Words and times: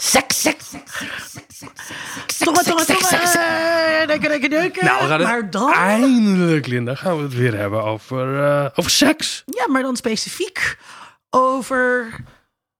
Seks, 0.00 0.40
seks, 0.40 0.70
seks, 0.70 0.92
seks, 0.96 1.58
seks, 1.58 1.58
seks, 1.58 2.38
Tongen, 2.38 2.64
tongen, 2.64 2.86
tongen. 2.86 4.06
Denken, 4.06 4.28
denken, 4.28 4.50
denken. 4.50 4.84
Nou, 4.84 5.02
we 5.02 5.08
gaan 5.08 5.20
het 5.20 5.28
maar 5.28 5.50
dan... 5.50 5.72
eindelijk, 5.72 6.66
Linda, 6.66 6.94
gaan 6.94 7.16
we 7.16 7.22
het 7.22 7.34
weer 7.34 7.54
hebben 7.54 7.84
over, 7.84 8.44
eh, 8.44 8.70
over 8.74 8.90
seks. 8.90 9.42
Ja, 9.46 9.68
maar 9.68 9.82
dan 9.82 9.96
specifiek 9.96 10.78
over 11.30 12.14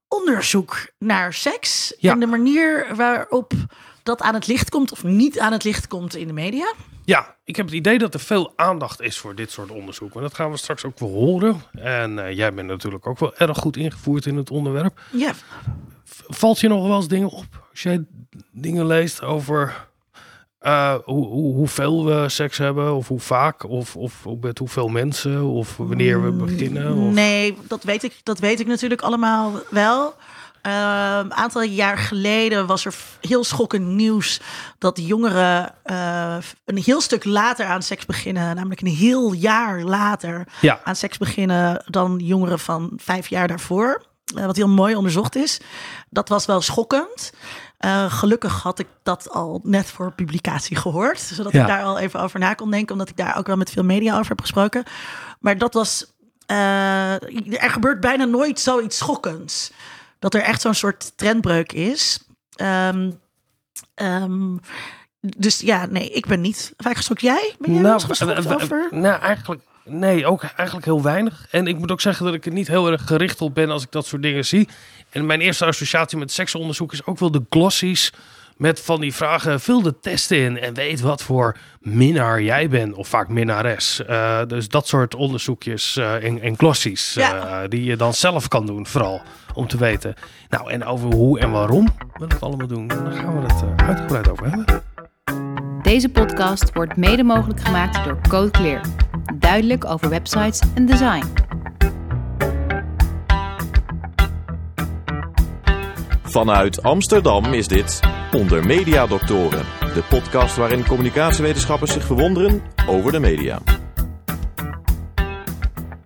onderzoek 0.08 0.86
naar 0.98 1.32
seks. 1.32 1.94
Ja. 1.98 2.12
En 2.12 2.20
de 2.20 2.26
manier 2.26 2.86
waarop 2.94 3.52
dat 4.02 4.20
aan 4.20 4.34
het 4.34 4.46
licht 4.46 4.70
komt 4.70 4.92
of 4.92 5.04
niet 5.04 5.38
aan 5.38 5.52
het 5.52 5.64
licht 5.64 5.86
komt 5.86 6.16
in 6.16 6.26
de 6.26 6.32
media. 6.32 6.72
Ja, 7.04 7.36
ik 7.44 7.56
heb 7.56 7.66
het 7.66 7.74
idee 7.74 7.98
dat 7.98 8.14
er 8.14 8.20
veel 8.20 8.52
aandacht 8.56 9.00
is 9.00 9.18
voor 9.18 9.34
dit 9.34 9.50
soort 9.50 9.70
onderzoek. 9.70 10.14
Maar 10.14 10.22
dat 10.22 10.34
gaan 10.34 10.50
we 10.50 10.56
straks 10.56 10.84
ook 10.84 10.98
wel 10.98 11.10
horen. 11.10 11.62
En 11.72 12.26
eh, 12.26 12.36
jij 12.36 12.54
bent 12.54 12.68
natuurlijk 12.68 13.06
ook 13.06 13.18
wel 13.18 13.36
erg 13.36 13.58
goed 13.58 13.76
ingevoerd 13.76 14.26
in 14.26 14.36
het 14.36 14.50
onderwerp. 14.50 15.00
Ja, 15.10 15.32
Valt 16.26 16.60
je 16.60 16.68
nog 16.68 16.86
wel 16.86 16.96
eens 16.96 17.08
dingen 17.08 17.28
op 17.28 17.66
als 17.70 17.82
jij 17.82 18.04
dingen 18.52 18.86
leest 18.86 19.22
over 19.22 19.88
eh, 20.58 20.94
hoe, 21.04 21.26
hoe, 21.26 21.54
hoeveel 21.54 22.04
we 22.04 22.28
seks 22.28 22.58
hebben, 22.58 22.94
of 22.94 23.08
hoe 23.08 23.20
vaak, 23.20 23.64
of, 23.64 23.96
of 23.96 24.26
met 24.40 24.58
hoeveel 24.58 24.88
mensen, 24.88 25.44
of 25.44 25.76
wanneer 25.76 26.22
we 26.22 26.30
beginnen? 26.30 26.96
Of... 26.96 27.12
nee, 27.12 27.56
dat 27.68 27.82
weet, 27.82 28.02
ik, 28.02 28.20
dat 28.22 28.38
weet 28.38 28.60
ik 28.60 28.66
natuurlijk 28.66 29.00
allemaal 29.00 29.52
wel. 29.70 30.14
Ehm, 30.62 30.74
Een 31.24 31.34
aantal 31.34 31.62
jaar 31.62 31.98
geleden 31.98 32.66
was 32.66 32.84
er 32.84 32.94
heel 33.20 33.44
schokkend 33.44 33.86
nieuws 33.86 34.40
dat 34.78 35.00
jongeren 35.06 35.74
eh, 35.82 36.36
een 36.64 36.82
heel 36.82 37.00
stuk 37.00 37.24
later 37.24 37.66
aan 37.66 37.82
seks 37.82 38.06
beginnen, 38.06 38.54
namelijk 38.56 38.80
een 38.80 38.86
heel 38.86 39.32
jaar 39.32 39.82
later 39.82 40.46
Ja, 40.60 40.80
aan 40.84 40.96
seks 40.96 41.18
beginnen 41.18 41.84
dan 41.86 42.18
jongeren 42.18 42.58
van 42.58 42.92
vijf 42.96 43.28
jaar 43.28 43.48
daarvoor. 43.48 44.02
Eh, 44.36 44.44
wat 44.46 44.56
heel 44.56 44.68
mooi 44.68 44.94
onderzocht 44.94 45.36
is. 45.36 45.60
Dat 46.10 46.28
was 46.28 46.46
wel 46.46 46.60
schokkend. 46.60 47.32
Eh, 47.78 48.12
gelukkig 48.12 48.62
had 48.62 48.78
ik 48.78 48.86
dat 49.02 49.30
al 49.30 49.60
net 49.64 49.86
voor 49.86 50.12
publicatie 50.12 50.76
gehoord. 50.76 51.20
Zodat 51.20 51.52
Ja. 51.52 51.60
ik 51.60 51.66
daar 51.66 51.82
al 51.82 51.98
even 51.98 52.20
over 52.20 52.38
na 52.40 52.54
kon 52.54 52.70
denken. 52.70 52.92
Omdat 52.92 53.08
ik 53.08 53.16
daar 53.16 53.36
ook 53.36 53.46
wel 53.46 53.56
met 53.56 53.70
veel 53.70 53.84
media 53.84 54.14
over 54.16 54.28
heb 54.28 54.40
gesproken. 54.40 54.84
Maar 55.40 55.58
dat 55.58 55.74
was... 55.74 56.12
eh, 56.46 57.12
er 57.62 57.70
gebeurt 57.70 58.00
bijna 58.00 58.24
nooit 58.24 58.60
zoiets 58.60 58.96
schokkends. 58.98 59.70
Dat 60.18 60.34
er 60.34 60.40
echt 60.40 60.60
zo'n 60.60 60.74
soort 60.74 61.12
trendbreuk 61.16 61.72
is. 61.72 62.24
Ehm, 62.56 63.10
ehm, 63.94 64.56
dus 65.20 65.60
ja, 65.60 65.86
nee, 65.86 66.10
ik 66.10 66.26
ben 66.26 66.40
niet 66.40 66.72
vaak 66.76 66.96
geschokt. 66.96 67.20
Jij? 67.20 67.54
Ben 67.58 67.72
jij 67.72 67.82
wel 67.82 67.92
eens 67.92 68.04
geschokt 68.04 68.44
eh, 68.46 68.52
over? 68.54 68.88
nou, 68.90 69.20
eigenlijk, 69.20 69.62
nee, 69.88 70.26
ook 70.26 70.42
eigenlijk 70.42 70.86
heel 70.86 71.02
weinig. 71.02 71.46
En 71.50 71.66
ik 71.66 71.78
moet 71.78 71.90
ook 71.92 72.00
zeggen 72.00 72.24
dat 72.24 72.34
ik 72.34 72.46
er 72.46 72.52
niet 72.52 72.68
heel 72.68 72.90
erg 72.90 73.06
gericht 73.06 73.40
op 73.40 73.54
ben 73.54 73.70
als 73.70 73.82
ik 73.82 73.90
dat 73.92 74.06
soort 74.06 74.22
dingen 74.22 74.44
zie. 74.44 74.68
En 75.10 75.26
mijn 75.26 75.40
eerste 75.40 75.64
associatie 75.64 76.18
met 76.18 76.32
seksonderzoek 76.32 76.92
is 76.92 77.04
ook 77.06 77.18
wel 77.18 77.30
de 77.30 77.44
glossies. 77.50 78.12
Met 78.56 78.80
van 78.80 79.00
die 79.00 79.14
vragen, 79.14 79.60
vul 79.60 79.82
de 79.82 80.00
testen 80.00 80.36
in 80.38 80.58
en 80.58 80.74
weet 80.74 81.00
wat 81.00 81.22
voor 81.22 81.56
minnaar 81.80 82.42
jij 82.42 82.68
bent. 82.68 82.94
Of 82.94 83.08
vaak 83.08 83.28
minnares. 83.28 84.04
Eh, 84.04 84.40
dus 84.46 84.68
dat 84.68 84.86
soort 84.88 85.14
onderzoekjes 85.14 85.96
eh 85.96 86.24
en, 86.24 86.40
en 86.42 86.56
glossies. 86.56 87.16
eh, 87.16 87.28
Ja. 87.28 87.66
die 87.68 87.84
je 87.84 87.96
dan 87.96 88.14
zelf 88.14 88.48
kan 88.48 88.66
doen, 88.66 88.86
vooral. 88.86 89.22
Om 89.54 89.68
te 89.68 89.76
weten. 89.78 90.14
Nou, 90.48 90.70
en 90.70 90.84
over 90.84 91.12
hoe 91.14 91.38
en 91.40 91.50
waarom 91.50 91.88
we 92.18 92.26
dat 92.26 92.40
allemaal 92.40 92.66
doen. 92.66 92.86
Daar 92.86 93.12
gaan 93.12 93.40
we 93.40 93.46
het 93.46 93.80
uitgebreid 93.86 94.28
over 94.30 94.46
hebben. 94.48 94.82
Deze 95.88 96.08
podcast 96.08 96.72
wordt 96.72 96.96
mede 96.96 97.22
mogelijk 97.22 97.60
gemaakt 97.60 98.04
door 98.04 98.20
Code 98.28 98.50
Clear. 98.50 98.80
Duidelijk 99.34 99.84
over 99.84 100.08
websites 100.08 100.60
en 100.74 100.86
design. 100.86 101.24
Vanuit 106.22 106.82
Amsterdam 106.82 107.52
is 107.52 107.68
dit 107.68 108.00
Onder 108.32 108.66
Media 108.66 109.06
Doctoren, 109.06 109.64
de 109.80 110.02
podcast 110.08 110.56
waarin 110.56 110.86
communicatiewetenschappers 110.86 111.92
zich 111.92 112.04
verwonderen 112.04 112.62
over 112.86 113.12
de 113.12 113.20
media. 113.20 113.60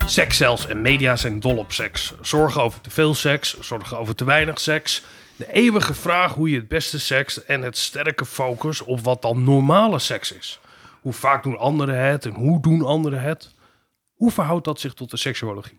Seks 0.07 0.37
zelfs 0.37 0.67
en 0.67 0.83
media 0.83 1.17
zijn 1.17 1.41
dol 1.41 1.57
op 1.57 1.73
seks. 1.73 2.15
Zorgen 2.21 2.63
over 2.63 2.81
te 2.81 2.91
veel 2.91 3.15
seks, 3.15 3.61
zorgen 3.61 3.99
over 3.99 4.15
te 4.15 4.25
weinig 4.25 4.61
seks. 4.61 5.03
De 5.43 5.53
eeuwige 5.53 5.95
vraag 5.95 6.35
hoe 6.35 6.51
je 6.51 6.57
het 6.57 6.69
beste 6.69 7.01
seks 7.01 7.45
en 7.45 7.63
het 7.63 7.77
sterke 7.77 8.25
focus 8.25 8.81
op 8.81 9.01
wat 9.01 9.23
dan 9.23 9.45
normale 9.45 9.99
seks 9.99 10.33
is. 10.33 10.61
Hoe 11.01 11.13
vaak 11.13 11.43
doen 11.43 11.59
anderen 11.59 11.99
het 11.99 12.27
en 12.27 12.33
hoe 12.33 12.61
doen 12.61 12.83
anderen 12.83 13.21
het? 13.21 13.55
Hoe 14.15 14.31
verhoudt 14.31 14.65
dat 14.65 14.81
zich 14.81 14.95
tot 14.95 15.11
de 15.11 15.17
seksuologie? 15.17 15.79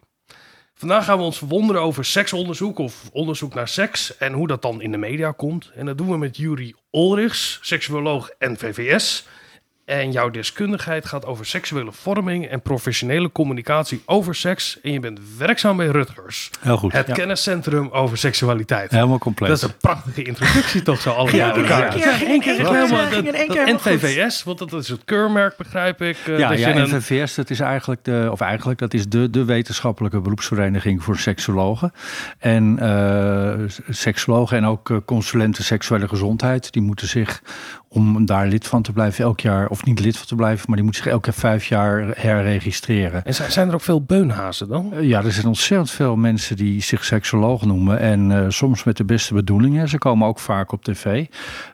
Vandaag 0.73 1.05
gaan 1.05 1.17
we 1.17 1.23
ons 1.23 1.37
verwonderen 1.37 1.81
over 1.81 2.05
seksonderzoek 2.05 2.79
of 2.79 3.09
onderzoek 3.11 3.53
naar 3.53 3.67
seks 3.67 4.17
en 4.17 4.33
hoe 4.33 4.47
dat 4.47 4.61
dan 4.61 4.81
in 4.81 4.91
de 4.91 4.97
media 4.97 5.31
komt. 5.31 5.71
En 5.75 5.85
dat 5.85 5.97
doen 5.97 6.09
we 6.09 6.17
met 6.17 6.37
Juri 6.37 6.75
Olrichs, 6.89 7.59
seksuoloog 7.61 8.29
en 8.37 8.57
VVS. 8.57 9.27
En 9.85 10.11
jouw 10.11 10.29
deskundigheid 10.29 11.05
gaat 11.05 11.25
over 11.25 11.45
seksuele 11.45 11.91
vorming 11.91 12.47
en 12.47 12.61
professionele 12.61 13.31
communicatie 13.31 14.01
over 14.05 14.35
seks. 14.35 14.79
En 14.81 14.91
je 14.91 14.99
bent 14.99 15.19
werkzaam 15.37 15.77
bij 15.77 15.87
Rutgers, 15.87 16.49
Heel 16.59 16.77
goed. 16.77 16.91
het 16.93 17.07
Ja. 17.07 17.13
kenniscentrum 17.13 17.89
over 17.91 18.17
seksualiteit. 18.17 18.91
Helemaal 18.91 19.17
compleet. 19.17 19.49
Dat 19.49 19.57
is 19.57 19.63
een 19.63 19.77
prachtige 19.77 20.23
introductie 20.23 20.81
toch 20.81 21.01
zo 21.01 21.09
allemaal 21.09 21.35
Ja, 21.35 21.55
elkaar. 21.55 21.95
in 21.95 22.01
één 22.01 22.11
keer, 22.19 22.29
Eén 22.29 22.39
keer 22.39 22.53
in 22.59 22.65
één 22.65 22.75
helemaal- 22.75 23.09
keer, 23.09 23.33
helemaal 23.33 23.77
goed. 23.79 23.81
VVS, 23.81 24.43
want 24.43 24.57
dat 24.59 24.73
is 24.73 24.87
het 24.87 25.01
keurmerk 25.05 25.57
begrijp 25.57 26.01
ik. 26.01 26.17
eh, 26.25 26.37
ja, 26.39 26.49
dat 26.49 26.59
ja 26.59 26.69
je 26.69 26.75
een- 26.75 26.95
NVVS, 26.95 27.35
dat 27.35 27.49
is 27.49 27.59
eigenlijk 27.59 28.03
de, 28.03 28.27
of 28.31 28.39
eigenlijk, 28.41 28.79
dat 28.79 28.93
is 28.93 29.07
de, 29.09 29.29
de 29.29 29.45
wetenschappelijke 29.45 30.19
beroepsvereniging 30.21 31.03
voor 31.03 31.17
seksologen. 31.17 31.93
En 32.39 32.79
eh, 32.79 33.53
seksologen 33.89 34.57
en 34.57 34.65
ook 34.65 34.89
eh, 34.89 34.97
consulenten 35.05 35.63
seksuele 35.63 36.07
gezondheid, 36.07 36.71
die 36.73 36.81
moeten 36.81 37.07
zich, 37.07 37.41
om 37.93 38.25
daar 38.25 38.47
lid 38.47 38.67
van 38.67 38.81
te 38.81 38.91
blijven, 38.91 39.23
elk 39.23 39.39
jaar, 39.39 39.67
of 39.67 39.85
niet 39.85 39.99
lid 39.99 40.17
van 40.17 40.27
te 40.27 40.35
blijven, 40.35 40.65
maar 40.67 40.75
die 40.75 40.85
moeten 40.85 41.03
zich 41.03 41.11
elke 41.11 41.31
vijf 41.31 41.65
jaar 41.65 42.05
herregistreren. 42.15 43.25
En 43.25 43.33
zijn, 43.33 43.67
er 43.67 43.73
ook 43.73 43.81
veel 43.81 44.01
beunhazen 44.01 44.67
dan? 44.67 44.93
Eh, 44.93 45.03
Ja, 45.03 45.23
er 45.23 45.31
zijn 45.31 45.45
ontzettend 45.45 45.91
veel 45.91 46.15
mensen 46.15 46.55
die 46.55 46.81
zich 46.81 47.05
seksoloog 47.05 47.65
noemen. 47.65 47.99
En 47.99 48.31
eh, 48.31 48.45
soms 48.49 48.83
met 48.83 48.97
de 48.97 49.03
beste 49.03 49.33
bedoelingen. 49.33 49.89
Ze 49.89 49.97
komen 49.97 50.27
ook 50.27 50.39
vaak 50.39 50.71
op 50.71 50.83
tv. 50.83 51.25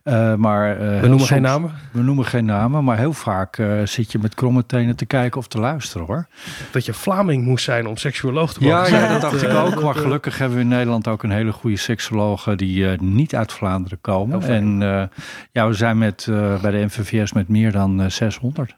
Eh, 0.03 0.35
maar, 0.35 0.77
We 1.01 1.07
noemen 1.07 1.27
geen 1.27 1.41
namen. 1.41 1.71
We 1.91 2.01
noemen 2.01 2.25
geen 2.25 2.45
namen, 2.45 2.83
maar 2.83 2.97
heel 2.97 3.13
vaak 3.13 3.61
zit 3.83 4.11
je 4.11 4.19
met 4.19 4.35
kromme 4.35 4.65
tenen 4.65 4.95
te 4.95 5.05
kijken 5.05 5.39
of 5.39 5.47
te 5.47 5.59
luisteren 5.59 6.07
hoor. 6.07 6.27
Dat 6.71 6.85
je 6.85 6.93
Vlaming 6.93 7.45
moest 7.45 7.63
zijn 7.63 7.87
om 7.87 7.97
seksuoloog 7.97 8.53
te 8.53 8.63
mogen 8.63 8.91
Ja, 8.91 8.99
ja, 8.99 9.11
dat 9.11 9.21
dacht 9.21 9.43
ik 9.43 9.53
ook. 9.53 9.83
Maar 9.83 9.95
gelukkig 9.95 10.37
hebben 10.37 10.57
we 10.57 10.63
in 10.63 10.69
Nederland 10.69 11.07
ook 11.07 11.23
een 11.23 11.31
hele 11.31 11.51
goede 11.51 11.77
seksologen 11.77 12.57
die 12.57 12.87
niet 13.01 13.35
uit 13.35 13.51
Vlaanderen 13.51 14.01
komen. 14.01 14.43
Fijn. 14.43 14.81
En 14.81 15.09
ja, 15.51 15.67
we 15.67 15.73
zijn 15.73 15.97
met, 15.97 16.08
eh, 16.27 16.61
bij 16.61 16.71
de 16.71 16.85
MVVS 16.85 17.33
met 17.33 17.47
meer 17.47 17.71
dan 17.71 18.01
eh, 18.01 18.09
600. 18.09 18.75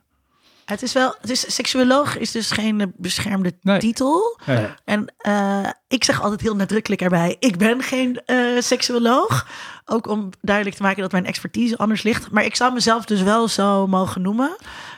Het 0.65 0.81
is 0.81 0.93
wel, 0.93 1.15
het 1.21 1.29
is, 1.29 1.55
seksuoloog 1.55 2.17
is 2.17 2.31
dus 2.31 2.51
geen 2.51 2.81
eh, 2.81 2.87
beschermde 2.95 3.53
Nee. 3.61 3.79
titel. 3.79 4.39
En 4.85 5.13
eh, 5.17 5.67
ik 5.87 6.03
zeg 6.03 6.21
altijd 6.21 6.41
heel 6.41 6.55
nadrukkelijk 6.55 7.01
erbij, 7.01 7.35
ik 7.39 7.57
ben 7.57 7.81
geen 7.81 8.21
eh 8.25 8.37
seksuoloog. 8.59 9.47
Ook 9.85 10.07
om 10.07 10.29
duidelijk 10.41 10.75
te 10.75 10.81
maken 10.81 11.01
dat 11.01 11.11
mijn 11.11 11.25
expertise 11.25 11.77
anders 11.77 12.03
ligt. 12.03 12.31
Maar 12.31 12.45
ik 12.45 12.55
zou 12.55 12.73
mezelf 12.73 13.05
dus 13.05 13.21
wel 13.21 13.47
zo 13.47 13.87
mogen 13.87 14.21
noemen. 14.21 14.55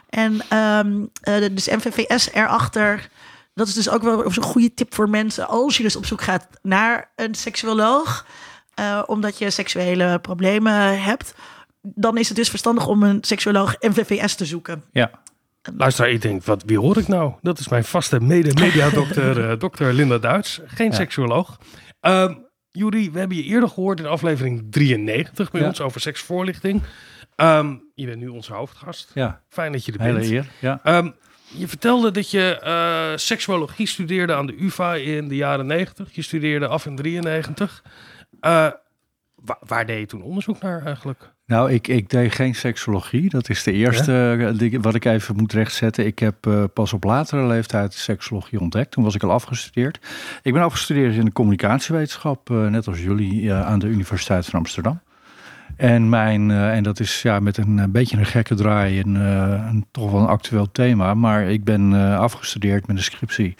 En 0.10 0.42
eh, 0.50 1.50
dus 1.54 1.68
MVVS 1.68 2.32
erachter, 2.32 3.10
dat 3.54 3.68
is 3.68 3.74
dus 3.74 3.90
ook 3.90 4.02
wel 4.02 4.26
een 4.26 4.42
goede 4.44 4.74
tip 4.74 4.94
voor 4.94 5.10
mensen. 5.10 5.48
Als 5.48 5.78
je 5.78 5.84
dus 5.84 5.96
op 5.96 6.06
zoek 6.06 6.22
gaat 6.22 6.48
naar 6.62 7.12
een 7.16 7.36
seksuoloog, 7.36 8.26
eh, 8.74 9.04
omdat 9.06 9.38
je 9.38 9.50
seksuele 9.50 10.20
problemen 10.20 11.04
hebt... 11.04 11.34
dan 11.84 12.18
is 12.18 12.28
het 12.28 12.38
dus 12.38 12.50
verstandig 12.50 12.88
om 12.88 13.04
een 13.04 13.18
seksuoloog 13.22 13.76
MVVS 13.80 14.36
te 14.36 14.46
zoeken. 14.46 14.84
ja. 14.92 15.12
Luister, 15.78 16.10
ik 16.10 16.22
denk, 16.22 16.44
wat, 16.44 16.64
wie 16.66 16.80
hoor 16.80 16.98
ik 16.98 17.08
nou? 17.08 17.34
Dat 17.42 17.60
is 17.60 17.68
mijn 17.68 17.84
vaste 17.84 18.20
mede-media-dokter, 18.20 19.40
eh, 19.50 19.60
dokter 19.60 19.94
Linda 19.94 20.18
Duits. 20.18 20.60
Geen 20.66 20.90
Ja. 20.90 20.96
seksuoloog. 20.96 21.60
Ehm 22.00 22.34
Juri, 22.72 23.12
we 23.12 23.20
hebben 23.20 23.38
je 23.38 23.44
eerder 23.44 23.70
gehoord 23.70 24.00
in 24.00 24.06
aflevering 24.06 24.68
93 24.70 25.52
bij 25.52 25.62
Ja. 25.62 25.68
ons 25.68 25.81
over 25.81 26.02
seksvoorlichting. 26.02 26.81
Ehm, 27.36 27.75
je 27.94 28.06
bent 28.06 28.19
nu 28.19 28.28
onze 28.28 28.54
hoofdgast. 28.54 29.12
ja, 29.13 29.42
Fijn 29.50 29.72
dat 29.72 29.86
je 29.86 29.92
er 29.92 30.02
hele 30.02 30.19
bent. 30.19 30.31
eer. 30.31 30.46
Ja. 30.60 30.80
Ehm, 30.84 31.10
je 31.48 31.68
vertelde 31.68 32.12
dat 32.12 32.31
je 32.31 32.60
eh, 32.60 33.18
seksuologie 33.18 33.88
studeerde 33.88 34.34
aan 34.36 34.46
de 34.46 34.62
UvA 34.63 34.94
in 34.96 35.28
de 35.28 35.36
jaren 35.36 35.66
90. 35.66 36.16
Je 36.16 36.22
studeerde 36.22 36.68
af 36.68 36.86
in 36.86 36.96
93. 36.96 37.84
Eh, 38.40 38.68
wa- 39.36 39.60
waar 39.60 39.86
deed 39.86 40.00
je 40.00 40.06
toen 40.06 40.22
onderzoek 40.22 40.62
naar 40.62 40.86
eigenlijk? 40.86 41.32
Nou, 41.45 41.72
ik, 41.72 41.88
ik 41.88 42.10
deed 42.10 42.31
geen 42.36 42.56
seksologie. 42.56 43.30
Dat 43.30 43.50
is 43.50 43.63
de 43.63 43.72
eerste 43.72 44.38
eh, 44.51 44.57
die- 44.57 44.80
wat 44.80 44.95
ik 44.95 45.06
even 45.06 45.36
moet 45.36 45.54
rechtzetten. 45.54 46.06
Ik 46.06 46.19
heb 46.19 46.48
eh, 46.48 46.63
pas 46.74 46.94
op 46.94 47.04
latere 47.04 47.48
leeftijd 47.48 47.94
seksologie 47.94 48.60
ontdekt. 48.60 48.92
Toen 48.92 49.04
was 49.04 49.16
ik 49.16 49.24
al 49.24 49.31
afgestudeerd. 49.31 50.00
Ik 50.42 50.54
ben 50.54 50.62
afgestudeerd 50.62 51.16
in 51.16 51.25
de 51.25 51.31
communicatiewetenschap, 51.31 52.50
eh, 52.50 52.68
net 52.68 52.88
als 52.88 53.01
jullie, 53.01 53.50
eh, 53.51 53.66
aan 53.66 53.80
de 53.80 53.88
Universiteit 53.88 54.45
van 54.45 54.60
Amsterdam. 54.60 55.00
En, 55.78 56.10
mijn, 56.10 56.51
eh, 56.51 56.75
en 56.75 56.84
dat 56.84 57.00
is 57.00 57.22
ja, 57.22 57.40
met 57.40 57.57
een, 57.57 57.80
eh, 57.80 57.86
beetje 57.90 58.18
een 58.18 58.25
gekke 58.25 58.56
draai 58.56 59.00
en 59.00 59.16
eh, 59.16 59.66
een, 59.69 59.86
toch 59.92 60.12
wel 60.12 60.22
een 60.22 60.28
actueel 60.28 60.72
thema. 60.72 61.13
Maar 61.13 61.44
ik 61.44 61.63
ben 61.63 61.94
eh, 61.94 62.19
afgestudeerd 62.19 62.88
met 62.88 62.98
een 62.98 63.04
scriptie 63.04 63.56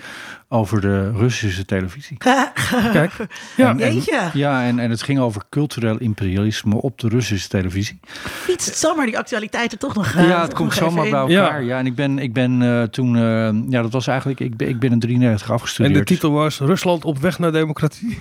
over 0.54 0.82
de 0.82 1.12
Russische 1.12 1.66
televisie. 1.66 2.18
Kijk, 2.92 3.12
ja. 3.58 3.70
En- 3.70 3.80
en- 3.80 4.02
ja, 4.34 4.64
en, 4.64 4.80
en 4.80 4.90
het 4.90 5.02
ging 5.02 5.20
over 5.20 5.42
cultureel 5.50 5.98
imperialisme 5.98 6.76
op 6.82 7.00
de 7.00 7.08
Russische 7.08 7.50
televisie. 7.50 8.00
Fietst 8.24 8.76
zomaar 8.78 9.06
die 9.06 9.18
actualiteiten 9.18 9.80
toch 9.80 9.96
nog 9.96 10.14
eh, 10.14 10.28
ja, 10.28 10.40
het 10.42 10.50
toch 10.50 10.60
komt 10.60 10.74
zomaar 10.74 11.10
bij 11.10 11.20
elkaar. 11.20 11.64
Ja, 11.64 11.78
en 11.78 11.86
ik 11.86 11.96
ben, 11.96 12.20
ik 12.20 12.34
ben 12.34 12.62
eh, 12.62 12.84
toen, 12.84 13.16
eh, 13.16 13.22
ja, 13.70 13.82
dat 13.82 13.92
was 13.92 14.08
eigenlijk, 14.08 14.40
ik 14.40 14.58
ben, 14.58 14.68
ik 14.68 14.80
ben 14.80 14.92
in 14.92 15.00
93 15.00 15.48
En 15.48 15.54
afgestudeerd. 15.54 15.94
de 15.94 16.04
titel 16.04 16.32
was 16.32 16.60
Rusland 16.60 17.06
op 17.06 17.18
weg 17.20 17.40
naar 17.40 17.52
democratie. 17.52 18.20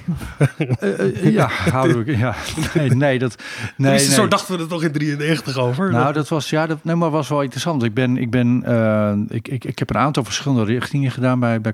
Eh, 0.78 1.00
eh, 1.00 1.32
ja, 1.32 1.46
houden 1.48 2.04
we, 2.04 2.16
ja, 2.16 2.34
nee, 2.74 2.90
nee, 2.90 3.18
dat, 3.18 3.42
nee, 3.76 3.90
nee. 3.90 3.98
Zo 3.98 4.28
dachten 4.28 4.56
we 4.56 4.62
er 4.62 4.68
toch 4.68 4.82
in 4.82 4.92
93 4.92 5.58
over. 5.58 5.90
Nou, 5.90 6.12
dat 6.12 6.28
was, 6.28 6.50
ja, 6.50 6.66
dat, 6.66 6.84
nee, 6.84 6.94
maar 6.94 7.10
was 7.10 7.28
wel 7.28 7.42
interessant. 7.42 7.82
Ik, 7.82 7.94
ben, 7.94 8.16
ik, 8.16 8.30
ben, 8.30 8.62
eh, 8.64 9.12
ik, 9.28 9.48
ik, 9.48 9.64
ik 9.64 9.78
heb 9.78 9.90
een 9.90 9.98
aantal 9.98 10.24
verschillende 10.24 10.64
richtingen 10.64 11.10
gedaan 11.10 11.40
bij, 11.40 11.60
bij 11.60 11.72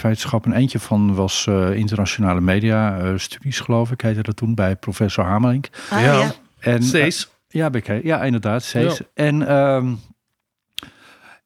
communicatiewetenschap. 0.00 0.44
En 0.44 0.52
eentje 0.52 0.78
van 0.78 1.14
was 1.14 1.46
eh, 1.46 1.74
internationale 1.74 2.40
media 2.40 2.98
eh, 2.98 3.12
studies, 3.16 3.60
geloof 3.60 3.90
ik, 3.90 4.00
heette 4.00 4.22
dat 4.22 4.36
toen, 4.36 4.54
bij 4.54 4.76
professor 4.76 5.24
Hamelink. 5.24 5.68
Ah, 5.90 6.00
Ja. 6.02 6.12
ja. 6.20 6.32
En, 6.58 6.82
Steeds. 6.82 7.24
eh, 7.26 7.30
ja, 7.60 7.70
BK, 7.70 7.86
ja, 8.02 8.22
inderdaad, 8.22 8.62
steeds. 8.62 8.98
Ja. 8.98 9.04
En, 9.14 9.46
ehm, 9.48 9.94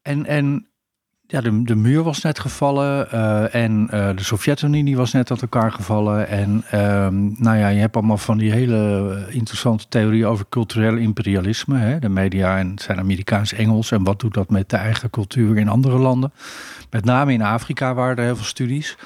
en, 0.02 0.26
en 0.26 0.68
ja, 1.28 1.40
de, 1.40 1.62
de 1.62 1.74
muur 1.74 2.02
was 2.02 2.22
net 2.22 2.38
gevallen 2.38 3.10
eh, 3.10 3.54
en 3.54 3.88
eh, 3.90 4.16
de 4.16 4.22
Sovjet-Unie 4.22 4.96
was 4.96 5.12
net 5.12 5.30
uit 5.30 5.42
elkaar 5.42 5.72
gevallen. 5.72 6.28
En 6.28 6.64
ehm, 6.70 7.42
nou 7.42 7.56
ja, 7.56 7.68
je 7.68 7.80
hebt 7.80 7.96
allemaal 7.96 8.18
van 8.18 8.38
die 8.38 8.52
hele 8.52 9.26
interessante 9.28 9.88
theorieën 9.88 10.26
over 10.26 10.44
cultureel 10.48 10.96
imperialisme. 10.96 11.78
Hè? 11.78 11.98
De 11.98 12.08
media 12.08 12.58
en 12.58 12.72
zijn 12.78 12.98
Amerikaans-Engels 12.98 13.90
en 13.90 14.04
wat 14.04 14.20
doet 14.20 14.34
dat 14.34 14.50
met 14.50 14.70
de 14.70 14.76
eigen 14.76 15.10
cultuur 15.10 15.58
in 15.58 15.68
andere 15.68 15.98
landen. 15.98 16.32
Met 16.90 17.04
name 17.04 17.32
in 17.32 17.42
Afrika 17.42 17.94
waren 17.94 18.16
er 18.16 18.24
heel 18.24 18.36
veel 18.36 18.44
studies. 18.44 18.96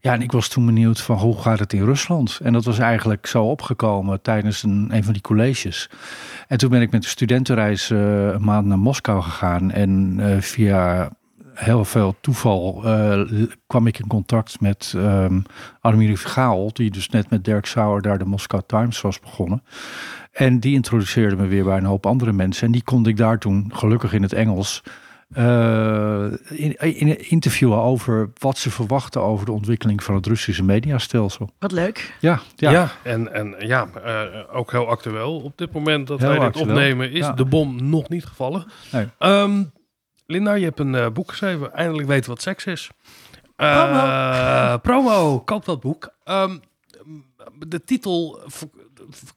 Ja, 0.00 0.12
en 0.12 0.22
ik 0.22 0.32
was 0.32 0.48
toen 0.48 0.66
benieuwd 0.66 1.00
van 1.00 1.18
hoe 1.18 1.40
gaat 1.40 1.58
het 1.58 1.72
in 1.72 1.84
Rusland? 1.84 2.40
En 2.42 2.52
dat 2.52 2.64
was 2.64 2.78
eigenlijk 2.78 3.26
zo 3.26 3.44
opgekomen 3.44 4.22
tijdens 4.22 4.62
een, 4.62 4.88
een 4.92 5.04
van 5.04 5.12
die 5.12 5.22
colleges. 5.22 5.90
En 6.48 6.58
toen 6.58 6.70
ben 6.70 6.80
ik 6.80 6.90
met 6.90 7.04
een 7.04 7.10
studentenreis 7.10 7.90
eh, 7.90 8.26
een 8.26 8.44
maand 8.44 8.66
naar 8.66 8.78
Moskou 8.78 9.22
gegaan. 9.22 9.70
En 9.70 10.18
via 10.40 11.10
heel 11.56 11.84
veel 11.84 12.14
toeval 12.20 12.82
eh, 12.84 13.22
kwam 13.66 13.86
ik 13.86 13.98
in 13.98 14.06
contact 14.06 14.60
met 14.60 14.92
ehm 14.96 15.40
Annemarie 15.80 16.18
Vergaal, 16.18 16.72
die 16.72 16.90
dus 16.90 17.08
net 17.08 17.30
met 17.30 17.44
Dirk 17.44 17.66
Sauer 17.66 18.02
daar 18.02 18.18
de 18.18 18.24
Moscow 18.24 18.60
Times 18.66 19.00
was 19.00 19.20
begonnen. 19.20 19.62
En 20.32 20.60
die 20.60 20.74
introduceerde 20.74 21.36
me 21.36 21.46
weer 21.46 21.64
bij 21.64 21.76
een 21.76 21.84
hoop 21.84 22.06
andere 22.06 22.32
mensen. 22.32 22.66
En 22.66 22.72
die 22.72 22.82
kon 22.84 23.06
ik 23.06 23.16
daar 23.16 23.38
toen, 23.38 23.70
gelukkig 23.74 24.12
in 24.12 24.22
het 24.22 24.32
Engels, 24.32 24.82
eh, 25.32 26.24
in, 26.48 26.76
in 26.78 27.28
interviewen 27.30 27.78
over 27.78 28.30
wat 28.38 28.58
ze 28.58 28.70
verwachten 28.70 29.22
over 29.22 29.46
de 29.46 29.52
ontwikkeling 29.52 30.02
van 30.02 30.14
het 30.14 30.26
Russische 30.26 30.62
mediastelsel. 30.64 31.50
Wat 31.58 31.72
leuk. 31.72 32.16
Ja, 32.20 32.40
ja. 32.56 32.70
Ja. 32.70 32.90
en, 33.02 33.32
en 33.34 33.54
ja, 33.58 33.86
eh, 34.04 34.22
ook 34.52 34.70
heel 34.72 34.88
actueel. 34.88 35.40
Op 35.40 35.58
dit 35.58 35.72
moment 35.72 36.06
dat 36.06 36.18
Heel 36.18 36.28
wij 36.28 36.38
dit 36.38 36.46
actueel. 36.46 36.66
opnemen 36.68 37.10
is 37.10 37.18
Ja. 37.18 37.32
de 37.32 37.44
bom 37.44 37.88
nog 37.90 38.08
niet 38.08 38.24
gevallen. 38.24 38.66
Nee. 38.92 39.06
Ehm, 39.18 39.62
Linda, 40.26 40.54
je 40.54 40.64
hebt 40.64 40.78
een 40.78 40.94
eh, 40.94 41.08
boek 41.10 41.30
geschreven. 41.30 41.72
Eindelijk 41.74 42.08
weten 42.08 42.30
wat 42.30 42.42
seks 42.42 42.64
is. 42.64 42.90
Eh, 43.56 43.84
Promo. 43.84 44.78
promo, 44.78 45.40
koop 45.40 45.64
dat 45.64 45.80
boek. 45.80 46.08
Ehm, 46.24 46.56
de 47.66 47.84
titel 47.84 48.40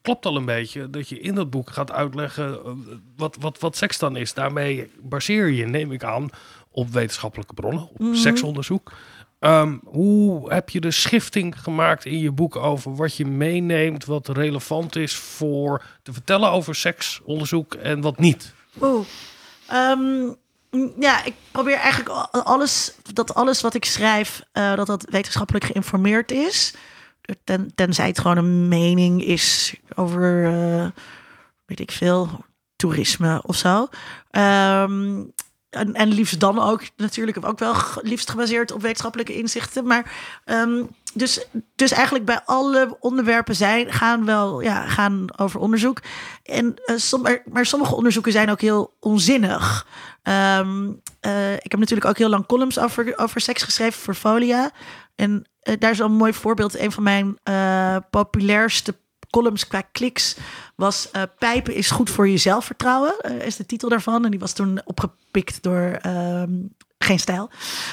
klopt 0.02 0.26
al 0.26 0.36
een 0.36 0.44
beetje. 0.44 0.90
Dat 0.90 1.08
je 1.08 1.20
in 1.20 1.34
dat 1.34 1.50
boek 1.50 1.70
gaat 1.70 1.92
uitleggen 1.92 2.64
eh, 2.64 2.70
wat, 3.16 3.36
wat, 3.40 3.58
wat 3.58 3.76
seks 3.76 3.98
dan 3.98 4.16
is. 4.16 4.34
Daarmee 4.34 4.90
baseer 5.00 5.48
je, 5.48 5.66
neem 5.66 5.92
ik 5.92 6.04
aan, 6.04 6.28
op 6.70 6.88
wetenschappelijke 6.90 7.54
bronnen. 7.54 7.82
Op 7.82 7.98
Mhm. 7.98 8.14
seksonderzoek. 8.14 8.92
Ehm, 9.38 9.76
hoe 9.84 10.52
heb 10.52 10.70
je 10.70 10.80
de 10.80 10.90
schifting 10.90 11.62
gemaakt 11.62 12.04
in 12.04 12.18
je 12.18 12.32
boek 12.32 12.56
over 12.56 12.94
wat 12.96 13.16
je 13.16 13.26
meeneemt, 13.26 14.04
wat 14.04 14.28
relevant 14.28 14.96
is 14.96 15.14
voor 15.16 15.82
te 16.02 16.12
vertellen 16.12 16.50
over 16.50 16.74
seksonderzoek 16.74 17.74
en 17.74 18.00
wat 18.00 18.18
niet? 18.18 18.54
Oeh. 18.82 19.06
Ehm, 19.68 20.32
ja, 20.98 21.24
ik 21.24 21.34
probeer 21.50 21.76
eigenlijk 21.76 22.08
al- 22.08 22.42
alles, 22.42 22.94
dat 23.12 23.34
alles 23.34 23.60
wat 23.60 23.74
ik 23.74 23.84
schrijf, 23.84 24.42
eh, 24.52 24.74
dat 24.74 24.86
dat 24.86 25.06
wetenschappelijk 25.10 25.64
geïnformeerd 25.64 26.30
is. 26.30 26.74
Ten, 27.44 27.72
tenzij 27.74 28.06
het 28.06 28.18
gewoon 28.20 28.36
een 28.36 28.68
mening 28.68 29.24
is 29.24 29.74
over, 29.94 30.44
eh, 30.46 30.86
weet 31.66 31.80
ik 31.80 31.90
veel, 31.90 32.44
toerisme 32.76 33.42
of 33.46 33.56
zo. 33.56 33.88
Ehm, 34.30 35.22
en, 35.70 35.94
en 35.94 36.08
liefst 36.08 36.40
dan 36.40 36.58
ook 36.58 36.82
natuurlijk 36.96 37.46
ook 37.46 37.58
wel 37.58 37.74
liefst 38.02 38.30
gebaseerd 38.30 38.72
op 38.72 38.82
wetenschappelijke 38.82 39.34
inzichten. 39.34 39.86
Maar 39.86 40.12
ehm, 40.44 40.82
dus, 41.14 41.46
dus 41.74 41.90
eigenlijk 41.90 42.24
bij 42.24 42.40
alle 42.44 42.96
onderwerpen 43.00 43.56
zijn, 43.56 43.92
gaan 43.92 44.24
wel 44.24 44.60
ja, 44.60 44.86
gaan 44.86 45.24
over 45.36 45.60
onderzoek. 45.60 46.00
En, 46.42 46.74
som, 46.96 47.26
maar, 47.44 47.66
sommige 47.66 47.94
onderzoeken 47.94 48.32
zijn 48.32 48.50
ook 48.50 48.60
heel 48.60 48.96
onzinnig. 49.00 49.86
Ehm, 50.22 50.90
eh, 51.20 51.54
ik 51.54 51.70
heb 51.70 51.80
natuurlijk 51.80 52.08
ook 52.08 52.18
heel 52.18 52.28
lang 52.28 52.46
columns 52.46 52.78
over, 52.78 53.18
over 53.18 53.40
seks 53.40 53.62
geschreven 53.62 54.00
voor 54.00 54.14
Folia. 54.14 54.70
En 55.14 55.48
eh, 55.60 55.74
daar 55.78 55.90
is 55.90 55.98
wel 55.98 56.06
een 56.06 56.12
mooi 56.12 56.32
voorbeeld. 56.32 56.78
Een 56.78 56.92
van 56.92 57.02
mijn 57.02 57.38
populairste 58.10 58.94
columns 59.30 59.66
qua 59.66 59.82
kliks 59.92 60.36
was 60.74 61.10
eh, 61.10 61.22
Pijpen 61.38 61.74
is 61.74 61.90
goed 61.90 62.10
voor 62.10 62.28
je 62.28 62.36
zelfvertrouwen. 62.36 63.20
eh, 63.20 63.46
is 63.46 63.56
de 63.56 63.66
titel 63.66 63.88
daarvan. 63.88 64.24
En 64.24 64.30
die 64.30 64.40
was 64.40 64.52
toen 64.52 64.80
opgepikt 64.84 65.62
door 65.62 65.98
ehm, 66.02 66.50
Geen 66.98 67.18
Stijl. 67.18 67.50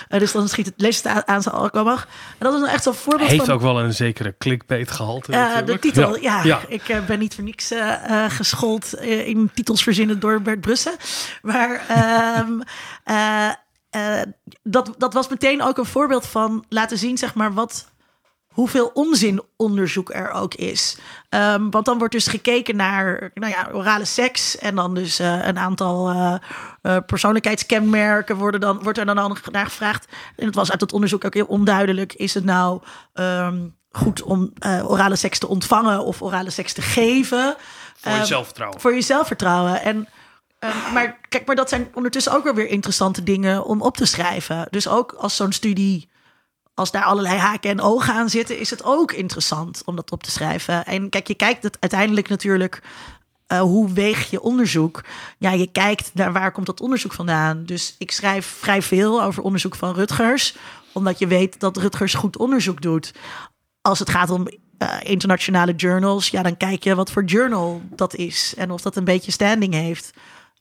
Eh, 0.07 0.19
dus 0.19 0.31
dan 0.31 0.50
schiet 0.50 0.66
het, 0.66 0.74
lees 0.78 0.98
het 0.98 1.06
aan, 1.06 1.28
aan 1.28 1.42
zijn. 1.42 1.56
En 1.56 1.66
dat 2.38 2.51
was 2.51 2.62
nou 2.62 2.72
echt 2.72 2.84
zo'n 2.84 2.94
voorbeeld 2.94 3.30
Heeft 3.30 3.45
van... 3.45 3.54
ook 3.54 3.62
wel 3.62 3.80
een 3.80 3.94
zekere 3.94 4.36
clickbait 4.38 4.92
gehalte. 4.92 5.31
Eh, 5.31 5.66
de 5.66 5.80
titel, 5.80 6.18
ja. 6.22 6.44
ja. 6.44 6.62
Ik 6.68 7.01
ben 7.07 7.19
niet 7.19 7.36
voor 7.36 7.44
niks 7.44 7.72
geschoold 8.28 8.94
in 9.01 9.51
titels 9.54 9.83
verzinnen 9.83 10.19
door 10.19 10.42
Bert 10.42 10.62
Brussen. 10.62 10.95
Maar 11.42 11.86
ehm, 11.88 12.62
eh, 13.04 13.51
eh, 13.90 14.22
dat, 14.63 14.95
dat 14.98 15.13
was 15.13 15.28
meteen 15.28 15.62
ook 15.62 15.78
een 15.78 15.86
voorbeeld 15.86 16.25
van 16.25 16.66
laten 16.69 16.98
zien, 16.98 17.18
zeg 17.18 17.36
maar, 17.36 17.54
wat, 17.54 17.92
hoeveel 18.57 18.92
onzinonderzoek 18.94 20.13
er 20.13 20.31
ook 20.31 20.54
is. 20.54 20.98
Ehm, 21.30 21.69
want 21.69 21.86
dan 21.86 21.98
wordt 21.98 22.13
dus 22.13 22.27
gekeken 22.27 22.75
naar 22.75 23.31
nou 23.33 23.51
ja, 23.51 23.69
orale 23.74 24.06
seks 24.06 24.57
en 24.57 24.75
dan 24.75 24.94
dus 24.94 25.19
eh, 25.19 25.45
een 25.48 25.57
aantal 25.57 26.09
eh, 26.09 26.98
persoonlijkheidskenmerken 27.06 28.36
worden 28.36 28.59
dan, 28.59 28.83
wordt 28.83 28.98
er 28.98 29.06
dan 29.06 29.15
naar 29.51 29.65
gevraagd. 29.65 30.07
En 30.36 30.45
het 30.45 30.56
was 30.56 30.71
uit 30.71 30.81
het 30.81 30.94
onderzoek 30.94 31.25
ook 31.25 31.33
heel 31.33 31.45
onduidelijk. 31.45 32.13
Is 32.13 32.33
het 32.33 32.44
nou 32.44 32.81
ehm, 33.13 33.57
goed 33.92 34.21
om 34.24 34.54
orale 34.63 35.15
seks 35.15 35.39
te 35.39 35.48
ontvangen 35.48 36.04
of 36.04 36.21
orale 36.21 36.50
seks 36.50 36.74
te 36.74 36.81
geven? 36.81 37.56
Voor 37.98 38.12
je 38.12 38.18
Ehm, 38.18 38.27
zelfvertrouwen. 38.27 38.80
voor 38.81 38.94
je 38.94 39.01
zelfvertrouwen. 39.01 39.81
En, 39.81 40.07
ehm, 40.59 40.94
maar 40.94 41.18
kijk, 41.30 41.45
maar 41.45 41.56
dat 41.56 41.69
zijn 41.69 41.87
ondertussen 41.94 42.33
ook 42.33 42.44
wel 42.44 42.54
weer 42.54 42.68
interessante 42.69 43.23
dingen 43.23 43.66
om 43.66 43.81
op 43.81 43.97
te 43.97 44.06
schrijven. 44.06 44.68
Dus 44.69 44.87
ook 44.87 45.11
als 45.11 45.35
zo'n 45.35 45.52
studie, 45.52 46.09
als 46.78 46.92
daar 46.92 47.04
allerlei 47.04 47.38
haken 47.38 47.69
en 47.69 47.81
ogen 47.81 48.14
aan 48.14 48.30
zitten, 48.30 48.60
is 48.60 48.69
het 48.69 48.84
ook 48.84 49.12
interessant 49.12 49.81
om 49.86 49.96
dat 49.96 50.12
op 50.12 50.24
te 50.24 50.31
schrijven. 50.31 50.86
En 50.86 51.10
kijk, 51.10 51.28
je 51.28 51.36
kijkt 51.36 51.64
het 51.64 51.78
uiteindelijk 51.80 52.30
natuurlijk. 52.30 52.81
eh, 53.48 53.60
hoe 53.60 53.92
weeg 53.94 54.30
je 54.30 54.42
onderzoek? 54.42 55.04
Ja, 55.38 55.52
je 55.52 55.72
kijkt 55.72 56.12
naar 56.14 56.34
waar 56.34 56.52
komt 56.52 56.66
dat 56.66 56.81
onderzoek 56.81 57.14
vandaan. 57.14 57.64
Dus 57.66 57.96
ik 57.98 58.12
schrijf 58.12 58.46
vrij 58.46 58.81
veel 58.81 59.24
over 59.24 59.44
onderzoek 59.44 59.76
van 59.76 59.94
Rutgers, 59.94 60.56
omdat 60.94 61.19
je 61.19 61.28
weet 61.28 61.60
dat 61.60 61.78
Rutgers 61.78 62.14
goed 62.14 62.38
onderzoek 62.38 62.81
doet. 62.81 63.14
Als 63.81 64.00
het 64.00 64.10
gaat 64.10 64.30
om 64.30 64.48
eh, 64.78 64.98
internationale 65.04 65.76
journals, 65.76 66.30
ja, 66.30 66.42
dan 66.44 66.57
kijk 66.57 66.84
je 66.84 66.96
wat 66.96 67.12
voor 67.12 67.24
journal 67.24 67.81
dat 67.96 68.16
is 68.16 68.54
en 68.57 68.72
of 68.72 68.81
dat 68.81 68.96
een 68.96 69.04
beetje 69.04 69.31
standing 69.31 69.74
heeft 69.74 70.14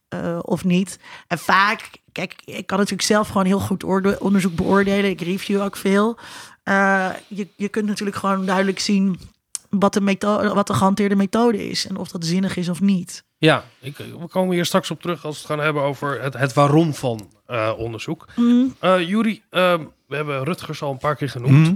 eh, 0.09 0.39
of 0.43 0.65
niet. 0.65 0.99
En 1.27 1.39
vaak, 1.39 1.91
kijk, 2.13 2.35
ik 2.45 2.67
kan 2.67 2.79
natuurlijk 2.79 3.09
zelf 3.09 3.29
gewoon 3.29 3.47
heel 3.47 3.61
goed 3.61 3.85
onderzoek 4.19 4.55
beoordelen. 4.55 5.11
Ik 5.11 5.21
review 5.21 5.63
ook 5.63 5.77
veel. 5.77 6.19
Eh, 6.63 7.11
je, 7.29 7.49
je 7.57 7.69
kunt 7.69 7.87
natuurlijk 7.87 8.17
gewoon 8.17 8.47
duidelijk 8.47 8.79
zien 8.79 9.19
wat 9.71 9.93
de, 9.93 10.01
methode, 10.01 10.55
wat 10.55 10.67
de 10.67 10.75
gehanteerde 10.75 11.17
methode 11.17 11.69
is 11.69 11.87
en 11.87 11.97
of 11.97 12.09
dat 12.09 12.25
zinnig 12.25 12.57
is 12.57 12.69
of 12.69 12.81
niet. 12.81 13.25
Ja, 13.39 13.65
ik, 13.81 13.97
we 13.97 14.29
komen 14.29 14.55
hier 14.55 14.65
straks 14.65 14.91
op 14.91 15.01
terug 15.01 15.25
als 15.25 15.35
we 15.35 15.41
het 15.41 15.51
gaan 15.51 15.65
hebben 15.65 15.83
over 15.83 16.23
het, 16.23 16.35
het 16.35 16.53
waarom 16.53 16.95
van 16.95 17.31
eh, 17.47 17.73
onderzoek. 17.77 18.27
Mm. 18.37 18.77
Eh 18.79 19.09
Juri, 19.09 19.43
ehm, 19.51 19.85
we 20.07 20.17
hebben 20.17 20.45
Rutgers 20.45 20.83
al 20.83 20.91
een 20.91 20.99
paar 20.99 21.17
keer 21.17 21.29
genoemd. 21.29 21.67
Mhm. 21.67 21.75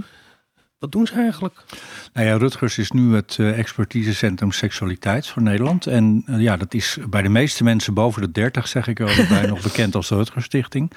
Wat 0.79 0.91
doen 0.91 1.07
ze 1.07 1.13
eigenlijk? 1.13 1.63
Nou 2.13 2.27
ja, 2.27 2.37
Rutgers 2.37 2.77
is 2.77 2.91
nu 2.91 3.15
het 3.15 3.37
eh, 3.39 3.59
expertisecentrum 3.59 4.51
seksualiteit 4.51 5.27
voor 5.27 5.41
Nederland. 5.41 5.87
En 5.87 6.23
eh, 6.25 6.39
ja, 6.39 6.57
dat 6.57 6.73
is 6.73 6.97
bij 7.09 7.21
de 7.21 7.29
meeste 7.29 7.63
mensen 7.63 7.93
boven 7.93 8.21
de 8.21 8.31
30, 8.31 8.67
zeg 8.67 8.87
ik 8.87 8.99
er 8.99 9.25
bij, 9.29 9.45
nog 9.47 9.61
bekend 9.61 9.95
als 9.95 10.07
de 10.07 10.15
Rutgers 10.15 10.45
Stichting. 10.45 10.91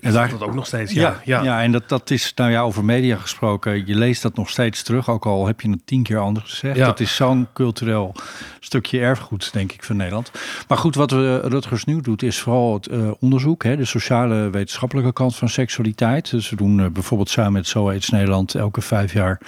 En 0.00 0.12
daar, 0.12 0.30
Dat 0.30 0.42
ook 0.42 0.54
nog 0.54 0.66
steeds, 0.66 0.92
ja, 0.92 1.00
ja. 1.00 1.20
ja. 1.24 1.42
ja. 1.42 1.62
en 1.62 1.72
dat, 1.72 1.88
dat 1.88 2.10
is, 2.10 2.32
nou 2.34 2.50
ja, 2.50 2.60
over 2.60 2.84
media 2.84 3.16
gesproken, 3.16 3.86
je 3.86 3.94
leest 3.94 4.22
dat 4.22 4.36
nog 4.36 4.50
steeds 4.50 4.82
terug, 4.82 5.08
ook 5.08 5.26
al 5.26 5.46
heb 5.46 5.60
je 5.60 5.70
het 5.70 5.86
tien 5.86 6.02
keer 6.02 6.18
anders 6.18 6.50
gezegd. 6.50 6.76
Ja. 6.76 6.86
Dat 6.86 7.00
is 7.00 7.14
zo'n 7.14 7.48
cultureel 7.52 8.14
stukje 8.60 9.00
erfgoed, 9.00 9.52
denk 9.52 9.72
ik, 9.72 9.84
van 9.84 9.96
Nederland. 9.96 10.30
Maar 10.68 10.78
goed, 10.78 10.94
wat 10.94 11.10
we, 11.10 11.40
Rutgers 11.40 11.84
nu 11.84 12.00
doet, 12.00 12.22
is 12.22 12.38
vooral 12.38 12.74
het 12.74 12.88
uh, 12.88 13.10
onderzoek, 13.20 13.62
hè, 13.62 13.76
de 13.76 13.84
sociale 13.84 14.50
wetenschappelijke 14.50 15.12
kant 15.12 15.36
van 15.36 15.48
seksualiteit. 15.48 16.30
Dus 16.30 16.50
we 16.50 16.56
doen 16.56 16.78
uh, 16.78 16.86
bijvoorbeeld 16.86 17.30
samen 17.30 17.52
met 17.52 17.66
SOAIDS 17.66 18.08
Nederland 18.08 18.54
elke 18.54 18.80
vijf 18.80 19.12
jaar 19.12 19.40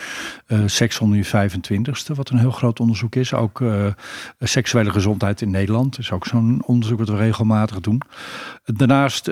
uh, 0.46 0.58
seks 0.66 1.00
onder 1.02 1.18
je 1.18 1.50
25ste, 1.50 2.14
wat 2.14 2.30
een 2.30 2.38
heel 2.38 2.50
groot 2.50 2.80
onderzoek 2.80 3.14
is. 3.14 3.34
Ook 3.34 3.62
seksuele 4.38 4.90
gezondheid 4.90 5.40
in 5.40 5.50
Nederland 5.50 5.98
is 5.98 6.12
ook 6.12 6.26
zo'n 6.26 6.62
onderzoek 6.66 6.98
dat 6.98 7.08
we 7.08 7.16
regelmatig 7.16 7.80
doen. 7.80 8.02
Daarnaast 8.64 9.28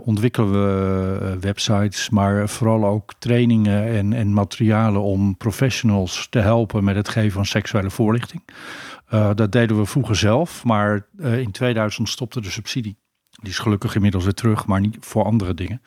ontwikkelen 0.00 0.50
we 0.52 1.36
websites, 1.40 2.10
maar 2.10 2.48
vooral 2.48 2.86
ook 2.86 3.12
trainingen 3.18 3.84
en, 3.84 4.12
en 4.12 4.32
materialen 4.32 5.02
om 5.02 5.36
professionals 5.36 6.26
te 6.30 6.38
helpen 6.38 6.84
met 6.84 6.96
het 6.96 7.08
geven 7.08 7.32
van 7.32 7.46
seksuele 7.46 7.90
voorlichting. 7.90 8.42
Dat 9.34 9.52
deden 9.52 9.78
we 9.78 9.86
vroeger 9.86 10.16
zelf, 10.16 10.64
maar 10.64 11.06
in 11.18 11.50
2000 11.50 12.08
stopte 12.08 12.40
de 12.40 12.50
subsidie. 12.50 12.96
Die 13.40 13.50
is 13.50 13.58
gelukkig 13.58 13.94
inmiddels 13.94 14.24
weer 14.24 14.34
terug, 14.34 14.66
maar 14.66 14.80
niet 14.80 14.96
voor 15.00 15.24
andere 15.24 15.54
dingen. 15.54 15.82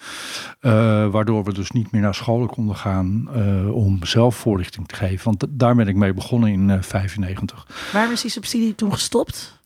Uh, 0.62 0.72
waardoor 1.08 1.44
we 1.44 1.54
dus 1.54 1.72
niet 1.72 1.92
meer 1.92 2.02
naar 2.02 2.16
scholen 2.16 2.48
konden 2.48 2.76
gaan 2.76 3.30
om 3.72 4.00
zelf 4.04 4.36
voorlichting 4.36 4.88
te 4.88 4.96
geven. 4.96 5.24
Want 5.26 5.46
daar 5.50 5.76
ben 5.76 5.88
ik 5.88 5.96
mee 5.96 6.14
begonnen 6.14 6.50
in 6.50 6.68
1995. 6.68 7.92
Waarom 7.94 8.12
is 8.12 8.22
die 8.22 8.32
subsidie 8.32 8.76
toen 8.76 8.94
gestopt? 8.94 9.62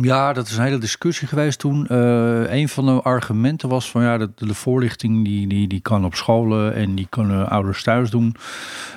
ja, 0.00 0.32
dat 0.32 0.46
is 0.46 0.56
een 0.56 0.64
hele 0.64 0.78
discussie 0.78 1.28
geweest 1.28 1.58
toen. 1.58 1.94
een 2.52 2.68
van 2.68 2.86
de 2.86 3.02
argumenten 3.02 3.68
was 3.68 3.90
van 3.90 4.02
ja, 4.02 4.18
de, 4.18 4.30
de 4.34 4.54
voorlichting 4.54 5.24
die, 5.24 5.46
die, 5.46 5.68
die 5.68 5.80
kan 5.80 6.04
op 6.04 6.14
scholen 6.14 6.74
en 6.74 6.94
die 6.94 7.06
kunnen 7.10 7.48
ouders 7.48 7.82
thuis 7.82 8.10
doen. 8.10 8.36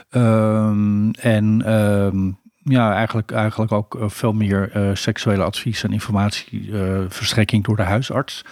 Ehm, 0.10 1.10
en 1.12 1.62
ehm, 1.66 2.32
ja, 2.64 2.94
eigenlijk, 2.94 3.32
eigenlijk 3.32 3.72
ook 3.72 3.96
eh, 3.96 4.10
veel 4.10 4.34
meer 4.34 4.72
uh, 4.76 4.90
seksuele 4.94 5.44
advies 5.44 5.84
en 5.84 5.92
informatieverstrekking 5.92 7.62
uh, 7.62 7.68
door 7.68 7.78
de 7.78 7.84
huisarts. 7.84 8.46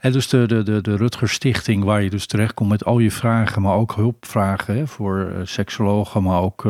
En 0.00 0.12
dus 0.12 0.28
de, 0.28 0.46
de, 0.46 0.62
de, 0.62 0.80
de 0.80 0.96
Rutger 0.96 1.28
Stichting, 1.28 1.84
waar 1.84 2.02
je 2.02 2.10
dus 2.10 2.26
terecht 2.26 2.54
komt 2.54 2.70
met 2.70 2.84
al 2.84 2.98
je 2.98 3.10
vragen, 3.10 3.62
maar 3.62 3.74
ook 3.74 3.94
hulpvragen 3.94 4.76
hè, 4.76 4.86
voor 4.86 5.32
seksologen, 5.42 6.22
maar 6.22 6.40
ook 6.40 6.66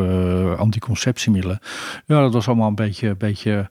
anticonceptiemiddelen. 0.57 1.59
Ja, 2.07 2.21
dat 2.21 2.33
was 2.33 2.47
allemaal 2.47 2.69
een 2.69 2.75
beetje, 2.75 3.09
een 3.09 3.19
beetje 3.19 3.69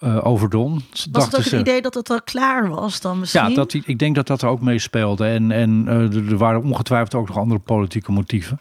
uh, 0.00 0.26
overdon. 0.26 0.82
Was 1.10 1.24
het 1.24 1.36
ook 1.36 1.44
het 1.44 1.52
idee 1.52 1.82
dat 1.82 1.94
het 1.94 2.10
al 2.10 2.22
klaar 2.22 2.68
was 2.68 3.00
dan 3.00 3.18
misschien? 3.18 3.48
Ja, 3.48 3.54
dat, 3.54 3.72
ik 3.72 3.98
denk 3.98 4.14
dat 4.14 4.26
dat 4.26 4.42
er 4.42 4.48
ook 4.48 4.60
meespeelde. 4.60 5.26
En, 5.26 5.50
en 5.50 5.84
uh, 5.88 6.30
er 6.30 6.36
waren 6.36 6.62
ongetwijfeld 6.62 7.14
ook 7.14 7.28
nog 7.28 7.38
andere 7.38 7.60
politieke 7.60 8.12
motieven. 8.12 8.60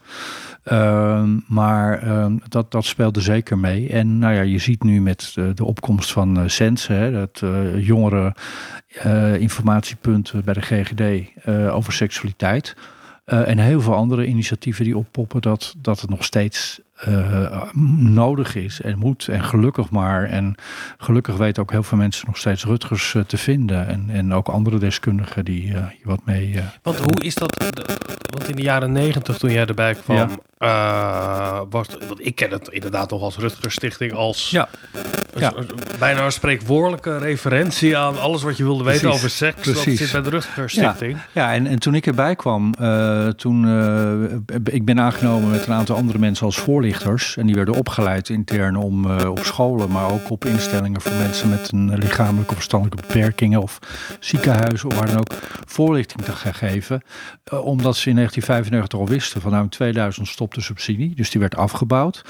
Uh, 0.72 1.24
maar 1.48 2.02
ehm, 2.02 2.38
dat, 2.48 2.72
dat 2.72 2.86
speelde 2.86 3.22
zeker 3.22 3.58
mee. 3.58 3.90
En 3.90 4.18
nou 4.18 4.34
ja, 4.34 4.42
je 4.42 4.58
ziet 4.58 4.84
nu 4.84 5.02
met 5.02 5.32
de, 5.34 5.54
de 5.54 5.66
opkomst 5.66 6.12
van 6.12 6.50
Sense, 6.50 6.94
hè, 6.94 7.12
dat 7.12 7.42
jongere 7.76 8.36
informatiepunten 9.40 10.44
bij 10.44 10.54
de 10.54 10.62
GGD 10.62 11.32
over 11.72 11.94
seksualiteit. 11.94 12.76
en 13.26 13.58
heel 13.58 13.82
veel 13.82 13.96
andere 13.96 14.26
initiatieven 14.26 14.84
die 14.84 14.98
oppoppen, 14.98 15.42
dat, 15.42 15.76
dat 15.78 16.02
het 16.02 16.10
nog 16.10 16.24
steeds 16.24 16.82
uh, 17.06 17.74
nodig 18.00 18.56
is 18.56 18.82
en 18.82 18.98
moet. 18.98 19.28
En 19.28 19.44
gelukkig 19.44 19.90
maar. 19.90 20.24
En 20.24 20.56
gelukkig 20.98 21.36
weten 21.36 21.62
ook 21.62 21.72
heel 21.72 21.84
veel 21.84 21.98
mensen 21.98 22.28
nog 22.28 22.38
steeds 22.38 22.66
Rutgers 22.66 23.14
uh, 23.14 23.24
te 23.24 23.38
vinden. 23.38 23.88
En, 23.88 24.06
en 24.10 24.34
ook 24.34 24.48
andere 24.48 24.78
deskundigen 24.78 25.46
die 25.46 25.68
uh, 25.68 25.86
wat 26.04 26.20
mee. 26.26 26.60
Want 26.82 26.98
hoe 26.98 27.24
is 27.24 27.36
dat? 27.36 27.64
Want 28.30 28.50
in 28.50 28.56
de 28.56 28.62
jaren 28.62 28.92
negentig, 28.92 29.38
toen 29.38 29.52
jij 29.52 29.66
erbij 29.66 29.96
kwam, 29.96 30.30
ja. 30.58 31.66
was. 31.70 31.88
Want 32.08 32.26
ik 32.26 32.36
ken 32.36 32.52
het 32.52 32.68
inderdaad 32.68 33.10
nog 33.10 33.22
als 33.22 33.38
Rutgers 33.38 33.74
Stichting 33.74 34.14
als. 34.14 34.50
Ja. 34.50 34.70
ja. 35.36 35.54
bijna 36.00 36.26
een 36.26 36.32
spreekwoordelijke 36.32 37.18
referentie 37.18 37.98
aan 37.98 38.20
alles 38.20 38.44
wat 38.44 38.58
je 38.58 38.64
wilde 38.64 38.84
weten 38.84 39.12
over 39.12 39.30
seks. 39.30 39.62
Precies. 39.62 39.86
Dat 39.86 39.98
zit 39.98 40.12
bij 40.12 40.22
de 40.22 40.30
Rutgers 40.30 40.74
Stichting. 40.74 41.12
Ja, 41.12 41.42
ja 41.42 41.54
en, 41.54 41.68
en 41.68 41.80
toen 41.80 41.96
ik 41.96 42.06
erbij 42.06 42.36
kwam, 42.36 42.74
toen. 43.36 43.66
ik 44.64 44.86
ben 44.86 45.00
aangenomen 45.00 45.50
met 45.52 45.68
een 45.68 45.74
aantal 45.74 45.96
andere 45.96 46.20
mensen 46.20 46.46
als 46.46 46.58
voorlichter 46.58 46.87
en 47.36 47.46
die 47.46 47.56
werden 47.56 47.74
opgeleid 47.74 48.30
intern 48.30 48.76
om 48.76 49.06
uh, 49.06 49.30
op 49.30 49.40
scholen, 49.40 49.92
maar 49.92 50.12
ook 50.12 50.30
op 50.30 50.46
instellingen 50.46 51.02
voor 51.02 51.12
mensen 51.12 51.50
met 51.50 51.72
een 51.72 51.98
lichamelijke 51.98 52.50
of 52.50 52.56
verstandelijke 52.56 53.08
beperkingen 53.08 53.62
of 53.62 53.80
ziekenhuizen 54.20 54.90
of 54.90 54.96
waar 54.96 55.08
dan 55.08 55.18
ook 55.18 55.34
voorlichting 55.66 56.22
te 56.22 56.32
gaan 56.32 56.54
geven. 56.54 57.02
Uh, 57.54 57.66
omdat 57.66 57.96
ze 57.96 58.10
in 58.10 58.16
1995 58.16 59.00
al 59.00 59.08
wisten 59.08 59.42
van 59.42 59.52
nou 59.52 59.64
in 59.64 59.70
2000 59.70 60.28
stopt 60.28 60.56
de 60.56 60.62
subsidie, 60.62 61.16
dus 61.16 61.30
die 61.30 61.42
werd 61.42 61.56
afgebouwd. 61.56 62.22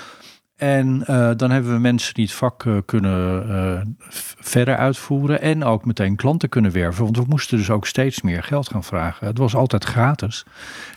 En 0.56 1.04
uh, 1.10 1.32
dan 1.36 1.52
hebben 1.52 1.74
we 1.74 1.80
mensen 1.80 2.14
die 2.14 2.26
het 2.26 2.34
vak 2.34 2.66
kunnen 2.86 3.98
verder 4.40 4.78
uitvoeren 4.78 5.42
en 5.42 5.64
ook 5.64 5.86
meteen 5.86 6.16
klanten 6.16 6.50
kunnen 6.50 6.72
werven. 6.72 7.04
Want 7.04 7.18
we 7.18 7.26
moesten 7.28 7.58
dus 7.58 7.70
ook 7.70 7.88
steeds 7.88 8.22
meer 8.22 8.44
geld 8.44 8.70
gaan 8.70 8.84
vragen. 8.84 9.28
Het 9.28 9.38
was 9.38 9.56
altijd 9.56 9.84
gratis. 9.84 10.46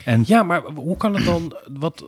En 0.04 0.22
ja, 0.26 0.42
maar 0.42 0.62
hoe 0.62 0.96
kan 0.96 1.14
het 1.14 1.24
dan? 1.24 1.56
Wat, 1.72 2.04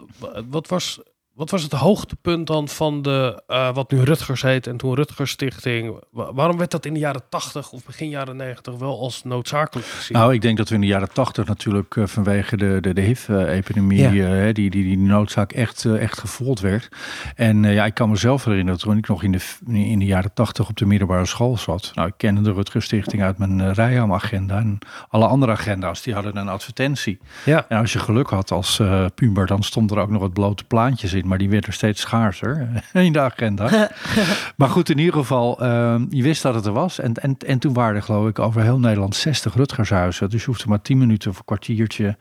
wat 0.49 0.69
was 0.69 1.01
wat 1.43 1.51
was 1.51 1.63
het 1.63 1.73
hoogtepunt 1.73 2.47
dan 2.47 2.69
van 2.69 3.03
de, 3.03 3.43
uh, 3.49 3.75
wat 3.75 3.91
nu 3.91 4.03
Rutgers 4.03 4.43
heet 4.43 4.67
en 4.67 4.77
toen 4.77 4.95
Rutgers 4.95 5.31
Stichting? 5.31 5.99
Waarom 6.11 6.59
werd 6.59 6.71
dat 6.71 6.87
in 6.87 6.95
de 6.95 7.01
jaren 7.01 7.23
80 7.29 7.73
of 7.73 7.85
begin 7.85 8.09
jaren 8.09 8.37
90 8.37 8.75
wel 8.75 9.01
als 9.01 9.25
noodzakelijk 9.25 9.89
gezien? 9.89 10.17
Nou, 10.17 10.35
ik 10.35 10.43
denk 10.43 10.57
dat 10.57 10.69
we 10.69 10.75
in 10.75 10.81
de 10.81 10.87
jaren 10.87 11.13
80 11.13 11.47
natuurlijk 11.47 11.95
uh, 11.95 12.07
vanwege 12.07 12.57
de, 12.57 12.79
de, 12.81 12.93
de 12.93 13.01
HIV-epidemie, 13.01 14.13
ja. 14.13 14.47
uh, 14.47 14.55
die, 14.55 14.71
die, 14.71 14.85
die 14.85 14.99
noodzaak 14.99 15.53
echt, 15.53 15.85
echt 15.85 16.19
gevoeld 16.19 16.61
werd. 16.61 16.89
En 17.35 17.63
ja, 17.63 17.85
ik 17.85 17.95
kan 17.95 18.11
mezelf 18.11 18.45
herinneren 18.45 18.81
toen 18.81 18.97
ik 18.97 19.09
nog 19.09 19.23
in 19.23 19.33
de, 19.33 19.41
in 19.67 19.99
de 19.99 20.05
jaren 20.05 20.35
80 20.35 20.69
op 20.69 20.77
de 20.77 20.87
middelbare 20.87 21.27
school 21.27 21.57
zat. 21.57 21.91
Nou, 21.95 22.09
ik 22.09 22.15
kende 22.17 22.41
de 22.41 22.53
Rutgers 22.53 22.85
Stichting 22.85 23.23
uit 23.23 23.39
mijn 23.39 23.73
Rijam-agenda 23.73 24.59
en 24.59 24.79
alle 25.09 25.27
andere 25.27 25.53
agenda's, 25.53 26.03
die 26.03 26.15
hadden 26.15 26.37
een 26.37 26.49
advertentie. 26.49 27.19
Ja. 27.45 27.65
En 27.69 27.79
als 27.79 27.93
je 27.93 27.99
geluk 27.99 28.29
had 28.29 28.51
als 28.51 28.81
puber, 29.15 29.47
dan 29.47 29.63
stond 29.63 29.91
er 29.91 29.99
ook 29.99 30.11
nog 30.11 30.21
wat 30.21 30.33
blote 30.33 30.65
plaatjes 30.65 31.13
in 31.13 31.31
maar 31.33 31.41
die 31.41 31.51
werd 31.51 31.67
er 31.67 31.73
steeds 31.73 32.01
schaarser 32.01 32.69
in 32.93 33.13
de 33.13 33.21
agenda. 33.21 33.91
maar 34.57 34.69
goed, 34.69 34.91
in 34.91 34.99
ieder 34.99 35.15
geval, 35.15 35.63
uh, 35.63 36.01
je 36.09 36.23
wist 36.23 36.43
dat 36.43 36.55
het 36.55 36.67
er 36.67 36.73
was. 36.73 36.99
En, 36.99 37.15
en, 37.15 37.37
en 37.47 37.59
toen 37.59 37.73
waren 37.73 37.97
er 37.97 38.03
geloof 38.03 38.29
ik 38.29 38.39
over 38.39 38.63
heel 38.63 38.79
Nederland 38.79 39.17
60 39.17 39.55
Rutgershuizen. 39.55 40.31
Dus 40.31 40.41
je 40.41 40.47
hoefde 40.47 40.69
maar 40.69 40.83
10 40.83 40.99
minuten 40.99 41.31
of 41.31 41.39
een 41.39 41.45
kwartiertje, 41.45 42.17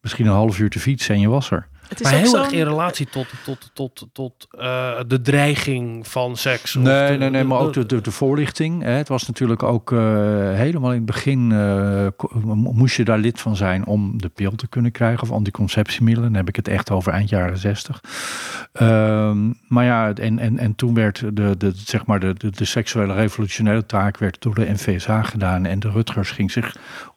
misschien 0.00 0.26
een 0.26 0.32
half 0.32 0.58
uur 0.58 0.70
te 0.70 0.80
fietsen 0.80 1.14
en 1.14 1.20
je 1.20 1.28
was 1.28 1.50
er. 1.50 1.68
Het 1.88 2.00
is 2.00 2.10
maar 2.10 2.20
heel 2.20 2.38
erg 2.38 2.50
in 2.50 2.64
relatie 2.64 3.06
tot, 3.06 3.26
tot, 3.44 3.70
tot, 3.72 4.06
tot 4.12 4.46
uh, 4.58 5.00
de 5.06 5.20
dreiging 5.20 6.08
van 6.08 6.36
seks. 6.36 6.74
Nee, 6.74 7.12
de, 7.12 7.18
nee, 7.18 7.30
nee, 7.30 7.44
maar 7.44 7.58
ook 7.58 7.72
de, 7.72 7.86
de, 7.86 8.00
de 8.00 8.10
voorlichting. 8.10 8.82
Hè. 8.82 8.90
Het 8.90 9.08
was 9.08 9.26
natuurlijk 9.26 9.62
ook 9.62 9.90
uh, 9.90 9.98
helemaal 10.52 10.90
in 10.90 10.96
het 10.96 11.06
begin 11.06 11.50
uh, 11.50 12.06
moest 12.54 12.96
je 12.96 13.04
daar 13.04 13.18
lid 13.18 13.40
van 13.40 13.56
zijn 13.56 13.86
om 13.86 14.20
de 14.20 14.28
pil 14.28 14.54
te 14.54 14.68
kunnen 14.68 14.92
krijgen 14.92 15.22
of 15.22 15.30
anticonceptiemiddelen. 15.30 16.28
Dan 16.28 16.38
heb 16.38 16.48
ik 16.48 16.56
het 16.56 16.68
echt 16.68 16.90
over 16.90 17.12
eind 17.12 17.28
jaren 17.28 17.58
zestig. 17.58 18.00
Ehm, 18.72 19.52
maar 19.68 19.84
ja, 19.84 20.12
en, 20.12 20.38
en, 20.38 20.58
en 20.58 20.74
toen 20.74 20.94
werd 20.94 21.22
de, 21.32 21.56
de, 21.56 21.72
zeg 21.74 22.06
maar 22.06 22.20
de, 22.20 22.34
de, 22.34 22.50
de 22.50 22.64
seksuele 22.64 23.14
revolutionaire 23.14 23.86
taak 23.86 24.18
werd 24.18 24.42
door 24.42 24.54
de 24.54 24.70
NVSA 24.70 25.22
gedaan 25.22 25.66
en 25.66 25.80
de 25.80 25.90
Rutgers 25.90 26.30
ging 26.30 26.50
zich 26.50 26.76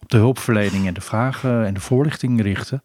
op 0.09 0.15
de 0.15 0.21
hulpverlening 0.21 0.87
en 0.87 0.93
de 0.93 1.01
vragen 1.01 1.65
en 1.65 1.73
de 1.73 1.79
voorlichting 1.79 2.41
richten. 2.41 2.83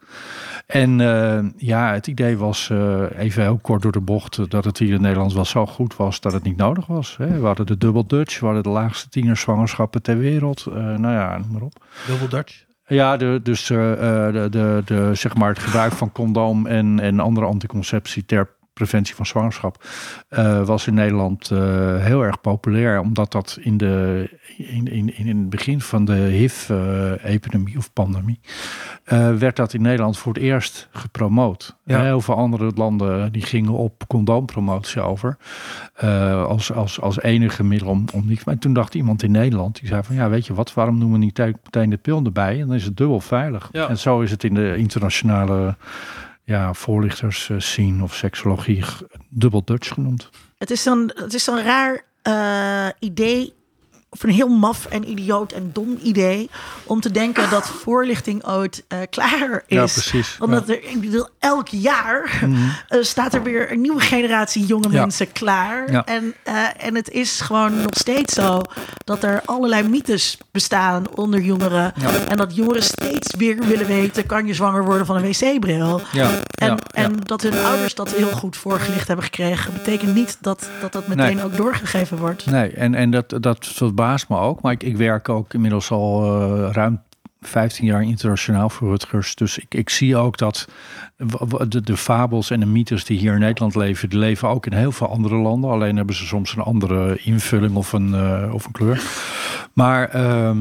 En 0.66 0.98
ja, 0.98 1.42
ja, 1.56 1.92
het 1.92 2.06
idee 2.06 2.38
was, 2.38 2.68
uh, 2.72 3.02
even 3.16 3.42
heel 3.42 3.58
kort 3.62 3.82
door 3.82 3.92
de 3.92 4.00
bocht, 4.00 4.50
dat 4.50 4.64
het 4.64 4.78
hier 4.78 4.94
in 4.94 5.00
Nederland 5.00 5.32
wel 5.32 5.44
zo 5.44 5.66
goed 5.66 5.96
was 5.96 6.20
dat 6.20 6.32
het 6.32 6.42
niet 6.42 6.56
nodig 6.56 6.86
was. 6.86 7.16
Hè. 7.16 7.40
We 7.40 7.46
hadden 7.46 7.66
de 7.66 7.78
Double 7.78 8.06
Dutch, 8.06 8.40
we 8.40 8.44
hadden 8.44 8.62
de 8.62 8.68
laagste 8.68 9.08
tienerzwangerschappen 9.08 10.02
ter 10.02 10.18
wereld. 10.18 10.66
Nou 10.74 11.12
ja, 11.12 11.38
noem 11.38 11.52
maar 11.52 11.62
op. 11.62 11.84
Double 12.06 12.28
Dutch? 12.28 12.64
Ja, 12.86 13.16
de, 13.16 13.40
dus 13.42 13.70
uh, 13.70 13.78
de, 13.78 14.46
de, 14.50 14.82
de, 14.84 15.10
zeg 15.14 15.34
maar 15.34 15.48
het 15.48 15.58
gebruik 15.58 15.92
van 15.92 16.12
condoom 16.12 16.66
en, 16.66 17.00
en 17.00 17.20
andere 17.20 17.46
anticonceptie 17.46 18.24
ter 18.24 18.48
preventie 18.74 19.14
van 19.14 19.26
zwangerschap 19.26 19.84
uh, 20.30 20.64
was 20.64 20.86
in 20.86 20.94
Nederland 20.94 21.50
uh, 21.50 21.58
heel 21.96 22.22
erg 22.22 22.40
populair, 22.40 23.00
omdat 23.00 23.32
dat 23.32 23.58
in, 23.60 23.76
de, 23.76 24.28
in, 24.56 24.86
in, 24.86 25.16
in 25.16 25.26
het 25.26 25.50
begin 25.50 25.80
van 25.80 26.04
de 26.04 26.12
HIV-epidemie 26.12 27.76
of 27.76 27.92
pandemie 27.92 28.40
uh, 29.12 29.34
werd 29.34 29.56
dat 29.56 29.74
in 29.74 29.82
Nederland 29.82 30.18
voor 30.18 30.32
het 30.32 30.42
eerst 30.42 30.88
gepromoot. 30.92 31.76
Ja. 31.84 32.02
Heel 32.02 32.20
veel 32.20 32.34
andere 32.34 32.72
landen 32.74 33.32
die 33.32 33.42
gingen 33.42 33.72
op 33.72 34.04
condoompromotie 34.06 35.00
over 35.00 35.36
als, 36.46 36.72
als, 36.72 37.00
als 37.00 37.20
enige 37.20 37.64
middel 37.64 37.88
om, 37.88 38.04
om 38.12 38.26
niets. 38.26 38.44
Maar 38.44 38.58
toen 38.58 38.72
dacht 38.72 38.94
iemand 38.94 39.22
in 39.22 39.30
Nederland 39.30 39.80
die 39.80 39.88
zei 39.88 40.02
van 40.02 40.14
ja, 40.14 40.28
weet 40.28 40.46
je 40.46 40.54
wat, 40.54 40.74
waarom 40.74 40.98
noemen 40.98 41.18
we 41.18 41.24
niet 41.24 41.38
meteen 41.38 41.90
de 41.90 41.96
pil 41.96 42.24
erbij? 42.24 42.60
En 42.60 42.66
dan 42.66 42.76
is 42.76 42.84
het 42.84 42.96
dubbel 42.96 43.20
veilig. 43.20 43.68
Ja. 43.72 43.88
En 43.88 43.98
zo 43.98 44.20
is 44.20 44.30
het 44.30 44.44
in 44.44 44.54
de 44.54 44.76
internationale 44.76 45.76
ja, 46.44 46.74
voorlichters 46.74 47.48
uh, 47.48 47.60
zien 47.60 48.02
of 48.02 48.14
seksologie 48.14 48.84
dubbel 49.28 49.64
Dutch 49.64 49.88
genoemd. 49.88 50.30
Het 50.58 50.70
is 50.70 50.82
zo'n, 50.82 51.10
het 51.14 51.34
is 51.34 51.44
zo'n 51.44 51.62
raar 51.62 52.04
uh, 52.28 52.88
idee 52.98 53.54
of 54.14 54.22
een 54.22 54.30
heel 54.30 54.48
maf 54.48 54.86
en 54.86 55.10
idioot 55.10 55.52
en 55.52 55.70
dom 55.72 55.98
idee 56.02 56.50
om 56.84 57.00
te 57.00 57.10
denken 57.10 57.50
dat 57.50 57.68
voorlichting 57.68 58.46
ooit 58.46 58.84
eh, 58.88 58.98
klaar 59.10 59.62
is. 59.66 59.76
Ja, 59.76 59.82
precies. 59.82 60.36
Omdat 60.40 60.68
er, 60.68 60.84
ik 60.84 61.00
bedoel, 61.00 61.26
elk 61.38 61.68
jaar 61.68 62.44
eh, 62.88 63.02
staat 63.02 63.34
er 63.34 63.42
weer 63.42 63.72
een 63.72 63.80
nieuwe 63.80 64.00
generatie 64.00 64.66
jonge 64.66 64.82
Mhm. 64.86 64.94
Ja. 64.94 65.00
mensen 65.00 65.32
klaar. 65.32 65.90
Ja. 65.92 66.04
En, 66.06 66.34
eh, 66.42 66.54
en 66.78 66.94
het 66.94 67.10
is 67.10 67.40
gewoon 67.40 67.76
nog 67.76 67.90
steeds 67.90 68.34
zo 68.34 68.60
dat 69.04 69.22
er 69.22 69.42
allerlei 69.44 69.88
mythes 69.88 70.38
bestaan 70.50 71.04
onder 71.14 71.40
jongeren. 71.40 71.92
En 72.28 72.36
dat 72.36 72.54
jongeren 72.56 72.82
steeds 72.82 73.34
weer 73.36 73.58
willen 73.66 73.86
weten: 73.86 74.26
kan 74.26 74.46
je 74.46 74.54
zwanger 74.54 74.84
worden 74.84 75.06
van 75.06 75.16
een 75.16 75.22
wc-bril? 75.22 76.00
Ja, 76.12 76.30
En, 76.54 76.78
en 76.92 77.16
dat 77.24 77.42
hun 77.42 77.64
ouders 77.64 77.94
dat 77.94 78.10
heel 78.12 78.30
goed 78.30 78.56
voorgelicht 78.56 79.06
hebben 79.06 79.24
gekregen, 79.24 79.72
betekent 79.72 80.14
niet 80.14 80.36
dat 80.40 80.68
dat, 80.80 80.92
dat 80.92 81.06
meteen 81.08 81.36
Nee. 81.36 81.44
ook 81.44 81.56
doorgegeven 81.56 82.16
wordt. 82.18 82.46
Nee, 82.46 82.70
en, 82.70 82.94
en 82.94 83.10
dat, 83.10 83.34
dat 83.40 83.64
verbaast 84.04 84.28
me 84.28 84.38
ook. 84.38 84.60
Maar 84.60 84.72
ik, 84.72 84.82
ik 84.82 84.96
werk 84.96 85.28
ook 85.28 85.54
inmiddels 85.54 85.90
al 85.90 86.24
eh, 86.24 86.72
ruim 86.72 87.00
15 87.40 87.84
jaar 87.84 88.02
internationaal 88.02 88.70
voor 88.70 88.88
Rutgers. 88.88 89.34
Dus 89.34 89.58
ik, 89.58 89.74
ik 89.74 89.90
zie 89.90 90.16
ook 90.16 90.38
dat 90.38 90.68
de 91.68 91.96
fabels 91.96 92.50
en 92.50 92.60
de 92.60 92.66
mythes 92.66 93.04
die 93.04 93.18
hier 93.18 93.32
in 93.32 93.40
Nederland 93.40 93.74
leven, 93.74 94.08
die 94.08 94.18
leven 94.18 94.48
ook 94.48 94.66
in 94.66 94.72
heel 94.72 94.92
veel 94.92 95.08
andere 95.08 95.36
landen. 95.36 95.70
Alleen 95.70 95.96
hebben 95.96 96.14
ze 96.14 96.26
soms 96.26 96.56
een 96.56 96.62
andere 96.62 97.18
invulling 97.22 97.76
of 97.76 97.92
een, 97.92 98.14
eh, 98.14 98.54
of 98.54 98.64
een 98.64 98.72
kleur. 98.72 99.02
Maar 99.72 100.08
ehm, 100.08 100.58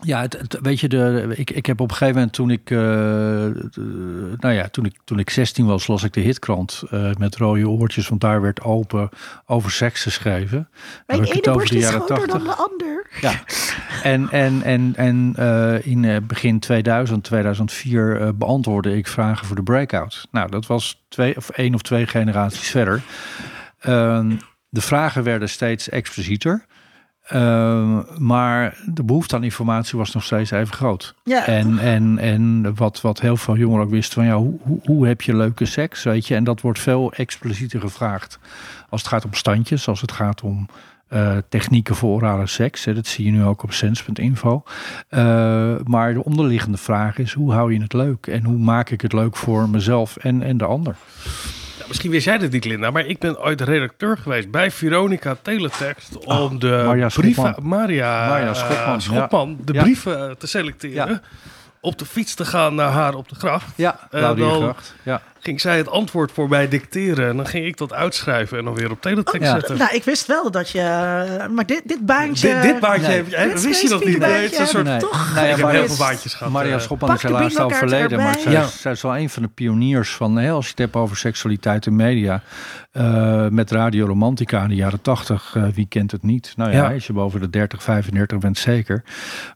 ja, 0.00 0.20
het, 0.20 0.32
het- 0.32 0.58
weet 0.62 0.80
je, 0.80 0.88
de, 0.88 1.32
ik, 1.36 1.50
ik 1.50 1.66
heb 1.66 1.80
op 1.80 1.90
een 1.90 1.96
gegeven 1.96 2.14
moment 2.14 2.34
toen 2.34 2.50
ik, 2.50 2.70
eh, 2.70 2.76
de- 2.78 4.34
nou 4.38 4.54
ja, 4.54 4.68
toen 4.68 4.84
ik, 4.84 4.96
toen 5.04 5.18
ik 5.18 5.30
16 5.30 5.66
was, 5.66 5.86
las 5.86 6.02
ik 6.02 6.12
de 6.12 6.20
hitkrant 6.20 6.82
eh, 6.90 7.10
met 7.18 7.36
rode 7.36 7.68
oortjes, 7.68 8.08
want 8.08 8.20
daar 8.20 8.40
werd 8.40 8.60
open 8.62 9.08
over 9.46 9.70
seks 9.70 10.02
geschreven. 10.02 10.68
Mijn 11.06 11.20
ene 11.24 11.38
over 11.40 11.52
borst 11.52 11.72
de 11.72 11.78
is 11.78 11.84
jaren 11.84 12.00
groter 12.00 12.26
dan 12.26 12.40
80. 12.42 12.56
de 12.56 12.62
ander. 12.62 13.06
Ja, 13.20 13.32
en, 14.02 14.28
en, 14.30 14.62
en, 14.62 14.92
en 14.96 15.32
eh, 15.36 15.86
in 15.86 16.04
eh, 16.04 16.16
begin 16.22 16.58
2000, 16.58 17.24
2004 17.24 18.20
eh, 18.20 18.28
beantwoordde 18.34 18.96
ik 18.96 19.06
vragen 19.06 19.46
voor 19.46 19.56
de 19.56 19.62
breakout. 19.62 20.28
Nou, 20.30 20.50
dat 20.50 20.66
was 20.66 21.04
twee 21.08 21.36
of 21.36 21.48
één 21.50 21.74
of 21.74 21.82
twee 21.82 22.06
generaties 22.06 22.70
verder. 22.70 23.02
Ehm, 23.80 24.32
de 24.68 24.80
vragen 24.80 25.22
werden 25.22 25.48
steeds 25.48 25.88
explicieter. 25.88 26.64
Ehm, 27.30 28.00
maar 28.18 28.76
de 28.86 29.04
behoefte 29.04 29.36
aan 29.36 29.44
informatie 29.44 29.98
was 29.98 30.12
nog 30.12 30.24
steeds 30.24 30.50
even 30.50 30.74
groot. 30.74 31.14
Ja. 31.24 31.46
En, 31.46 31.78
en, 31.78 32.18
en 32.18 32.74
wat, 32.74 33.00
wat 33.00 33.20
heel 33.20 33.36
veel 33.36 33.56
jongeren 33.56 33.84
ook 33.84 33.90
wisten 33.90 34.14
van 34.14 34.24
ja, 34.24 34.36
hoe, 34.36 34.58
hoe, 34.62 34.80
hoe 34.84 35.06
heb 35.06 35.22
je 35.22 35.36
leuke 35.36 35.64
seks, 35.64 36.02
weet 36.02 36.26
je? 36.26 36.34
En 36.34 36.44
dat 36.44 36.60
wordt 36.60 36.80
veel 36.80 37.12
explicieter 37.12 37.80
gevraagd 37.80 38.38
als 38.88 39.00
het 39.00 39.10
gaat 39.10 39.24
om 39.24 39.34
standjes, 39.34 39.88
als 39.88 40.00
het 40.00 40.12
gaat 40.12 40.42
om 40.42 40.68
eh, 41.08 41.36
technieken 41.48 41.94
voor 41.94 42.14
orale 42.14 42.46
seks. 42.46 42.84
Hè, 42.84 42.94
dat 42.94 43.06
zie 43.06 43.24
je 43.24 43.30
nu 43.30 43.44
ook 43.44 43.62
op 43.62 43.72
sens.info. 43.72 44.62
Eh, 45.08 45.74
maar 45.84 46.14
de 46.14 46.24
onderliggende 46.24 46.78
vraag 46.78 47.18
is 47.18 47.32
hoe 47.32 47.52
hou 47.52 47.72
je 47.72 47.82
het 47.82 47.92
leuk? 47.92 48.26
En 48.26 48.44
hoe 48.44 48.58
maak 48.58 48.90
ik 48.90 49.00
het 49.00 49.12
leuk 49.12 49.36
voor 49.36 49.68
mezelf 49.68 50.16
en, 50.16 50.42
en 50.42 50.56
de 50.56 50.64
ander? 50.64 50.96
Misschien 51.90 52.10
wist 52.10 52.24
jij 52.24 52.38
dit 52.38 52.52
niet, 52.52 52.64
Linda, 52.64 52.90
maar 52.90 53.06
ik 53.06 53.18
ben 53.18 53.40
ooit 53.42 53.60
redacteur 53.60 54.18
geweest 54.18 54.50
bij 54.50 54.70
Veronica 54.70 55.36
Teletext 55.42 56.24
om 56.24 56.58
de 56.58 56.82
Maria 56.86 57.08
brieven. 57.08 57.54
Maria, 57.62 58.28
Maria 58.28 58.48
eh, 58.48 58.54
Schopman, 58.54 59.00
Schopman, 59.00 59.58
de 59.64 59.72
Ja. 59.72 59.82
brieven 59.82 60.38
te 60.38 60.46
selecteren. 60.46 61.08
Ja. 61.10 61.20
Op 61.80 61.98
de 61.98 62.04
fiets 62.04 62.34
te 62.34 62.44
gaan 62.44 62.74
naar 62.74 62.90
haar 62.90 63.14
op 63.14 63.28
de 63.28 63.34
gracht. 63.34 63.66
Ja, 63.76 63.98
Eh, 64.10 64.20
Laudiergracht. 64.20 64.94
Ja. 65.02 65.22
Ging 65.42 65.60
zij 65.60 65.76
het 65.76 65.88
antwoord 65.88 66.32
voor 66.32 66.48
mij 66.48 66.68
dicteren 66.68 67.28
en 67.28 67.36
dan 67.36 67.46
ging 67.46 67.66
ik 67.66 67.76
dat 67.76 67.92
uitschrijven 67.92 68.58
en 68.58 68.64
dan 68.64 68.74
weer 68.74 68.90
op 68.90 69.00
teletext 69.00 69.42
Ja. 69.48 69.50
zetten. 69.58 69.78
Nou, 69.78 69.94
ik 69.94 70.04
wist 70.04 70.26
wel 70.26 70.50
dat 70.50 70.70
je. 70.70 70.80
Maar 71.54 71.66
dit, 71.66 71.82
dit 71.84 72.06
baantje. 72.06 72.52
dit, 72.52 72.62
dit 72.62 72.80
baantje 72.80 73.06
Nee. 73.06 73.16
heb 73.16 73.28
je, 73.28 73.48
Dit 73.52 73.62
wist 73.62 73.82
je 73.82 73.88
dat 73.88 74.04
niet? 74.04 74.18
Nee, 74.18 74.42
het 74.42 74.52
is 74.52 74.58
een 74.58 74.66
soort. 74.66 74.84
Nee. 74.84 74.98
toch 75.00 75.34
Nou 75.34 75.46
ja, 75.46 75.50
ik 75.50 75.56
heb 75.56 75.64
maar 75.64 75.74
heel 75.74 75.86
veel 75.86 75.96
baantjes 76.06 76.34
gehad. 76.34 76.52
Maria 76.52 76.74
eh. 76.74 76.80
Schopman 76.80 77.14
is 77.14 77.20
de 77.20 77.26
helaas 77.26 77.56
al 77.58 77.64
overleden, 77.64 78.18
maar 78.18 78.38
zij, 78.38 78.52
Ja. 78.52 78.66
zij 78.66 78.92
is 78.92 79.02
wel 79.02 79.16
een 79.16 79.30
van 79.30 79.42
de 79.42 79.48
pioniers 79.48 80.14
van, 80.14 80.36
hè, 80.36 80.50
als 80.50 80.64
je 80.64 80.70
het 80.70 80.78
hebt 80.78 80.94
over 80.96 81.16
seksualiteit 81.16 81.86
in 81.86 81.96
media, 81.96 82.42
eh, 82.92 83.46
met 83.48 83.70
Radio 83.70 84.06
Romantica 84.06 84.62
in 84.62 84.68
de 84.68 84.74
jaren 84.74 85.02
tachtig, 85.02 85.52
eh, 85.56 85.64
wie 85.74 85.86
kent 85.88 86.10
het 86.10 86.22
niet? 86.22 86.52
Nou 86.56 86.70
ja, 86.70 86.76
Ja. 86.88 86.92
als 86.94 87.06
je 87.06 87.12
boven 87.12 87.40
de 87.40 87.50
30, 87.50 87.82
35 87.82 88.38
bent 88.38 88.58
zeker. 88.58 89.02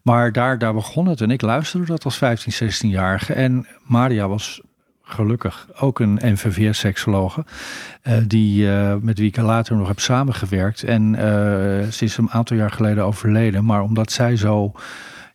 Maar 0.03 0.33
daar, 0.33 0.59
daar 0.59 0.75
begon 0.75 1.07
het 1.07 1.21
en 1.21 1.31
ik 1.31 1.43
luisterde 1.43 1.87
dat 1.87 2.05
als 2.05 2.17
15, 2.17 2.53
16-jarige 2.53 3.33
en 3.33 3.67
Maria 3.83 4.29
was 4.29 4.61
gelukkig 5.04 5.68
ook 5.80 6.00
een 6.00 6.18
NVVS-seksologe, 6.23 7.44
eh, 8.02 8.16
die, 8.26 8.70
eh, 8.70 8.94
met 9.00 9.18
wie 9.18 9.28
ik 9.28 9.37
later 9.37 9.76
nog 9.76 9.88
heb 9.88 10.00
samengewerkt. 10.00 10.82
En 10.82 11.14
eh, 11.14 11.88
ze 11.88 12.04
is 12.04 12.16
een 12.16 12.30
aantal 12.30 12.56
jaar 12.56 12.70
geleden 12.70 13.04
overleden, 13.04 13.64
maar 13.64 13.82
omdat 13.82 14.12
zij 14.12 14.37
zo 14.37 14.72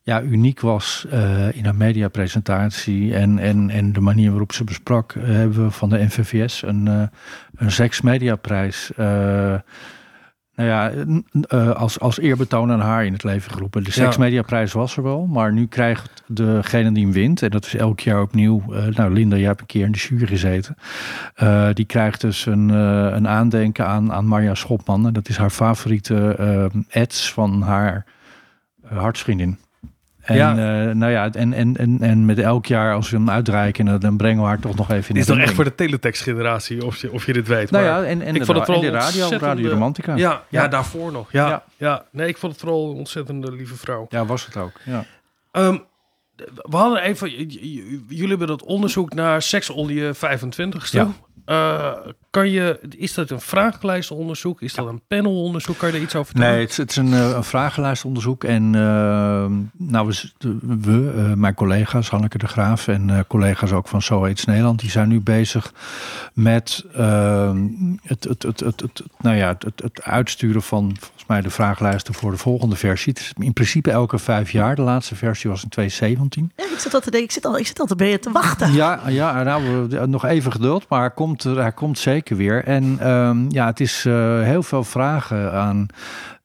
ja, 0.02 0.22
uniek 0.22 0.60
was 0.60 1.06
in 1.54 1.66
haar 1.66 1.76
mediapresentatie 1.76 3.16
en, 3.16 3.40
en, 3.40 3.70
en 3.70 3.94
de 3.94 4.00
manier 4.00 4.30
waarop 4.30 4.54
ze 4.54 4.64
besprak, 4.64 5.16
hebben 5.20 5.64
we 5.64 5.72
van 5.72 5.90
de 5.90 6.04
NVVS 6.04 6.62
een, 6.62 7.10
een 7.56 7.72
seksmediaprijs. 7.72 8.92
Nou 10.60 10.72
ja, 10.72 10.92
eh, 11.48 11.76
als, 11.76 12.00
als 12.00 12.20
eerbetoon 12.20 12.72
aan 12.72 12.80
haar 12.80 13.06
in 13.06 13.14
het 13.14 13.24
leven 13.24 13.52
geroepen. 13.52 13.84
De 13.84 13.92
seksmediaprijs 13.92 14.74
was 14.74 14.98
er 14.98 15.04
wel, 15.04 15.26
maar 15.26 15.54
nu 15.54 15.68
krijgt 15.68 16.24
degene 16.28 16.92
die 16.92 17.04
hem 17.04 17.14
wint, 17.14 17.42
en 17.42 17.50
dat 17.50 17.66
is 17.66 17.76
elk 17.76 18.00
jaar 18.00 18.22
opnieuw. 18.22 18.64
eh, 18.74 18.86
nou, 18.86 19.14
Linda, 19.14 19.36
jij 19.36 19.46
hebt 19.46 19.60
een 19.60 19.66
keer 19.66 19.86
in 19.86 19.92
de 19.92 19.98
jury 19.98 20.26
gezeten. 20.26 20.76
eh, 21.36 21.70
die 21.74 21.86
krijgt 21.86 22.22
dus 22.22 22.46
een, 22.46 22.70
een 22.70 23.28
aandenken 23.28 23.88
aan, 23.88 24.14
aan 24.14 24.26
Marja 24.26 24.56
Schopman. 24.56 25.08
En 25.08 25.14
dat 25.14 25.30
is 25.30 25.38
haar 25.38 25.50
favoriete 25.50 26.70
ads 26.92 27.34
van 27.34 27.62
haar 27.62 28.06
hartsvriendin. 28.86 29.58
En, 30.20 30.36
Ja. 30.36 30.52
eh, 30.52 30.96
nou 30.96 31.12
ja, 31.12 31.32
en, 31.32 31.54
en, 31.54 31.78
en, 31.78 31.98
en 32.02 32.26
met 32.26 32.40
elk 32.40 32.66
jaar 32.66 32.94
als 32.94 33.10
we 33.10 33.18
hem 33.18 33.30
uitreiken, 33.30 34.00
dan- 34.00 34.18
brengen 34.18 34.42
we 34.42 34.48
haar 34.48 34.60
toch 34.60 34.76
nog 34.76 34.92
even 34.92 35.08
in 35.10 35.14
Dit 35.16 35.24
is 35.24 35.30
toch 35.36 35.38
echt 35.44 35.54
voor 35.54 35.64
de 35.64 35.76
teletext-generatie, 35.76 36.86
of 36.86 36.98
je, 36.98 37.12
of 37.12 37.26
je 37.26 37.34
dit 37.34 37.48
weet. 37.48 37.72
Nou 37.72 37.84
maar 37.86 37.94
ja, 37.94 38.08
en, 38.08 38.22
en, 38.22 38.34
ik 38.34 38.40
de, 38.40 38.46
vond 38.46 38.58
het 38.58 38.66
vooral 38.66 38.84
de 38.84 38.90
radio, 38.90 39.30
Radio 39.38 39.70
Romantica. 39.70 40.16
ja, 40.16 40.30
ja, 40.50 40.62
Ja. 40.62 40.68
daarvoor 40.68 41.12
nog. 41.12 41.32
Ja, 41.32 41.48
Ja. 41.48 41.64
ja. 41.78 42.06
nee, 42.12 42.28
ik 42.28 42.38
vond 42.38 42.52
het 42.52 42.62
vooral 42.62 42.90
een 42.92 42.96
ontzettende 42.98 43.52
lieve 43.52 43.76
vrouw. 43.76 44.06
Ja, 44.10 44.26
was 44.26 44.46
het 44.46 44.58
ook. 44.58 44.72
Ja. 44.84 45.06
Ehm, 45.52 45.78
we 46.56 46.76
hadden 46.78 47.02
even, 47.02 47.30
jullie 48.08 48.28
hebben 48.28 48.48
dat 48.48 48.64
onderzoek 48.64 49.14
naar 49.14 49.42
seks 49.42 49.70
onder 49.70 49.96
je 49.96 50.14
25ste. 50.16 50.98
Ja. 50.98 51.08
Eh, 51.46 51.92
kan 52.30 52.50
je, 52.50 52.80
is 52.98 53.14
dat 53.14 53.30
een 53.30 53.42
vragenlijstonderzoek? 53.42 54.62
Is 54.62 54.74
dat 54.74 54.88
een 54.88 55.02
panelonderzoek? 55.08 55.78
Kan 55.78 55.90
je 55.90 55.96
er 55.96 56.02
iets 56.02 56.16
over 56.16 56.26
vertellen? 56.32 56.52
Nee, 56.54 56.62
het, 56.62 56.72
is- 56.72 56.78
het 56.78 56.90
is 56.90 56.96
een, 56.98 57.14
eh, 57.14 57.30
een 57.36 57.44
vragenlijstonderzoek. 57.44 58.44
En 58.44 58.76
eh, 58.76 59.46
nou, 59.78 60.14
we, 60.82 61.14
eh, 61.16 61.34
mijn 61.34 61.54
collega's, 61.54 62.10
Hanneke 62.10 62.38
de 62.38 62.48
Graaf 62.48 62.88
en 62.88 63.10
eh, 63.10 63.20
collega's 63.28 63.72
ook 63.72 63.88
van 63.88 64.02
So 64.02 64.24
Aids 64.24 64.46
Nederland, 64.46 64.80
die 64.80 64.90
zijn 64.90 65.08
nu 65.08 65.22
bezig 65.22 65.74
met 66.34 66.86
eh, 66.94 67.54
het, 68.04 68.24
het, 68.24 68.44
het, 68.44 68.60
het, 68.60 68.80
het, 68.82 69.04
nou 69.20 69.36
ja, 69.36 69.48
het, 69.60 69.82
het, 69.84 70.02
uitsturen 70.04 70.62
van 70.62 70.96
volgens 71.00 71.26
mij 71.28 71.42
de 71.42 71.50
vragenlijsten 71.50 72.14
voor 72.14 72.32
de 72.32 72.38
volgende 72.38 72.76
versie. 72.76 73.14
Het 73.14 73.22
is 73.22 73.34
in 73.38 73.54
principe 73.54 73.92
elke 73.92 74.18
vijf 74.20 74.52
jaar. 74.52 74.76
De 74.76 74.82
laatste 74.82 75.16
versie 75.16 75.50
was 75.50 75.64
in 75.64 75.70
2017. 75.70 76.52
Ja, 76.56 76.64
ik 76.64 76.80
zit 76.80 76.94
al 76.94 77.00
te 77.00 77.12
denken, 77.12 77.28
ik 77.28 77.34
zit 77.34 77.46
al, 77.46 77.58
ik 77.58 77.68
zit 77.68 77.80
al 77.80 77.86
te, 77.86 77.96
bij 77.96 78.10
je 78.10 78.20
te 78.20 78.32
wachten. 78.32 78.74
Ja, 78.74 79.00
ja 79.08 79.44
nou, 79.44 79.88
we- 79.90 80.08
nog 80.08 80.26
even 80.26 80.52
geduld, 80.52 80.86
maar 80.90 81.00
hij 81.00 81.10
komt, 81.30 81.58
hij 81.58 81.72
komt 81.72 82.00
zeker 82.00 82.36
weer. 82.36 82.64
En 82.64 82.98
ehm, 83.00 83.50
ja, 83.50 83.66
het 83.66 83.80
is 83.80 84.06
eh, 84.06 84.42
heel 84.42 84.64
veel 84.64 84.84
vragen 84.84 85.54
aan. 85.54 85.88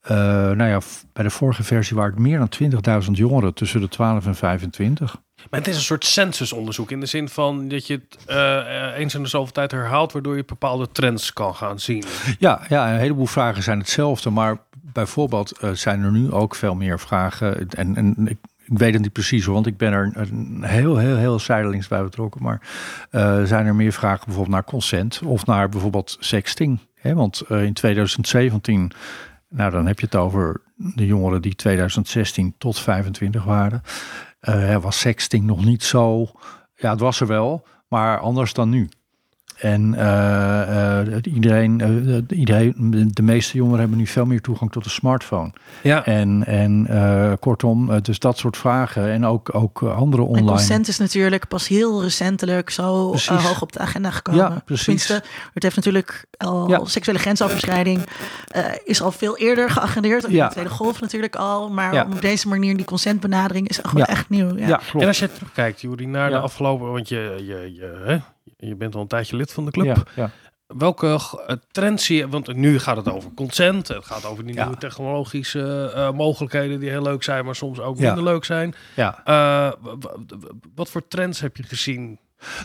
eh, 0.01 0.17
nou 0.51 0.63
ja, 0.63 0.79
bij 1.13 1.23
de 1.23 1.29
vorige 1.29 1.63
versie 1.63 1.95
waren 1.95 2.11
het 2.11 2.21
meer 2.21 2.37
dan 2.37 3.03
20.000 3.05 3.11
jongeren 3.11 3.53
tussen 3.53 3.81
de 3.81 3.87
12 3.87 4.25
en 4.25 4.35
25. 4.35 5.15
Maar 5.49 5.59
het 5.59 5.69
is 5.69 5.75
een 5.75 5.81
soort 5.81 6.05
censusonderzoek 6.05 6.91
in 6.91 6.99
de 6.99 7.05
zin 7.05 7.29
van 7.29 7.67
dat 7.67 7.87
je 7.87 7.93
het 7.93 8.25
eh, 8.25 8.97
eens 8.97 9.15
in 9.15 9.23
de 9.23 9.29
zoveel 9.29 9.53
tijd 9.53 9.71
herhaalt, 9.71 10.11
waardoor 10.11 10.35
je 10.35 10.45
bepaalde 10.45 10.91
trends 10.91 11.33
kan 11.33 11.55
gaan 11.55 11.79
zien. 11.79 12.03
Ja, 12.39 12.61
ja, 12.69 12.93
een 12.93 12.99
heleboel 12.99 13.25
vragen 13.25 13.63
zijn 13.63 13.79
hetzelfde, 13.79 14.29
maar 14.29 14.57
bijvoorbeeld 14.81 15.59
zijn 15.73 16.03
er 16.03 16.11
nu 16.11 16.31
ook 16.31 16.55
veel 16.55 16.75
meer 16.75 16.99
vragen. 16.99 17.69
En, 17.69 17.95
en 17.95 18.27
ik, 18.27 18.37
ik 18.65 18.77
weet 18.77 18.93
het 18.93 19.01
niet 19.01 19.13
precies, 19.13 19.45
want 19.45 19.65
ik 19.65 19.77
ben 19.77 19.93
er 19.93 20.11
een 20.13 20.63
heel, 20.63 20.97
heel, 20.97 21.17
heel 21.17 21.39
zijdelings 21.39 21.87
bij 21.87 22.03
betrokken. 22.03 22.43
Maar 22.43 22.61
eh, 23.09 23.43
zijn 23.43 23.65
er 23.65 23.75
meer 23.75 23.91
vragen 23.91 24.25
bijvoorbeeld 24.25 24.55
naar 24.55 24.63
consent 24.63 25.21
of 25.25 25.45
naar 25.45 25.69
bijvoorbeeld 25.69 26.17
sexting? 26.19 26.79
Hè? 26.93 27.13
Want 27.13 27.41
eh, 27.41 27.63
in 27.63 27.73
2017, 27.73 28.91
nou 29.49 29.71
dan 29.71 29.87
heb 29.87 29.99
je 29.99 30.05
het 30.05 30.15
over 30.15 30.61
de 30.75 31.05
jongeren 31.05 31.41
die 31.41 31.55
2016 31.55 32.55
tot 32.57 32.79
25 32.79 33.43
waren. 33.43 33.81
eh 34.39 34.77
was 34.77 34.99
sexting 34.99 35.43
nog 35.43 35.65
niet 35.65 35.83
zo. 35.83 36.31
Ja, 36.75 36.89
het 36.91 36.99
was 36.99 37.19
er 37.19 37.27
wel, 37.27 37.67
maar 37.87 38.19
anders 38.19 38.53
dan 38.53 38.69
nu. 38.69 38.89
En 39.55 39.93
eh, 39.93 40.99
eh, 41.01 41.17
iedereen, 41.23 41.81
eh, 41.81 42.37
iedereen, 42.39 42.73
de 43.13 43.21
meeste 43.21 43.57
jongeren 43.57 43.79
hebben 43.79 43.97
nu 43.97 44.07
veel 44.07 44.25
meer 44.25 44.41
toegang 44.41 44.71
tot 44.71 44.85
een 44.85 44.91
smartphone. 44.91 45.51
Ja. 45.83 46.05
En, 46.05 46.45
en 46.45 46.85
eh, 46.89 47.31
kortom, 47.39 48.01
dus 48.01 48.19
dat 48.19 48.37
soort 48.37 48.57
vragen 48.57 49.11
en 49.11 49.25
ook, 49.25 49.55
ook 49.55 49.83
andere 49.83 50.23
En 50.23 50.29
online. 50.29 50.47
consent 50.47 50.87
is 50.87 50.97
natuurlijk 50.97 51.47
pas 51.47 51.67
heel 51.67 52.01
recentelijk 52.03 52.69
zo 52.69 53.15
hoog 53.27 53.61
op 53.61 53.71
de 53.71 53.79
agenda 53.79 54.11
gekomen. 54.11 54.39
Ja, 54.41 54.61
precies. 54.65 54.83
Tenminste, 54.83 55.23
het 55.53 55.63
heeft 55.63 55.75
natuurlijk 55.75 56.25
al 56.37 56.69
Ja. 56.69 56.85
seksuele 56.85 57.19
grensoverschrijding 57.19 58.01
eh, 58.47 58.63
is 58.83 59.01
al 59.01 59.11
veel 59.11 59.37
eerder 59.37 59.69
geagendeerd. 59.69 60.25
Ja. 60.29 60.45
de 60.47 60.51
Tweede 60.53 60.69
Golf 60.69 61.01
natuurlijk 61.01 61.35
al. 61.35 61.69
Maar 61.69 61.93
Ja. 61.93 62.07
op 62.13 62.21
deze 62.21 62.47
manier 62.47 62.75
die 62.77 62.85
consentbenadering 62.85 63.67
is 63.67 63.77
gewoon 63.77 64.05
Ja. 64.07 64.07
echt 64.07 64.29
nieuw. 64.29 64.57
Ja. 64.57 64.67
Ja, 64.67 64.79
En 64.79 64.85
klopt. 64.89 65.05
als 65.05 65.19
je 65.19 65.31
terugkijkt, 65.33 65.81
Juri, 65.81 66.05
naar 66.05 66.29
de 66.29 66.37
afgelopen... 66.39 66.91
Want 66.91 67.09
je, 67.09 67.35
je, 67.45 67.73
je, 67.73 68.01
hè, 68.05 68.17
je 68.57 68.75
bent 68.75 68.95
al 68.95 69.01
een 69.01 69.07
tijdje 69.07 69.35
lid 69.35 69.53
van 69.53 69.65
de 69.65 69.71
club. 69.71 69.85
Ja, 69.85 70.03
ja. 70.15 70.29
Welke 70.67 71.07
eh, 71.47 71.55
trends 71.71 72.05
zie 72.05 72.17
je? 72.17 72.29
Want 72.29 72.53
nu 72.55 72.79
gaat 72.79 72.97
het 72.97 73.09
over 73.11 73.33
consent. 73.33 73.87
Het 73.87 74.05
gaat 74.05 74.25
over 74.25 74.45
die 74.45 74.55
Ja. 74.55 74.63
nieuwe 74.63 74.79
technologische 74.79 75.91
eh, 75.95 76.11
mogelijkheden 76.11 76.79
die 76.79 76.89
heel 76.89 77.01
leuk 77.01 77.23
zijn, 77.23 77.45
maar 77.45 77.55
soms 77.55 77.79
ook 77.79 77.99
minder 77.99 78.23
leuk 78.23 78.45
zijn. 78.45 78.75
ja. 78.95 79.21
Eh, 79.23 79.71
wat 80.75 80.89
voor 80.89 81.07
trends 81.07 81.39
heb 81.39 81.57
je 81.57 81.63
gezien? 81.63 82.19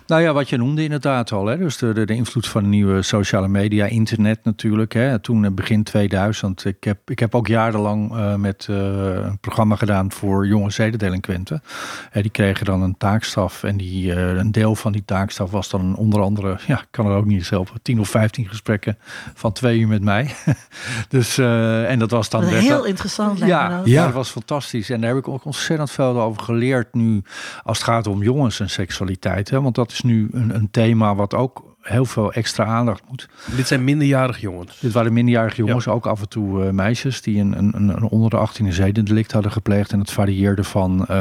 Nou 0.06 0.22
ja, 0.22 0.33
wat 0.33 0.48
je 0.48 0.56
noemde 0.56 0.83
inderdaad 0.83 1.33
al. 1.33 1.46
Hè? 1.46 1.56
Dus 1.59 1.76
de, 1.76 1.92
de, 1.92 2.06
de 2.06 2.14
invloed 2.14 2.48
van 2.48 2.62
de 2.62 2.68
nieuwe 2.68 3.02
sociale 3.02 3.48
media, 3.48 3.87
internet 3.87 4.44
natuurlijk. 4.44 4.92
Hè? 4.92 5.18
Toen 5.18 5.44
eh, 5.44 5.50
begin 5.50 5.83
2000. 5.83 6.64
Ik 6.64 6.85
heb, 6.85 7.11
ik 7.11 7.18
heb 7.18 7.35
ook 7.35 7.46
jarenlang 7.46 8.16
eh, 8.16 8.35
met 8.35 8.66
eh, 8.70 8.76
een 9.14 9.38
programma 9.38 9.76
gedaan 9.76 10.12
voor 10.12 10.46
jonge 10.46 10.70
zedendelinquenten. 10.70 11.62
Eh, 12.11 12.22
die 12.22 12.30
kregen 12.30 12.66
dan 12.66 12.83
een 12.83 12.96
taakstaf. 12.96 13.62
En 13.64 13.76
die, 13.76 14.14
eh, 14.14 14.35
een 14.35 14.52
deel 14.52 14.74
van 14.74 14.92
die 14.92 15.04
taakstaf 15.04 15.50
was 15.50 15.68
dan 15.68 15.96
onder 15.96 16.20
andere, 16.20 16.59
ja, 16.66 16.80
ik 16.80 16.88
kan 16.90 17.06
er 17.06 17.16
ook 17.16 17.24
niet 17.24 17.38
eens 17.38 17.50
helpen, 17.50 17.83
10 17.83 18.00
of 18.00 18.09
15 18.09 18.48
gesprekken 18.48 18.98
van 19.35 19.52
twee 19.52 19.78
uur 19.78 19.88
met 19.88 20.02
mij. 20.02 20.35
dus, 21.09 21.38
eh, 21.38 21.90
en 21.90 21.98
dat 21.98 22.11
was 22.11 22.28
dan. 22.28 22.40
Dat 22.40 22.50
is 22.50 22.56
werd 22.56 22.66
heel 22.66 22.85
interessant. 22.85 23.38
ja, 23.38 23.68
dat. 23.68 23.87
ja, 23.87 24.04
dat 24.04 24.14
was 24.14 24.30
fantastisch. 24.30 24.90
En 24.90 25.00
daar 25.00 25.11
heb 25.11 25.18
ik 25.18 25.28
ook 25.28 25.44
ontzettend 25.44 25.90
veel 25.90 26.20
over 26.20 26.42
geleerd 26.42 26.94
nu 26.94 27.22
als 27.62 27.78
het 27.78 27.87
gaat 27.87 28.06
om 28.06 28.22
jongens 28.22 28.61
en 28.61 28.70
seksualiteit. 28.70 29.50
Hè? 29.50 29.60
Want 29.62 29.75
dat 29.75 29.90
is 29.90 30.03
nu 30.03 30.29
een, 30.33 30.55
een 30.55 30.70
thema 30.70 31.14
wat 31.14 31.35
ook 31.35 31.69
heel 31.82 32.04
veel 32.04 32.32
extra 32.32 32.64
aandacht 32.64 33.02
moet. 33.08 33.28
Dit 33.56 33.66
zijn 33.66 33.84
minderjarige 33.84 34.40
jongens. 34.40 34.78
Dit 34.80 34.92
waren 34.92 35.12
minderjarige 35.12 35.64
jongens, 35.64 35.88
ook 35.88 36.06
af 36.06 36.20
en 36.20 36.28
toe 36.28 36.64
eh, 36.64 36.70
meisjes 36.70 37.22
die 37.22 37.40
een, 37.40 37.58
een, 37.58 37.72
een, 37.74 38.02
onder 38.02 38.30
de 38.30 38.36
18 38.36 38.72
zedendelict 38.72 39.32
hadden 39.32 39.52
gepleegd. 39.52 39.92
En 39.92 39.98
het 39.98 40.10
varieerde 40.10 40.64
van 40.64 41.06
eh, 41.06 41.16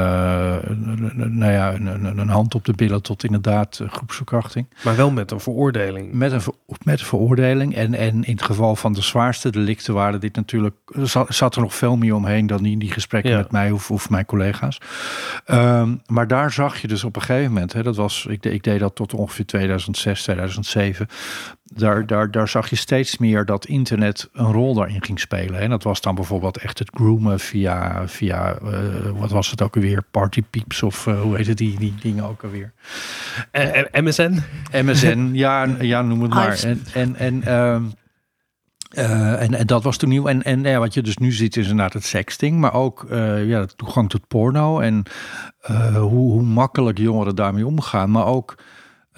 nou 1.15 1.51
ja, 1.51 1.73
een, 1.73 1.85
een, 2.05 2.17
een 2.17 2.29
hand 2.29 2.55
op 2.55 2.65
de 2.65 2.73
billen 2.73 3.01
tot 3.01 3.23
inderdaad 3.23 3.79
eh, 3.79 3.89
groepsverkrachting. 3.89 4.67
Maar 4.83 4.95
wel 4.95 5.11
met 5.11 5.31
een 5.31 5.39
veroordeling. 5.39 6.13
Met 6.13 6.31
een, 6.31 6.41
met 6.83 6.99
een 6.99 7.05
veroordeling. 7.05 7.75
En, 7.75 7.93
en 7.93 8.23
in 8.23 8.33
het 8.33 8.43
geval 8.43 8.75
van 8.75 8.93
de 8.93 9.01
zwaarste 9.01 9.49
delicten 9.49 9.93
waren 9.93 10.19
dit 10.19 10.35
natuurlijk. 10.35 10.75
Zat, 11.27 11.55
er 11.55 11.61
nog 11.61 11.75
veel 11.75 11.97
meer 11.97 12.15
omheen 12.15 12.47
dan 12.47 12.63
die, 12.63 12.77
die 12.77 12.91
gesprekken 12.91 13.31
Ja. 13.31 13.37
met 13.37 13.51
mij 13.51 13.71
of, 13.71 13.91
of 13.91 14.09
mijn 14.09 14.25
collega's. 14.25 14.77
Ehm, 15.45 15.95
maar 16.05 16.27
daar 16.27 16.51
zag 16.51 16.81
je 16.81 16.87
dus 16.87 17.03
op 17.03 17.15
een 17.15 17.21
gegeven 17.21 17.51
moment. 17.51 17.73
Hè, 17.73 17.83
dat 17.83 17.95
was, 17.95 18.25
ik, 18.29 18.45
ik 18.45 18.63
deed 18.63 18.79
dat 18.79 18.95
tot 18.95 19.13
ongeveer 19.13 19.45
2006, 19.45 20.21
2007. 20.21 20.48
Daar, 21.63 22.05
daar, 22.05 22.31
daar 22.31 22.47
zag 22.47 22.69
je 22.69 22.75
steeds 22.75 23.17
meer 23.17 23.45
dat 23.45 23.65
internet 23.65 24.29
een 24.33 24.51
rol 24.51 24.73
daarin 24.73 25.03
ging 25.03 25.19
spelen. 25.19 25.59
En 25.59 25.69
dat 25.69 25.83
was 25.83 26.01
dan 26.01 26.15
bijvoorbeeld 26.15 26.57
echt 26.57 26.79
het 26.79 26.89
groomen 26.93 27.39
via, 27.39 28.07
via 28.07 28.53
eh, 28.53 29.09
wat 29.13 29.31
was 29.31 29.51
het 29.51 29.61
ook 29.61 29.75
alweer? 29.75 30.03
Party 30.11 30.43
Peeps 30.49 30.83
of 30.83 31.07
eh, 31.07 31.21
hoe 31.21 31.35
heet 31.37 31.47
het, 31.47 31.57
die, 31.57 31.79
die 31.79 31.93
dingen 32.01 32.23
ook 32.23 32.43
alweer. 32.43 32.73
En, 33.51 33.93
en 33.93 34.03
MSN? 34.03 34.39
MSN, 34.71 35.29
ja, 35.45 35.67
ja, 35.79 36.01
noem 36.01 36.21
het 36.21 36.33
maar. 36.33 36.63
En, 36.63 36.81
en, 36.93 37.15
en, 37.15 37.43
ehm, 37.43 37.83
eh, 38.89 39.41
en, 39.41 39.53
en 39.53 39.67
dat 39.67 39.83
was 39.83 39.97
toen 39.97 40.09
nieuw. 40.09 40.27
En, 40.27 40.43
en 40.43 40.63
ja, 40.63 40.79
wat 40.79 40.93
je 40.93 41.01
dus 41.01 41.17
nu 41.17 41.31
ziet 41.31 41.57
is 41.57 41.67
inderdaad 41.67 41.93
het 41.93 42.05
sexting, 42.05 42.57
maar 42.59 42.73
ook 42.73 43.03
eh, 43.03 43.47
ja, 43.47 43.61
de 43.61 43.75
toegang 43.75 44.09
tot 44.09 44.27
porno 44.27 44.79
en 44.79 45.03
eh, 45.61 45.95
hoe, 45.95 46.31
hoe 46.31 46.43
makkelijk 46.43 46.97
jongeren 46.97 47.35
daarmee 47.35 47.65
omgaan. 47.65 48.11
Maar 48.11 48.25
ook 48.25 48.57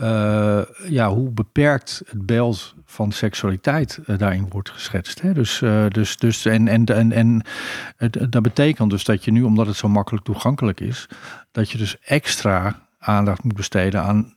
eh, 0.02 0.62
ja, 0.88 1.10
hoe 1.10 1.30
beperkt 1.30 2.02
het 2.06 2.26
beeld 2.26 2.76
van 2.86 3.12
seksualiteit 3.12 4.00
eh, 4.06 4.18
daarin 4.18 4.46
wordt 4.50 4.70
geschetst. 4.70 5.22
Hè? 5.22 5.34
Dus, 5.34 5.62
eh, 5.62 5.86
dus, 5.88 6.18
dus, 6.18 6.46
en, 6.46 6.68
en, 6.68 6.86
en, 6.86 7.12
en 7.12 7.42
dat 8.30 8.42
betekent 8.42 8.90
dus 8.90 9.04
dat 9.04 9.24
je 9.24 9.32
nu, 9.32 9.44
omdat 9.44 9.68
het 9.68 9.76
zo 9.76 9.88
makkelijk 9.88 10.26
toegankelijk 10.26 10.80
is, 10.80 11.08
dat 11.52 11.72
je 11.72 11.78
dus 11.78 11.98
extra 12.00 12.82
aandacht 13.00 13.44
moet 13.44 13.56
besteden 13.56 14.02
aan 14.02 14.36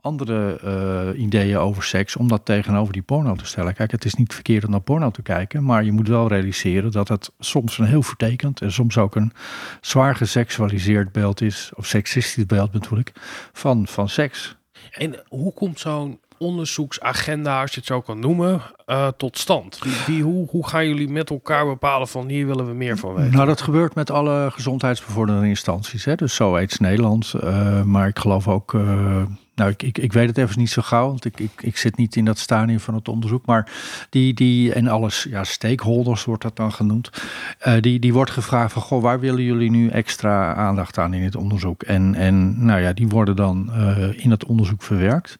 andere 0.00 1.14
ideeën 1.16 1.56
over 1.56 1.82
seks 1.82 2.16
om 2.16 2.28
dat 2.28 2.44
tegenover 2.44 2.92
die 2.92 3.02
porno 3.02 3.34
te 3.34 3.46
stellen. 3.46 3.74
Kijk, 3.74 3.90
het 3.90 4.04
is 4.04 4.14
niet 4.14 4.34
verkeerd 4.34 4.64
om 4.64 4.70
naar 4.70 4.80
porno 4.80 5.10
te 5.10 5.22
kijken, 5.22 5.64
maar 5.64 5.84
je 5.84 5.92
moet 5.92 6.08
wel 6.08 6.28
realiseren 6.28 6.90
dat 6.90 7.08
het 7.08 7.32
soms 7.38 7.78
een 7.78 7.86
heel 7.86 8.02
vertekend 8.02 8.60
en 8.60 8.72
soms 8.72 8.98
ook 8.98 9.16
een 9.16 9.32
zwaar 9.80 10.16
geseksualiseerd 10.16 11.12
beeld 11.12 11.40
is, 11.40 11.70
of 11.74 11.86
seksistisch 11.86 12.46
beeld 12.46 12.70
bedoel 12.70 12.98
ik, 12.98 13.12
van, 13.52 13.86
van 13.86 14.08
seks. 14.08 14.55
En 14.98 15.22
hoe 15.28 15.52
komt 15.52 15.80
zo'n 15.80 16.18
onderzoeksagenda, 16.38 17.60
als 17.60 17.70
je 17.70 17.76
het 17.76 17.86
zo 17.86 18.00
kan 18.00 18.18
noemen, 18.20 18.62
eh, 18.86 19.08
tot 19.16 19.38
stand? 19.38 19.78
Wie, 20.06 20.22
hoe, 20.22 20.48
hoe 20.50 20.66
gaan 20.66 20.86
jullie 20.86 21.08
met 21.08 21.30
elkaar 21.30 21.66
bepalen 21.66 22.08
van 22.08 22.28
hier 22.28 22.46
willen 22.46 22.66
we 22.66 22.72
meer 22.72 22.98
van 22.98 23.14
weten? 23.14 23.32
Nou, 23.32 23.46
dat 23.46 23.60
gebeurt 23.60 23.94
met 23.94 24.10
alle 24.10 24.50
gezondheidsbevorderende 24.52 25.48
instanties. 25.48 26.04
Hè? 26.04 26.14
Dus 26.14 26.34
zo 26.34 26.54
aids 26.56 26.78
Nederland. 26.78 27.34
eh, 27.34 27.82
maar 27.82 28.08
ik 28.08 28.18
geloof 28.18 28.48
ook. 28.48 28.74
eh, 28.74 29.22
nou, 29.56 29.70
ik, 29.70 29.82
ik, 29.82 29.98
ik 29.98 30.12
weet 30.12 30.28
het 30.28 30.38
even 30.38 30.58
niet 30.58 30.70
zo 30.70 30.82
gauw, 30.82 31.06
want 31.06 31.24
ik, 31.24 31.40
ik, 31.40 31.50
ik 31.60 31.76
zit 31.76 31.96
niet 31.96 32.16
in 32.16 32.24
dat 32.24 32.38
stadium 32.38 32.80
van 32.80 32.94
het 32.94 33.08
onderzoek. 33.08 33.46
Maar 33.46 33.72
die, 34.10 34.34
die 34.34 34.72
en 34.72 34.88
alles, 34.88 35.26
ja, 35.30 35.44
stakeholders 35.44 36.24
wordt 36.24 36.42
dat 36.42 36.56
dan 36.56 36.72
genoemd. 36.72 37.10
eh, 37.58 37.74
die, 37.80 37.98
die 37.98 38.12
wordt 38.12 38.30
gevraagd 38.30 38.72
van, 38.72 38.82
goh, 38.82 39.02
waar 39.02 39.20
willen 39.20 39.42
jullie 39.42 39.70
nu 39.70 39.88
extra 39.88 40.54
aandacht 40.54 40.98
aan 40.98 41.14
in 41.14 41.22
het 41.22 41.36
onderzoek? 41.36 41.82
En, 41.82 42.14
en 42.14 42.64
nou 42.64 42.80
ja, 42.80 42.92
die 42.92 43.08
worden 43.08 43.36
dan 43.36 43.72
eh, 43.72 44.24
in 44.24 44.30
het 44.30 44.44
onderzoek 44.44 44.82
verwerkt. 44.82 45.36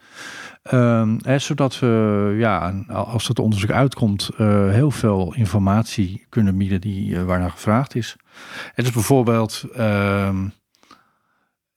Ehm, 0.62 1.18
hè, 1.22 1.38
zodat 1.38 1.78
we, 1.78 2.34
ja, 2.38 2.84
als 2.88 3.28
het 3.28 3.38
onderzoek 3.38 3.70
uitkomt, 3.70 4.30
eh, 4.36 4.70
heel 4.70 4.90
veel 4.90 5.34
informatie 5.34 6.26
kunnen 6.28 6.56
bieden 6.56 6.80
die, 6.80 7.18
waarnaar 7.20 7.50
gevraagd 7.50 7.94
is. 7.94 8.16
Het 8.74 8.86
is 8.86 8.92
bijvoorbeeld, 8.92 9.64
ehm, 9.74 10.36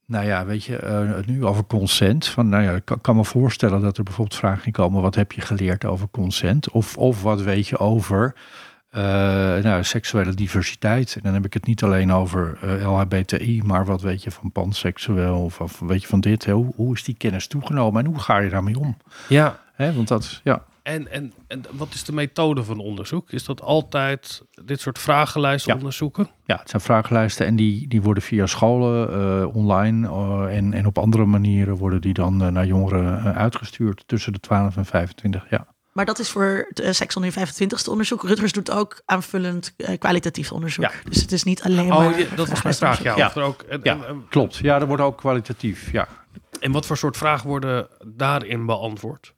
nou 0.09 0.25
ja, 0.25 0.45
weet 0.45 0.63
je, 0.63 0.77
eh, 0.77 1.25
nu 1.25 1.45
over 1.45 1.65
consent. 1.65 2.27
Van, 2.27 2.49
nou 2.49 2.63
ja, 2.63 2.71
ik 2.71 2.85
kan, 2.85 3.01
kan 3.01 3.15
me 3.15 3.23
voorstellen 3.23 3.81
dat 3.81 3.97
er 3.97 4.03
bijvoorbeeld 4.03 4.39
vragen 4.39 4.71
komen: 4.71 5.01
wat 5.01 5.15
heb 5.15 5.31
je 5.31 5.41
geleerd 5.41 5.85
over 5.85 6.07
consent? 6.11 6.69
Of, 6.69 6.97
of 6.97 7.21
wat 7.21 7.41
weet 7.41 7.67
je 7.67 7.77
over 7.77 8.35
eh, 8.89 9.01
nou, 9.57 9.83
seksuele 9.83 10.33
diversiteit? 10.33 11.15
En 11.15 11.21
dan 11.23 11.33
heb 11.33 11.45
ik 11.45 11.53
het 11.53 11.65
niet 11.65 11.83
alleen 11.83 12.11
over 12.11 12.57
eh, 12.61 12.91
LHBTI, 12.91 13.61
maar 13.65 13.85
wat 13.85 14.01
weet 14.01 14.23
je 14.23 14.31
van 14.31 14.51
panseksueel? 14.51 15.43
Of, 15.43 15.61
of 15.61 15.79
weet 15.79 16.01
je 16.01 16.07
van 16.07 16.19
dit? 16.19 16.45
Hè? 16.45 16.53
Hoe, 16.53 16.73
hoe 16.75 16.95
is 16.95 17.03
die 17.03 17.15
kennis 17.15 17.47
toegenomen 17.47 18.05
en 18.05 18.11
hoe 18.11 18.19
ga 18.19 18.37
je 18.37 18.49
daarmee 18.49 18.79
om? 18.79 18.97
Ja, 19.27 19.59
Hè, 19.79 19.93
want 19.93 20.07
dat, 20.07 20.41
ja. 20.43 20.63
En, 20.89 21.11
en, 21.11 21.33
en 21.47 21.61
wat 21.71 21.93
is 21.93 22.03
de 22.03 22.11
methode 22.13 22.63
van 22.63 22.79
onderzoek? 22.79 23.31
Is 23.31 23.43
dat 23.45 23.61
altijd 23.61 24.41
dit 24.65 24.79
soort 24.81 24.99
vragenlijsten 24.99 25.71
Ja. 25.71 25.77
onderzoeken? 25.77 26.29
Ja, 26.45 26.55
het 26.57 26.69
zijn 26.69 26.81
vragenlijsten 26.81 27.45
en 27.45 27.55
die, 27.55 27.87
die 27.87 28.01
worden 28.01 28.23
via 28.23 28.45
scholen, 28.45 29.09
eh, 29.13 29.55
online 29.55 30.07
eh, 30.07 30.57
en, 30.57 30.73
en 30.73 30.85
op 30.85 30.97
andere 30.97 31.25
manieren 31.25 31.75
worden 31.75 32.01
die 32.01 32.13
dan 32.13 32.41
eh, 32.41 32.47
naar 32.47 32.65
jongeren 32.65 33.35
uitgestuurd 33.35 34.03
tussen 34.05 34.33
de 34.33 34.39
12 34.39 34.77
en 34.77 34.85
25. 34.85 35.45
Ja, 35.49 35.67
Maar 35.93 36.05
dat 36.05 36.19
is 36.19 36.29
voor 36.29 36.67
het 36.73 36.95
Seks 36.95 37.15
onder 37.15 37.31
je 37.33 37.47
25ste 37.47 37.89
onderzoek. 37.89 38.23
Rutgers 38.23 38.51
doet 38.51 38.71
ook 38.71 39.01
aanvullend 39.05 39.75
kwalitatief 39.97 40.51
onderzoek. 40.51 40.83
Ja. 40.83 40.91
Dus 41.09 41.21
het 41.21 41.31
is 41.31 41.43
niet 41.43 41.63
alleen 41.63 41.91
Oh, 41.91 41.97
maar... 41.97 42.19
ja, 42.19 42.25
dat 42.35 42.49
was 42.49 42.61
mijn 42.61 42.75
vraag. 42.75 43.03
Ja, 43.03 43.35
er 43.35 43.41
ook, 43.41 43.61
en, 43.61 43.79
Ja. 43.83 43.93
en, 43.93 44.05
en, 44.07 44.25
klopt. 44.29 44.55
Ja, 44.55 44.79
dat 44.79 44.87
wordt 44.87 45.03
ook 45.03 45.17
kwalitatief. 45.17 45.91
Ja. 45.91 46.07
en 46.59 46.71
wat 46.71 46.85
voor 46.85 46.97
soort 46.97 47.17
vragen 47.17 47.47
worden 47.47 47.87
daarin 48.15 48.65
beantwoord? 48.65 49.33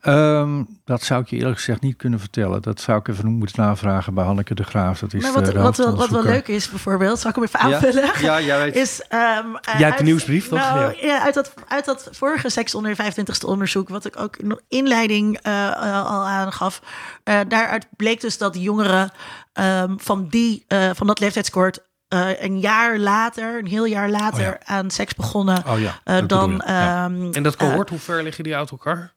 Ehm, 0.00 0.62
dat 0.84 1.02
zou 1.02 1.20
ik 1.22 1.28
je 1.28 1.36
eerlijk 1.36 1.56
gezegd 1.56 1.80
niet 1.80 1.96
kunnen 1.96 2.20
vertellen. 2.20 2.62
Dat 2.62 2.80
zou 2.80 2.98
ik 2.98 3.08
even 3.08 3.26
moeten 3.32 3.62
navragen 3.62 4.14
bij 4.14 4.24
Hanneke 4.24 4.54
de 4.54 4.62
Graaf. 4.64 4.98
Dat 4.98 5.12
is 5.14 5.22
Maar 5.22 5.32
de- 5.32 5.38
wat, 5.40 5.52
de 5.52 5.58
wat, 5.60 5.76
wel, 5.76 5.96
wat 5.96 6.08
wel 6.10 6.22
leuk 6.22 6.48
is 6.48 6.70
bijvoorbeeld, 6.70 7.18
zal 7.18 7.30
ik 7.30 7.36
hem 7.36 7.44
even 7.44 7.58
aanvullen? 7.60 8.10
Ja, 8.20 8.40
jij 8.40 8.58
weet. 8.58 8.74
Is, 8.76 9.02
ehm, 9.08 9.20
eh, 9.20 9.42
Jij 9.42 9.52
hebt 9.64 9.78
de 9.78 9.84
uit- 9.84 10.02
nieuwsbrief, 10.02 10.48
toch? 10.48 10.58
Nou, 10.58 10.80
Ja. 10.80 10.94
ja. 11.06 11.22
uit, 11.22 11.34
dat, 11.34 11.54
uit 11.68 11.84
dat 11.84 12.08
vorige 12.12 12.48
seks 12.50 12.74
onder 12.74 12.90
je 12.90 12.96
25ste 12.96 13.46
onderzoek, 13.46 13.88
wat 13.88 14.04
ik 14.04 14.20
ook 14.20 14.36
in 14.36 14.48
de 14.48 14.62
inleiding 14.68 15.38
eh, 15.42 15.66
eh, 15.66 16.06
al 16.06 16.26
aangaf, 16.26 16.82
eh, 17.24 17.40
daaruit 17.48 17.86
bleek 17.96 18.20
dus 18.20 18.38
dat 18.38 18.56
jongeren 18.60 19.10
ehm, 19.52 19.94
van, 19.96 20.26
die, 20.28 20.64
eh, 20.68 20.90
van 20.94 21.06
dat 21.06 21.20
leeftijdscohort 21.20 21.86
eh, 22.08 22.42
een 22.42 22.60
jaar 22.60 22.98
later, 22.98 23.58
een 23.58 23.66
heel 23.66 23.84
jaar 23.84 24.10
later, 24.10 24.48
Oh 24.68 24.76
aan 24.76 24.90
seks 24.90 25.14
begonnen 25.14 25.62
Oh 25.66 25.80
ja, 25.80 26.00
eh, 26.04 26.18
dan. 26.26 26.50
je. 26.50 26.62
Ja. 26.72 27.04
En 27.32 27.42
dat 27.42 27.54
eh, 27.54 27.68
cohort, 27.68 27.88
hoe 27.90 27.98
ver 27.98 28.22
liggen 28.22 28.44
die 28.44 28.56
uit 28.56 28.70
elkaar? 28.70 29.12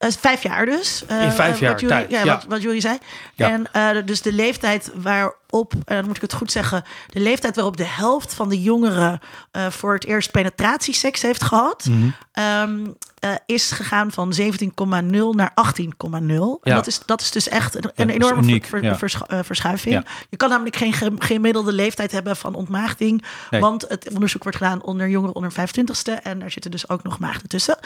Eh, 0.00 0.10
vijf 0.18 0.42
jaar 0.42 0.66
dus. 0.66 1.02
In 1.02 1.30
vijf 1.32 1.54
eh, 1.54 1.60
jaar 1.60 1.70
wat 1.70 1.80
jullie, 1.80 1.96
tijd, 1.96 2.10
Ja, 2.10 2.24
ja. 2.24 2.34
Wat, 2.34 2.44
wat 2.48 2.62
jullie 2.62 2.80
zei. 2.80 2.98
Ja. 3.34 3.50
En 3.50 3.72
eh, 3.72 4.04
dus 4.04 4.22
de 4.22 4.32
leeftijd 4.32 4.90
waarop, 4.94 5.72
en 5.72 5.96
dan 5.96 6.06
moet 6.06 6.16
ik 6.16 6.22
het 6.22 6.32
goed 6.32 6.52
zeggen, 6.52 6.84
de 7.06 7.20
leeftijd 7.20 7.54
waarop 7.54 7.76
de 7.76 7.86
helft 7.86 8.34
van 8.34 8.48
de 8.48 8.62
jongeren 8.62 9.20
voor 9.68 9.94
het 9.94 10.04
eerst 10.04 10.30
penetratieseks 10.30 11.22
heeft 11.22 11.42
gehad. 11.42 11.84
Mhm. 11.84 12.08
Ehm, 12.32 12.86
eh, 13.20 13.30
is 13.46 13.70
gegaan 13.70 14.12
van 14.12 14.32
17,0 14.40 15.34
naar 15.34 15.52
18,0. 15.54 16.58
En 16.62 16.70
Ja. 16.70 16.74
dat 16.74 16.86
is, 16.86 17.00
dat 17.06 17.20
is 17.20 17.30
dus 17.30 17.48
echt 17.48 17.74
een, 17.74 17.90
een 17.94 18.08
enorme 18.10 18.42
uniek, 18.42 18.64
ver- 18.64 18.82
ja. 18.82 18.96
vers- 18.98 19.16
eh, 19.26 19.38
verschuiving. 19.42 19.94
Ja. 19.94 20.04
Je 20.30 20.36
kan 20.36 20.48
namelijk 20.48 20.76
geen 20.76 20.92
ge- 20.92 21.12
gemiddelde 21.18 21.72
leeftijd 21.72 22.12
hebben 22.12 22.36
van 22.36 22.54
ontmaagding. 22.54 23.24
Nee. 23.50 23.60
Want 23.60 23.84
het 23.88 24.10
onderzoek 24.12 24.42
wordt 24.42 24.58
gedaan 24.58 24.82
onder 24.82 25.08
jongeren 25.08 25.34
onder 25.34 25.52
25ste. 25.52 26.12
En 26.22 26.38
daar 26.38 26.50
zitten 26.50 26.70
dus 26.70 26.88
ook 26.88 27.02
nog 27.02 27.18
maagden 27.18 27.48
tussen. 27.48 27.78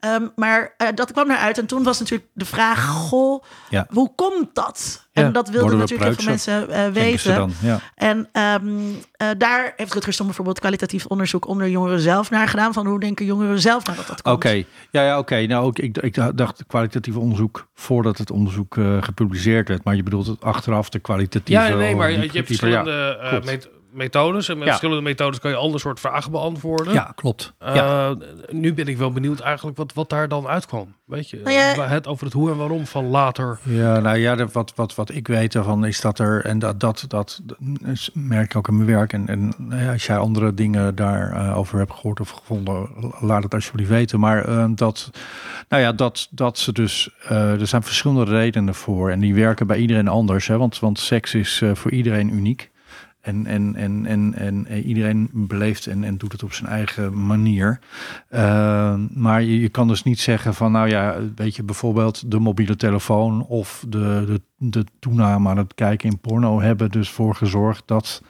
Ehm, 0.00 0.26
maar 0.36 0.74
eh, 0.76 0.88
dat 0.94 1.12
kwam 1.12 1.30
eruit. 1.30 1.58
En 1.58 1.66
toen 1.66 1.82
was 1.82 1.98
natuurlijk 1.98 2.28
de 2.32 2.44
vraag: 2.44 2.86
goh, 2.86 3.44
Ja. 3.70 3.86
hoe 3.90 4.12
komt 4.14 4.54
dat? 4.54 5.06
En 5.18 5.24
Ja, 5.24 5.30
dat 5.30 5.48
wilden 5.48 5.78
natuurlijk 5.78 6.08
heel 6.08 6.18
veel 6.18 6.28
mensen 6.28 6.70
eh, 6.70 6.84
ze 6.84 6.90
weten. 6.90 7.34
dan. 7.34 7.52
Ja. 7.60 7.80
En 7.94 8.28
ehm, 8.32 8.68
eh, 9.12 9.28
daar 9.38 9.72
heeft 9.76 9.94
Rutger 9.94 10.12
Stom 10.12 10.26
bijvoorbeeld 10.26 10.60
kwalitatief 10.60 11.06
onderzoek 11.06 11.46
onder 11.46 11.68
jongeren 11.68 12.00
zelf 12.00 12.30
naar 12.30 12.48
gedaan. 12.48 12.72
Van 12.72 12.86
hoe 12.86 13.00
denken 13.00 13.26
jongeren 13.26 13.60
zelf 13.60 13.86
naar 13.86 13.96
dat 13.96 14.06
dat 14.06 14.22
komt? 14.22 14.36
Oké, 14.36 14.64
ja, 14.90 15.02
ja 15.02 15.18
oké. 15.18 15.46
Nou, 15.46 15.64
ook, 15.64 15.78
ik, 15.78 15.98
ik 15.98 16.14
dacht 16.34 16.64
kwalitatief 16.66 17.16
onderzoek 17.16 17.68
voordat 17.74 18.18
het 18.18 18.30
onderzoek 18.30 18.76
eh, 18.76 18.96
gepubliceerd 19.00 19.68
werd. 19.68 19.84
Maar 19.84 19.96
je 19.96 20.02
bedoelt 20.02 20.26
het 20.26 20.42
achteraf 20.42 20.88
de 20.88 20.98
kwalitatieve... 20.98 21.62
Ja, 21.62 21.74
nee, 21.74 21.96
maar 21.96 22.10
je, 22.10 22.18
hebt 22.32 22.46
verschillende 22.46 23.77
eh, 23.98 24.04
methodes. 24.04 24.48
En 24.48 24.54
met 24.54 24.64
Ja. 24.64 24.68
verschillende 24.70 25.02
methodes 25.02 25.38
kan 25.38 25.50
je 25.50 25.56
ander 25.56 25.80
soort 25.80 26.00
vragen 26.00 26.30
beantwoorden. 26.30 26.92
Ja, 26.92 27.12
klopt. 27.14 27.52
Eh, 27.58 27.74
ja. 27.74 28.14
Nu 28.50 28.74
ben 28.74 28.86
ik 28.86 28.96
wel 28.98 29.12
benieuwd 29.12 29.40
eigenlijk 29.40 29.76
wat, 29.76 29.92
wat 29.92 30.10
daar 30.10 30.28
dan 30.28 30.46
uitkwam. 30.46 30.94
Weet 31.04 31.30
je, 31.30 31.40
Nou 31.44 31.50
ja- 31.56 31.74
waar 31.76 31.90
het 31.90 32.06
over 32.06 32.24
het 32.24 32.34
hoe 32.34 32.50
en 32.50 32.56
waarom 32.56 32.86
van 32.86 33.06
later. 33.06 33.58
Ja, 33.62 33.98
nou 34.00 34.16
ja, 34.18 34.34
de- 34.34 34.48
wat, 34.52 34.72
wat, 34.74 34.94
wat 34.94 35.14
ik 35.14 35.28
weet 35.28 35.54
ervan 35.54 35.84
is 35.86 36.00
dat 36.00 36.18
er, 36.18 36.44
en 36.44 36.58
dat, 36.58 36.80
dat, 36.80 37.04
dat, 37.08 37.40
merk 38.14 38.44
ik 38.50 38.56
ook 38.56 38.68
in 38.68 38.76
mijn 38.76 38.88
werk. 38.88 39.12
En, 39.12 39.26
en 39.28 39.52
nou 39.58 39.82
ja, 39.82 39.92
als 39.92 40.06
jij 40.06 40.18
andere 40.18 40.54
dingen 40.54 40.94
daarover 40.94 41.56
over 41.58 41.78
hebt 41.78 41.92
gehoord 41.92 42.20
of 42.20 42.30
gevonden, 42.30 42.88
laat 43.20 43.42
het 43.42 43.54
alsjeblieft 43.54 43.90
weten. 43.90 44.20
Maar 44.20 44.44
eh, 44.48 44.64
dat, 44.74 45.10
nou 45.68 45.82
ja, 45.82 45.92
dat, 45.92 46.28
dat 46.30 46.58
ze 46.58 46.72
dus, 46.72 47.10
eh, 47.28 47.60
er 47.60 47.66
zijn 47.66 47.82
verschillende 47.82 48.24
redenen 48.24 48.74
voor. 48.74 49.10
En 49.10 49.20
die 49.20 49.34
werken 49.34 49.66
bij 49.66 49.78
iedereen 49.78 50.08
anders. 50.08 50.46
Hè, 50.46 50.58
want, 50.58 50.78
want 50.78 50.98
seks 50.98 51.34
is 51.34 51.60
eh, 51.62 51.70
voor 51.74 51.90
iedereen 51.90 52.34
uniek. 52.34 52.70
En, 53.20 53.46
en, 53.46 53.74
en, 53.76 54.06
en, 54.06 54.34
en, 54.34 54.66
en 54.66 54.82
iedereen 54.82 55.30
beleeft 55.32 55.86
en, 55.86 56.18
doet 56.18 56.32
het 56.32 56.42
op 56.42 56.52
zijn 56.52 56.70
eigen 56.70 57.26
manier. 57.26 57.78
Uh, 58.30 58.94
maar 59.14 59.42
je, 59.42 59.60
je 59.60 59.68
kan 59.68 59.88
dus 59.88 60.02
niet 60.02 60.20
zeggen 60.20 60.54
van, 60.54 60.72
nou 60.72 60.88
ja, 60.88 61.16
weet 61.34 61.56
je, 61.56 61.62
bijvoorbeeld 61.62 62.30
de 62.30 62.38
mobiele 62.38 62.76
telefoon 62.76 63.46
of 63.46 63.84
de, 63.88 64.24
de, 64.26 64.40
de 64.70 64.84
toename 64.98 65.48
aan 65.48 65.56
het 65.56 65.74
kijken 65.74 66.10
in 66.10 66.18
porno 66.18 66.60
hebben 66.60 66.90
dus 66.90 67.10
voor 67.10 67.34
gezorgd 67.34 67.82
dat 67.86 68.22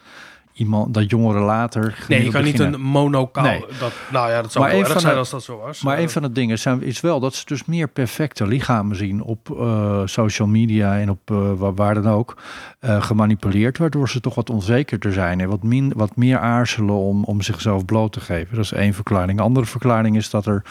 iemand, 0.58 0.94
dat 0.94 1.10
jongeren 1.10 1.42
later. 1.42 2.04
Nee, 2.08 2.24
je 2.24 2.30
kan 2.30 2.44
niet 2.44 2.58
een 2.58 2.80
monocaal. 2.80 3.44
Nee. 3.44 3.64
Dat, 3.80 3.92
nou 4.12 4.30
ja, 4.30 4.42
dat 4.42 4.52
zou 4.52 4.64
Maar 4.64 4.74
wel 4.74 4.84
erg 4.84 5.00
zijn 5.00 5.12
de- 5.12 5.18
als 5.18 5.30
dat 5.30 5.42
zo 5.42 5.58
was. 5.58 5.82
Maar 5.82 5.96
Eh, 5.96 6.02
een 6.02 6.10
van 6.10 6.22
de 6.22 6.32
dingen 6.32 6.58
zijn, 6.58 6.82
is 6.82 7.00
wel 7.00 7.20
dat 7.20 7.34
ze 7.34 7.44
dus 7.46 7.64
meer 7.64 7.88
perfecte 7.88 8.46
lichamen 8.46 8.96
zien 8.96 9.22
op 9.22 9.50
eh, 9.60 10.00
social 10.04 10.48
media 10.48 10.98
en 10.98 11.10
op 11.10 11.30
eh, 11.30 11.52
waar, 11.56 11.74
waar 11.74 11.94
dan 11.94 12.12
ook 12.12 12.36
eh, 12.80 13.02
gemanipuleerd, 13.02 13.78
waardoor 13.78 14.08
ze 14.08 14.20
toch 14.20 14.34
wat 14.34 14.50
onzekerder 14.50 15.12
zijn 15.12 15.40
en 15.40 15.48
wat, 15.48 15.62
min, 15.62 15.92
wat 15.96 16.16
meer 16.16 16.38
aarzelen 16.38 16.94
om, 16.94 17.24
om 17.24 17.42
zichzelf 17.42 17.84
bloot 17.84 18.12
te 18.12 18.20
geven. 18.20 18.56
Dat 18.56 18.64
is 18.64 18.72
één 18.72 18.94
verklaring. 18.94 19.38
Een 19.38 19.44
andere 19.44 19.66
verklaring 19.66 20.16
is 20.16 20.30
dat 20.30 20.46
er 20.46 20.62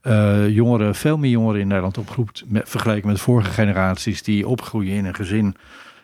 eh, 0.00 0.48
jongeren, 0.48 0.94
veel 0.94 1.18
meer 1.18 1.30
jongeren 1.30 1.60
in 1.60 1.66
Nederland 1.66 1.98
opgroept, 1.98 2.44
met, 2.46 2.68
vergeleken 2.68 3.08
met 3.08 3.20
vorige 3.20 3.50
generaties, 3.50 4.22
die 4.22 4.48
opgroeien 4.48 4.96
in 4.96 5.04
een 5.04 5.14
gezin. 5.14 5.56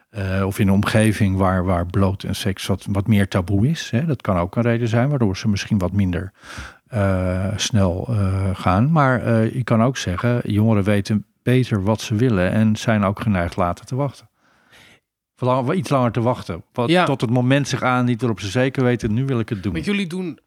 Eh, 0.08 0.42
of 0.46 0.58
in 0.58 0.66
een 0.68 0.74
omgeving 0.74 1.36
waar, 1.36 1.64
waar 1.64 1.86
bloot 1.86 2.22
en 2.22 2.34
seks 2.34 2.66
wat, 2.66 2.86
wat 2.90 3.06
meer 3.06 3.28
taboe 3.28 3.68
is. 3.68 3.90
Hè. 3.90 4.04
Dat 4.04 4.20
kan 4.22 4.36
ook 4.36 4.56
een 4.56 4.62
reden 4.62 4.88
zijn, 4.88 5.08
waardoor 5.08 5.36
ze 5.36 5.48
misschien 5.48 5.78
wat 5.78 5.92
minder 5.92 6.32
eh, 6.86 7.52
snel 7.56 8.06
eh, 8.08 8.50
gaan. 8.52 8.92
Maar 8.92 9.28
je 9.54 9.64
kan 9.64 9.82
ook 9.82 9.96
zeggen, 9.96 10.40
jongeren 10.52 10.84
weten 10.84 11.26
beter 11.42 11.82
wat 11.82 12.00
ze 12.00 12.14
willen 12.14 12.50
en 12.52 12.76
zijn 12.76 13.04
ook 13.04 13.20
geneigd 13.20 13.56
later 13.56 13.84
te 13.84 13.94
wachten. 13.94 14.28
Verlang- 15.36 15.72
iets 15.72 15.88
langer 15.90 16.12
te 16.12 16.20
wachten. 16.20 16.64
Wat, 16.72 16.88
Ja. 16.88 17.04
Tot 17.04 17.20
het 17.20 17.30
moment 17.30 17.68
zich 17.68 17.82
aan 17.82 18.04
niet 18.04 18.20
waarop 18.20 18.40
ze 18.40 18.48
zeker 18.48 18.84
weten, 18.84 19.14
nu 19.14 19.24
wil 19.24 19.38
ik 19.38 19.48
het 19.48 19.62
doen. 19.62 19.72
Want 19.72 19.84
jullie 19.84 20.06
doen, 20.06 20.38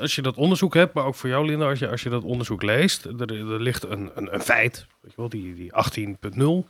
als 0.00 0.14
je 0.14 0.22
dat 0.22 0.36
onderzoek 0.36 0.74
hebt, 0.74 0.94
maar 0.94 1.04
ook 1.04 1.14
voor 1.14 1.28
jou 1.28 1.46
Linda, 1.46 1.68
als 1.68 1.78
je, 1.78 1.88
als 1.88 2.02
je 2.02 2.08
dat 2.08 2.22
onderzoek 2.22 2.62
leest, 2.62 3.04
er, 3.04 3.20
er 3.52 3.60
ligt 3.60 3.84
een, 3.84 4.10
een, 4.14 4.34
een 4.34 4.40
feit, 4.40 4.86
weet 5.00 5.10
je 5.10 5.16
wel, 5.16 5.28
die, 5.28 5.54
die 5.54 5.72
18.0. 6.64 6.68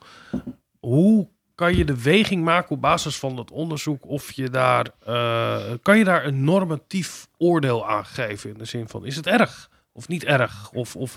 Hoe 0.81 1.29
kan 1.61 1.77
je 1.77 1.85
de 1.85 2.03
weging 2.03 2.45
maken 2.45 2.71
op 2.71 2.81
basis 2.81 3.17
van 3.17 3.37
dat 3.37 3.51
onderzoek 3.51 4.07
of 4.07 4.33
je 4.33 4.51
daar, 4.51 4.87
eh, 5.05 5.73
kan 5.83 5.99
je 5.99 6.05
daar 6.05 6.25
een 6.25 6.45
normatief 6.45 7.29
oordeel 7.39 7.89
aan 7.89 8.07
geven 8.07 8.51
in 8.51 8.59
de 8.59 8.65
zin 8.65 8.89
van, 8.89 9.05
is 9.07 9.17
het 9.17 9.27
erg 9.27 9.71
of 9.93 10.09
niet 10.09 10.25
erg? 10.25 10.71
Of, 10.73 10.97
of 10.97 11.17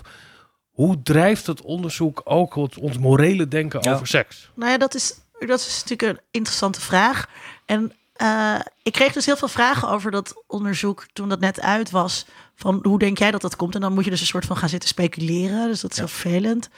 hoe 0.70 1.02
drijft 1.02 1.46
het 1.46 1.62
onderzoek 1.62 2.20
ook 2.24 2.54
het, 2.54 2.78
ons 2.78 2.98
morele 2.98 3.48
denken 3.48 3.80
Ja. 3.82 3.94
over 3.94 4.06
seks? 4.06 4.50
Nou 4.54 4.70
ja, 4.70 4.78
dat 4.78 4.94
is, 4.94 5.14
dat 5.38 5.60
is 5.60 5.82
natuurlijk 5.84 6.18
een 6.18 6.24
interessante 6.30 6.80
vraag. 6.80 7.28
En 7.66 7.92
eh, 8.14 8.60
ik 8.82 8.92
kreeg 8.92 9.12
dus 9.12 9.26
heel 9.26 9.36
veel 9.36 9.48
vragen 9.48 9.88
over 9.88 10.10
dat 10.10 10.42
onderzoek 10.46 11.06
toen 11.12 11.28
dat 11.28 11.40
net 11.40 11.60
uit 11.60 11.90
was. 11.90 12.26
Van 12.54 12.78
hoe 12.82 12.98
denk 12.98 13.18
jij 13.18 13.30
dat 13.30 13.40
dat 13.40 13.56
komt? 13.56 13.74
En 13.74 13.80
dan 13.80 13.92
moet 13.92 14.04
je 14.04 14.10
dus 14.10 14.20
een 14.20 14.26
soort 14.26 14.46
van 14.46 14.56
gaan 14.56 14.68
zitten 14.68 14.88
speculeren. 14.88 15.68
Dus 15.68 15.80
dat 15.80 15.90
is 15.90 15.98
heel 15.98 16.08
vervelend. 16.08 16.68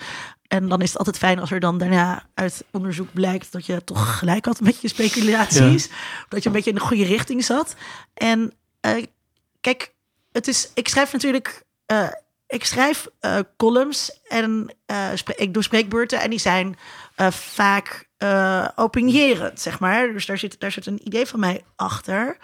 En 0.48 0.68
dan 0.68 0.80
is 0.80 0.88
het 0.88 0.98
altijd 0.98 1.18
fijn 1.18 1.38
als 1.38 1.50
er 1.50 1.60
dan 1.60 1.78
daarna 1.78 2.26
uit 2.34 2.64
onderzoek 2.72 3.12
blijkt 3.12 3.52
dat 3.52 3.66
je 3.66 3.84
toch 3.84 4.18
gelijk 4.18 4.44
had 4.44 4.60
met 4.60 4.80
je 4.80 4.88
speculaties. 4.88 5.88
Dat 6.28 6.42
je 6.42 6.48
een 6.48 6.54
beetje 6.54 6.70
in 6.70 6.76
de 6.76 6.82
goede 6.82 7.04
richting 7.04 7.44
zat. 7.44 7.74
En 8.14 8.52
eh, 8.80 9.04
kijk, 9.60 9.94
het 10.32 10.48
is, 10.48 10.70
ik 10.74 10.88
schrijf 10.88 11.12
natuurlijk. 11.12 11.62
eh, 11.86 12.08
ik 12.46 12.64
schrijf 12.64 13.06
eh, 13.20 13.38
columns 13.56 14.20
en 14.28 14.76
ik 15.36 15.54
doe 15.54 15.62
spreekbeurten 15.62 16.20
en 16.20 16.30
die 16.30 16.38
zijn 16.38 16.76
vaak 17.30 18.08
opinierend, 18.74 19.60
zeg 19.60 19.80
maar. 19.80 20.12
Dus 20.12 20.26
daar 20.26 20.38
zit, 20.38 20.60
daar 20.60 20.72
zit 20.72 20.86
een 20.86 21.06
idee 21.06 21.26
van 21.26 21.40
mij 21.40 21.64
achter. 21.76 22.36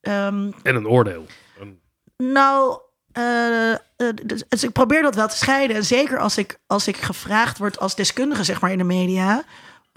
Ehm, 0.00 0.50
En 0.62 0.74
een 0.76 0.88
oordeel. 0.88 1.26
Een- 1.60 1.80
nou, 2.16 2.80
eh, 3.14 3.72
eh, 3.72 3.78
dus, 4.24 4.42
dus 4.48 4.64
ik 4.64 4.72
probeer 4.72 5.02
dat 5.02 5.14
wel 5.14 5.28
te 5.28 5.36
scheiden. 5.36 5.76
En 5.76 5.84
zeker 5.84 6.18
als 6.18 6.38
ik, 6.38 6.58
als 6.66 6.88
ik 6.88 6.96
gevraagd 6.96 7.58
word 7.58 7.78
als 7.78 7.94
deskundige, 7.94 8.44
zeg 8.44 8.60
maar, 8.60 8.70
in 8.70 8.78
de 8.78 8.84
media. 8.84 9.44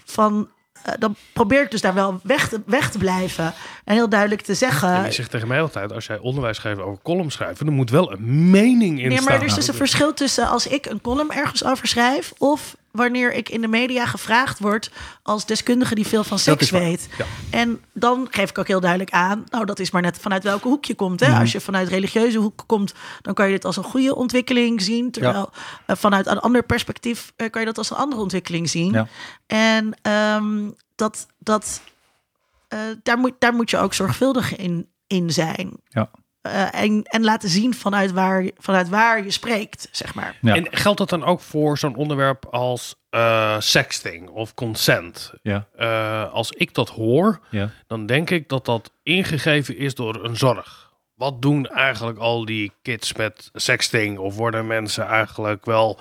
Van, 0.04 0.48
eh, 0.82 0.94
dan 0.98 1.16
probeer 1.32 1.62
ik 1.62 1.70
dus 1.70 1.80
daar 1.80 1.94
wel 1.94 2.20
weg 2.22 2.48
te, 2.48 2.62
weg 2.66 2.90
te 2.90 2.98
blijven. 2.98 3.54
En 3.84 3.94
heel 3.94 4.08
duidelijk 4.08 4.40
te 4.40 4.54
zeggen. 4.54 4.94
En 4.94 5.04
je 5.04 5.12
zegt 5.12 5.30
tegen 5.30 5.48
mij 5.48 5.60
altijd, 5.60 5.92
als 5.92 6.06
jij 6.06 6.18
onderwijs 6.18 6.58
geeft 6.58 6.80
over 6.80 7.02
column 7.02 7.30
schrijven, 7.30 7.66
dan 7.66 7.74
moet 7.74 7.90
wel 7.90 8.12
een 8.12 8.50
mening 8.50 9.02
in 9.02 9.08
Nee, 9.08 9.20
maar 9.20 9.34
er 9.34 9.42
is 9.42 9.44
staan. 9.44 9.58
dus 9.58 9.68
een 9.68 9.74
verschil 9.74 10.14
tussen 10.14 10.48
als 10.48 10.66
ik 10.66 10.86
een 10.86 11.00
column 11.00 11.32
ergens 11.32 11.64
over 11.64 11.88
schrijf... 11.88 12.32
of 12.38 12.76
wanneer 12.90 13.32
ik 13.32 13.48
in 13.48 13.60
de 13.60 13.68
media 13.68 14.06
gevraagd 14.06 14.58
word 14.58 14.90
als 15.22 15.46
deskundige 15.46 15.94
die 15.94 16.06
veel 16.06 16.24
van 16.24 16.38
seks 16.38 16.70
weet. 16.70 17.08
ja. 17.18 17.24
En 17.50 17.80
dan 17.92 18.26
geef 18.30 18.50
ik 18.50 18.58
ook 18.58 18.66
heel 18.66 18.80
duidelijk 18.80 19.10
aan... 19.10 19.44
nou, 19.50 19.64
dat 19.64 19.78
is 19.78 19.90
maar 19.90 20.02
net 20.02 20.18
vanuit 20.18 20.42
welke 20.42 20.68
hoek 20.68 20.84
je 20.84 20.94
komt. 20.94 21.20
Mhm. 21.20 21.30
Hè? 21.30 21.38
Als 21.38 21.52
je 21.52 21.60
vanuit 21.60 21.88
religieuze 21.88 22.38
hoek 22.38 22.64
komt... 22.66 22.94
dan 23.22 23.34
kan 23.34 23.46
je 23.46 23.52
dit 23.52 23.64
als 23.64 23.76
een 23.76 23.82
goede 23.82 24.14
ontwikkeling 24.14 24.82
zien. 24.82 25.10
Terwijl 25.10 25.50
eh, 25.86 25.96
vanuit 25.96 26.26
een 26.26 26.38
ander 26.38 26.62
perspectief... 26.62 27.32
eh, 27.36 27.50
kan 27.50 27.60
je 27.60 27.66
dat 27.66 27.78
als 27.78 27.90
een 27.90 27.96
andere 27.96 28.22
ontwikkeling 28.22 28.68
zien. 28.68 28.92
Ja. 28.92 29.08
En 29.46 29.94
ehm, 30.02 30.70
dat, 30.94 31.26
dat, 31.38 31.80
eh, 32.68 32.78
daar, 33.02 33.18
moet, 33.18 33.32
daar 33.38 33.54
moet 33.54 33.70
je 33.70 33.78
ook 33.78 33.94
zorgvuldig 33.94 34.56
in, 34.56 34.88
in 35.06 35.32
zijn. 35.32 35.72
Ja. 35.88 36.10
Eh, 36.40 36.74
en, 36.82 37.02
en 37.02 37.24
laten 37.24 37.48
zien 37.48 37.74
vanuit 37.74 38.12
waar, 38.12 38.42
je- 38.42 38.54
vanuit 38.58 38.88
waar 38.88 39.24
je 39.24 39.30
spreekt, 39.30 39.88
zeg 39.92 40.14
maar. 40.14 40.36
Ja. 40.40 40.54
En 40.54 40.66
geldt 40.70 40.98
dat 40.98 41.08
dan 41.08 41.24
ook 41.24 41.40
voor 41.40 41.78
zo'n 41.78 41.96
onderwerp 41.96 42.44
als 42.50 42.94
eh, 43.10 43.56
sexting 43.60 44.28
of 44.28 44.54
consent? 44.54 45.32
Ja, 45.42 45.66
Eh, 45.76 46.32
als 46.32 46.50
ik 46.50 46.74
dat 46.74 46.88
hoor, 46.88 47.40
ja. 47.50 47.70
dan 47.86 48.06
denk 48.06 48.30
ik 48.30 48.48
dat 48.48 48.64
dat 48.64 48.92
ingegeven 49.02 49.76
is 49.76 49.94
door 49.94 50.24
een 50.24 50.36
zorg. 50.36 50.86
Wat 51.14 51.42
doen 51.42 51.66
eigenlijk 51.66 52.18
al 52.18 52.44
die 52.44 52.72
kids 52.82 53.12
met 53.12 53.50
sexting? 53.52 54.18
Of 54.18 54.34
worden 54.36 54.66
mensen 54.66 55.06
eigenlijk 55.06 55.64
wel... 55.64 55.98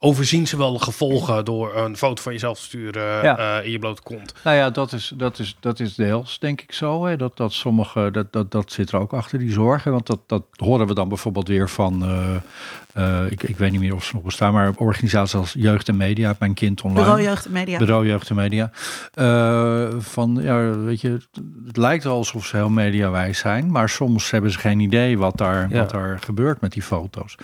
eh, 0.00 0.06
eh, 0.08 0.08
eh, 0.08 0.08
overzien 0.08 0.46
ze 0.46 0.56
wel 0.56 0.72
de 0.72 0.82
gevolgen 0.82 1.44
door 1.44 1.76
een 1.76 1.96
foto 1.96 2.22
van 2.22 2.32
jezelf 2.32 2.58
te 2.58 2.64
sturen 2.64 3.22
Ja. 3.22 3.58
eh, 3.58 3.64
in 3.64 3.70
je 3.70 3.78
blote 3.78 4.02
kont? 4.02 4.34
Nou 4.44 4.56
ja, 4.56 4.70
dat 4.70 4.92
is, 4.92 5.12
dat 5.16 5.38
is, 5.38 5.56
dat 5.60 5.80
is 5.80 5.94
deels, 5.94 6.38
denk 6.38 6.60
ik 6.60 6.72
zo. 6.72 7.04
Hè. 7.06 7.16
Dat, 7.16 7.36
dat 7.36 7.52
sommige, 7.52 8.08
dat, 8.12 8.32
dat, 8.32 8.50
dat 8.50 8.72
zit 8.72 8.92
er 8.92 8.98
ook 9.00 9.12
achter, 9.12 9.38
die 9.38 9.52
zorgen. 9.52 9.92
Want 9.92 10.06
dat, 10.06 10.20
dat 10.26 10.42
horen 10.56 10.86
we 10.86 10.94
dan 10.94 11.08
bijvoorbeeld 11.08 11.48
weer 11.48 11.68
van, 11.68 12.02
eh, 12.04 12.36
eh, 12.94 13.30
ik, 13.30 13.42
ik 13.42 13.56
weet 13.56 13.70
niet 13.70 13.80
meer 13.80 13.94
of 13.94 14.04
ze 14.04 14.14
nog 14.14 14.24
bestaan, 14.24 14.52
maar 14.52 14.72
organisaties 14.76 15.34
als 15.34 15.52
Jeugd 15.58 15.88
en 15.88 15.96
Media, 15.96 16.36
mijn 16.38 16.54
kind 16.54 16.82
online. 16.82 17.00
Bureau 17.02 17.22
Jeugd 17.22 17.46
en 17.46 17.52
Media. 17.52 17.78
Bureau 17.78 18.06
Jeugd 18.06 18.28
en 18.30 18.36
Media. 18.36 18.70
Eh, 19.14 19.88
van, 19.98 20.38
ja, 20.42 20.78
weet 20.78 21.00
je, 21.00 21.18
het 21.66 21.76
lijkt 21.76 22.04
wel 22.04 22.16
alsof 22.16 22.46
ze 22.46 22.56
heel 22.56 22.68
mediawijs 22.70 23.38
zijn, 23.38 23.70
maar 23.70 23.88
soms 23.88 24.30
hebben 24.30 24.50
ze 24.50 24.58
geen 24.58 24.80
idee 24.80 25.18
wat 25.18 25.36
daar, 25.36 25.66
Ja. 25.70 25.78
wat 25.78 25.90
daar 25.90 26.18
gebeurt 26.18 26.60
met 26.60 26.72
die 26.72 26.82
foto's. 26.82 27.34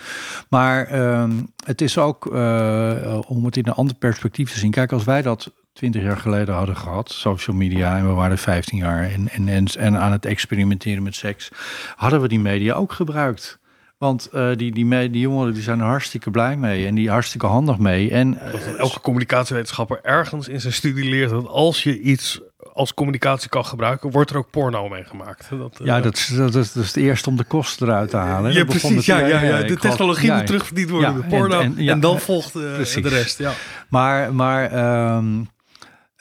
Maar 0.49 0.85
ehm, 0.87 1.31
het 1.67 1.81
is 1.81 1.97
ook, 1.97 2.33
eh, 2.33 3.19
om 3.27 3.45
het 3.45 3.57
in 3.57 3.67
een 3.67 3.73
ander 3.73 3.95
perspectief 3.95 4.51
te 4.51 4.59
zien. 4.59 4.71
Kijk, 4.71 4.91
als 4.91 5.03
wij 5.03 5.21
dat 5.21 5.51
20 5.73 6.01
jaar 6.01 6.17
geleden 6.17 6.55
hadden 6.55 6.75
gehad, 6.77 7.11
social 7.11 7.55
media, 7.55 7.97
en 7.97 8.07
we 8.07 8.13
waren 8.13 8.37
15 8.37 8.77
jaar 8.77 9.03
en, 9.03 9.29
en, 9.29 9.47
en, 9.47 9.65
en 9.65 9.97
aan 9.97 10.11
het 10.11 10.25
experimenteren 10.25 11.03
met 11.03 11.15
seks, 11.15 11.49
hadden 11.95 12.21
we 12.21 12.27
die 12.27 12.39
media 12.39 12.73
ook 12.73 12.91
gebruikt 12.91 13.59
Want 13.97 14.29
eh, 14.29 14.55
die, 14.55 14.71
die, 14.71 15.09
jongeren 15.19 15.53
die 15.53 15.63
zijn 15.63 15.79
er 15.79 15.85
hartstikke 15.85 16.31
blij 16.31 16.57
mee 16.57 16.85
en 16.85 16.95
die 16.95 17.09
hartstikke 17.09 17.45
handig 17.45 17.77
mee. 17.77 18.11
En 18.11 18.39
eh, 18.39 18.77
elke 18.77 19.01
communicatiewetenschapper 19.01 19.99
ergens 20.03 20.47
in 20.47 20.61
zijn 20.61 20.73
studie 20.73 21.09
leert 21.09 21.29
dat 21.29 21.47
als 21.47 21.83
je 21.83 21.99
iets 21.99 22.41
als 22.77 22.93
communicatie 22.93 23.49
kan 23.49 23.65
gebruiken, 23.65 24.11
wordt 24.11 24.29
er 24.29 24.37
ook 24.37 24.49
porno 24.51 24.89
mee 24.89 25.03
gemaakt. 25.03 25.47
Dat, 25.49 25.77
eh, 25.79 25.85
ja, 25.85 26.01
dat 26.01 26.15
is, 26.15 26.27
dat, 26.35 26.55
is, 26.55 26.73
het 26.75 26.95
eerste 26.95 27.29
om 27.29 27.37
de 27.37 27.43
kosten 27.43 27.87
eruit 27.87 28.09
te 28.09 28.17
halen. 28.17 28.53
ja, 28.53 28.65
precies. 28.65 29.05
Ja, 29.05 29.17
ja, 29.19 29.41
ja. 29.41 29.61
De 29.61 29.77
technologie 29.77 30.31
moet 30.31 30.45
terugverdiend 30.45 30.89
worden 30.89 31.25
porno. 31.29 31.59
en- 31.59 31.77
En, 31.77 31.99
dan 31.99 32.19
volgt 32.19 32.51
precies. 32.51 33.03
de 33.03 33.09
rest. 33.09 33.37
Ja. 33.37 33.51
Maar, 33.89 34.33
maar, 34.33 34.71
ehm, 34.71 35.25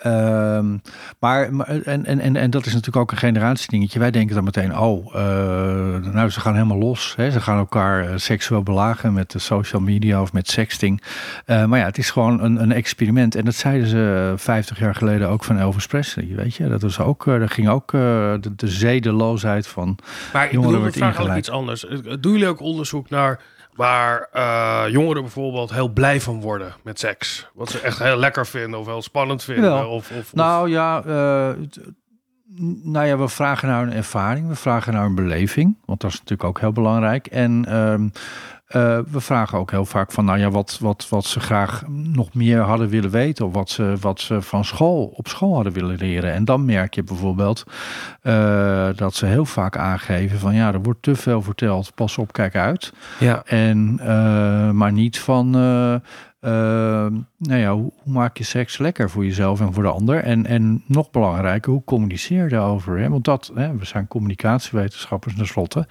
ehm, 0.07 0.77
maar, 1.19 1.55
maar 1.55 1.66
en, 1.66 2.05
en, 2.05 2.21
en, 2.21 2.37
en 2.37 2.51
dat 2.51 2.66
is 2.66 2.73
natuurlijk 2.73 2.97
ook 2.97 3.11
een 3.11 3.16
generatiedingetje. 3.16 3.99
Wij 3.99 4.11
denken 4.11 4.35
dan 4.35 4.45
meteen, 4.45 4.79
oh, 4.79 5.14
eh, 5.14 6.12
nou, 6.12 6.31
ze 6.31 6.40
gaan 6.40 6.55
helemaal 6.55 6.79
los. 6.79 7.14
Hè? 7.16 7.31
Ze 7.31 7.40
gaan 7.40 7.59
elkaar 7.59 8.09
eh, 8.09 8.12
seksueel 8.16 8.62
belagen 8.62 9.12
met 9.12 9.31
de 9.31 9.38
social 9.38 9.83
media 9.83 10.23
of 10.23 10.33
met 10.33 10.49
sexting. 10.49 11.03
Eh, 11.45 11.64
maar 11.64 11.79
ja, 11.79 11.85
het 11.85 11.99
is 11.99 12.11
gewoon 12.11 12.42
een, 12.42 12.62
een 12.62 12.73
experiment. 12.73 13.35
En 13.35 13.45
dat 13.45 13.55
zeiden 13.55 13.88
ze 13.88 14.35
50 14.37 14.79
jaar 14.79 14.95
geleden 14.95 15.29
ook 15.29 15.45
van 15.45 15.59
Elvis 15.59 15.87
Presley, 15.87 16.33
weet 16.37 16.55
je. 16.55 16.69
Dat 16.69 16.83
was 16.83 17.01
ook, 17.01 17.27
er 17.27 17.49
ging 17.49 17.69
ook 17.69 17.92
eh, 17.92 18.01
de, 18.40 18.55
de 18.57 18.69
zedeloosheid 18.69 19.66
van... 19.66 19.99
Maar 20.33 20.45
ik 20.45 20.53
Jongeren 20.53 20.73
bedoel, 20.73 20.88
ik 20.88 20.95
werd 20.95 20.97
vraag 20.97 21.27
eigenlijk 21.27 21.38
iets 21.38 21.51
anders. 21.51 21.87
Eh, 21.87 22.16
Doen 22.21 22.33
jullie 22.33 22.49
ook 22.49 22.61
onderzoek 22.61 23.11
naar 23.11 23.40
waar 23.76 24.28
eh, 24.32 24.84
jongeren 24.88 25.22
bijvoorbeeld 25.22 25.72
heel 25.72 25.88
blij 25.88 26.20
van 26.20 26.40
worden 26.40 26.74
met 26.82 26.98
seks? 26.98 27.48
Wat 27.54 27.70
ze 27.70 27.80
echt 27.80 27.98
heel 27.98 28.16
lekker 28.16 28.46
vinden 28.46 28.80
of 28.80 28.86
heel 28.86 29.02
spannend 29.02 29.42
vinden? 29.42 29.88
Of, 29.88 30.10
of, 30.10 30.18
of- 30.18 30.34
Nou 30.34 30.70
ja, 30.70 31.02
eh, 31.06 31.50
nou 32.82 33.06
ja, 33.06 33.18
we 33.18 33.28
vragen 33.28 33.68
naar 33.68 33.82
een 33.82 33.92
ervaring, 33.92 34.48
we 34.48 34.54
vragen 34.54 34.92
naar 34.92 35.04
een 35.04 35.14
beleving, 35.14 35.76
want 35.84 36.00
dat 36.00 36.10
is 36.10 36.18
natuurlijk 36.18 36.48
ook 36.48 36.60
heel 36.60 36.72
belangrijk. 36.72 37.26
En 37.26 37.64
ehm, 37.68 38.08
eh, 38.66 38.98
we 39.11 39.20
vragen 39.20 39.59
ook 39.59 39.70
heel 39.70 39.85
vaak 39.85 40.12
van, 40.12 40.24
nou 40.24 40.38
ja, 40.38 40.50
wat, 40.50 40.79
wat, 40.81 41.09
wat 41.09 41.24
ze 41.24 41.40
graag 41.40 41.83
nog 41.88 42.35
meer 42.35 42.61
hadden 42.61 42.88
willen 42.88 43.11
weten, 43.11 43.46
of 43.46 43.52
wat 43.52 43.70
ze, 43.70 43.94
wat 44.00 44.20
ze 44.20 44.42
van 44.42 44.64
school, 44.64 45.12
op 45.16 45.29
school 45.29 45.55
hadden 45.55 45.72
willen 45.72 45.96
leren. 45.96 46.33
En 46.33 46.44
dan 46.44 46.64
merk 46.64 46.94
je 46.94 47.02
bijvoorbeeld 47.02 47.64
eh, 48.22 48.88
dat 48.96 49.14
ze 49.14 49.26
heel 49.26 49.44
vaak 49.44 49.76
aangeven 49.76 50.38
van, 50.38 50.55
ja, 50.55 50.72
er 50.72 50.83
wordt 50.83 51.02
te 51.02 51.14
veel 51.14 51.42
verteld, 51.42 51.94
pas 51.94 52.18
op, 52.18 52.33
kijk 52.33 52.57
uit. 52.57 52.92
ja. 53.18 53.42
En, 53.44 53.98
eh, 54.00 54.70
maar 54.70 54.92
niet 54.92 55.20
van, 55.20 55.52
eh, 56.40 56.96
eh, 57.07 57.12
nou 57.38 57.61
ja, 57.61 57.72
hoe, 57.72 57.92
hoe 58.03 58.12
maak 58.12 58.37
je 58.38 58.44
seks 58.44 58.79
lekker 58.79 59.11
voor 59.11 59.25
jezelf 59.25 59.61
en 59.61 59.72
voor 59.72 59.83
de 59.83 59.88
ander? 59.88 60.22
En, 60.22 60.46
en 60.46 60.83
nog 60.87 61.11
belangrijker, 61.11 61.72
hoe 61.72 61.85
communiceer 61.85 62.42
je 62.42 62.49
daarover? 62.49 62.99
Hè? 62.99 63.09
Want 63.09 63.25
dat, 63.25 63.51
hè, 63.55 63.77
we 63.77 63.85
zijn 63.85 64.09
communicatiewetenschappers 64.09 65.35
tenslotte. 65.35 65.87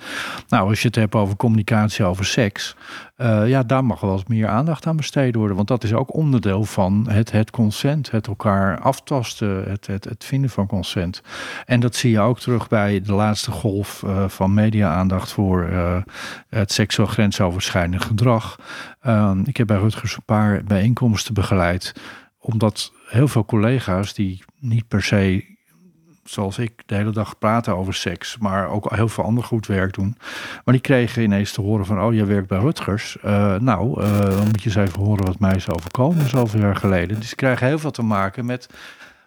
Nou, 0.48 0.70
als 0.70 0.82
je 0.82 0.88
het 0.88 0.96
hebt 0.96 1.16
over 1.16 1.36
communicatie 1.36 2.06
over 2.06 2.26
seks, 2.26 2.76
eh, 3.16 3.48
ja, 3.48 3.64
daar 3.64 3.86
mag 3.86 4.00
wel 4.00 4.12
eens 4.12 4.26
meer 4.26 4.48
aandacht 4.48 4.88
aan 4.88 4.96
besteed 4.96 5.36
worden. 5.36 5.56
Want 5.56 5.68
dat 5.68 5.84
is 5.84 5.94
ook 5.94 6.14
onderdeel 6.14 6.64
van 6.64 7.06
het, 7.10 7.32
het 7.32 7.52
consent, 7.52 8.12
het 8.12 8.28
elkaar 8.28 8.80
aftasten, 8.80 9.64
het, 9.70 9.88
het, 9.88 10.04
het 10.04 10.24
vinden 10.24 10.50
van 10.50 10.68
consent. 10.68 11.22
En 11.66 11.80
dat 11.80 11.96
zie 11.96 12.12
je 12.12 12.20
ook 12.20 12.40
terug 12.40 12.68
bij 12.68 13.02
de 13.02 13.14
laatste 13.14 13.52
golf 13.52 14.04
eh, 14.04 14.28
van 14.28 14.54
media-aandacht 14.54 15.32
voor 15.32 15.64
eh, 15.64 15.98
het 16.50 16.72
seksueel 16.72 17.08
grensoverschrijdend 17.08 18.04
gedrag. 18.04 18.60
Ehm, 19.06 19.42
ik 19.46 19.58
heb 19.58 19.68
bij 19.68 19.78
Rutgers 19.78 20.16
een 20.16 20.26
paar 20.26 20.64
bijeenkomsten 20.64 21.34
begeleid, 21.34 21.94
omdat 22.40 22.92
heel 23.08 23.28
veel 23.28 23.46
collega's 23.46 24.14
die 24.14 24.44
niet 24.60 24.88
per 24.88 25.02
se 25.02 25.54
zoals 26.24 26.58
ik 26.58 26.84
de 26.86 26.96
hele 26.96 27.12
dag 27.12 27.38
praten 27.38 27.76
over 27.76 27.94
seks, 27.94 28.38
maar 28.38 28.70
ook 28.70 28.96
heel 28.96 29.08
veel 29.08 29.24
ander 29.24 29.44
goed 29.44 29.68
werk 29.68 29.94
doen. 29.94 30.18
Maar 30.64 30.74
die 30.74 30.84
kregen 30.84 31.24
ineens 31.24 31.52
te 31.52 31.62
horen 31.62 31.86
van, 31.86 32.02
oh, 32.02 32.14
jij 32.14 32.26
werkt 32.26 32.48
bij 32.48 32.60
Rutgers. 32.60 33.18
Eh, 33.20 33.56
nou, 33.56 34.02
eh, 34.02 34.20
dan 34.20 34.46
moet 34.46 34.64
je 34.64 34.70
eens 34.70 34.90
even 34.90 35.02
horen 35.02 35.26
wat 35.26 35.40
mij 35.40 35.56
is 35.56 35.70
overkomen 35.70 36.30
zoveel 36.30 36.60
jaar 36.60 36.76
geleden. 36.76 37.20
Dus 37.20 37.30
ze 37.30 37.36
krijgen 37.36 37.68
heel 37.68 37.80
veel 37.80 37.92
te 37.92 38.04
maken 38.04 38.46
met 38.46 38.70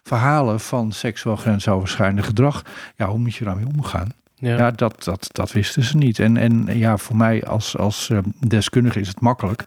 verhalen 0.03 0.61
van 0.61 0.93
seksueel 0.93 1.37
grensoverschrijdend 1.37 2.25
gedrag. 2.25 2.63
Ja, 2.97 3.07
hoe 3.07 3.19
moet 3.19 3.35
je 3.35 3.45
daarmee 3.45 3.67
omgaan? 3.77 4.13
Ja. 4.41 4.71
Dat, 4.71 5.05
dat, 5.05 5.29
dat 5.33 5.53
wisten 5.53 5.83
ze 5.83 5.97
niet. 5.97 6.19
En, 6.19 6.37
en 6.37 6.79
ja, 6.79 6.97
voor 6.97 7.17
mij 7.17 7.45
als, 7.45 7.77
als 7.77 8.11
eh, 8.11 8.19
deskundige 8.47 9.01
is 9.01 9.09
het 9.09 9.21
makkelijk. 9.21 9.65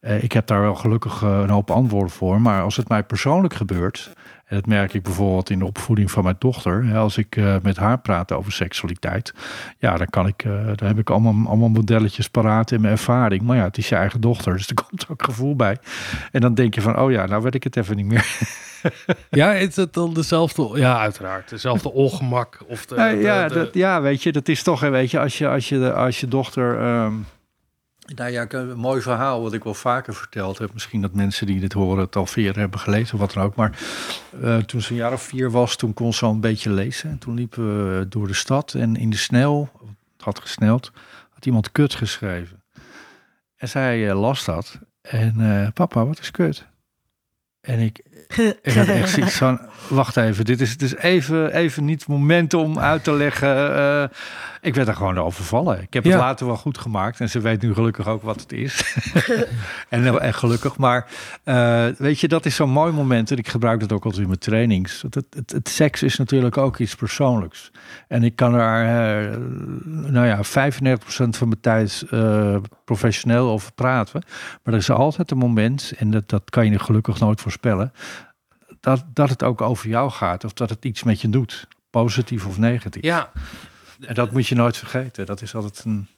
Eh, 0.00 0.22
ik 0.22 0.32
heb 0.32 0.46
daar 0.46 0.60
wel 0.60 0.74
gelukkig 0.74 1.22
eh, 1.22 1.40
een 1.42 1.50
hoop 1.50 1.70
antwoorden 1.70 2.12
voor. 2.12 2.40
Maar 2.40 2.62
als 2.62 2.76
het 2.76 2.88
mij 2.88 3.02
persoonlijk 3.02 3.54
gebeurt... 3.54 4.12
en 4.44 4.56
dat 4.56 4.66
merk 4.66 4.94
ik 4.94 5.02
bijvoorbeeld 5.02 5.50
in 5.50 5.58
de 5.58 5.64
opvoeding 5.64 6.10
van 6.10 6.22
mijn 6.24 6.36
dochter... 6.38 6.96
als 6.96 7.18
ik 7.18 7.36
eh, 7.36 7.56
met 7.62 7.76
haar 7.76 7.98
praat 7.98 8.32
over 8.32 8.52
seksualiteit... 8.52 9.34
ja, 9.78 9.96
dan, 9.96 10.06
kan 10.10 10.26
ik, 10.26 10.44
eh, 10.44 10.66
dan 10.74 10.88
heb 10.88 10.98
ik 10.98 11.10
allemaal, 11.10 11.48
allemaal 11.48 11.68
modelletjes 11.68 12.28
paraat 12.28 12.70
in 12.70 12.80
mijn 12.80 12.92
ervaring. 12.92 13.42
Maar 13.42 13.56
ja, 13.56 13.62
het 13.64 13.78
is 13.78 13.88
je 13.88 13.94
eigen 13.96 14.20
dochter, 14.20 14.52
dus 14.56 14.68
er 14.68 14.74
komt 14.88 15.06
ook 15.08 15.24
gevoel 15.24 15.56
bij. 15.56 15.76
En 16.32 16.40
dan 16.40 16.54
denk 16.54 16.74
je 16.74 16.80
van, 16.80 16.98
oh 16.98 17.10
ja, 17.10 17.26
nou 17.26 17.42
weet 17.42 17.54
ik 17.54 17.64
het 17.64 17.76
even 17.76 17.96
niet 17.96 18.06
meer. 18.06 18.26
ja, 19.30 19.52
is 19.52 19.76
het 19.76 19.92
dan 19.92 20.14
dezelfde... 20.14 20.70
Ja, 20.74 20.98
uiteraard. 20.98 21.48
Dezelfde 21.50 21.92
ongemak. 21.92 22.58
Of 22.66 22.86
de, 22.86 22.94
Ja, 22.94 23.10
de- 23.10 23.16
ja, 23.18 23.48
de- 23.48 23.54
dat, 23.54 23.74
ja, 23.74 24.00
weet 24.02 24.22
je, 24.22 24.32
dat 24.32 24.48
is 24.48 24.62
toch, 24.62 24.80
weet 24.80 25.10
je, 25.10 25.20
als 25.20 25.38
je, 25.38 25.48
als 25.48 25.68
je, 25.68 25.92
als 25.92 26.20
je 26.20 26.28
dochter. 26.28 26.78
ehm, 26.80 27.12
nou 28.04 28.30
ja, 28.30 28.40
heb 28.40 28.52
een 28.52 28.78
mooi 28.78 29.00
verhaal 29.00 29.42
wat 29.42 29.52
ik 29.52 29.64
wel 29.64 29.74
vaker 29.74 30.14
verteld 30.14 30.58
heb. 30.58 30.72
Misschien 30.72 31.00
dat 31.00 31.14
mensen 31.14 31.46
die 31.46 31.60
dit 31.60 31.72
horen 31.72 32.04
het 32.04 32.16
al 32.16 32.26
vier 32.26 32.58
hebben 32.58 32.80
gelezen 32.80 33.14
of 33.14 33.20
wat 33.20 33.32
dan 33.32 33.42
ook. 33.42 33.54
Maar 33.54 33.78
eh, 34.42 34.56
toen 34.56 34.80
ze 34.80 34.90
een 34.90 34.96
jaar 34.96 35.12
of 35.12 35.22
vier 35.22 35.50
was, 35.50 35.76
toen 35.76 35.94
kon 35.94 36.12
ze 36.12 36.24
al 36.24 36.30
een 36.30 36.40
beetje 36.40 36.70
lezen. 36.70 37.10
En 37.10 37.18
toen 37.18 37.34
liepen 37.34 37.98
we 37.98 38.08
door 38.08 38.26
de 38.26 38.34
stad 38.34 38.74
en 38.74 38.96
in 38.96 39.10
de 39.10 39.16
snel, 39.16 39.70
het 40.16 40.24
had 40.24 40.40
gesneld, 40.40 40.92
had 41.30 41.46
iemand 41.46 41.72
kut 41.72 41.94
geschreven. 41.94 42.62
En 43.56 43.68
zij 43.68 44.08
eh, 44.08 44.20
las 44.20 44.44
dat. 44.44 44.78
En 45.00 45.34
eh, 45.40 45.68
papa, 45.72 46.06
wat 46.06 46.18
is 46.18 46.30
kut? 46.30 46.66
En 47.60 47.78
ik, 47.78 47.98
ik 48.62 48.72
had 48.74 48.86
echt 48.86 49.32
van, 49.32 49.60
wacht 49.88 50.16
even, 50.16 50.44
dit 50.44 50.60
is, 50.60 50.76
is 50.76 50.94
even, 50.94 51.54
even 51.54 51.84
niet 51.84 52.00
het 52.00 52.08
moment 52.08 52.54
om 52.54 52.78
uit 52.78 53.04
te 53.04 53.12
leggen. 53.12 54.10
Ik 54.64 54.74
werd 54.74 54.88
er 54.88 54.96
gewoon 54.96 55.18
overvallen. 55.18 55.82
Ik 55.82 55.92
heb 55.92 56.04
het 56.04 56.14
later 56.14 56.46
wel 56.46 56.56
goed 56.56 56.78
gemaakt 56.78 57.20
en 57.20 57.30
ze 57.30 57.40
weet 57.40 57.62
nu 57.62 57.74
gelukkig 57.74 58.08
ook 58.08 58.22
wat 58.22 58.40
het 58.40 58.52
is. 58.52 58.94
en, 59.88 60.06
eh, 60.06 60.24
en 60.24 60.34
gelukkig, 60.34 60.76
maar 60.76 61.06
eh, 61.44 61.86
weet 61.98 62.20
je, 62.20 62.28
dat 62.28 62.46
is 62.46 62.54
zo'n 62.54 62.70
mooi 62.70 62.92
moment 62.92 63.30
en 63.30 63.36
ik 63.36 63.48
gebruik 63.48 63.80
dat 63.80 63.92
ook 63.92 64.04
altijd 64.04 64.22
in 64.22 64.28
mijn 64.28 64.38
trainings. 64.38 65.02
Het, 65.02 65.14
het, 65.14 65.26
het, 65.30 65.50
het 65.50 65.68
seks 65.68 66.02
is 66.02 66.16
natuurlijk 66.16 66.56
ook 66.56 66.78
iets 66.78 66.94
persoonlijks. 66.94 67.70
En 68.08 68.22
ik 68.22 68.36
kan 68.36 68.52
daar, 68.52 68.82
eh, 68.82 69.36
nou 69.84 70.26
ja, 70.26 70.40
95% 70.42 71.36
van 71.36 71.48
mijn 71.48 71.60
tijd 71.60 72.04
eh, 72.10 72.56
professioneel 72.84 73.50
over 73.50 73.72
praten. 73.72 74.22
Maar 74.62 74.74
er 74.74 74.80
is 74.80 74.90
altijd 74.90 75.30
een 75.30 75.38
moment, 75.38 75.92
en 75.96 76.10
dat, 76.10 76.28
dat 76.28 76.50
kan 76.50 76.70
je 76.70 76.78
gelukkig 76.78 77.20
nooit 77.20 77.40
voorspellen, 77.40 77.92
dat, 78.80 79.04
dat 79.12 79.28
het 79.28 79.42
ook 79.42 79.60
over 79.60 79.88
jou 79.88 80.10
gaat 80.10 80.44
of 80.44 80.52
dat 80.52 80.70
het 80.70 80.84
iets 80.84 81.02
met 81.02 81.20
je 81.20 81.30
doet. 81.30 81.68
Positief 81.90 82.46
of 82.46 82.58
negatief. 82.58 83.02
Ja, 83.02 83.30
En 84.06 84.14
dat 84.14 84.32
moet 84.32 84.46
je 84.46 84.54
nooit 84.54 84.76
vergeten. 84.76 85.26
Dat 85.26 85.42
is 85.42 85.54
altijd 85.54 85.84
een. 85.84 86.08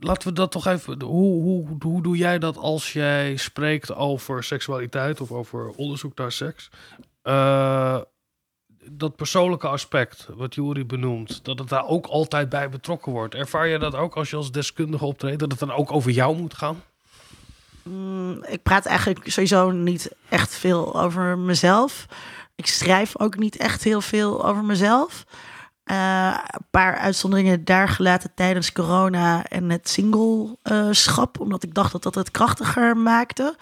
laten 0.00 0.28
we 0.28 0.34
dat 0.34 0.50
toch 0.50 0.66
even. 0.66 1.02
Hoe, 1.02 1.42
hoe, 1.42 1.76
hoe 1.78 2.02
doe 2.02 2.16
jij 2.16 2.38
dat 2.38 2.56
als 2.56 2.92
jij 2.92 3.36
spreekt 3.36 3.94
over 3.94 4.44
seksualiteit 4.44 5.20
of 5.20 5.32
over 5.32 5.68
onderzoek 5.68 6.18
naar 6.18 6.32
seks? 6.32 6.70
Eh, 7.22 8.00
dat 8.90 9.16
persoonlijke 9.16 9.68
aspect, 9.68 10.28
wat 10.34 10.54
Juri 10.54 10.86
benoemt, 10.86 11.44
dat 11.44 11.58
het 11.58 11.68
daar 11.68 11.86
ook 11.86 12.06
altijd 12.06 12.48
bij 12.48 12.68
betrokken 12.68 13.12
wordt. 13.12 13.34
Ervaar 13.34 13.66
je 13.66 13.78
dat 13.78 13.94
ook 13.94 14.16
als 14.16 14.30
je 14.30 14.36
als 14.36 14.52
deskundige 14.52 15.04
optreedt, 15.04 15.38
dat 15.38 15.50
het 15.50 15.60
dan 15.60 15.72
ook 15.72 15.92
over 15.92 16.10
jou 16.10 16.36
moet 16.36 16.54
gaan? 16.54 16.82
Mm, 17.82 18.44
ik 18.48 18.62
praat 18.62 18.86
eigenlijk 18.86 19.30
sowieso 19.30 19.70
niet 19.70 20.10
echt 20.28 20.54
veel 20.54 21.00
over 21.00 21.38
mezelf. 21.38 22.06
Ik 22.54 22.66
schrijf 22.66 23.18
ook 23.18 23.38
niet 23.38 23.56
echt 23.56 23.82
heel 23.82 24.00
veel 24.00 24.46
over 24.46 24.64
mezelf. 24.64 25.24
Eh, 25.84 26.38
een 26.46 26.66
paar 26.70 26.96
uitzonderingen 26.96 27.64
daar 27.64 27.88
gelaten 27.88 28.30
tijdens 28.34 28.72
corona 28.72 29.44
en 29.44 29.70
het 29.70 29.88
singleschap, 29.88 31.40
omdat 31.40 31.62
ik 31.62 31.74
dacht 31.74 31.92
dat 31.92 32.02
dat 32.02 32.14
het 32.14 32.30
krachtiger 32.30 32.96
maakte. 32.96 33.56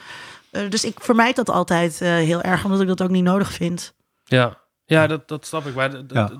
Eh, 0.50 0.70
dus 0.70 0.84
ik 0.84 1.00
vermijd 1.00 1.36
dat 1.36 1.50
altijd 1.50 2.00
eh, 2.00 2.08
heel 2.08 2.42
erg, 2.42 2.64
omdat 2.64 2.80
ik 2.80 2.86
dat 2.86 3.02
ook 3.02 3.10
niet 3.10 3.24
nodig 3.24 3.52
vind. 3.52 3.94
Ja, 4.24 4.58
ja 4.84 5.06
dat, 5.06 5.28
dat 5.28 5.46
snap 5.46 5.66
ik. 5.66 5.74
Maar 5.74 5.90
Ja. 6.08 6.30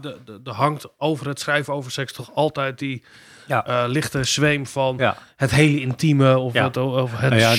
de 0.42 0.50
hangt 0.50 0.88
over 0.98 1.28
het 1.28 1.40
schrijven 1.40 1.74
over 1.74 1.90
seks 1.90 2.12
toch 2.12 2.34
altijd 2.34 2.78
die 2.78 3.04
Ja. 3.50 3.66
eh, 3.66 3.84
lichte 3.86 4.24
zweem 4.24 4.66
van 4.66 4.94
Ja. 4.98 5.16
het 5.36 5.50
hele 5.50 5.80
intieme 5.80 6.38
of 6.38 6.52
Ja. 6.52 6.64
het, 6.64 6.76
of 6.76 7.12
het 7.20 7.30
Nou 7.30 7.40
ja, 7.42 7.56
dat- 7.56 7.58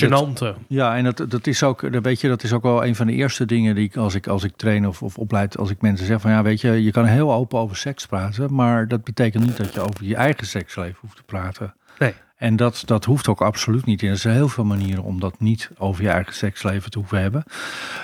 gênante. 0.56 0.66
Ja, 0.68 0.96
en 0.96 1.04
dat, 1.04 1.24
dat 1.28 1.46
is 1.46 1.62
ook, 1.62 1.92
dat 1.92 2.02
weet 2.04 2.20
je, 2.20 2.28
dat 2.28 2.42
is 2.42 2.52
ook 2.52 2.62
wel 2.62 2.84
een 2.84 2.96
van 2.96 3.06
de 3.06 3.12
eerste 3.12 3.44
dingen 3.44 3.74
die 3.74 3.84
ik 3.84 3.96
als 3.96 4.14
ik, 4.14 4.26
als 4.26 4.44
ik 4.44 4.56
train 4.56 4.86
of, 4.88 5.02
of 5.02 5.18
opleid, 5.18 5.58
als 5.58 5.70
ik 5.70 5.80
mensen 5.80 6.06
zeg 6.06 6.20
van 6.20 6.30
ja, 6.30 6.42
weet 6.42 6.60
je, 6.60 6.82
je 6.82 6.90
kan 6.90 7.04
heel 7.04 7.32
open 7.32 7.58
over 7.58 7.76
seks 7.76 8.06
praten, 8.06 8.54
maar 8.54 8.88
dat 8.88 9.04
betekent 9.04 9.44
niet 9.44 9.56
dat 9.56 9.74
je 9.74 9.80
over 9.80 10.04
je 10.04 10.16
eigen 10.16 10.46
seksleven 10.46 10.96
hoeft 11.00 11.16
te 11.16 11.22
praten. 11.22 11.74
Nee. 11.98 12.14
En 12.36 12.56
dat, 12.56 12.82
dat 12.86 13.04
hoeft 13.04 13.28
ook 13.28 13.40
absoluut 13.42 13.84
niet. 13.86 14.02
En 14.02 14.08
er 14.08 14.16
zijn 14.16 14.34
heel 14.34 14.48
veel 14.48 14.64
manieren 14.64 15.02
om 15.02 15.20
dat 15.20 15.40
niet 15.40 15.70
over 15.78 16.02
je 16.02 16.08
eigen 16.10 16.34
seksleven 16.34 16.90
te 16.90 16.98
hoeven 16.98 17.20
hebben. 17.20 17.44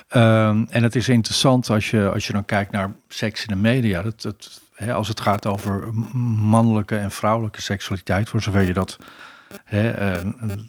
Ehm, 0.08 0.64
en 0.70 0.82
het 0.82 0.94
is 0.96 1.08
interessant 1.08 1.70
als 1.70 1.90
je, 1.90 2.10
als 2.10 2.26
je 2.26 2.32
dan 2.32 2.44
kijkt 2.44 2.72
naar 2.72 2.92
seks 3.08 3.40
in 3.46 3.54
de 3.54 3.60
media. 3.60 4.02
Dat, 4.02 4.22
dat, 4.22 4.60
hè, 4.78 4.94
als 4.94 5.08
het 5.08 5.20
gaat 5.20 5.46
over 5.46 5.94
mannelijke 6.42 6.96
en 6.96 7.10
vrouwelijke 7.10 7.62
seksualiteit, 7.62 8.28
voor 8.28 8.42
zover 8.42 8.62
je 8.62 8.72
dat 8.72 8.98
hè, 9.64 9.90
eh, 9.90 10.26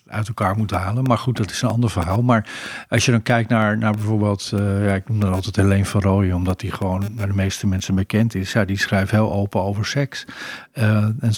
uit 0.07 0.27
elkaar 0.27 0.57
moet 0.57 0.71
halen. 0.71 1.03
Maar 1.03 1.17
goed, 1.17 1.37
dat 1.37 1.51
is 1.51 1.61
een 1.61 1.69
ander 1.69 1.89
verhaal. 1.89 2.21
Maar 2.21 2.49
als 2.89 3.05
je 3.05 3.11
dan 3.11 3.21
kijkt 3.21 3.49
naar, 3.49 3.77
naar 3.77 3.91
bijvoorbeeld, 3.91 4.51
uh, 4.53 4.85
ja, 4.85 4.93
ik 4.93 5.09
noem 5.09 5.19
dan 5.19 5.33
altijd 5.33 5.55
Helene 5.55 5.85
van 5.85 6.01
Rooyen, 6.01 6.35
omdat 6.35 6.59
die 6.59 6.71
gewoon 6.71 7.07
bij 7.11 7.25
de 7.25 7.33
meeste 7.33 7.67
mensen 7.67 7.95
bekend 7.95 8.35
is. 8.35 8.51
Ja, 8.51 8.65
die 8.65 8.77
schrijft 8.79 9.11
heel 9.11 9.33
open 9.33 9.61
over 9.61 9.85
seks. 9.85 10.25
Uh, 10.73 10.85
en 11.03 11.31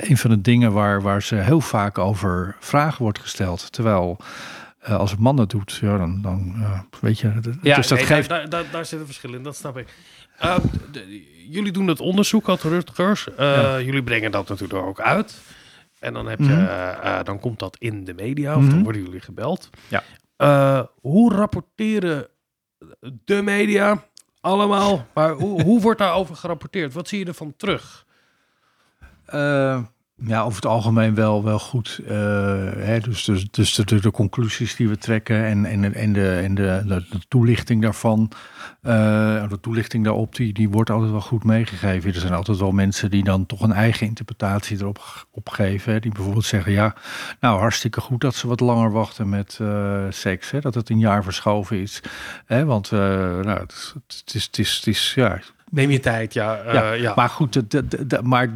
een 0.00 0.16
van 0.16 0.30
de 0.30 0.40
dingen 0.40 0.72
waar, 0.72 1.02
waar 1.02 1.22
ze 1.22 1.34
heel 1.34 1.60
vaak 1.60 1.98
over 1.98 2.56
vragen 2.60 3.02
wordt 3.02 3.18
gesteld. 3.18 3.72
Terwijl 3.72 4.16
als 4.82 5.12
een 5.12 5.22
man 5.22 5.36
dat 5.36 5.50
doet, 5.50 5.78
ja, 5.80 5.98
dan, 5.98 6.22
dan 6.22 6.54
weet 7.00 7.18
je. 7.18 7.32
Ja, 7.62 7.76
dus 7.76 7.88
dat 7.88 8.02
geeft... 8.02 8.28
daar, 8.28 8.48
daar, 8.48 8.64
daar 8.72 8.84
zit 8.84 9.00
een 9.00 9.06
verschil 9.06 9.34
in, 9.34 9.42
dat 9.42 9.56
snap 9.56 9.78
ik. 9.78 9.88
Uh, 10.42 10.58
jullie 11.48 11.72
doen 11.72 11.86
het 11.86 12.00
onderzoek, 12.00 12.46
had 12.46 12.62
Rutgers. 12.62 13.28
Uh, 13.28 13.36
ja. 13.36 13.80
Jullie 13.80 14.02
brengen 14.02 14.30
dat 14.30 14.48
natuurlijk 14.48 14.86
ook 14.86 15.00
uit. 15.00 15.40
En 15.98 16.12
dan, 16.12 16.26
heb 16.26 16.38
je, 16.38 16.44
mm 16.44 16.66
-hmm. 16.66 17.24
dan 17.24 17.40
komt 17.40 17.58
dat 17.58 17.76
in 17.78 18.04
de 18.04 18.14
media, 18.14 18.50
of 18.50 18.56
mm 18.56 18.62
-hmm. 18.62 18.74
dan 18.74 18.82
worden 18.82 19.02
jullie 19.02 19.20
gebeld. 19.20 19.70
Ja. 19.88 20.88
hoe 21.00 21.34
rapporteren 21.34 22.28
de 23.24 23.42
media 23.42 24.04
allemaal? 24.40 25.06
Maar 25.14 25.32
hoe, 25.32 25.62
hoe 25.62 25.80
wordt 25.80 25.98
daarover 25.98 26.36
gerapporteerd? 26.36 26.92
Wat 26.92 27.08
zie 27.08 27.18
je 27.18 27.24
ervan 27.24 27.54
terug? 27.56 28.06
Ja, 30.16 30.42
over 30.42 30.54
het 30.54 30.66
algemeen 30.66 31.14
wel, 31.14 31.44
wel 31.44 31.58
goed. 31.58 32.00
Uh, 32.02 32.08
hè, 32.76 32.98
dus 33.00 33.24
dus, 33.24 33.50
dus 33.50 33.74
de, 33.74 34.00
de, 34.00 34.10
conclusies 34.10 34.76
die 34.76 34.88
we 34.88 34.98
trekken 34.98 35.44
en, 35.44 35.64
en, 35.64 35.94
en, 35.94 36.12
de, 36.12 36.30
en 36.30 36.54
de, 36.54 36.82
de, 36.86 37.20
toelichting 37.28 37.82
daarvan, 37.82 38.30
uh, 38.82 39.48
de 39.48 39.60
toelichting 39.60 40.04
daarop, 40.04 40.34
die, 40.34 40.52
die 40.52 40.70
wordt 40.70 40.90
altijd 40.90 41.10
wel 41.10 41.20
goed 41.20 41.44
meegegeven. 41.44 42.14
Er 42.14 42.20
zijn 42.20 42.32
altijd 42.32 42.58
wel 42.58 42.70
mensen 42.70 43.10
die 43.10 43.24
dan 43.24 43.46
toch 43.46 43.60
een 43.60 43.72
eigen 43.72 44.06
interpretatie 44.06 44.78
erop 44.80 45.26
op 45.30 45.48
geven. 45.48 45.92
Hè, 45.92 46.00
die 46.00 46.12
bijvoorbeeld 46.12 46.44
zeggen, 46.44 46.72
ja, 46.72 46.94
nou 47.40 47.58
hartstikke 47.58 48.00
goed 48.00 48.20
dat 48.20 48.34
ze 48.34 48.48
wat 48.48 48.60
langer 48.60 48.90
wachten 48.92 49.28
met 49.28 49.58
uh, 49.62 50.04
seks. 50.10 50.50
Hè, 50.50 50.60
dat 50.60 50.74
het 50.74 50.90
een 50.90 50.98
jaar 50.98 51.24
verschoven 51.24 51.80
is. 51.80 52.02
Hè, 52.46 52.64
want 52.64 52.90
nou, 52.90 53.48
het, 53.48 53.94
is, 54.34 54.44
het, 54.44 54.58
is, 54.58 54.76
het 54.76 54.86
is, 54.86 55.12
ja, 55.14 55.40
Neem 55.74 55.90
je 55.90 56.00
tijd, 56.00 56.32
ja. 56.32 56.64
Uh, 56.66 56.72
ja, 56.72 56.92
ja, 56.92 57.12
Maar 57.16 57.28
goed, 57.28 57.52
de, 57.52 57.86
de, 57.86 58.06
de, 58.06 58.22
maar 58.22 58.48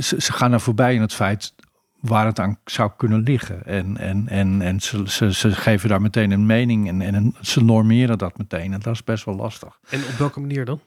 ze, 0.00 0.20
ze 0.20 0.32
gaan 0.32 0.52
er 0.52 0.60
voorbij 0.60 0.94
in 0.94 1.00
het 1.00 1.14
feit 1.14 1.54
waar 2.00 2.26
het 2.26 2.38
aan 2.38 2.58
zou 2.64 2.90
kunnen 2.96 3.20
liggen. 3.20 3.64
En, 3.64 3.96
en, 3.96 4.28
en, 4.28 4.62
en 4.62 4.80
ze, 4.80 5.02
ze, 5.06 5.32
ze 5.32 5.52
geven 5.52 5.88
daar 5.88 6.00
meteen 6.00 6.30
een 6.30 6.46
mening 6.46 6.88
en, 6.88 7.02
en 7.02 7.34
ze 7.40 7.64
normeren 7.64 8.18
dat 8.18 8.38
meteen. 8.38 8.72
En 8.72 8.80
dat 8.80 8.94
is 8.94 9.04
best 9.04 9.24
wel 9.24 9.34
lastig. 9.34 9.78
En 9.88 10.00
op 10.00 10.18
welke 10.18 10.40
manier 10.40 10.64
dan? 10.64 10.80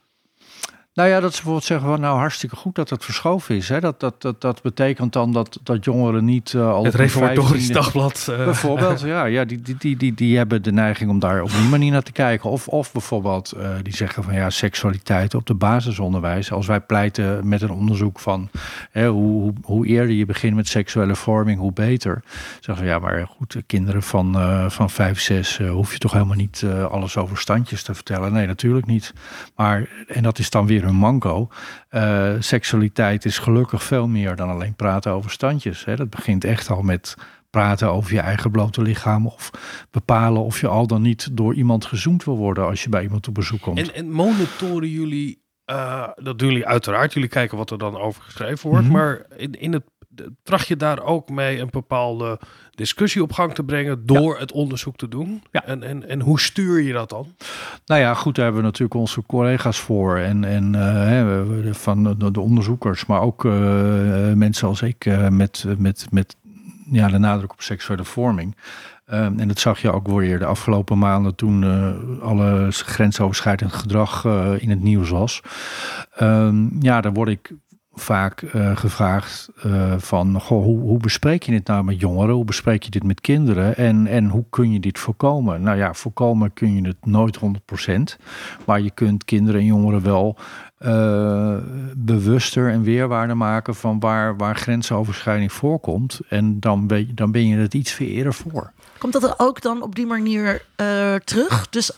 Nou 0.96 1.10
ja, 1.10 1.20
dat 1.20 1.30
ze 1.30 1.36
bijvoorbeeld 1.36 1.66
zeggen 1.66 1.88
van 1.88 2.00
nou 2.00 2.18
hartstikke 2.18 2.56
goed 2.56 2.76
dat 2.76 2.90
het 2.90 3.04
verschoven 3.04 3.56
is. 3.56 3.70
Hè? 3.70 3.80
Dat, 3.80 4.00
dat, 4.00 4.22
dat, 4.22 4.42
dat 4.42 4.62
betekent 4.62 5.14
dan 5.14 5.34
dat, 5.34 5.60
dat 5.64 5.86
jongeren 5.86 6.26
niet 6.26 6.54
uh, 6.54 6.72
al. 6.72 6.84
Het 6.84 6.96
Reformatorisch 6.96 7.68
Dagblad. 7.68 8.28
Uh. 8.30 8.46
Bijvoorbeeld, 8.46 9.02
ja, 9.02 9.26
ja 9.26 9.46
die, 9.46 9.62
die, 9.62 9.76
die, 9.78 9.98
die, 9.98 10.14
die 10.14 10.38
hebben 10.38 10.64
de 10.64 10.72
neiging 10.72 11.10
om 11.10 11.20
daar 11.20 11.42
op 11.42 11.50
die 11.50 11.70
manier 11.70 11.92
naar 11.92 12.02
te 12.02 12.12
kijken. 12.12 12.50
Of, 12.50 12.68
of 12.68 12.92
bijvoorbeeld 12.92 13.54
uh, 13.58 13.70
die 13.82 13.96
zeggen 13.96 14.24
van 14.24 14.34
ja, 14.34 14.50
seksualiteit 14.50 15.34
op 15.34 15.46
de 15.46 15.54
basisonderwijs. 15.54 16.52
Als 16.52 16.68
wij 16.68 16.80
pleiten 16.80 17.48
met 17.48 17.62
een 17.62 17.72
onderzoek 17.72 18.20
van 18.20 18.50
hè, 18.92 19.08
hoe, 19.08 19.42
hoe, 19.42 19.54
hoe 19.64 19.86
eerder 19.86 20.16
je 20.16 20.26
begint 20.26 20.56
met 20.56 20.68
seksuele 20.68 21.16
vorming, 21.16 21.60
hoe 21.60 21.74
beter. 21.74 22.24
Zeggen 22.54 22.78
van 22.78 22.86
ja, 22.86 23.00
maar 23.00 23.28
goed, 23.38 23.58
kinderen 23.66 24.04
van, 24.04 24.36
van 24.72 24.90
vijf, 24.90 25.20
zes 25.20 25.58
hoef 25.58 25.94
je 25.94 26.00
toch 26.00 26.12
helemaal 26.12 26.36
niet 26.36 26.66
alles 26.90 27.18
over 27.18 27.38
standjes 27.38 27.84
te 27.84 27.94
vertellen. 27.94 28.34
Nee, 28.34 28.48
natuurlijk 28.48 28.86
niet. 28.86 29.14
Maar, 29.56 29.90
en 30.08 30.24
dat 30.24 30.40
is 30.40 30.50
dan 30.50 30.68
weer 30.68 30.84
een 30.86 30.96
manco. 30.96 31.50
Uh, 31.92 32.34
seksualiteit 32.40 33.26
is 33.26 33.38
gelukkig 33.38 33.84
veel 33.84 34.08
meer 34.08 34.36
dan 34.36 34.50
alleen 34.50 34.76
praten 34.76 35.12
over 35.12 35.32
standjes. 35.32 35.86
Hè. 35.86 35.96
Dat 35.96 36.10
begint 36.10 36.44
echt 36.44 36.70
al 36.70 36.82
met 36.82 37.16
praten 37.50 37.92
over 37.92 38.14
je 38.14 38.20
eigen 38.20 38.52
blote 38.52 38.82
lichaam 38.82 39.28
of 39.28 39.52
bepalen 39.92 40.44
of 40.44 40.62
je 40.62 40.68
al 40.68 40.88
dan 40.88 41.02
niet 41.02 41.38
door 41.38 41.54
iemand 41.54 41.86
gezoend 41.86 42.24
wil 42.24 42.38
worden 42.38 42.66
als 42.66 42.84
je 42.84 42.90
bij 42.90 43.04
iemand 43.04 43.28
op 43.28 43.34
bezoek 43.34 43.62
komt. 43.62 43.78
En, 43.78 43.94
en 43.94 44.12
monitoren 44.12 44.90
jullie, 44.90 45.42
uh, 45.72 46.08
dat 46.16 46.40
doen 46.40 46.50
jullie 46.50 46.66
uiteraard, 46.66 47.14
jullie 47.14 47.30
kijken 47.30 47.58
wat 47.58 47.72
er 47.72 47.78
dan 47.78 47.98
over 47.98 48.22
geschreven 48.22 48.70
wordt, 48.70 48.86
mm 48.86 48.92
-hmm. 48.92 49.02
maar 49.02 49.26
in, 49.38 49.60
in 49.60 49.74
het 49.74 49.84
tracht 50.44 50.68
je 50.68 50.76
daar 50.76 51.04
ook 51.04 51.30
mee 51.30 51.60
een 51.60 51.70
bepaalde 51.72 52.40
discussie 52.76 53.22
op 53.22 53.34
gang 53.34 53.54
te 53.54 53.64
brengen 53.64 54.06
door 54.06 54.34
ja. 54.34 54.40
het 54.40 54.52
onderzoek 54.52 54.96
te 54.96 55.08
doen? 55.08 55.44
Ja. 55.52 55.66
En, 55.66 55.84
en, 55.84 56.10
en 56.10 56.22
hoe 56.22 56.40
stuur 56.40 56.82
je 56.82 56.94
dat 56.94 57.10
dan? 57.10 57.36
Nou 57.86 58.02
ja, 58.02 58.14
goed, 58.14 58.36
daar 58.36 58.44
hebben 58.44 58.62
we 58.62 58.68
natuurlijk 58.68 59.00
onze 59.00 59.24
collega's 59.26 59.80
voor 59.80 60.18
en, 60.18 60.44
en 60.44 60.74
uh, 60.74 61.74
van 61.74 62.04
de, 62.04 62.32
de, 62.32 62.40
onderzoekers, 62.40 63.06
maar 63.06 63.22
ook 63.22 63.44
uh, 63.44 63.54
mensen 64.34 64.68
als 64.68 64.82
ik 64.82 65.06
uh, 65.06 65.28
met, 65.28 65.66
met, 65.78 66.08
met 66.12 66.36
ja, 66.92 67.08
de 67.08 67.18
nadruk 67.18 67.52
op 67.52 67.62
seksuele 67.62 68.04
vorming. 68.04 68.56
Um, 69.14 69.40
en 69.40 69.48
dat 69.48 69.60
zag 69.60 69.82
je 69.82 69.92
ook 69.92 70.08
weer 70.08 70.40
de 70.40 70.46
afgelopen 70.46 70.98
maanden 70.98 71.36
toen 71.36 71.64
uh, 71.64 72.22
alle 72.22 72.68
grensoverschrijdend 72.72 73.74
gedrag 73.74 74.24
uh, 74.24 74.52
in 74.58 74.70
het 74.70 74.82
nieuws 74.82 75.10
was. 75.10 75.42
Um, 76.22 76.78
ja, 76.80 77.02
daar 77.02 77.14
word 77.14 77.30
ik 77.30 77.54
vaak 77.96 78.42
uh, 78.42 78.78
gevraagd 78.78 79.50
uh, 79.66 79.94
van 79.98 80.42
goh, 80.42 80.64
hoe, 80.64 80.80
hoe, 80.80 80.98
bespreek 80.98 81.44
je 81.44 81.52
dit 81.52 81.68
nou 81.68 81.84
met 81.84 82.00
jongeren? 82.00 82.36
Hoe 82.36 82.46
bespreek 82.46 82.84
je 82.84 82.90
dit 82.90 83.04
met 83.04 83.22
kinderen? 83.22 83.78
En, 83.78 84.08
en 84.08 84.30
hoe 84.30 84.46
kun 84.50 84.72
je 84.72 84.80
dit 84.80 85.00
voorkomen? 85.00 85.62
Nou 85.62 85.78
ja, 85.78 85.94
voorkomen 85.94 86.54
kun 86.54 86.76
je 86.76 86.88
het 86.88 87.06
nooit 87.06 87.40
100%. 87.40 87.42
Maar 88.66 88.82
je 88.82 88.92
kunt 88.92 89.26
kinderen 89.26 89.62
en 89.62 89.66
jongeren 89.66 90.04
wel 90.04 90.38
uh, 90.80 91.56
bewuster 91.96 92.72
en 92.72 92.84
weerwaarder 92.84 93.38
maken 93.38 93.76
van 93.76 94.00
waar, 94.00 94.38
waar 94.38 94.56
grensoverschrijding 94.56 95.52
voorkomt. 95.52 96.20
En 96.30 96.60
dan 96.60 96.88
ben, 96.88 96.98
je, 96.98 97.14
dan 97.14 97.32
ben 97.32 97.48
je 97.48 97.58
het 97.58 97.74
iets 97.74 98.00
eerder 98.00 98.34
voor. 98.34 98.72
Komt 98.98 99.14
dat 99.14 99.24
er 99.24 99.34
ook 99.38 99.62
dan 99.62 99.82
op 99.82 99.96
die 99.96 100.06
manier 100.06 100.66
terug? 101.24 101.70
Dus 101.70 101.92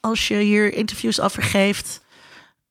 als 0.00 0.28
je 0.28 0.36
hier 0.36 0.74
interviews 0.74 1.20
over 1.20 1.42
geeft 1.42 2.00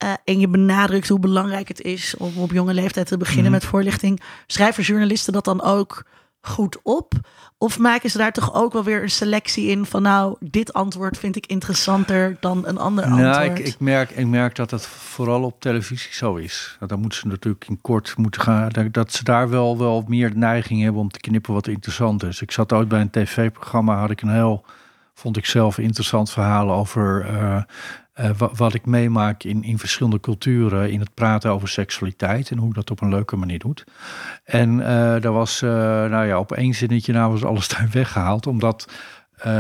uh, 0.04 0.14
en 0.24 0.40
je 0.40 0.48
benadrukt 0.48 1.10
hoe 1.10 1.20
belangrijk 1.20 1.68
het 1.68 1.82
is 1.82 2.16
om 2.18 2.38
op 2.38 2.52
jonge 2.52 2.74
leeftijd 2.74 3.08
te 3.08 3.18
beginnen 3.18 3.46
mm. 3.46 3.52
met 3.52 3.66
voorlichting. 3.66 4.22
Schrijven 4.48 4.84
journalisten 4.84 5.34
dat 5.34 5.46
dan 5.46 5.62
ook 5.62 6.06
goed 6.42 6.78
op? 6.84 7.14
Of 7.58 7.80
maken 7.80 8.10
ze 8.10 8.18
daar 8.18 8.32
toch 8.32 8.54
ook 8.54 8.74
wel 8.74 8.84
weer 8.84 9.02
een 9.04 9.10
selectie 9.10 9.68
in 9.68 9.86
van 9.86 10.02
nou, 10.02 10.36
dit 10.40 10.74
antwoord 10.74 11.18
vind 11.18 11.36
ik 11.36 11.46
interessanter 11.46 12.38
dan 12.40 12.68
een 12.68 12.78
ander 12.78 13.10
nou, 13.10 13.24
antwoord? 13.26 13.60
Ik, 13.60 13.66
ik, 13.66 13.80
merk, 13.80 14.10
ik 14.10 14.28
merk 14.28 14.56
dat 14.56 14.72
het 14.72 14.86
vooral 14.86 15.44
op 15.44 15.62
televisie 15.62 16.14
zo 16.14 16.36
is. 16.36 16.78
Dan 16.88 17.00
moeten 17.00 17.20
ze 17.20 17.28
natuurlijk 17.28 17.68
in 17.68 17.82
kort 17.82 18.18
moeten 18.18 18.42
gaan. 18.42 18.72
Dat 18.92 19.14
ze 19.14 19.24
daar 19.24 19.50
wel, 19.50 19.78
wel 19.78 20.04
meer 20.08 20.32
neiging 20.36 20.82
hebben 20.82 21.02
om 21.02 21.10
te 21.10 21.20
knippen 21.20 21.54
wat 21.54 21.68
interessant 21.68 22.24
is. 22.24 22.42
Ik 22.42 22.52
zat 22.52 22.74
ooit 22.74 22.88
bij 22.88 23.02
een 23.02 23.10
tv-programma, 23.10 24.00
had 24.00 24.10
ik 24.10 24.22
een 24.22 24.34
heel, 24.34 24.66
vond 25.14 25.38
ik 25.38 25.46
zelf 25.46 25.78
interessant 25.78 26.32
verhaal 26.32 26.72
over. 26.72 27.30
Uh, 27.32 27.62
uh, 28.20 28.30
wat, 28.54 28.74
ik 28.74 28.86
meemaak 28.86 29.44
in, 29.44 29.64
in 29.64 29.80
verschillende 29.80 30.20
culturen 30.20 30.92
in 30.92 31.00
het 31.00 31.14
praten 31.14 31.52
over 31.52 31.68
seksualiteit 31.68 32.52
en 32.52 32.58
hoe 32.58 32.74
dat 32.74 32.92
op 32.92 33.02
een 33.02 33.10
leuke 33.10 33.36
manier 33.36 33.60
doet. 33.60 33.84
En 34.44 34.80
uh, 34.80 34.86
daar 34.86 35.32
was, 35.32 35.62
uh, 35.62 35.70
nou 36.06 36.26
ja, 36.26 36.40
op 36.40 36.52
één 36.52 36.74
zinnetje 36.74 37.14
na 37.14 37.30
was 37.30 37.44
alles 37.44 37.68
daar 37.78 37.90
weggehaald, 37.92 38.48
omdat 38.48 38.92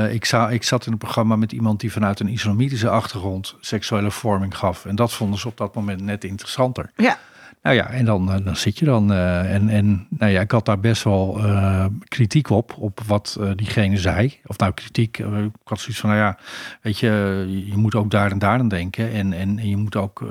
ik, 0.10 0.26
za 0.26 0.50
ik 0.50 0.64
zat 0.64 0.86
in 0.86 0.92
een 0.92 0.98
programma 0.98 1.36
met 1.36 1.52
iemand 1.52 1.80
die 1.80 1.92
vanuit 1.92 2.20
een 2.20 2.28
islamitische 2.28 2.90
achtergrond 2.90 3.56
seksuele 3.60 4.12
vorming 4.12 4.58
gaf. 4.58 4.86
En 4.86 4.96
dat 4.96 5.14
vonden 5.14 5.40
ze 5.40 5.48
op 5.48 5.58
dat 5.58 5.76
moment 5.76 6.02
net 6.02 6.24
interessanter. 6.24 6.92
Ja. 6.96 7.18
Nou 7.62 7.76
ja, 7.76 7.90
en 7.90 8.06
dan, 8.06 8.42
dan 8.44 8.56
zit 8.56 8.80
je 8.80 8.86
dan. 8.86 9.12
Uh, 9.12 9.54
en 9.54 9.70
en 9.70 10.08
nou 10.10 10.32
ja, 10.32 10.42
ik 10.42 10.52
had 10.52 10.66
daar 10.66 10.80
best 10.80 11.04
wel 11.04 11.46
uh, 11.46 11.86
kritiek 12.08 12.50
op, 12.50 12.76
op 12.78 13.00
wat 13.08 13.40
diegene 13.56 13.98
zei. 13.98 14.40
Of 14.46 14.58
nou, 14.58 14.74
kritiek. 14.74 15.18
ik 15.18 15.52
had 15.64 15.80
zoiets 15.80 16.00
van, 16.00 16.10
nou 16.10 16.22
ja, 16.22 16.38
weet 16.82 17.00
je, 17.00 17.46
je 17.68 17.78
moet 17.78 17.96
ook 17.96 18.12
daar 18.12 18.32
en 18.32 18.40
daar 18.40 18.60
aan 18.60 18.68
denken. 18.68 19.12
En, 19.12 19.34
en, 19.34 19.60
en 19.60 19.70
je 19.70 19.78
moet 19.78 19.96
ook 19.96 20.28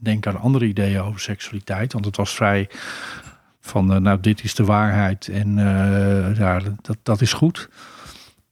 denken 0.00 0.32
aan 0.32 0.40
andere 0.40 0.66
ideeën 0.66 1.00
over 1.00 1.20
seksualiteit. 1.20 1.92
Want 1.92 2.04
het 2.04 2.16
was 2.16 2.34
vrij 2.34 2.68
van, 3.60 4.02
nou, 4.02 4.20
dit 4.20 4.44
is 4.44 4.54
de 4.54 4.64
waarheid. 4.64 5.28
En 5.28 5.54
ja, 6.36 6.60
dat, 6.82 6.96
dat 7.02 7.20
is 7.20 7.32
goed. 7.32 7.68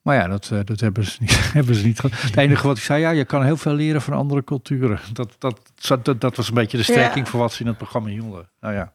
Maar 0.06 0.16
ja, 0.16 0.28
dat, 0.28 0.50
eh, 0.52 0.58
dat 0.64 0.80
hebben, 0.80 1.04
ze 1.04 1.16
niet, 1.20 1.38
hebben 1.52 1.74
ze 1.74 1.86
niet. 1.86 2.02
Het 2.28 2.36
enige 2.36 2.66
wat 2.66 2.76
ik 2.76 2.82
zei, 2.82 3.00
ja, 3.00 3.10
je 3.10 3.24
kan 3.24 3.44
heel 3.44 3.56
veel 3.56 3.72
leren 3.72 4.02
van 4.02 4.14
andere 4.14 4.44
culturen. 4.44 4.98
Dat, 5.12 5.36
dat, 5.38 5.60
dat, 6.04 6.20
dat 6.20 6.36
was 6.36 6.48
een 6.48 6.54
beetje 6.54 6.76
de 6.76 6.82
strekking 6.82 7.24
Ja. 7.24 7.30
voor 7.30 7.40
wat 7.40 7.52
ze 7.52 7.60
in 7.60 7.66
het 7.66 7.76
programma 7.76 8.08
hielden. 8.08 8.48
Nou 8.60 8.74
ja, 8.74 8.92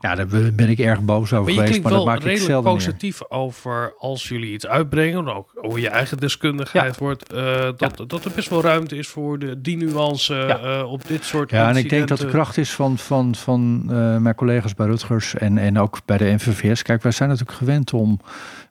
Ja. 0.00 0.14
daar 0.14 0.26
ben 0.54 0.68
ik 0.68 0.78
erg 0.78 1.00
boos 1.00 1.32
over 1.32 1.54
Maar 1.54 1.64
geweest, 1.64 1.82
maar 1.82 1.92
dat 1.92 2.04
wel 2.04 2.12
maak 2.12 2.18
ik 2.18 2.24
redelijk 2.24 2.62
positief 2.62 3.28
over 3.28 3.94
als 3.98 4.28
jullie 4.28 4.52
iets 4.52 4.66
uitbrengen, 4.66 5.34
ook 5.34 5.50
hoe 5.54 5.80
je 5.80 5.88
eigen 5.88 6.16
deskundigheid 6.16 6.98
wordt, 6.98 7.32
eh, 7.32 7.68
dat, 7.76 8.04
dat 8.06 8.24
er 8.24 8.30
best 8.34 8.48
wel 8.48 8.62
ruimte 8.62 8.96
is 8.96 9.08
voor 9.08 9.38
de, 9.38 9.60
die 9.60 9.76
nuance 9.76 10.34
Ja. 10.34 10.58
eh, 10.58 10.90
op 10.92 11.06
dit 11.08 11.24
soort 11.24 11.50
Ja, 11.50 11.68
en 11.68 11.76
ik 11.76 11.88
denk 11.88 12.08
dat 12.08 12.18
de 12.18 12.26
kracht 12.26 12.56
is 12.56 12.70
van, 12.72 12.98
van, 12.98 13.34
van 13.34 13.84
eh, 13.88 14.16
mijn 14.16 14.34
collega's 14.34 14.74
bij 14.74 14.86
Rutgers 14.86 15.34
en, 15.34 15.58
en 15.58 15.78
ook 15.78 15.98
bij 16.04 16.18
de 16.18 16.24
NVVS. 16.24 16.82
Kijk, 16.82 17.02
wij 17.02 17.12
zijn 17.12 17.28
natuurlijk 17.28 17.58
gewend 17.58 17.92
om 17.92 18.20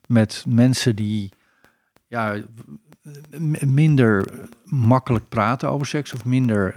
met 0.06 0.44
mensen 0.48 0.96
die 0.96 1.30
ja, 2.14 2.36
minder 3.66 4.26
makkelijk 4.64 5.28
praten 5.28 5.70
over 5.70 5.86
seks 5.86 6.12
of 6.12 6.24
minder 6.24 6.74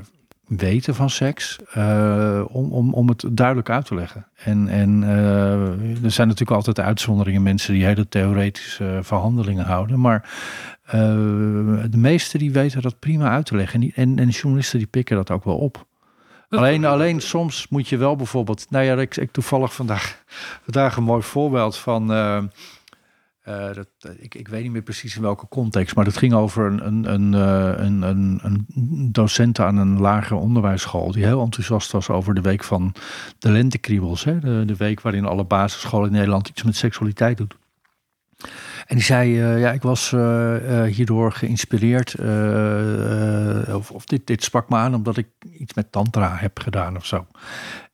weten 0.48 0.96
van 0.96 1.10
seks, 1.10 1.60
eh, 1.74 2.44
om, 2.48 2.72
om, 2.72 2.94
om 2.94 3.08
het 3.10 3.26
duidelijk 3.32 3.70
uit 3.70 3.86
te 3.86 3.96
leggen. 3.96 4.28
En, 4.36 4.68
en 4.68 5.04
eh, 5.04 6.04
er 6.04 6.12
zijn 6.12 6.28
natuurlijk 6.28 6.58
altijd 6.58 6.80
uitzonderingen, 6.80 7.44
mensen 7.44 7.74
die 7.74 7.86
hele 7.86 8.08
theoretische 8.08 9.00
verhandelingen 9.02 9.66
houden, 9.66 10.00
maar 10.00 10.30
eh, 10.84 11.02
de 11.90 11.98
meesten 11.98 12.40
die 12.40 12.52
weten 12.52 12.82
dat 12.82 13.00
prima 13.00 13.30
uit 13.30 13.46
te 13.46 13.56
leggen. 13.56 13.82
En, 13.82 13.92
en, 13.96 14.20
en 14.20 14.30
journalisten 14.30 14.78
die 14.78 14.88
pikken 14.88 15.16
dat 15.16 15.32
ook 15.32 15.44
wel 15.44 15.58
op. 15.58 15.86
Alleen, 16.50 16.86
alleen 16.86 17.22
soms 17.22 17.68
moet 17.68 17.88
je 17.88 17.98
wel 17.98 18.16
bijvoorbeeld. 18.16 18.66
Nou 18.70 18.86
ja, 18.86 18.96
ik, 18.96 19.16
ik 19.18 19.32
toevallig 19.32 19.74
vandaag, 19.74 20.24
vandaag 20.64 20.98
een 20.98 21.04
mooi 21.04 21.22
voorbeeld 21.22 21.78
van. 21.78 22.12
Eh, 23.48 23.70
eh, 23.70 23.76
dat, 23.76 23.88
ik, 24.18 24.36
ik 24.36 24.48
weet 24.48 24.64
niet 24.64 24.72
meer 24.72 24.82
precies 24.82 25.16
in 25.16 25.22
welke 25.22 25.48
context, 25.48 25.96
maar 25.96 26.06
dat 26.06 26.18
ging 26.18 26.34
over 26.34 26.66
een, 26.66 27.14
een, 27.14 27.34
eh, 27.34 27.86
een, 27.86 28.02
een, 28.02 28.42
een 28.44 29.12
docent 29.12 29.60
aan 29.60 29.78
een 29.78 30.00
lagere 30.00 30.40
onderwijsschool. 30.40 31.12
die 31.12 31.26
heel 31.26 31.42
enthousiast 31.42 31.92
was 31.92 32.10
over 32.10 32.34
de 32.34 32.42
week 32.42 32.64
van 32.64 32.94
de 33.40 33.52
lentekriebels. 33.52 34.24
Hè? 34.24 34.66
De, 34.66 34.76
week 34.76 35.02
waarin 35.02 35.26
alle 35.26 35.44
basisscholen 35.44 36.08
in 36.08 36.14
Nederland 36.14 36.50
iets 36.50 36.64
met 36.64 36.76
seksualiteit 36.76 37.38
doen. 37.38 37.52
En 38.88 38.96
die 38.96 39.04
zei, 39.04 39.42
eh, 39.42 39.60
ja, 39.60 39.72
ik 39.72 39.82
was 39.82 40.14
eh, 40.14 40.86
eh, 40.86 40.94
hierdoor 40.94 41.32
geïnspireerd, 41.32 42.14
eh, 42.14 43.68
eh, 43.68 43.76
of, 43.76 43.92
of 43.92 44.06
dit, 44.06 44.28
dit 44.28 44.44
sprak 44.44 44.70
me 44.70 44.76
aan 44.76 44.96
omdat 44.96 45.18
ik 45.18 45.28
iets 45.52 45.74
met 45.74 45.92
tantra 45.92 46.36
heb 46.36 46.60
gedaan 46.60 46.96
of 46.96 47.06
zo. 47.06 47.28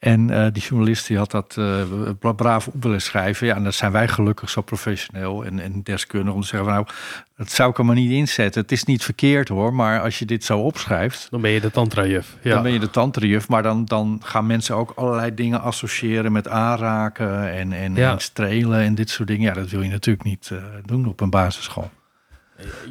En 0.03 0.29
eh, 0.29 0.47
die 0.51 0.61
journalist 0.63 1.07
die 1.07 1.17
had 1.17 1.31
dat 1.31 1.55
eh, 1.57 1.81
bra- 2.19 2.31
braaf 2.31 2.67
op 2.67 2.83
willen 2.83 3.01
schrijven. 3.01 3.47
Ja, 3.47 3.55
en 3.55 3.63
dan 3.63 3.73
zijn 3.73 3.91
wij 3.91 4.07
gelukkig 4.07 4.49
zo 4.49 4.61
professioneel 4.61 5.45
en, 5.45 5.59
en 5.59 5.83
deskundig 5.83 6.33
om 6.33 6.41
te 6.41 6.47
zeggen 6.47 6.67
van 6.69 6.77
nou, 6.77 6.87
dat 7.35 7.49
zou 7.51 7.69
ik 7.69 7.77
er 7.77 7.85
maar 7.85 7.95
niet 7.95 8.11
inzetten. 8.11 8.61
Het 8.61 8.71
is 8.71 8.83
niet 8.83 9.03
verkeerd 9.03 9.47
hoor, 9.47 9.73
maar 9.73 10.01
als 10.01 10.19
je 10.19 10.25
dit 10.25 10.43
zo 10.43 10.59
opschrijft, 10.59 11.27
Dan 11.29 11.41
ben 11.41 11.51
je 11.51 11.59
de 11.61 11.71
tantra-juf. 11.71 12.37
Ja. 12.41 12.53
dan 12.53 12.63
ben 12.63 12.71
je 12.71 12.79
de 12.79 12.89
tantriuf. 12.89 13.47
Maar 13.49 13.63
dan, 13.63 13.85
dan 13.85 14.21
gaan 14.23 14.45
mensen 14.45 14.75
ook 14.75 14.91
allerlei 14.95 15.33
dingen 15.33 15.61
associëren 15.61 16.31
met 16.31 16.47
aanraken 16.47 17.51
en, 17.53 17.73
en, 17.73 17.95
Ja. 17.95 18.11
en 18.11 18.19
strelen 18.19 18.79
en 18.79 18.95
dit 18.95 19.09
soort 19.09 19.27
dingen. 19.27 19.43
Ja, 19.45 19.53
dat 19.53 19.69
wil 19.69 19.81
je 19.81 19.89
natuurlijk 19.89 20.25
niet 20.25 20.49
eh, 20.51 20.63
doen 20.85 21.05
op 21.07 21.19
een 21.21 21.29
basisschool. 21.29 21.89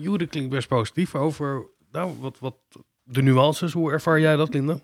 Jude 0.00 0.26
klinkt 0.26 0.50
best 0.50 0.68
positief 0.68 1.14
over 1.14 1.66
nou, 1.92 2.12
wat, 2.20 2.36
wat 2.40 2.54
de 3.04 3.22
nuances. 3.22 3.72
Hoe 3.72 3.92
ervaar 3.92 4.20
jij 4.20 4.36
dat, 4.36 4.54
Linda? 4.54 4.78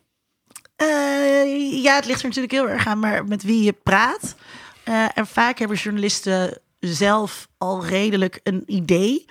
Eh, 0.78 1.82
ja, 1.82 1.94
het 1.94 2.06
ligt 2.06 2.20
er 2.20 2.26
natuurlijk 2.26 2.52
heel 2.52 2.68
erg 2.68 2.86
aan 2.86 2.98
maar 2.98 3.24
met 3.24 3.42
wie 3.42 3.62
je 3.62 3.74
praat. 3.82 4.34
Eh, 4.82 5.04
en 5.14 5.26
vaak 5.26 5.58
hebben 5.58 5.76
journalisten 5.76 6.58
zelf 6.80 7.48
al 7.58 7.84
redelijk 7.84 8.40
een 8.42 8.62
idee. 8.66 9.26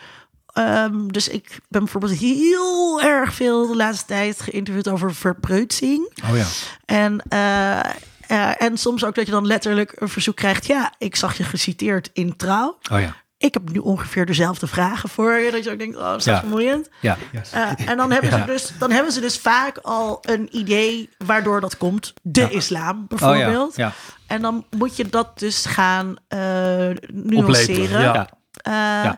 Ehm, 0.53 1.07
dus 1.07 1.27
ik 1.27 1.59
ben 1.69 1.83
bijvoorbeeld 1.83 2.19
heel 2.19 3.01
erg 3.01 3.33
veel 3.33 3.67
de 3.67 3.75
laatste 3.75 4.05
tijd 4.05 4.41
geïnterviewd 4.41 4.87
over 4.87 5.15
verpreutsing. 5.15 6.11
Oh 6.29 6.37
ja. 6.37 6.45
En, 6.85 7.21
eh, 7.29 8.61
en 8.61 8.77
soms 8.77 9.03
ook 9.03 9.15
dat 9.15 9.25
je 9.25 9.31
dan 9.31 9.47
letterlijk 9.47 9.93
een 9.95 10.09
verzoek 10.09 10.35
krijgt. 10.35 10.65
Ja, 10.65 10.93
ik 10.97 11.15
zag 11.15 11.37
je 11.37 11.43
geciteerd 11.43 12.09
in 12.13 12.35
Trouw. 12.35 12.77
Oh 12.91 12.99
ja. 12.99 13.15
Ik 13.39 13.53
heb 13.53 13.69
nu 13.71 13.79
ongeveer 13.79 14.25
dezelfde 14.25 14.67
vragen 14.67 15.09
voor 15.09 15.33
je. 15.33 15.51
Dat 15.51 15.63
je 15.63 15.71
ook 15.71 15.77
denkt, 15.79 15.97
oh, 15.97 16.03
dat 16.03 16.19
is 16.19 16.25
Ja. 16.25 16.39
vermoeiend. 16.39 16.89
Ja. 17.01 17.17
Eh, 17.51 17.89
en 17.89 17.97
dan 17.97 18.11
hebben, 18.11 18.31
ze 18.31 18.37
Ja. 18.37 18.45
dus, 18.45 18.71
dan 18.79 18.91
hebben 18.91 19.11
ze 19.11 19.19
dus 19.21 19.37
vaak 19.37 19.77
al 19.77 20.17
een 20.21 20.49
idee 20.57 21.09
waardoor 21.25 21.61
dat 21.61 21.77
komt. 21.77 22.13
De 22.21 22.49
islam 22.49 22.97
Oh 23.01 23.07
bijvoorbeeld. 23.07 23.75
ja. 23.75 23.85
ja. 23.85 23.93
En 24.27 24.41
dan 24.41 24.65
moet 24.77 24.95
je 24.97 25.09
dat 25.09 25.39
dus 25.39 25.65
gaan 25.65 26.15
eh 26.27 26.89
nuanceren. 27.13 28.01
Ja. 28.01 29.17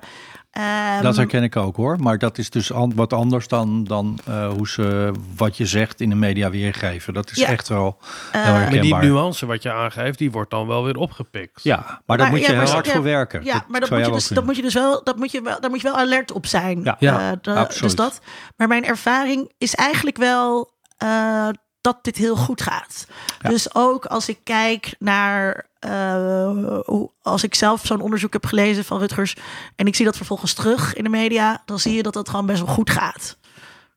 Eh, 0.59 0.93
ehm, 0.95 1.03
Dat 1.03 1.15
herken 1.15 1.43
ik 1.43 1.55
ook 1.55 1.75
hoor. 1.75 1.99
Maar 1.99 2.17
dat 2.17 2.37
is 2.37 2.49
dus 2.49 2.71
an- 2.73 2.95
wat 2.95 3.13
anders 3.13 3.47
dan, 3.47 3.83
dan 3.83 4.19
eh, 4.25 4.47
hoe 4.49 4.67
ze 4.67 5.11
wat 5.35 5.57
je 5.57 5.65
zegt 5.65 6.01
in 6.01 6.09
de 6.09 6.15
media 6.15 6.49
weergeven. 6.49 7.13
Dat 7.13 7.31
is 7.31 7.37
Ja. 7.37 7.47
echt 7.47 7.67
wel 7.67 7.97
heel 8.31 8.41
Eh, 8.41 8.53
Maar 8.53 8.69
die 8.69 8.95
nuance 8.95 9.45
wat 9.45 9.63
je 9.63 9.71
aangeeft, 9.71 10.17
die 10.17 10.31
wordt 10.31 10.51
dan 10.51 10.67
wel 10.67 10.83
weer 10.83 10.95
opgepikt. 10.95 11.63
Ja, 11.63 11.77
maar 12.05 12.17
daar 12.17 12.17
Maar- 12.17 12.29
moet 12.29 12.45
je 12.45 12.53
ja, 12.53 12.59
heel 12.59 12.69
hard 12.71 12.85
ja, 12.85 12.91
voor 12.91 13.03
werken. 13.03 13.43
Ja, 13.43 13.65
maar 13.67 13.79
dat 13.79 13.89
moet, 13.89 14.05
je 14.05 14.11
dus, 14.11 14.27
wel 14.29 14.35
dat 14.35 14.45
moet 14.45 14.55
je 14.55 14.61
dus 14.61 14.73
wel, 14.73 15.03
dat 15.03 15.17
moet 15.17 15.31
je 15.31 15.41
wel, 15.41 15.59
daar 15.61 15.69
moet 15.69 15.81
je 15.81 15.87
wel 15.87 15.97
alert 15.97 16.31
op 16.31 16.45
zijn. 16.45 16.79
Ja. 16.83 16.95
Ja, 16.99 17.19
Eh, 17.31 17.37
de- 17.41 17.53
absoluut. 17.53 17.81
dus 17.81 17.95
dat. 17.95 18.19
Maar 18.57 18.67
mijn 18.67 18.85
ervaring 18.85 19.51
is 19.57 19.75
eigenlijk 19.75 20.17
wel 20.17 20.77
eh, 20.97 21.47
dat 21.81 22.03
dit 22.03 22.17
heel 22.17 22.35
goed 22.35 22.61
gaat. 22.61 23.07
Ja. 23.41 23.49
Dus 23.49 23.75
ook 23.75 24.05
als 24.05 24.29
ik 24.29 24.37
kijk 24.43 24.95
naar 24.99 25.67
eh, 25.79 26.51
hoe, 26.85 27.11
als 27.21 27.43
ik 27.43 27.55
zelf 27.55 27.85
zo'n 27.85 28.01
onderzoek 28.01 28.33
heb 28.33 28.45
gelezen 28.45 28.85
van 28.85 28.99
Rutgers 28.99 29.35
en 29.75 29.87
ik 29.87 29.95
zie 29.95 30.05
dat 30.05 30.17
vervolgens 30.17 30.53
terug 30.53 30.93
in 30.93 31.03
de 31.03 31.09
media, 31.09 31.61
dan 31.65 31.79
zie 31.79 31.93
je 31.93 32.03
dat 32.03 32.13
dat 32.13 32.29
gewoon 32.29 32.45
best 32.45 32.63
wel 32.65 32.73
goed 32.73 32.89
gaat. 32.89 33.37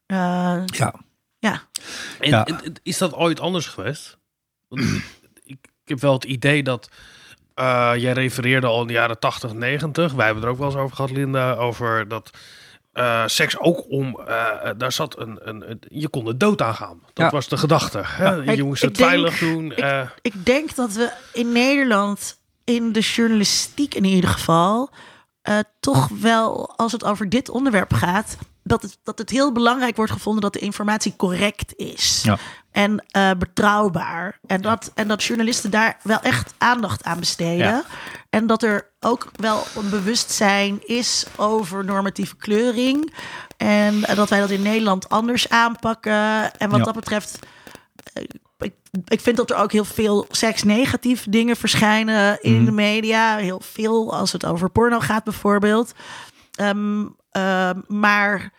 Eh, 0.06 0.16
Ja. 0.66 0.94
ja. 1.38 1.62
En, 2.20 2.28
Ja. 2.30 2.44
en- 2.44 2.64
en 2.64 2.74
is 2.82 2.98
dat 2.98 3.14
ooit 3.14 3.40
anders 3.40 3.66
geweest? 3.66 4.18
Want 4.68 4.82
ik, 5.44 5.58
ik 5.82 5.88
heb 5.88 6.00
wel 6.00 6.12
het 6.12 6.24
idee 6.24 6.62
dat. 6.62 6.88
eh, 7.54 7.92
jij 7.96 8.12
refereerde 8.12 8.66
al 8.66 8.80
in 8.80 8.86
de 8.86 8.92
jaren 8.92 9.18
80, 9.18 9.52
90. 9.52 10.12
Wij 10.12 10.24
hebben 10.26 10.44
er 10.44 10.50
ook 10.50 10.58
wel 10.58 10.66
eens 10.66 10.76
over 10.76 10.96
gehad, 10.96 11.10
Linda. 11.10 11.54
Over 11.54 12.08
dat 12.08 12.30
eh, 12.93 13.22
seks 13.26 13.59
ook 13.59 13.84
om. 13.90 14.20
eh, 14.26 14.70
daar 14.76 14.93
zat 14.93 15.18
een, 15.18 15.38
een, 15.49 15.70
een- 15.70 15.82
Je 15.88 16.09
kon 16.09 16.24
de 16.24 16.36
dood 16.36 16.62
aangaan. 16.62 17.01
Dat 17.12 17.24
Ja. 17.26 17.30
was 17.30 17.49
de 17.49 17.57
gedachte. 17.57 18.01
Hè? 18.05 18.43
Ik- 18.43 18.57
Je 18.57 18.62
moest 18.62 18.82
ik 18.82 18.88
het 18.88 18.99
veilig 18.99 19.38
doen. 19.38 19.64
ik- 19.72 19.78
eh, 19.78 20.09
Ik 20.22 20.47
denk 20.47 20.74
dat 20.74 20.93
we 20.93 21.11
in 21.32 21.53
Nederland, 21.53 22.38
in 22.64 22.93
de 22.93 23.01
journalistiek 23.01 23.95
in 23.95 24.05
ieder 24.05 24.30
geval, 24.30 24.90
eh, 25.43 25.59
toch 25.80 26.09
wel, 26.20 26.72
als 26.76 26.93
het 26.93 27.05
over 27.05 27.28
dit 27.28 27.49
onderwerp 27.49 27.93
gaat, 27.93 28.36
dat 28.64 28.82
het, 28.82 28.99
dat 29.03 29.18
het 29.18 29.30
heel 29.30 29.53
belangrijk 29.53 29.97
wordt 29.97 30.12
gevonden 30.12 30.43
dat 30.43 30.53
de 30.53 30.59
informatie 30.59 31.16
correct 31.16 31.72
is. 31.76 32.20
Ja. 32.24 32.38
En 32.70 33.05
eh, 33.11 33.30
betrouwbaar. 33.38 34.38
En 34.47 34.61
dat, 34.61 34.90
en 34.95 35.09
dat 35.09 35.24
journalisten 35.24 35.70
daar 35.70 35.97
wel 36.03 36.20
echt 36.20 36.55
aandacht 36.59 37.05
aan 37.05 37.18
besteden. 37.18 37.84
En 38.32 38.46
dat 38.46 38.62
er 38.62 38.90
ook 39.00 39.30
wel 39.32 39.62
een 39.76 39.90
bewustzijn 39.90 40.86
is 40.86 41.26
over 41.36 41.84
normatieve 41.84 42.36
kleuring. 42.36 43.14
En 43.56 44.00
dat 44.00 44.28
wij 44.28 44.40
dat 44.40 44.50
in 44.50 44.62
Nederland 44.62 45.08
anders 45.08 45.48
aanpakken. 45.48 46.52
En 46.58 46.70
wat 46.70 46.78
Ja. 46.78 46.84
dat 46.84 46.94
betreft 46.94 47.38
eh, 48.12 48.22
ik, 48.58 48.74
ik 49.04 49.20
vind 49.20 49.36
dat 49.36 49.50
er 49.50 49.56
ook 49.56 49.72
heel 49.72 49.84
veel 49.84 50.26
seksnegatief 50.30 51.26
dingen 51.28 51.56
verschijnen 51.56 52.38
in 52.42 52.54
Mhm. 52.56 52.64
de 52.64 52.70
media. 52.72 53.36
Heel 53.36 53.60
veel 53.60 54.14
als 54.16 54.32
het 54.32 54.46
over 54.46 54.70
porno 54.70 55.00
gaat 55.00 55.24
bijvoorbeeld. 55.24 55.92
Ehm, 56.54 57.06
eh, 57.30 57.70
maar 57.86 58.52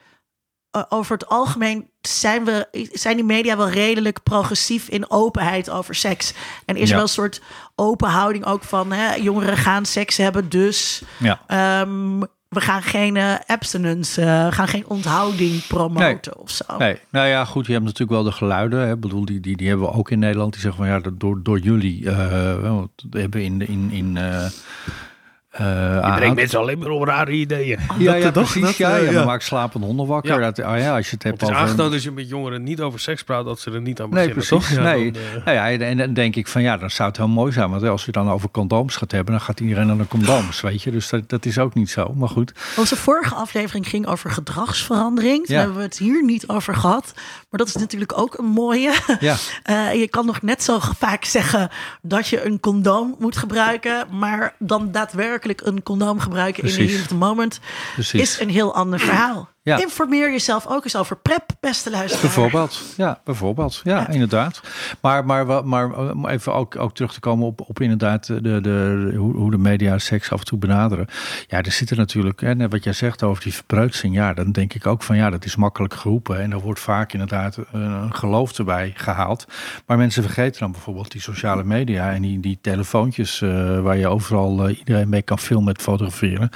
eh, 0.71 0.83
over 0.89 1.13
het 1.13 1.27
algemeen 1.27 1.89
zijn, 2.07 2.45
we, 2.45 2.87
zijn 2.91 3.15
die 3.15 3.25
media 3.25 3.57
wel 3.57 3.69
redelijk 3.69 4.23
progressief 4.23 4.87
in 4.87 5.11
openheid 5.11 5.69
over 5.69 5.95
seks. 5.95 6.33
En 6.65 6.75
is 6.75 6.89
er 6.89 6.95
wel 6.95 7.03
een 7.03 7.09
soort 7.09 7.41
open 7.75 8.09
houding 8.09 8.45
ook 8.45 8.63
van... 8.63 8.91
Hè, 8.91 9.13
jongeren 9.15 9.57
gaan 9.57 9.85
seks 9.85 10.17
hebben, 10.17 10.49
dus 10.49 11.03
Ja. 11.17 11.41
ehm, 11.47 12.19
we 12.49 12.61
gaan 12.61 12.81
geen 12.81 13.17
eh, 13.17 13.33
abstinence, 13.47 14.21
eh, 14.21 14.51
gaan 14.51 14.67
geen 14.67 14.87
onthouding 14.87 15.67
promoten 15.67 16.37
of 16.39 16.49
zo. 16.49 16.77
Nee, 16.77 16.99
nou 17.09 17.27
ja, 17.27 17.45
goed, 17.45 17.65
je 17.65 17.71
hebt 17.71 17.83
natuurlijk 17.83 18.11
wel 18.11 18.23
de 18.23 18.31
geluiden. 18.31 18.79
Hè. 18.79 18.93
Ik 18.93 18.99
bedoel, 18.99 19.25
die, 19.25 19.39
die, 19.39 19.57
die 19.57 19.67
hebben 19.67 19.87
we 19.87 19.93
ook 19.93 20.11
in 20.11 20.19
Nederland. 20.19 20.51
Die 20.51 20.61
zeggen 20.61 20.85
van 20.85 20.93
ja, 20.93 21.01
door, 21.13 21.43
door 21.43 21.59
jullie 21.59 22.09
eh, 22.09 22.15
we 23.09 23.19
hebben 23.19 23.43
in, 23.43 23.67
in, 23.67 23.91
in 23.91 24.17
eh, 25.53 25.85
eh, 25.87 25.93
je 25.93 26.01
aan- 26.01 26.15
brengt 26.15 26.35
mensen 26.35 26.59
alleen 26.59 26.77
maar 26.79 26.89
op 26.89 27.03
rare 27.03 27.31
ideeën. 27.31 27.79
Ja, 27.97 28.13
ja, 28.15 28.31
toch? 28.31 28.43
precies. 28.43 28.61
Dat, 28.61 28.75
ja, 28.75 28.97
eh, 28.97 29.03
ja, 29.05 29.11
ja. 29.11 29.17
maar 29.17 29.25
maakt 29.25 29.43
slapende 29.43 29.85
honden 29.85 30.07
wakker. 30.07 30.39
Ja. 30.41 30.51
Dat, 30.51 30.65
oh 30.65 30.77
ja, 30.77 30.95
als 30.95 31.05
je 31.09 31.13
het 31.13 31.23
hebt 31.23 31.41
Het 31.41 31.49
is 31.49 31.55
over... 31.55 31.61
aangetoond 31.67 31.93
als 31.93 32.03
je 32.03 32.11
met 32.11 32.29
jongeren 32.29 32.63
niet 32.63 32.81
over 32.81 32.99
seks 32.99 33.23
praat, 33.23 33.45
dat 33.45 33.59
ze 33.59 33.71
er 33.71 33.81
niet 33.81 34.01
aan 34.01 34.09
Nee, 34.09 34.27
beginnen. 34.27 34.47
precies. 34.47 34.75
toch? 34.75 34.77
Ja, 34.85 34.91
nee. 34.93 35.11
dan, 35.11 35.21
eh, 35.35 35.45
Nou 35.45 35.57
ja, 35.57 35.85
en, 35.85 35.97
dan 35.97 36.13
denk 36.13 36.35
ik 36.35 36.47
van 36.47 36.61
ja, 36.61 36.77
dan 36.77 36.89
zou 36.89 37.07
het 37.07 37.17
heel 37.17 37.27
mooi 37.27 37.51
zijn. 37.51 37.69
Want 37.69 37.83
als 37.83 38.05
je 38.05 38.11
dan 38.11 38.29
over 38.29 38.49
condooms 38.51 38.95
gaat 38.95 39.11
hebben, 39.11 39.33
dan 39.33 39.41
gaat 39.43 39.59
iedereen 39.59 39.87
naar 39.87 39.97
de 39.97 40.07
condooms, 40.07 40.61
weet 40.61 40.81
je. 40.83 40.91
Dus 40.91 41.09
dat, 41.09 41.29
dat 41.29 41.45
is 41.45 41.57
ook 41.57 41.73
niet 41.73 41.89
zo. 41.89 42.13
Maar 42.15 42.29
goed. 42.29 42.53
Onze 42.77 42.95
vorige 42.95 43.35
aflevering 43.35 43.87
ging 43.89 44.07
over 44.07 44.29
gedragsverandering. 44.31 45.47
Daar 45.47 45.55
Ja. 45.55 45.59
hebben 45.61 45.77
we 45.77 45.83
het 45.83 45.97
hier 45.97 46.23
niet 46.23 46.47
over 46.47 46.75
gehad. 46.75 47.11
Maar 47.49 47.59
dat 47.59 47.67
is 47.67 47.75
natuurlijk 47.75 48.17
ook 48.17 48.37
een 48.37 48.45
mooie. 48.45 48.93
Ja, 49.19 49.35
Eh, 49.63 49.93
je 49.93 50.07
kan 50.07 50.25
nog 50.25 50.41
net 50.41 50.63
zo 50.63 50.79
vaak 50.97 51.23
zeggen 51.25 51.69
dat 52.01 52.27
je 52.27 52.45
een 52.45 52.59
condoom 52.59 53.15
moet 53.19 53.37
gebruiken. 53.37 54.05
Maar 54.11 54.55
dan 54.59 54.91
daadwerkelijk 54.91 55.41
een 55.65 55.83
condoom 55.83 56.19
gebruiken 56.19 56.63
in 56.63 56.69
Precies. 56.73 56.91
heat 56.91 57.01
of 57.01 57.07
the 57.07 57.15
moment 57.15 57.59
Precies. 57.93 58.21
is 58.21 58.39
een 58.39 58.49
heel 58.49 58.75
ander 58.75 58.99
verhaal. 58.99 59.52
Ja. 59.65 59.77
Informeer 59.79 60.31
jezelf 60.31 60.67
ook 60.67 60.83
eens 60.83 60.95
over 60.95 61.15
prep, 61.17 61.43
beste 61.59 61.89
luisteraar. 61.89 62.21
Bijvoorbeeld, 62.21 62.81
ja, 62.97 63.19
bijvoorbeeld. 63.23 63.81
Ja, 63.83 63.97
Ja. 63.99 64.07
inderdaad. 64.09 64.61
Maar, 65.01 65.25
maar, 65.25 65.65
maar 65.65 65.91
eh, 65.91 66.09
om 66.09 66.27
even 66.27 66.53
ook, 66.53 66.75
ook 66.75 66.95
terug 66.95 67.13
te 67.13 67.19
komen 67.19 67.47
op, 67.47 67.61
op 67.69 67.81
inderdaad 67.81 68.25
de, 68.27 68.41
de, 68.41 69.13
hoe, 69.17 69.35
hoe 69.35 69.51
de 69.51 69.57
media 69.57 69.97
seks 69.97 70.31
af 70.31 70.39
en 70.39 70.45
toe 70.45 70.57
benaderen. 70.57 71.07
Ja, 71.47 71.61
er 71.61 71.71
zitten 71.71 71.97
natuurlijk, 71.97 72.41
net 72.41 72.71
wat 72.71 72.83
jij 72.83 72.93
zegt 72.93 73.23
over 73.23 73.43
die 73.43 73.53
verpreutsing. 73.53 74.15
Ja, 74.15 74.33
dan 74.33 74.51
denk 74.51 74.73
ik 74.73 74.87
ook 74.87 75.03
van 75.03 75.15
ja, 75.15 75.29
dat 75.29 75.45
is 75.45 75.55
makkelijk 75.55 75.93
geroepen. 75.93 76.41
En 76.41 76.51
er 76.51 76.59
wordt 76.59 76.79
vaak 76.79 77.13
inderdaad 77.13 77.57
eh, 77.57 77.63
een 77.71 78.15
geloof 78.15 78.57
erbij 78.57 78.93
gehaald. 78.95 79.45
Maar 79.85 79.97
mensen 79.97 80.23
vergeten 80.23 80.59
dan 80.59 80.71
bijvoorbeeld 80.71 81.11
die 81.11 81.21
sociale 81.21 81.63
media 81.63 82.11
en 82.11 82.21
die, 82.21 82.39
die 82.39 82.57
telefoontjes 82.61 83.41
eh, 83.41 83.79
waar 83.79 83.97
je 83.97 84.07
overal 84.07 84.69
iedereen 84.69 85.09
mee 85.09 85.21
kan 85.21 85.39
filmen 85.39 85.65
met 85.65 85.81
fotograferen. 85.81 86.49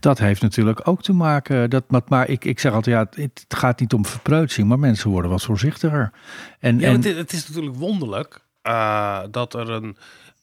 Dat 0.00 0.18
heeft 0.18 0.42
natuurlijk 0.42 0.88
ook 0.88 1.02
te 1.02 1.12
maken. 1.12 1.70
Dat, 1.70 1.84
maar 1.88 2.30
ik, 2.32 2.44
ik 2.44 2.58
zeg 2.60 2.72
altijd, 2.72 3.14
ja, 3.16 3.22
het 3.22 3.44
gaat 3.48 3.80
niet 3.80 3.92
om 3.92 4.06
verpreutsing, 4.06 4.68
maar 4.68 4.78
mensen 4.78 5.10
worden 5.10 5.30
wat 5.30 5.42
voorzichtiger. 5.42 6.12
En, 6.58 6.78
Ja, 6.78 6.86
en, 6.88 6.92
het, 6.96 7.04
is, 7.04 7.16
het 7.16 7.32
is 7.32 7.48
natuurlijk 7.48 7.76
wonderlijk 7.76 8.40
eh, 8.62 9.20
dat 9.30 9.54
er 9.54 9.70
een, 9.70 9.96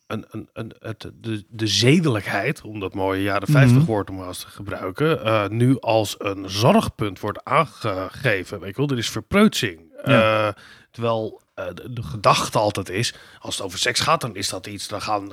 een, 0.08 0.26
een, 0.32 0.50
een, 0.54 0.74
het, 0.80 1.12
de, 1.22 1.46
de 1.50 1.68
zedelijkheid, 1.68 2.62
om 2.62 2.80
dat 2.80 2.94
mooie 2.94 3.22
jaren 3.22 3.48
50 3.48 3.78
Mhm. 3.78 3.86
woord 3.86 4.10
om 4.10 4.16
maar 4.16 4.28
eens 4.28 4.40
te 4.40 4.48
gebruiken, 4.48 5.24
eh, 5.26 5.48
nu 5.48 5.80
als 5.80 6.16
een 6.18 6.50
zorgpunt 6.50 7.20
wordt 7.20 7.44
aangegeven. 7.44 8.60
Weet 8.60 8.76
je 8.76 8.82
wel, 8.82 8.90
er 8.90 8.98
is 8.98 9.10
verpreutsing. 9.10 9.80
Ja. 10.06 10.48
Eh, 10.48 10.54
terwijl 10.92 11.42
de, 11.74 11.94
de 11.94 12.04
gedachte 12.04 12.60
altijd 12.60 12.90
is, 12.90 13.14
als 13.40 13.58
het 13.58 13.66
over 13.66 13.80
seks 13.80 14.00
gaat, 14.00 14.22
dan 14.22 14.36
is 14.36 14.50
dat 14.50 14.68
iets, 14.68 14.88
dan 14.88 15.02
gaan, 15.02 15.30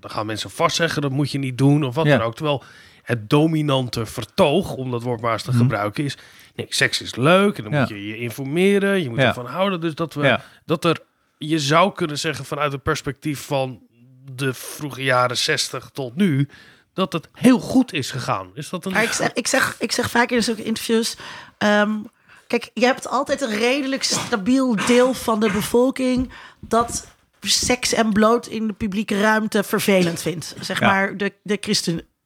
dan 0.00 0.10
gaan 0.10 0.26
mensen 0.26 0.50
vastzeggen, 0.50 1.02
dat 1.02 1.10
moet 1.10 1.30
je 1.30 1.38
niet 1.38 1.58
doen 1.58 1.84
of 1.84 1.94
wat 1.94 2.06
Ja. 2.06 2.16
dan 2.16 2.26
ook. 2.26 2.34
Terwijl 2.34 2.62
het 3.06 3.30
dominante 3.30 4.06
vertoog, 4.06 4.72
om 4.74 4.90
dat 4.90 5.02
woord 5.02 5.20
maar 5.20 5.32
eens 5.32 5.42
te 5.42 5.50
Mhm. 5.50 5.58
gebruiken, 5.58 6.04
is, 6.04 6.16
nee, 6.54 6.66
seks 6.68 7.00
is 7.02 7.14
leuk 7.14 7.56
en 7.58 7.62
dan 7.64 7.72
Ja. 7.72 7.78
moet 7.80 7.88
je 7.88 8.06
je 8.06 8.16
informeren, 8.18 9.02
je 9.02 9.08
moet 9.08 9.18
Ja. 9.18 9.26
ervan 9.26 9.46
houden. 9.46 9.80
Dus 9.80 9.94
dat 9.94 10.14
we 10.14 10.22
ja, 10.26 10.44
dat 10.64 10.84
er, 10.84 11.00
je 11.38 11.58
zou 11.58 11.92
kunnen 11.92 12.18
zeggen 12.18 12.44
vanuit 12.44 12.72
het 12.72 12.82
perspectief 12.82 13.40
van 13.40 13.80
de 14.32 14.54
vroege 14.54 15.02
jaren 15.02 15.36
60 15.36 15.90
tot 15.92 16.14
nu, 16.16 16.48
dat 16.94 17.12
het 17.12 17.28
heel 17.32 17.58
goed 17.58 17.92
is 17.92 18.10
gegaan. 18.10 18.50
Is 18.54 18.68
dat 18.68 18.84
een... 18.84 18.92
Maar 18.92 19.02
ik 19.02 19.12
zeg, 19.12 19.32
ik 19.32 19.46
zeg, 19.46 19.76
ik 19.78 19.92
zeg 19.92 20.10
vaak 20.10 20.30
in 20.30 20.42
zulke 20.42 20.62
interviews. 20.62 21.16
ehm, 21.58 21.90
kijk, 22.46 22.70
je 22.74 22.84
hebt 22.84 23.08
altijd 23.08 23.40
een 23.40 23.56
redelijk 23.58 24.02
stabiel 24.02 24.76
deel 24.86 25.14
van 25.14 25.40
de 25.40 25.50
bevolking 25.52 26.32
dat 26.60 27.06
seks 27.40 27.92
en 27.92 28.12
bloot 28.12 28.46
in 28.46 28.66
de 28.66 28.72
publieke 28.72 29.20
ruimte 29.20 29.62
vervelend 29.64 30.22
vindt. 30.22 30.54
Zeg 30.60 30.80
Ja. 30.80 30.86
maar 30.86 31.16
de, 31.16 31.32
de 31.42 31.56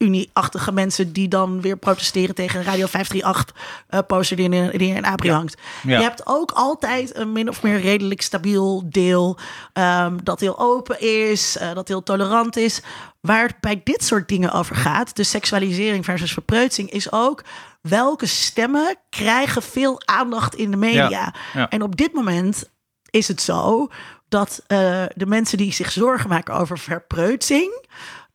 ChristenUnie-achtige 0.00 0.72
mensen 0.72 1.12
die 1.12 1.28
dan 1.28 1.60
weer 1.60 1.76
protesteren 1.76 2.34
tegen 2.34 2.62
Radio 2.62 2.86
538 2.86 3.54
eh 3.88 3.98
poster 4.06 4.36
die 4.36 4.50
in, 4.50 4.78
die 4.78 4.88
in 4.88 4.96
een 4.96 5.04
abri 5.04 5.30
hangt. 5.30 5.56
Ja. 5.82 5.96
Je 5.98 6.02
hebt 6.02 6.22
ook 6.24 6.50
altijd 6.50 7.16
een 7.16 7.32
min 7.32 7.48
of 7.48 7.62
meer 7.62 7.80
redelijk 7.80 8.22
stabiel 8.22 8.82
deel 8.86 9.38
ehm, 9.72 10.18
dat 10.22 10.40
heel 10.40 10.58
open 10.58 11.00
is, 11.00 11.56
eh, 11.56 11.74
dat 11.74 11.88
heel 11.88 12.02
tolerant 12.02 12.56
is. 12.56 12.80
Waar 13.20 13.46
het 13.46 13.60
bij 13.60 13.80
dit 13.84 14.04
soort 14.04 14.28
dingen 14.28 14.52
over 14.52 14.76
gaat, 14.76 15.16
de 15.16 15.24
seksualisering 15.24 16.04
versus 16.04 16.32
verpreutsing, 16.32 16.90
is 16.90 17.12
ook 17.12 17.44
welke 17.80 18.26
stemmen 18.26 18.96
krijgen 19.10 19.62
veel 19.62 20.02
aandacht 20.04 20.54
in 20.54 20.70
de 20.70 20.76
media. 20.76 21.08
Ja, 21.08 21.34
ja. 21.54 21.68
En 21.68 21.82
op 21.82 21.96
dit 21.96 22.12
moment 22.12 22.70
is 23.10 23.28
het 23.28 23.40
zo 23.40 23.88
dat 24.28 24.62
eh, 24.66 25.04
de 25.14 25.26
mensen 25.26 25.58
die 25.58 25.72
zich 25.72 25.92
zorgen 25.92 26.28
maken 26.28 26.54
over 26.54 26.78
verpreutsing. 26.78 27.86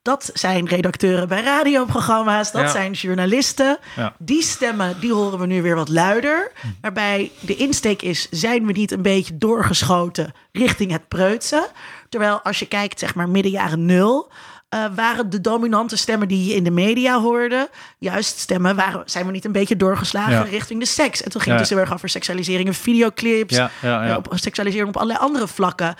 Dat 0.05 0.29
zijn 0.33 0.67
redacteuren 0.67 1.27
bij 1.27 1.41
radioprogramma's, 1.43 2.51
dat 2.51 2.61
Ja. 2.61 2.67
zijn 2.67 2.91
journalisten. 2.91 3.77
Ja. 3.95 4.13
Die 4.17 4.41
stemmen, 4.43 4.99
die 4.99 5.13
horen 5.13 5.39
we 5.39 5.45
nu 5.45 5.61
weer 5.61 5.75
wat 5.75 5.89
luider. 5.89 6.51
Waarbij 6.81 7.31
de 7.39 7.55
insteek 7.55 8.01
is, 8.01 8.27
zijn 8.31 8.65
we 8.65 8.71
niet 8.71 8.91
een 8.91 9.01
beetje 9.01 9.37
doorgeschoten 9.37 10.33
richting 10.51 10.91
het 10.91 11.07
preutsen? 11.07 11.65
Terwijl 12.09 12.41
als 12.41 12.59
je 12.59 12.67
kijkt, 12.67 12.99
zeg 12.99 13.15
maar 13.15 13.29
midden 13.29 13.51
jaren 13.51 13.85
nul... 13.85 14.31
eh, 14.69 14.85
waren 14.95 15.29
de 15.29 15.41
dominante 15.41 15.97
stemmen 15.97 16.27
die 16.27 16.45
je 16.49 16.55
in 16.55 16.63
de 16.63 16.71
media 16.71 17.19
hoorde... 17.21 17.69
juist 17.97 18.39
stemmen, 18.39 18.75
waren, 18.75 19.01
zijn 19.05 19.25
we 19.25 19.31
niet 19.31 19.45
een 19.45 19.51
beetje 19.51 19.75
doorgeslagen 19.77 20.31
Ja. 20.33 20.41
richting 20.41 20.79
de 20.79 20.85
seks? 20.85 21.23
En 21.23 21.31
toen 21.31 21.41
ging 21.41 21.55
Ja. 21.55 21.59
het 21.61 21.69
dus 21.69 21.77
heel 21.77 21.85
erg 21.85 21.93
over 21.93 22.09
seksualisering 22.09 22.67
in 22.67 22.73
videoclips... 22.73 23.55
Ja, 23.55 23.69
ja, 23.81 24.03
ja. 24.03 24.09
eh, 24.11 24.17
op 24.17 24.27
seksualisering 24.35 24.89
op 24.89 24.95
allerlei 24.95 25.19
andere 25.19 25.47
vlakken. 25.47 25.95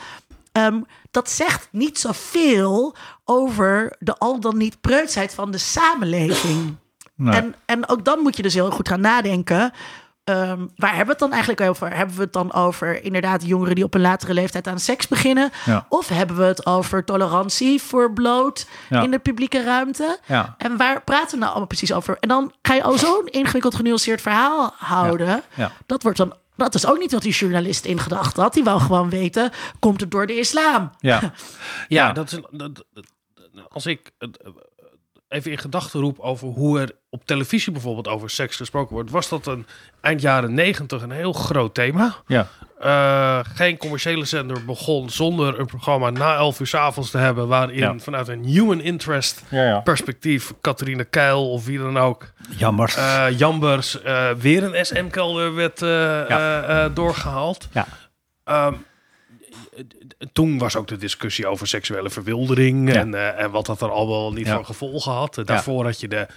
Ehm, 0.51 0.79
dat 1.15 1.29
zegt 1.29 1.67
niet 1.71 1.99
zoveel 1.99 2.95
over 3.25 3.95
de 3.99 4.17
al 4.17 4.39
dan 4.39 4.57
niet 4.57 4.81
preutsheid 4.81 5.33
van 5.33 5.51
de 5.51 5.57
samenleving. 5.57 6.75
Nee. 7.15 7.35
En, 7.35 7.55
en 7.65 7.87
ook 7.89 8.05
dan 8.05 8.19
moet 8.19 8.35
je 8.37 8.41
dus 8.43 8.53
heel 8.53 8.71
goed 8.71 8.87
gaan 8.87 9.01
nadenken. 9.01 9.71
ehm, 10.23 10.65
waar 10.75 10.89
hebben 10.89 11.05
we 11.05 11.11
het 11.11 11.19
dan 11.19 11.31
eigenlijk 11.31 11.61
over? 11.69 11.95
Hebben 11.95 12.15
we 12.15 12.21
het 12.21 12.33
dan 12.33 12.53
over 12.53 13.03
inderdaad 13.03 13.45
jongeren 13.47 13.75
die 13.75 13.83
op 13.83 13.93
een 13.93 14.01
latere 14.01 14.33
leeftijd 14.33 14.67
aan 14.67 14.79
seks 14.79 15.07
beginnen? 15.07 15.51
Ja. 15.65 15.85
Of 15.89 16.07
hebben 16.09 16.37
we 16.37 16.43
het 16.43 16.65
over 16.65 17.03
tolerantie 17.05 17.81
voor 17.81 18.13
bloot 18.13 18.67
Ja. 18.89 19.01
in 19.01 19.11
de 19.11 19.19
publieke 19.19 19.63
ruimte? 19.63 20.19
Ja. 20.25 20.55
En 20.57 20.77
waar 20.77 21.03
praten 21.03 21.31
we 21.31 21.37
nou 21.37 21.49
allemaal 21.49 21.67
precies 21.67 21.93
over? 21.93 22.17
En 22.19 22.27
dan 22.27 22.51
ga 22.61 22.73
je 22.73 22.83
al 22.83 22.97
zo'n 22.97 23.25
ingewikkeld 23.25 23.75
genuanceerd 23.75 24.21
verhaal 24.21 24.73
houden. 24.77 25.43
Ja. 25.55 25.71
Dat 25.85 26.03
wordt 26.03 26.17
dan. 26.17 26.33
Dat 26.57 26.75
is 26.75 26.87
ook 26.87 26.97
niet 26.97 27.11
wat 27.11 27.21
die 27.21 27.33
journalist 27.33 27.85
in 27.85 27.99
gedachten 27.99 28.43
had. 28.43 28.53
Die 28.53 28.63
wou 28.63 28.79
gewoon 28.81 29.09
weten: 29.09 29.51
komt 29.79 30.01
het 30.01 30.11
door 30.11 30.27
de 30.27 30.37
islam? 30.39 30.91
ja. 30.99 31.19
Ja, 31.23 31.31
Ja. 31.87 32.11
dat 32.13 32.25
is 32.31 32.31
een, 32.33 32.45
dat- 32.51 32.85
dat- 32.93 33.05
als 33.69 33.85
ik 33.85 34.11
het, 34.17 34.37
eh, 34.37 34.49
even 35.27 35.51
in 35.51 35.57
gedachten 35.57 35.99
roep 35.99 36.19
over 36.19 36.47
hoe 36.47 36.79
er 36.79 36.91
op 37.09 37.25
televisie 37.25 37.71
bijvoorbeeld 37.71 38.07
over 38.07 38.29
seks 38.29 38.55
gesproken 38.55 38.93
wordt, 38.93 39.09
was 39.11 39.29
dat 39.29 39.47
een 39.47 39.65
eind 40.01 40.21
jaren 40.21 40.53
negentig 40.53 41.01
een 41.01 41.11
heel 41.11 41.33
groot 41.33 41.73
thema. 41.73 42.15
ja. 42.27 42.47
Eh, 42.79 43.39
geen 43.43 43.77
commerciële 43.77 44.25
zender 44.25 44.65
begon 44.65 45.09
zonder 45.09 45.59
een 45.59 45.65
programma 45.65 46.09
na 46.09 46.35
11 46.35 46.59
uur 46.59 46.67
's 46.67 46.73
avonds 46.73 47.11
te 47.11 47.17
hebben, 47.17 47.47
waarin 47.47 47.77
Ja. 47.77 47.99
vanuit 47.99 48.27
een 48.27 48.43
human 48.45 48.81
interest 48.81 49.43
ja, 49.49 49.63
ja. 49.63 49.79
perspectief 49.79 50.53
Catharine 50.61 51.03
Keil 51.03 51.51
of 51.51 51.65
wie 51.65 51.77
dan 51.77 51.97
ook 51.97 52.31
eh, 52.97 53.25
Jambers 53.37 54.01
eh, 54.01 54.29
weer 54.31 54.63
een 54.63 54.85
SM-kelder 54.85 55.55
werd 55.55 55.81
eh, 55.81 56.21
eh, 56.31 56.83
eh, 56.85 56.95
doorgehaald. 56.95 57.67
Ja. 57.73 57.85
Ehm, 58.43 58.73
toen 60.33 60.57
was 60.57 60.75
ook 60.75 60.87
de 60.87 60.97
discussie 60.97 61.47
over 61.47 61.67
seksuele 61.67 62.09
verwildering 62.09 62.93
en, 62.93 63.37
en 63.37 63.51
wat 63.51 63.65
dat 63.65 63.81
er 63.81 63.89
al 63.91 64.07
wel 64.07 64.33
niet 64.33 64.49
voor 64.49 64.65
gevolgen 64.65 65.11
had. 65.11 65.41
Daarvoor 65.45 65.85
had 65.85 65.99
je 65.99 66.07
de, 66.07 66.27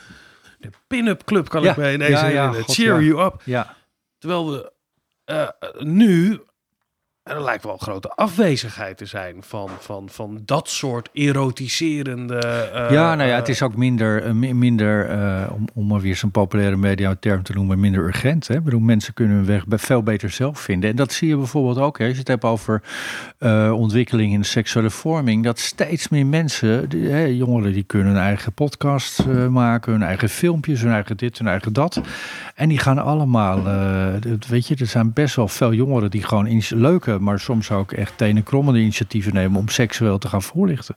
de 0.59 0.71
pin-up 0.87 1.25
club, 1.25 1.49
kan 1.49 1.65
ik 1.67 1.77
me 1.77 1.93
ineens 1.93 2.21
herinneren. 2.21 2.65
Cheer 2.69 3.03
you 3.03 3.25
up. 3.25 3.43
ja. 3.45 3.77
Terwijl 4.19 4.51
we 4.51 4.73
eh, 5.29 5.49
nu, 5.85 6.41
en 7.29 7.37
er 7.37 7.43
lijkt 7.45 7.65
wel 7.65 7.73
een 7.73 7.79
grote 7.81 8.09
afwezigheid 8.09 8.97
te 8.97 9.07
zijn 9.07 9.37
van, 9.41 9.71
van, 9.79 10.09
van 10.11 10.41
dat 10.45 10.69
soort 10.69 11.09
erotiserende... 11.13 12.37
eh, 12.39 12.91
ja, 12.91 13.15
nou 13.15 13.29
ja, 13.29 13.35
eh, 13.35 13.39
het 13.39 13.49
is 13.49 13.63
ook 13.63 13.77
minder, 13.77 14.23
eh, 14.23 14.33
mi- 14.33 14.55
minder 14.55 15.09
eh, 15.09 15.51
om, 15.53 15.65
om 15.75 15.87
maar 15.87 16.01
weer 16.01 16.17
zo'n 16.17 16.31
populaire 16.31 16.77
media 16.77 17.15
term 17.21 17.43
te 17.43 17.53
noemen, 17.53 17.81
minder 17.81 18.05
urgent. 18.05 18.49
Hè? 18.49 18.55
Ik 18.55 18.65
bedoel, 18.65 18.81
mensen 18.81 19.15
kunnen 19.15 19.37
hun 19.37 19.47
weg 19.47 19.65
veel 19.69 20.03
beter 20.03 20.31
zelf 20.31 20.61
vinden. 20.61 20.91
En 20.91 20.97
dat 20.97 21.13
zie 21.13 21.29
je 21.29 21.37
bijvoorbeeld 21.37 21.79
ook, 21.79 21.99
hè, 21.99 22.05
als 22.05 22.13
je 22.13 22.19
het 22.19 22.29
hebt 22.29 22.45
over 22.45 22.83
eh, 23.39 23.73
ontwikkeling 23.77 24.33
in 24.33 24.41
de 24.41 24.47
seksuele 24.47 24.91
vorming, 24.91 25.45
dat 25.45 25.59
steeds 25.59 26.09
meer 26.09 26.27
mensen, 26.27 26.89
die, 26.89 27.09
hè, 27.09 27.25
jongeren, 27.25 27.73
die 27.73 27.83
kunnen 27.83 28.13
hun 28.13 28.23
eigen 28.23 28.53
podcast 28.53 29.19
eh, 29.19 29.47
maken, 29.47 29.93
hun 29.93 30.03
eigen 30.03 30.29
filmpjes, 30.29 30.81
hun 30.83 30.93
eigen 30.93 31.17
dit, 31.17 31.39
hun 31.39 31.49
eigen 31.49 31.73
dat. 31.73 32.01
En 32.55 32.69
die 32.69 32.79
gaan 32.79 32.99
allemaal, 32.99 33.67
eh, 33.67 34.07
weet 34.49 34.67
je, 34.67 34.77
er 34.79 34.87
zijn 34.87 35.13
best 35.13 35.37
wel 35.37 35.49
veel 35.49 35.73
jongeren 35.73 36.11
die 36.11 36.23
gewoon 36.23 36.47
iets 36.47 36.71
leuke, 36.71 37.18
maar 37.21 37.41
soms 37.41 37.71
ook 37.71 37.93
echt 37.93 38.19
tenenkrommende 38.19 38.81
initiatieven 38.81 39.35
nemen 39.35 39.61
om 39.61 39.69
seksueel 39.69 40.19
te 40.19 40.29
gaan 40.29 40.43
voorlichten. 40.43 40.97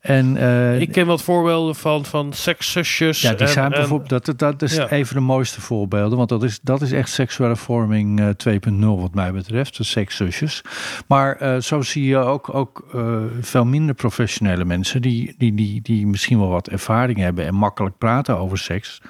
En 0.00 0.36
eh, 0.36 0.80
Ik 0.80 0.92
ken 0.92 1.06
wat 1.06 1.22
voorbeelden 1.22 1.74
van, 1.74 2.04
van 2.04 2.32
sekszusjes. 2.32 3.20
ja, 3.20 3.30
die 3.30 3.46
en- 3.46 3.48
zijn 3.52 3.64
en- 3.72 3.78
bijvoorbeeld, 3.78 4.24
dat, 4.26 4.38
dat 4.38 4.62
is 4.62 4.74
Ja. 4.76 4.92
een 4.92 5.06
van 5.06 5.16
de 5.16 5.22
mooiste 5.22 5.60
voorbeelden. 5.60 6.16
Want 6.18 6.28
dat 6.28 6.42
is, 6.42 6.60
dat 6.62 6.82
is 6.82 6.92
echt 6.92 7.08
seksuele 7.08 7.56
vorming 7.56 8.20
eh, 8.20 8.28
2.0 8.28 9.00
wat 9.00 9.14
mij 9.14 9.32
betreft, 9.32 9.76
de 9.76 9.84
sekszusjes. 9.84 10.62
Maar 11.06 11.36
eh, 11.36 11.56
zo 11.60 11.82
zie 11.82 12.04
je 12.04 12.16
ook, 12.16 12.54
ook 12.54 12.88
eh, 12.94 13.16
veel 13.40 13.64
minder 13.64 13.94
professionele 13.94 14.64
mensen... 14.64 15.02
Die, 15.02 15.34
die, 15.38 15.54
die, 15.54 15.82
die 15.82 16.06
misschien 16.06 16.38
wel 16.38 16.48
wat 16.48 16.68
ervaring 16.68 17.18
hebben 17.18 17.46
en 17.46 17.54
makkelijk 17.54 17.98
praten 17.98 18.38
over 18.38 18.58
seks. 18.58 19.00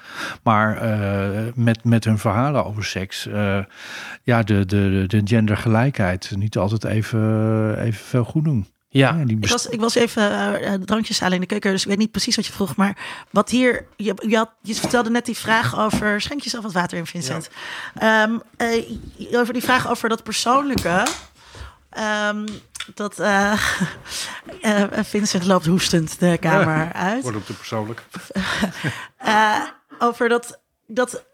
Maar 0.42 0.76
eh, 0.76 1.52
met, 1.54 1.84
met 1.84 2.04
hun 2.04 2.18
verhalen 2.18 2.64
over 2.64 2.84
seks... 2.84 3.26
eh, 3.26 3.58
ja, 4.22 4.42
de, 4.42 4.66
de, 4.66 5.04
de 5.06 5.20
gendergelijkheid 5.24 6.32
niet 6.36 6.58
altijd 6.58 6.84
even, 6.84 7.78
even 7.82 8.04
veel 8.04 8.24
goed 8.24 8.44
doen. 8.44 8.66
Ja, 8.92 9.14
Ja, 9.14 9.24
die 9.24 9.38
Ik 9.40 9.48
was, 9.48 9.66
ik 9.66 9.80
was 9.80 9.94
even 9.94 10.30
eh, 10.30 10.74
eh, 10.74 10.80
drankjes 10.82 11.20
halen 11.20 11.34
in 11.34 11.40
de 11.40 11.46
keuken, 11.46 11.70
dus 11.70 11.82
ik 11.82 11.88
weet 11.88 11.98
niet 11.98 12.10
precies 12.10 12.36
wat 12.36 12.46
je 12.46 12.52
vroeg. 12.52 12.76
Maar 12.76 12.96
wat 13.30 13.50
hier, 13.50 13.86
je, 13.96 14.14
je, 14.26 14.36
had, 14.36 14.50
je 14.62 14.74
vertelde 14.74 15.10
net 15.10 15.24
die 15.24 15.36
vraag 15.36 15.78
over. 15.78 16.20
Schenk 16.20 16.40
jezelf 16.40 16.62
wat 16.62 16.72
water 16.72 16.98
in, 16.98 17.06
Vincent. 17.06 17.48
Ehm, 17.94 18.38
eh, 18.56 18.84
over 19.32 19.52
die 19.52 19.62
vraag 19.62 19.90
over 19.90 20.08
dat 20.08 20.22
persoonlijke. 20.22 21.06
Ehm, 21.90 22.46
dat 22.94 23.18
eh, 23.18 23.52
eh, 24.60 24.84
Vincent 25.04 25.46
loopt 25.46 25.66
hoestend 25.66 26.20
de 26.20 26.36
kamer 26.40 26.92
uit. 27.10 27.22
Wordt 27.22 27.36
op 27.38 27.46
te 27.46 27.54
persoonlijk. 27.54 28.02
Eh, 29.16 29.62
over 29.98 30.28
dat, 30.28 30.60
dat 30.86 31.24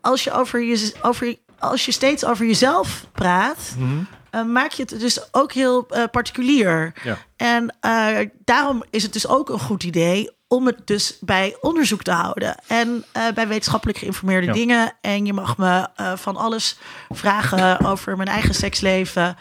als, 0.00 0.24
je 0.24 0.32
over 0.32 0.60
je, 0.60 0.94
over, 1.02 1.36
als 1.58 1.84
je 1.84 1.92
steeds 1.92 2.24
over 2.24 2.46
jezelf 2.46 3.06
praat, 3.12 3.74
eh, 4.32 4.42
maak 4.44 4.70
je 4.72 4.82
het 4.82 5.00
dus 5.00 5.34
ook 5.34 5.52
heel 5.52 5.86
eh, 5.88 6.02
particulier. 6.10 6.92
Ja. 7.02 7.18
En 7.36 7.74
eh, 7.80 8.28
daarom 8.44 8.84
is 8.90 9.02
het 9.02 9.12
dus 9.12 9.26
ook 9.26 9.48
een 9.48 9.58
goed 9.58 9.82
idee 9.82 10.30
om 10.48 10.66
het 10.66 10.86
dus 10.86 11.16
bij 11.20 11.56
onderzoek 11.60 12.02
te 12.02 12.10
houden. 12.12 12.54
En 12.66 13.04
bij 13.34 13.48
wetenschappelijk 13.48 13.98
geïnformeerde 13.98 14.46
Ja. 14.46 14.52
dingen. 14.52 14.92
En 15.00 15.26
je 15.26 15.32
mag 15.32 15.56
me 15.56 15.88
van 16.16 16.36
alles 16.36 16.78
vragen 17.08 17.86
over 17.86 18.16
mijn 18.16 18.28
eigen 18.28 18.54
seksleven. 18.54 19.36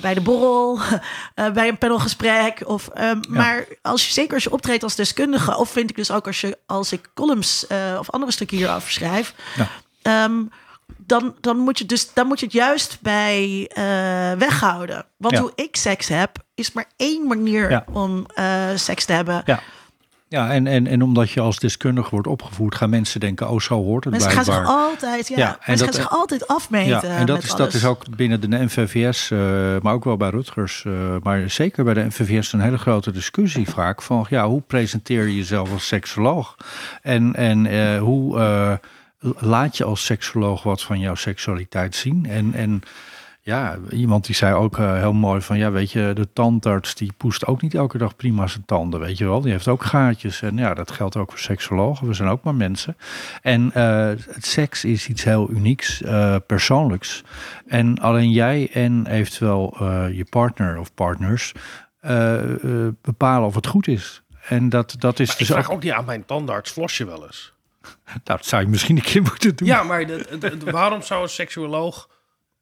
bij 0.00 0.14
de 0.14 0.20
borrel, 0.20 0.78
bij 1.54 1.68
een 1.68 1.78
panelgesprek. 1.78 2.62
Of, 2.64 2.88
ehm, 2.88 3.20
Maar 3.28 3.64
als 3.82 4.06
je, 4.06 4.12
zeker 4.12 4.34
als 4.34 4.42
je 4.42 4.52
optreedt 4.52 4.82
als 4.82 4.94
deskundige... 4.94 5.56
of 5.56 5.70
vind 5.70 5.90
ik 5.90 5.96
dus 5.96 6.10
ook 6.10 6.26
als, 6.26 6.40
je, 6.40 6.58
als 6.66 6.92
ik 6.92 7.10
columns 7.14 7.66
of 7.98 8.10
andere 8.10 8.32
stukken 8.32 8.56
hierover 8.56 8.90
schrijf... 8.90 9.34
Ja. 10.02 10.28
Dan, 10.96 11.34
dan, 11.40 11.58
moet 11.58 11.78
je 11.78 11.86
dus, 11.86 12.12
dan 12.14 12.26
moet 12.26 12.40
je 12.40 12.46
het 12.46 12.54
juist 12.54 12.98
bij 13.02 13.70
eh, 13.74 13.84
weghouden. 14.38 15.04
Want 15.16 15.34
Ja. 15.34 15.40
hoe 15.40 15.52
ik 15.54 15.76
seks 15.76 16.08
heb, 16.08 16.44
is 16.54 16.72
maar 16.72 16.86
één 16.96 17.26
manier 17.26 17.70
Ja. 17.70 17.84
om 17.92 18.26
eh, 18.34 18.64
seks 18.74 19.04
te 19.04 19.12
hebben. 19.12 19.42
Ja. 19.44 19.60
Ja, 20.28 20.50
en, 20.50 20.66
en, 20.66 20.86
en 20.86 21.02
omdat 21.02 21.30
je 21.30 21.40
als 21.40 21.58
deskundige 21.58 22.10
wordt 22.10 22.26
opgevoed, 22.26 22.74
gaan 22.74 22.90
mensen 22.90 23.20
denken, 23.20 23.48
oh, 23.50 23.60
zo 23.60 23.74
hoort 23.82 24.04
het 24.04 24.12
Mensen 24.12 24.30
gaan 24.32 24.44
blijkbaar. 24.44 24.66
zich 24.66 24.76
altijd, 24.76 25.28
ja, 25.28 25.36
Ja, 25.36 25.50
en 25.52 25.58
mensen 25.66 25.86
dat- 25.86 25.94
gaan 25.94 26.04
zich 26.04 26.18
altijd 26.18 26.46
afmeten. 26.48 27.08
Ja, 27.08 27.16
en 27.16 27.26
dat 27.26 27.42
is, 27.42 27.54
dat 27.54 27.74
is 27.74 27.84
ook 27.84 28.16
binnen 28.16 28.40
de 28.40 28.48
NVVS, 28.64 29.30
eh, 29.30 29.38
maar 29.82 29.92
ook 29.94 30.04
wel 30.04 30.16
bij 30.16 30.30
Rutgers, 30.30 30.84
maar 31.22 31.50
zeker 31.50 31.84
bij 31.84 31.94
de 31.94 32.04
NVVS 32.04 32.52
een 32.52 32.60
hele 32.60 32.78
grote 32.78 33.10
discussie 33.10 33.68
vaak 33.68 34.02
van 34.02 34.26
ja, 34.28 34.46
hoe 34.48 34.60
presenteer 34.60 35.26
je 35.26 35.36
jezelf 35.36 35.72
als 35.72 35.86
seksoloog? 35.86 36.56
En, 37.02 37.34
en 37.34 37.98
hoe 37.98 38.38
laat 39.38 39.76
je 39.76 39.84
als 39.84 40.04
seksoloog 40.04 40.62
wat 40.62 40.82
van 40.82 40.98
jouw 40.98 41.14
seksualiteit 41.14 41.94
zien? 41.94 42.26
En, 42.26 42.54
en 42.54 42.82
ja, 43.40 43.78
iemand 43.90 44.26
die 44.26 44.34
zei 44.34 44.54
ook 44.54 44.78
eh, 44.78 44.94
heel 44.94 45.12
mooi 45.12 45.40
van 45.40 45.58
ja, 45.58 45.70
weet 45.70 45.92
je, 45.92 46.10
de 46.14 46.32
tandarts 46.32 46.94
die 46.94 47.12
poest 47.16 47.46
ook 47.46 47.62
niet 47.62 47.74
elke 47.74 47.98
dag 47.98 48.16
prima 48.16 48.46
zijn 48.46 48.64
tanden, 48.64 49.00
weet 49.00 49.18
je 49.18 49.24
wel. 49.24 49.40
Die 49.40 49.52
heeft 49.52 49.68
ook 49.68 49.84
gaatjes 49.84 50.42
en 50.42 50.56
ja, 50.56 50.74
dat 50.74 50.90
geldt 50.90 51.16
ook 51.16 51.30
voor 51.30 51.38
seksologen. 51.38 52.06
We 52.06 52.14
zijn 52.14 52.28
ook 52.28 52.42
maar 52.42 52.54
mensen. 52.54 52.96
En 53.42 53.70
eh, 53.74 54.08
het 54.08 54.46
seks 54.46 54.84
is 54.84 55.08
iets 55.08 55.24
heel 55.24 55.50
unieks, 55.50 56.02
eh, 56.02 56.36
persoonlijks. 56.46 57.24
En 57.66 57.98
alleen 57.98 58.30
jij 58.30 58.70
en 58.72 59.06
eventueel 59.06 59.76
eh, 59.80 60.16
je 60.16 60.24
partner 60.24 60.78
of 60.78 60.94
partners 60.94 61.52
eh, 62.06 62.64
eh, 62.64 62.92
bepalen 63.02 63.46
of 63.46 63.54
het 63.54 63.66
goed 63.66 63.88
is. 63.88 64.22
En 64.48 64.68
dat, 64.68 64.94
dat 64.98 65.20
is 65.20 65.26
Maar 65.26 65.36
ik 65.36 65.46
dus 65.46 65.56
vraag 65.56 65.66
ook, 65.68 65.74
ook 65.74 65.82
niet 65.82 65.92
aan 65.92 66.04
mijn 66.04 66.24
tandarts, 66.24 66.70
flos 66.70 66.96
je 66.96 67.06
wel 67.06 67.26
eens? 67.26 67.55
Nou, 68.06 68.18
dat 68.24 68.46
zou 68.46 68.62
je 68.62 68.68
misschien 68.68 68.96
een 68.96 69.02
keer 69.02 69.22
moeten 69.22 69.56
doen. 69.56 69.68
Ja, 69.68 69.82
maar 69.82 70.06
waarom 70.64 71.02
zou 71.02 71.22
een 71.22 71.28
seksuoloog 71.28 72.10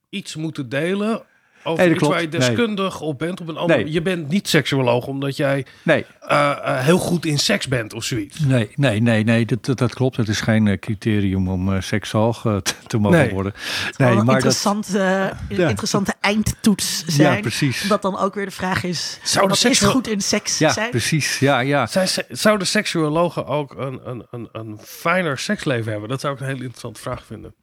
iets 0.08 0.36
moeten 0.36 0.68
delen 0.68 1.26
over 1.64 1.78
Nee, 1.78 1.86
dat 1.86 1.88
iets 1.88 1.98
klopt. 1.98 2.12
waar 2.14 2.22
je 2.22 2.28
Nee. 2.28 2.38
deskundig 2.40 3.00
op 3.00 3.18
bent? 3.18 3.40
Op 3.40 3.48
een 3.48 3.56
ander, 3.56 3.76
Nee. 3.76 3.92
Je 3.92 4.02
bent 4.02 4.28
niet 4.28 4.48
seksuoloog 4.48 5.06
omdat 5.06 5.36
jij 5.36 5.66
Nee, 5.82 6.04
eh, 6.20 6.50
eh, 6.50 6.84
heel 6.84 6.98
goed 6.98 7.26
in 7.26 7.38
seks 7.38 7.68
bent 7.68 7.92
of 7.94 8.04
zoiets. 8.04 8.38
Nee, 8.38 8.70
nee, 8.74 9.00
nee, 9.00 9.24
nee 9.24 9.46
dat, 9.46 9.64
dat, 9.64 9.78
dat 9.78 9.94
klopt. 9.94 10.16
Het 10.16 10.28
is 10.28 10.40
geen 10.40 10.66
eh, 10.68 10.78
criterium 10.78 11.48
om 11.48 11.80
seksuoloog 11.82 12.40
te, 12.42 12.62
te 12.86 12.98
mogen 12.98 13.18
Nee. 13.18 13.30
worden. 13.30 13.52
Nee, 13.96 14.08
een 14.08 14.14
maar 14.16 14.24
dat, 14.24 14.34
interessante, 14.34 15.32
interessante 15.48 16.14
eindtoets 16.20 17.04
zijn. 17.06 17.34
ja, 17.34 17.40
precies. 17.40 17.82
Omdat 17.82 18.02
dan 18.02 18.18
ook 18.18 18.34
weer 18.34 18.44
de 18.44 18.50
vraag 18.50 18.84
is, 18.84 19.18
Zou 19.22 19.44
de 19.48 19.54
wat 19.54 19.64
is 19.64 19.80
goed 19.80 20.08
in 20.08 20.20
seks 20.20 20.58
Ja, 20.58 20.72
zijn? 20.72 20.90
precies. 20.90 21.38
Ja, 21.38 21.60
ja. 21.60 21.86
Zijn, 21.86 22.08
zouden 22.28 22.66
seksuologen 22.66 23.46
ook 23.46 23.74
een, 23.78 24.00
een, 24.04 24.26
een, 24.30 24.48
een 24.52 24.78
fijner 24.84 25.38
seksleven 25.38 25.90
hebben? 25.92 26.08
Dat 26.08 26.20
zou 26.20 26.34
ik 26.34 26.40
een 26.40 26.46
hele 26.46 26.58
interessante 26.62 27.00
vraag 27.00 27.24
vinden. 27.26 27.54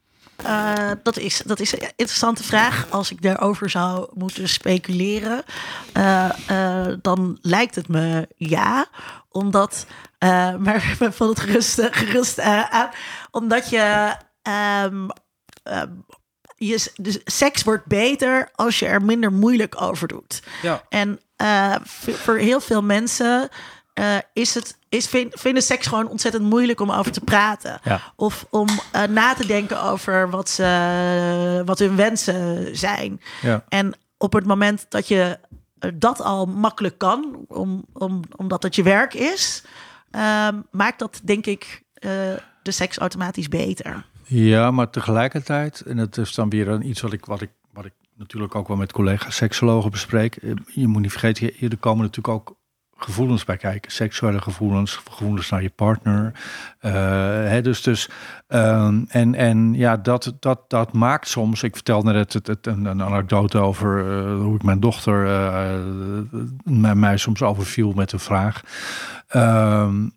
Eh, 0.44 0.92
dat, 1.04 1.18
is, 1.18 1.42
dat 1.46 1.60
is 1.60 1.72
een 1.72 1.80
interessante 1.96 2.44
vraag. 2.44 2.88
Als 2.90 3.12
ik 3.12 3.22
daarover 3.22 3.70
zou 3.70 4.10
moeten 4.14 4.50
speculeren, 4.50 5.44
eh, 5.94 6.30
eh, 6.48 6.98
dan 7.02 7.38
lijkt 7.42 7.76
het 7.76 7.88
me 7.88 8.28
ja. 8.36 8.86
Omdat, 9.30 9.86
maar 10.64 10.96
vonden 11.00 11.28
het 11.28 11.40
gerust, 11.40 11.80
gerust 11.92 12.40
aan. 12.40 12.90
Omdat 13.32 13.70
je, 13.70 14.16
ehm, 14.42 15.08
ehm, 15.64 15.90
je. 16.56 16.92
Dus 16.96 17.20
seks 17.24 17.64
wordt 17.64 17.86
beter 17.86 18.50
als 18.56 18.80
je 18.80 18.86
er 18.86 19.02
minder 19.02 19.32
moeilijk 19.32 19.82
over 19.82 20.08
doet. 20.08 20.44
Ja. 20.62 20.84
En 20.90 21.20
voor 21.96 22.38
heel 22.38 22.60
veel 22.60 22.84
mensen 22.84 23.50
eh, 23.94 24.18
is 24.34 24.54
het, 24.56 24.78
is, 24.90 25.08
vind- 25.08 25.40
vinden 25.40 25.64
seks 25.64 25.88
gewoon 25.88 26.08
ontzettend 26.10 26.44
moeilijk 26.44 26.80
om 26.80 26.92
over 26.92 27.12
te 27.12 27.22
praten. 27.22 27.80
Ja. 27.84 28.00
Of 28.16 28.46
om 28.50 28.68
eh, 28.92 29.04
na 29.04 29.34
te 29.34 29.46
denken 29.48 29.82
over 29.84 30.30
wat, 30.30 30.50
ze, 30.50 31.62
wat 31.66 31.80
hun 31.80 31.96
wensen 31.96 32.78
zijn. 32.78 33.22
ja. 33.42 33.66
En 33.70 33.94
op 34.18 34.34
het 34.34 34.46
moment 34.46 34.86
dat 34.90 35.08
je 35.08 35.40
eh, 35.80 35.92
dat 35.94 36.22
al 36.22 36.46
makkelijk 36.46 36.98
kan, 36.98 37.46
om, 37.48 37.86
om, 37.94 38.22
omdat 38.36 38.64
het 38.64 38.76
je 38.76 38.84
werk 38.84 39.14
is, 39.14 39.64
ehm, 40.12 40.56
maakt 40.72 41.00
dat 41.00 41.22
denk 41.24 41.46
ik 41.46 41.84
de 42.64 42.72
seks 42.72 42.98
automatisch 42.98 43.48
beter. 43.48 44.06
Ja, 44.24 44.72
maar 44.72 44.90
tegelijkertijd, 44.90 45.82
en 45.82 45.98
dat 45.98 46.18
is 46.18 46.34
dan 46.36 46.50
weer 46.50 46.68
een, 46.68 46.88
iets 46.90 47.02
wat 47.02 47.14
ik, 47.14 47.26
wat, 47.26 47.42
ik, 47.42 47.50
wat 47.74 47.86
ik 47.86 47.94
natuurlijk 48.16 48.56
ook 48.56 48.68
wel 48.68 48.78
met 48.78 48.92
collega's 48.92 49.36
seksologen 49.36 49.92
bespreek. 49.92 50.38
Je 50.66 50.88
moet 50.88 51.02
niet 51.02 51.12
vergeten, 51.12 51.52
je- 51.58 51.70
er 51.70 51.78
komen 51.78 52.06
natuurlijk 52.06 52.34
ook 52.34 52.56
gevoelens 53.04 53.44
bij 53.44 53.58
kijken. 53.58 53.92
Seksuele 53.92 54.42
gevoelens, 54.42 54.96
gevoelens 54.96 55.50
naar 55.50 55.62
je 55.62 55.70
partner. 55.70 56.32
eh, 56.80 56.92
hè, 56.92 57.62
dus 57.62 57.82
dus 57.82 58.10
ehm, 58.48 59.04
en, 59.08 59.36
en 59.36 59.74
ja, 59.74 59.98
dat, 59.98 60.34
dat, 60.40 60.70
dat 60.70 60.94
maakt 60.94 61.28
soms. 61.28 61.64
Ik 61.64 61.74
vertelde 61.74 62.12
net 62.12 62.34
het, 62.34 62.48
het, 62.48 62.68
een, 62.68 63.02
anekdote 63.02 63.58
over 63.58 64.00
eh, 64.00 64.36
hoe 64.36 64.56
ik 64.56 64.64
mijn 64.64 64.80
dochter 64.80 65.18
mij, 66.64 66.96
mij 66.96 67.18
soms 67.18 67.42
overviel 67.42 67.92
met 67.92 68.12
een 68.12 68.20
vraag. 68.20 68.62
Ehm, 69.28 70.08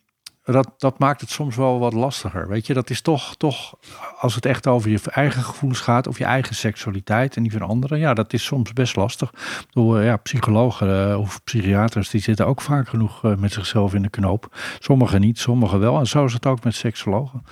dat, 0.44 0.70
dat 0.78 0.98
maakt 0.98 1.20
het 1.20 1.30
soms 1.30 1.56
wel 1.56 1.78
wat 1.78 1.92
lastiger. 1.92 2.48
Weet 2.48 2.66
je, 2.66 2.74
dat 2.74 2.90
is 2.90 3.00
toch, 3.00 3.36
toch, 3.36 3.74
als 4.18 4.34
het 4.34 4.46
echt 4.46 4.66
over 4.66 4.90
je 4.90 5.00
eigen 5.04 5.42
gevoelens 5.42 5.80
gaat, 5.80 6.06
of 6.06 6.18
je 6.18 6.24
eigen 6.24 6.54
seksualiteit 6.54 7.36
en 7.36 7.42
die 7.42 7.52
van 7.52 7.62
anderen, 7.62 7.98
ja, 7.98 8.14
dat 8.14 8.32
is 8.32 8.44
soms 8.44 8.72
best 8.72 8.96
lastig. 8.96 9.32
Bedoel, 9.66 9.98
eh, 9.98 10.04
ja, 10.04 10.16
psychologen 10.16 11.10
eh, 11.10 11.18
of 11.18 11.44
psychiaters, 11.44 12.10
die 12.10 12.20
zitten 12.20 12.46
ook 12.46 12.60
vaak 12.60 12.88
genoeg 12.88 13.24
eh, 13.24 13.34
met 13.34 13.52
zichzelf 13.52 13.94
in 13.94 14.02
de 14.02 14.08
knoop. 14.08 14.56
Sommigen 14.78 15.20
niet, 15.20 15.38
sommigen 15.38 15.80
wel. 15.80 15.98
En 15.98 16.06
zo 16.06 16.24
is 16.24 16.32
het 16.32 16.46
ook 16.46 16.64
met 16.64 16.74
seksologen. 16.74 17.44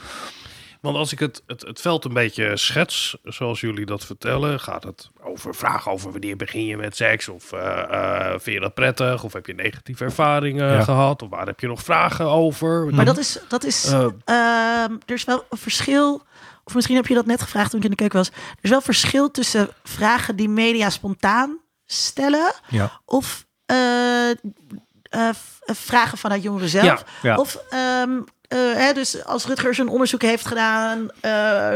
Want 0.82 0.96
als 0.96 1.12
ik 1.12 1.18
het, 1.18 1.42
het, 1.46 1.62
het 1.62 1.80
veld 1.80 2.04
een 2.04 2.12
beetje 2.12 2.56
schets, 2.56 3.16
zoals 3.22 3.60
jullie 3.60 3.86
dat 3.86 4.04
vertellen, 4.04 4.60
gaat 4.60 4.84
het 4.84 5.10
over 5.22 5.54
vragen 5.54 5.92
over 5.92 6.10
wanneer 6.10 6.36
begin 6.36 6.64
je 6.66 6.76
met 6.76 6.96
seks? 6.96 7.28
Of 7.28 7.52
eh, 7.52 7.82
eh, 7.82 8.30
vind 8.30 8.54
je 8.56 8.60
dat 8.60 8.74
prettig? 8.74 9.24
Of 9.24 9.32
heb 9.32 9.46
je 9.46 9.54
negatieve 9.54 10.04
ervaringen 10.04 10.72
Ja. 10.72 10.82
gehad? 10.82 11.22
Of 11.22 11.28
waar 11.28 11.46
heb 11.46 11.60
je 11.60 11.66
nog 11.66 11.82
vragen 11.82 12.26
over? 12.26 12.94
Maar 12.94 13.04
dat 13.04 13.18
is, 13.18 13.38
dat 13.48 13.64
is 13.64 13.84
Eh. 13.84 14.00
ehm, 14.24 14.92
er 15.06 15.14
is 15.14 15.24
wel 15.24 15.44
een 15.50 15.58
verschil. 15.58 16.22
Of 16.64 16.74
misschien 16.74 16.96
heb 16.96 17.06
je 17.06 17.14
dat 17.14 17.26
net 17.26 17.42
gevraagd 17.42 17.70
toen 17.70 17.78
ik 17.78 17.84
in 17.84 17.90
de 17.90 17.96
keuken 17.96 18.18
was. 18.18 18.28
Er 18.28 18.34
is 18.60 18.70
wel 18.70 18.80
verschil 18.80 19.30
tussen 19.30 19.68
vragen 19.84 20.36
die 20.36 20.48
media 20.48 20.90
spontaan 20.90 21.58
stellen. 21.86 22.52
Ja. 22.68 23.00
Of 23.04 23.46
eh, 23.66 24.30
eh, 24.30 24.36
v- 25.10 25.60
eh, 25.60 25.74
vragen 25.74 26.18
vanuit 26.18 26.42
jongeren 26.42 26.68
zelf. 26.68 26.84
Ja, 26.84 26.98
ja. 27.22 27.36
Of 27.36 27.56
ehm, 27.70 28.10
eh, 28.12 28.20
hè, 28.58 28.92
dus 28.92 29.24
als 29.24 29.46
Rutgers 29.46 29.78
een 29.78 29.88
onderzoek 29.88 30.22
heeft 30.22 30.46
gedaan. 30.46 31.08
eh, 31.20 31.30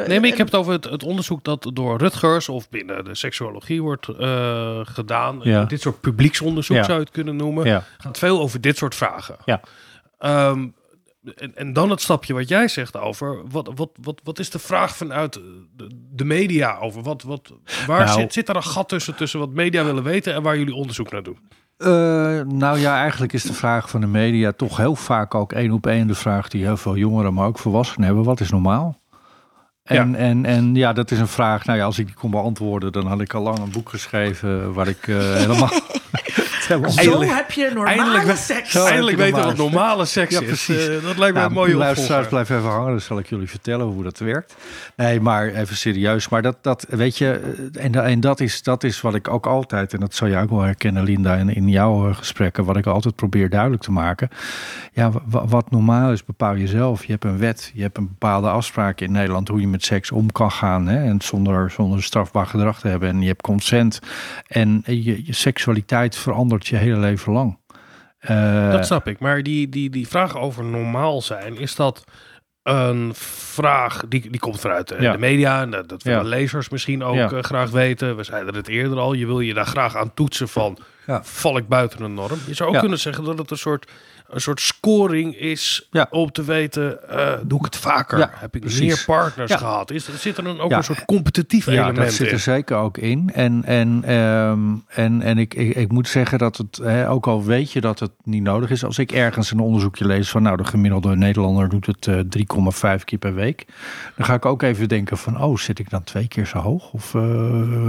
Nee, 0.07 0.21
maar 0.21 0.29
ik 0.29 0.37
heb 0.37 0.47
het 0.47 0.55
over 0.57 0.73
het, 0.73 0.85
het 0.85 1.03
onderzoek 1.03 1.45
dat 1.45 1.71
door 1.73 1.99
Rutgers 1.99 2.49
of 2.49 2.69
binnen 2.69 3.05
de 3.05 3.15
seksuologie 3.15 3.83
wordt 3.83 4.09
eh, 4.09 4.81
gedaan. 4.83 5.41
Ja. 5.43 5.65
Dit 5.65 5.81
soort 5.81 6.01
publieksonderzoek 6.01 6.77
Ja. 6.77 6.83
zou 6.83 6.99
je 6.99 7.05
het 7.05 7.13
kunnen 7.13 7.37
noemen. 7.37 7.67
Ja. 7.67 7.85
gaat 7.99 8.19
veel 8.19 8.41
over 8.41 8.61
dit 8.61 8.77
soort 8.77 8.95
vragen. 8.95 9.37
Ja. 9.45 9.61
Ehm, 10.19 10.69
en, 11.35 11.55
en 11.57 11.73
dan 11.73 11.91
het 11.91 12.01
stapje 12.01 12.35
wat 12.35 12.49
jij 12.49 12.69
zegt 12.69 12.97
over 12.97 13.43
wat, 13.51 13.71
wat, 13.75 13.91
wat, 14.03 14.21
wat 14.25 14.39
is 14.39 14.51
de 14.51 14.59
vraag 14.59 14.97
vanuit 14.97 15.33
de, 15.77 15.89
de 16.13 16.25
media 16.25 16.79
over 16.79 17.03
wat, 17.03 17.23
wat 17.23 17.53
waar 17.87 18.05
Nou- 18.05 18.21
zit, 18.21 18.33
zit 18.33 18.47
daar 18.47 18.57
een 18.57 18.63
gat 18.63 18.89
tussen 18.89 19.15
tussen 19.17 19.39
wat 19.41 19.51
media 19.51 19.85
willen 19.85 20.03
weten 20.03 20.35
en 20.35 20.43
waar 20.43 20.59
jullie 20.59 20.75
onderzoek 20.75 21.11
naar 21.13 21.23
doen? 21.23 21.39
Eh, 21.77 21.89
nou 22.47 22.79
ja, 22.79 22.99
eigenlijk 22.99 23.33
is 23.33 23.43
de 23.43 23.53
vraag 23.53 23.91
van 23.91 24.01
de 24.01 24.07
media 24.07 24.53
toch 24.53 24.77
heel 24.77 24.95
vaak 24.95 25.35
ook 25.35 25.53
één 25.53 25.71
op 25.71 25.87
één 25.87 26.07
de 26.07 26.15
vraag 26.15 26.49
die 26.49 26.65
heel 26.65 26.77
veel 26.77 26.97
jongeren, 26.97 27.35
maar 27.35 27.47
ook 27.47 27.59
volwassenen 27.59 28.07
hebben. 28.07 28.25
Wat 28.25 28.41
is 28.41 28.51
normaal? 28.51 29.01
En, 29.83 30.15
en, 30.15 30.45
en 30.45 30.75
ja, 30.75 30.93
dat 30.93 31.11
is 31.11 31.19
een 31.19 31.29
vraag. 31.29 31.65
Nou 31.65 31.79
ja, 31.79 31.85
als 31.85 31.99
ik 31.99 32.07
die 32.07 32.15
kon 32.15 32.31
beantwoorden, 32.31 32.93
dan 32.93 33.07
had 33.07 33.21
ik 33.21 33.35
al 33.35 33.43
lang 33.43 33.59
een 33.59 33.71
boek 33.71 33.89
geschreven 33.89 34.73
waar 34.73 34.89
ik 34.89 35.09
eh, 35.09 35.17
helemaal. 35.17 35.71
helemaal 36.67 36.91
Zo 36.91 37.01
Eindelijk- 37.01 37.31
heb 37.31 37.51
je 37.51 37.71
normale 37.75 37.97
eindelijk- 38.03 38.37
seks. 38.37 38.71
Zo. 38.71 38.85
Eindelijk 38.87 39.17
weten 39.17 39.39
we 39.39 39.45
wat 39.45 39.57
normale 39.57 40.05
seks 40.05 40.33
Ja, 40.35 40.41
is. 40.41 40.47
precies. 40.47 40.87
Eh, 40.89 41.03
dat 41.03 41.17
lijkt 41.19 41.35
me 41.35 41.41
Ja, 41.41 41.47
een 41.47 41.53
mooie 41.53 41.75
luisteraars, 41.75 42.29
blijf 42.29 42.51
even 42.51 42.69
hangen, 42.71 42.91
dan 42.91 43.01
zal 43.01 43.19
ik 43.19 43.27
jullie 43.29 43.49
vertellen 43.49 43.87
hoe 43.87 44.03
dat 44.03 44.19
werkt. 44.19 44.55
Nee, 44.97 45.21
maar 45.21 45.47
even 45.49 45.77
serieus. 45.77 46.29
Maar 46.29 46.43
dat, 46.43 46.57
dat 46.63 46.87
weet 46.89 47.19
je, 47.19 47.41
eh, 47.75 47.85
en, 47.85 47.95
en 48.05 48.21
dat, 48.21 48.41
is, 48.41 48.63
dat 48.63 48.85
is 48.85 49.01
wat 49.01 49.15
ik 49.15 49.29
ook 49.29 49.47
altijd, 49.47 49.93
en 49.93 50.01
dat 50.01 50.15
zal 50.15 50.29
je 50.29 50.39
ook 50.39 50.51
wel 50.51 50.61
herkennen, 50.61 51.03
Linda, 51.03 51.35
in, 51.35 51.55
in 51.55 51.69
jouw 51.69 52.09
eh, 52.09 52.17
gesprekken, 52.17 52.65
wat 52.65 52.77
ik 52.77 52.87
altijd 52.87 53.15
probeer 53.17 53.51
duidelijk 53.51 53.83
te 53.83 53.93
maken. 53.93 54.29
Ja, 54.93 55.11
wa- 55.27 55.47
wat 55.47 55.71
normaal 55.71 56.13
is, 56.13 56.25
bepaal 56.25 56.55
je 56.55 56.67
zelf. 56.67 57.05
Je 57.05 57.13
hebt 57.13 57.25
een 57.25 57.39
wet, 57.39 57.71
je 57.75 57.83
hebt 57.83 57.97
een 57.99 58.07
bepaalde 58.09 58.49
afspraak 58.49 59.01
in 59.01 59.13
Nederland 59.13 59.49
hoe 59.49 59.61
je 59.61 59.69
met 59.69 59.85
seks 59.85 60.11
om 60.11 60.33
kan 60.33 60.51
gaan. 60.51 60.87
Hè, 60.87 61.05
en 61.05 61.21
zonder, 61.21 61.71
zonder 61.71 62.03
strafbaar 62.03 62.47
gedrag 62.47 62.81
te 62.81 62.89
hebben. 62.89 63.09
En 63.09 63.21
je 63.21 63.27
hebt 63.27 63.43
consent. 63.43 64.01
En 64.47 64.83
je, 64.85 65.27
je 65.27 65.33
seksualiteit 65.33 66.17
verandert 66.17 66.56
je 66.63 66.77
hele 66.77 66.99
leven 66.99 67.33
lang. 67.33 67.59
Eh, 68.19 68.71
Dat 68.71 68.87
snap 68.87 69.09
ik. 69.09 69.19
Maar 69.19 69.43
die, 69.43 69.69
die, 69.69 69.91
die 69.91 70.09
vraag 70.09 70.37
over 70.37 70.65
normaal 70.65 71.23
zijn, 71.23 71.59
is 71.59 71.75
dat 71.75 72.05
een 72.63 73.11
vraag 73.15 74.03
die, 74.09 74.31
die 74.31 74.41
komt 74.41 74.61
vanuit 74.61 74.91
eh, 74.91 75.01
Ja. 75.01 75.13
de 75.13 75.19
media. 75.19 75.61
En 75.61 75.71
dat 75.71 75.89
dat 75.89 76.03
willen 76.03 76.23
Ja. 76.23 76.29
lezers 76.29 76.69
misschien 76.69 77.03
ook 77.05 77.15
Ja. 77.15 77.31
eh, 77.31 77.43
graag 77.43 77.71
weten. 77.71 78.17
We 78.17 78.23
zeiden 78.25 78.55
het 78.55 78.69
eerder 78.69 78.99
al. 78.99 79.13
Je 79.13 79.27
wil 79.27 79.41
je 79.41 79.55
daar 79.55 79.67
graag 79.67 79.97
aan 79.97 80.15
toetsen 80.15 80.49
van. 80.49 80.79
Ja. 81.07 81.25
Val 81.25 81.57
ik 81.57 81.69
buiten 81.69 81.99
de 81.99 82.09
norm? 82.09 82.39
Je 82.47 82.55
zou 82.55 82.69
ook 82.69 82.75
Ja. 82.75 82.81
kunnen 82.81 82.99
zeggen 82.99 83.25
dat 83.25 83.39
het 83.39 83.51
een 83.51 83.59
soort, 83.59 83.91
een 84.31 84.41
soort 84.41 84.61
scoring 84.61 85.37
is 85.37 85.89
Ja. 85.91 86.07
om 86.11 86.33
te 86.33 86.45
weten, 86.45 87.09
eh, 87.11 87.33
doe 87.43 87.59
ik 87.59 87.65
het 87.65 87.77
vaker? 87.77 88.19
Ja, 88.19 88.31
Heb 88.35 88.55
ik 88.55 88.61
precies. 88.61 88.81
meer 88.81 89.03
partners 89.07 89.51
Ja. 89.51 89.57
gehad? 89.57 89.91
Is, 89.91 90.07
er 90.09 90.19
zit 90.19 90.37
er 90.37 90.45
dan 90.45 90.61
ook 90.61 90.71
Ja. 90.71 90.77
een 90.77 90.85
soort 90.85 91.05
competitief 91.05 91.67
Ja, 91.67 91.73
element 91.73 91.97
dat 91.97 92.13
zit 92.13 92.27
in? 92.27 92.33
er 92.33 92.39
zeker 92.39 92.77
ook 92.77 92.99
in. 92.99 93.31
En, 93.35 93.65
en, 93.65 94.03
ehm, 94.05 94.61
en, 94.89 95.23
en 95.23 95.39
ik, 95.39 95.55
ik, 95.55 95.75
ik 95.77 95.93
moet 95.93 96.09
zeggen 96.09 96.39
dat 96.39 96.57
het, 96.57 96.77
hè, 96.83 97.11
ook 97.11 97.27
al 97.27 97.45
weet 97.45 97.73
je 97.73 97.81
dat 97.81 97.99
het 97.99 98.11
niet 98.25 98.43
nodig 98.43 98.71
is, 98.71 98.85
als 98.85 98.99
ik 98.99 99.13
ergens 99.13 99.51
een 99.51 99.61
onderzoekje 99.61 100.07
lees 100.07 100.31
van 100.31 100.43
nou 100.43 100.57
de 100.57 100.65
gemiddelde 100.65 101.17
Nederlander 101.17 101.69
doet 101.69 101.87
het 101.87 102.07
eh, 102.07 102.19
3,5 102.99 103.05
keer 103.05 103.19
per 103.19 103.35
week, 103.35 103.67
dan 104.17 104.27
ga 104.27 104.35
ik 104.35 104.45
ook 104.47 104.63
even 104.63 104.89
denken 104.89 105.19
van 105.19 105.43
oh 105.43 105.59
zit 105.59 105.79
ik 105.79 105.91
dan 105.91 106.05
twee 106.05 106.29
keer 106.29 106.47
zo 106.47 106.59
hoog 106.59 106.93
of 106.93 107.15
eh, 107.15 107.23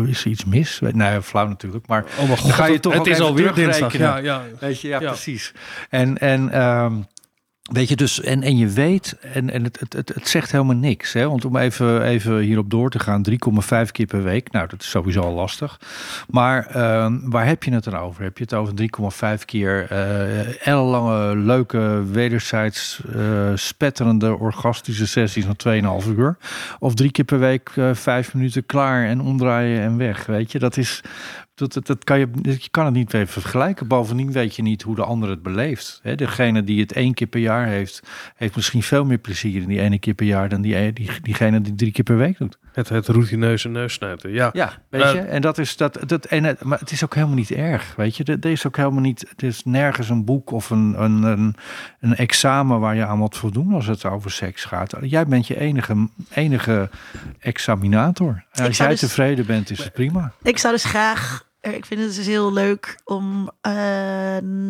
is 0.07 0.21
er 0.25 0.31
iets 0.31 0.45
mis? 0.45 0.79
Nee, 0.91 1.21
flauw 1.21 1.47
natuurlijk, 1.47 1.87
maar 1.87 2.03
Oh 2.19 2.29
god, 2.29 2.41
Dan 2.41 2.51
ga 2.53 2.65
je 2.65 2.79
toch 2.79 2.91
het 2.93 3.01
ook 3.01 3.07
is 3.07 3.19
alweer 3.19 3.53
dinsdag. 3.53 3.97
Ja, 3.97 4.17
ja. 4.17 4.41
Weet 4.59 4.81
je, 4.81 4.87
ja, 4.87 4.99
Ja. 5.01 5.07
precies. 5.09 5.53
En, 5.89 6.17
en 6.27 6.51
ehm, 6.51 6.93
weet 7.71 7.89
je, 7.89 7.95
dus, 7.95 8.21
en, 8.21 8.43
en 8.43 8.57
je 8.57 8.67
weet, 8.67 9.17
en, 9.33 9.49
en 9.49 9.63
het, 9.63 9.79
het, 9.79 9.93
het, 10.13 10.27
zegt 10.27 10.51
helemaal 10.51 10.75
niks. 10.75 11.13
Hè? 11.13 11.29
Want 11.29 11.45
om 11.45 11.57
even, 11.57 12.03
even 12.03 12.39
hierop 12.39 12.69
door 12.69 12.89
te 12.89 12.99
gaan, 12.99 13.25
3,5 13.29 13.91
keer 13.91 14.05
per 14.05 14.23
week, 14.23 14.51
nou, 14.51 14.67
dat 14.67 14.81
is 14.81 14.89
sowieso 14.89 15.21
al 15.21 15.33
lastig. 15.33 15.79
Maar 16.29 16.65
ehm, 16.65 17.19
waar 17.29 17.45
heb 17.45 17.63
je 17.63 17.73
het 17.73 17.83
dan 17.83 17.95
over? 17.95 18.23
Heb 18.23 18.37
je 18.37 18.43
het 18.43 18.53
over 18.53 18.73
3,5 19.39 19.45
keer 19.45 19.87
eh 19.89 20.67
ellenlange, 20.67 21.35
leuke, 21.35 22.03
wederzijds 22.11 23.01
eh, 23.15 23.51
spetterende, 23.55 24.37
orgastische 24.37 25.07
sessies 25.07 25.45
van 25.45 26.03
2,5 26.03 26.07
uur? 26.17 26.37
Of 26.79 26.93
drie 26.93 27.11
keer 27.11 27.25
per 27.25 27.39
week 27.39 27.71
eh, 27.75 27.93
vijf 27.93 28.33
minuten 28.33 28.65
klaar 28.65 29.05
en 29.05 29.21
omdraaien 29.21 29.81
en 29.81 29.97
weg? 29.97 30.25
Weet 30.25 30.51
je, 30.51 30.59
dat 30.59 30.77
is 30.77 31.01
dat, 31.57 31.73
dat, 31.73 31.87
dat 31.87 32.03
kan 32.03 32.19
je, 32.19 32.27
je 32.41 32.67
kan 32.71 32.85
het 32.85 32.93
niet 32.93 33.13
even 33.13 33.27
vergelijken. 33.41 33.87
Bovendien 33.87 34.31
weet 34.31 34.55
je 34.55 34.61
niet 34.61 34.81
hoe 34.81 34.95
de 34.95 35.03
ander 35.03 35.29
het 35.29 35.41
beleeft. 35.43 35.99
Hè, 36.03 36.15
degene 36.15 36.63
die 36.63 36.79
het 36.81 36.91
één 36.93 37.13
keer 37.13 37.27
per 37.27 37.39
jaar 37.39 37.67
heeft, 37.67 38.01
heeft 38.35 38.55
misschien 38.55 38.83
veel 38.83 39.05
meer 39.05 39.17
plezier 39.17 39.61
in 39.61 39.67
die 39.67 39.81
ene 39.81 39.99
keer 39.99 40.13
per 40.13 40.25
jaar 40.25 40.49
dan 40.49 40.61
die, 40.61 40.93
die, 40.93 41.09
diegene 41.21 41.61
die 41.61 41.75
drie 41.75 41.91
keer 41.91 42.03
per 42.03 42.17
week 42.17 42.37
doet. 42.37 42.57
Het, 42.73 42.89
het 42.89 43.07
routineuze 43.07 43.69
neussnuiten, 43.69 44.31
ja. 44.31 44.49
Ja, 44.53 44.73
weet 44.89 45.01
Eh, 45.01 45.13
je. 45.13 45.19
En 45.19 45.41
dat 45.41 45.57
is 45.57 45.77
dat. 45.77 45.99
dat 46.05 46.25
en 46.25 46.43
het, 46.43 46.63
maar 46.63 46.79
het 46.79 46.91
is 46.91 47.03
ook 47.03 47.15
helemaal 47.15 47.35
niet 47.35 47.51
erg. 47.51 47.95
Weet 47.95 48.17
je, 48.17 48.23
er 48.23 48.45
is 48.51 48.67
ook 48.67 48.77
helemaal 48.77 49.01
niet. 49.01 49.33
Er 49.37 49.43
is 49.47 49.63
nergens 49.65 50.09
een 50.09 50.25
boek 50.25 50.51
of 50.51 50.69
een, 50.69 51.03
een, 51.03 51.23
een, 51.23 51.55
een 51.99 52.15
examen 52.15 52.79
waar 52.79 52.95
je 52.95 53.05
aan 53.05 53.17
moet 53.17 53.37
voldoen 53.37 53.73
als 53.73 53.85
het 53.87 54.05
over 54.05 54.31
seks 54.31 54.63
gaat. 54.65 54.93
Jij 55.01 55.25
bent 55.27 55.47
je 55.47 55.59
enige, 55.59 56.09
enige 56.33 56.89
examinator. 57.39 58.43
En 58.51 58.65
als 58.67 58.77
jij 58.77 58.87
dus- 58.87 58.99
tevreden 58.99 59.45
bent, 59.45 59.69
is 59.69 59.83
het 59.83 59.93
prima. 59.93 60.31
Ik 60.41 60.57
zou 60.57 60.73
dus 60.73 60.83
graag, 60.83 61.45
ik 61.75 61.85
vind 61.85 62.01
het 62.01 62.15
dus 62.15 62.25
heel 62.25 62.53
leuk 62.53 62.99
om 63.03 63.49
eh, 63.61 63.73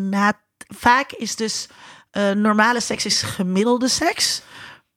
na, 0.08 0.32
vaak 0.68 1.12
is 1.12 1.36
dus 1.36 1.68
eh, 2.10 2.30
normale 2.30 2.80
seks 2.80 3.04
is 3.06 3.22
gemiddelde 3.22 3.88
seks. 3.88 4.42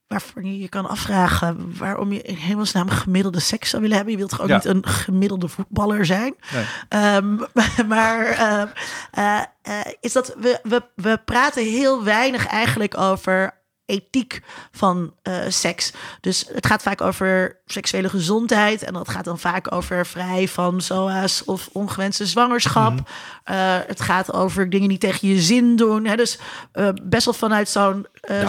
Waarvoor 0.07 0.43
je 0.45 0.59
je 0.59 0.69
kan 0.69 0.87
afvragen 0.89 1.77
waarom 1.77 2.13
je 2.13 2.21
in 2.21 2.35
hemelsnaam 2.35 2.89
gemiddelde 2.89 3.39
seks 3.39 3.69
zou 3.69 3.81
willen 3.81 3.95
hebben. 3.95 4.13
Je 4.13 4.19
wilt 4.19 4.31
toch 4.31 4.41
ook 4.41 4.47
Ja. 4.47 4.55
niet 4.55 4.65
een 4.65 4.85
gemiddelde 4.87 5.47
voetballer 5.47 6.05
zijn? 6.05 6.35
Nee. 6.53 6.65
Ehm, 6.89 7.35
maar 7.87 8.25
ehm, 8.25 8.67
eh, 9.11 9.41
eh, 9.61 9.79
is 9.99 10.11
dat 10.13 10.35
we, 10.39 10.59
we, 10.63 10.81
we 10.95 11.21
praten 11.25 11.63
heel 11.63 12.03
weinig 12.03 12.47
eigenlijk 12.47 12.97
over 12.97 13.59
ethiek 13.91 14.41
van 14.71 15.13
eh, 15.21 15.33
seks. 15.47 15.93
Dus 16.21 16.45
het 16.53 16.65
gaat 16.65 16.81
vaak 16.81 17.01
over 17.01 17.59
seksuele 17.65 18.09
gezondheid. 18.09 18.83
En 18.83 18.93
dat 18.93 19.09
gaat 19.09 19.25
dan 19.25 19.39
vaak 19.39 19.71
over 19.71 20.05
vrij 20.05 20.47
van 20.47 20.81
SOA's 20.81 21.41
of 21.45 21.69
ongewenste 21.71 22.25
zwangerschap. 22.25 22.93
Mhm. 22.93 23.03
Eh, 23.43 23.77
het 23.87 24.01
gaat 24.01 24.33
over 24.33 24.69
dingen 24.69 24.89
die 24.89 24.97
tegen 24.97 25.27
je 25.27 25.41
zin 25.41 25.75
doen. 25.75 26.05
Hè? 26.05 26.15
Dus 26.15 26.39
eh, 26.71 26.89
best 27.03 27.25
wel 27.25 27.33
vanuit 27.33 27.69
zo'n 27.69 28.07
eh 28.21 28.43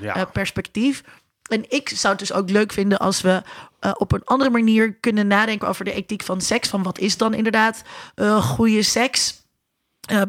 Ja, 0.00 0.24
perspectief. 0.24 1.02
En 1.44 1.64
ik 1.70 1.88
zou 1.88 2.14
het 2.16 2.28
dus 2.28 2.32
ook 2.32 2.50
leuk 2.50 2.72
vinden 2.72 2.98
als 2.98 3.20
we 3.20 3.42
op 3.92 4.12
een 4.12 4.24
andere 4.24 4.50
manier 4.50 4.94
kunnen 4.94 5.26
nadenken 5.26 5.68
over 5.68 5.84
de 5.84 5.92
ethiek 5.92 6.22
van 6.22 6.40
seks. 6.40 6.68
Van 6.68 6.82
wat 6.82 6.98
is 6.98 7.16
dan 7.16 7.34
inderdaad 7.34 7.82
eh, 8.14 8.44
goede 8.44 8.82
seks? 8.82 9.42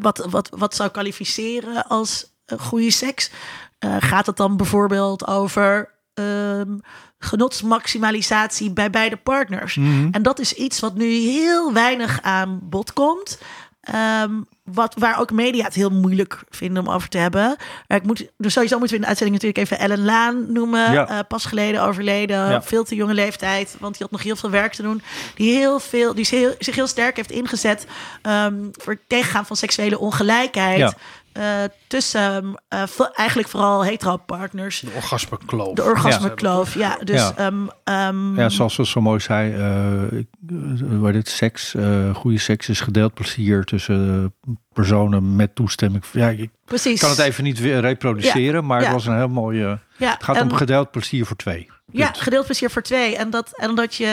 Wat, 0.00 0.26
wat, 0.30 0.48
wat 0.50 0.74
zou 0.74 0.90
kwalificeren 0.90 1.86
als 1.86 2.32
goede 2.58 2.90
seks? 2.90 3.30
Eh, 3.78 3.96
gaat 3.98 4.26
het 4.26 4.36
dan 4.36 4.56
bijvoorbeeld 4.56 5.26
over 5.26 5.94
ehm, 6.14 6.76
genotsmaximalisatie 7.18 8.70
bij 8.70 8.90
beide 8.90 9.16
partners? 9.16 9.76
En 10.10 10.22
dat 10.22 10.38
is 10.38 10.52
iets 10.52 10.80
wat 10.80 10.94
nu 10.94 11.04
heel 11.04 11.72
weinig 11.72 12.22
aan 12.22 12.58
bod 12.62 12.92
komt. 12.92 13.38
Ehm, 13.80 14.32
wat, 14.64 14.94
waar 14.98 15.20
ook 15.20 15.32
media 15.32 15.64
het 15.64 15.74
heel 15.74 15.90
moeilijk 15.90 16.42
vinden 16.50 16.86
om 16.86 16.92
over 16.94 17.08
te 17.08 17.18
hebben. 17.18 17.56
Ik 17.86 18.02
moet, 18.02 18.26
dus 18.36 18.52
sowieso 18.52 18.78
moeten 18.78 18.96
we 18.96 19.02
in 19.02 19.08
de 19.08 19.08
uitzending 19.08 19.42
natuurlijk 19.42 19.72
even 19.72 19.84
Ellen 19.84 20.04
Laan 20.04 20.52
noemen. 20.52 20.92
Ja. 20.92 21.08
Eh, 21.08 21.18
pas 21.28 21.44
geleden 21.44 21.82
overleden, 21.82 22.36
Ja. 22.50 22.62
veel 22.62 22.84
te 22.84 22.94
jonge 22.94 23.14
leeftijd. 23.14 23.76
Want 23.80 23.92
die 23.92 24.02
had 24.02 24.10
nog 24.10 24.22
heel 24.22 24.36
veel 24.36 24.50
werk 24.50 24.72
te 24.72 24.82
doen. 24.82 25.02
Die, 25.34 25.56
heel 25.56 25.80
veel, 25.80 26.14
die 26.14 26.24
zich 26.24 26.38
heel, 26.38 26.54
zich 26.58 26.74
heel 26.74 26.86
sterk 26.86 27.16
heeft 27.16 27.30
ingezet 27.30 27.86
ehm, 28.22 28.54
voor 28.72 28.92
het 28.92 29.02
tegengaan 29.06 29.46
van 29.46 29.56
seksuele 29.56 29.98
ongelijkheid. 29.98 30.78
Ja. 30.78 30.92
Eh, 31.36 31.62
tussen 31.86 32.54
eh, 32.68 32.82
eigenlijk 33.14 33.48
vooral 33.48 33.84
hetero 33.84 34.16
partners. 34.16 34.80
De 34.80 34.90
orgasmekloof. 34.94 35.74
De 35.74 35.82
orgasmekloof, 35.82 36.74
ja. 36.74 36.98
Dus 37.04 37.20
Ja. 37.20 37.32
ehm, 37.36 37.66
ehm, 37.84 38.38
Ja, 38.40 38.48
zoals 38.48 38.76
we 38.76 38.86
zo 38.86 39.00
mooi 39.00 39.20
zei, 39.20 39.54
eh, 39.54 40.18
heet 41.04 41.14
het, 41.14 41.28
seks, 41.28 41.74
eh, 41.74 42.14
goede 42.14 42.38
seks 42.38 42.68
is 42.68 42.80
gedeeld 42.80 43.14
plezier 43.14 43.64
tussen 43.64 44.34
personen 44.72 45.36
met 45.36 45.54
toestemming. 45.54 46.04
Ja, 46.12 46.28
ik 46.28 46.50
precies. 46.64 47.00
kan 47.00 47.10
het 47.10 47.18
even 47.18 47.44
niet 47.44 47.60
weer 47.60 47.80
reproduceren, 47.80 48.66
maar 48.66 48.78
ja. 48.78 48.84
het 48.84 48.94
was 48.94 49.06
een 49.06 49.16
heel 49.16 49.28
mooie. 49.28 49.78
Ja, 49.96 50.10
Het 50.12 50.24
gaat 50.24 50.36
en- 50.36 50.42
om 50.42 50.52
gedeeld 50.52 50.90
plezier 50.90 51.26
voor 51.26 51.36
twee. 51.36 51.70
Ja, 51.92 52.10
gedeeld 52.12 52.44
plezier 52.44 52.70
voor 52.70 52.82
twee. 52.82 53.16
En 53.16 53.30
dat, 53.30 53.50
en 53.56 53.74
dat, 53.74 53.94
je, 53.94 54.06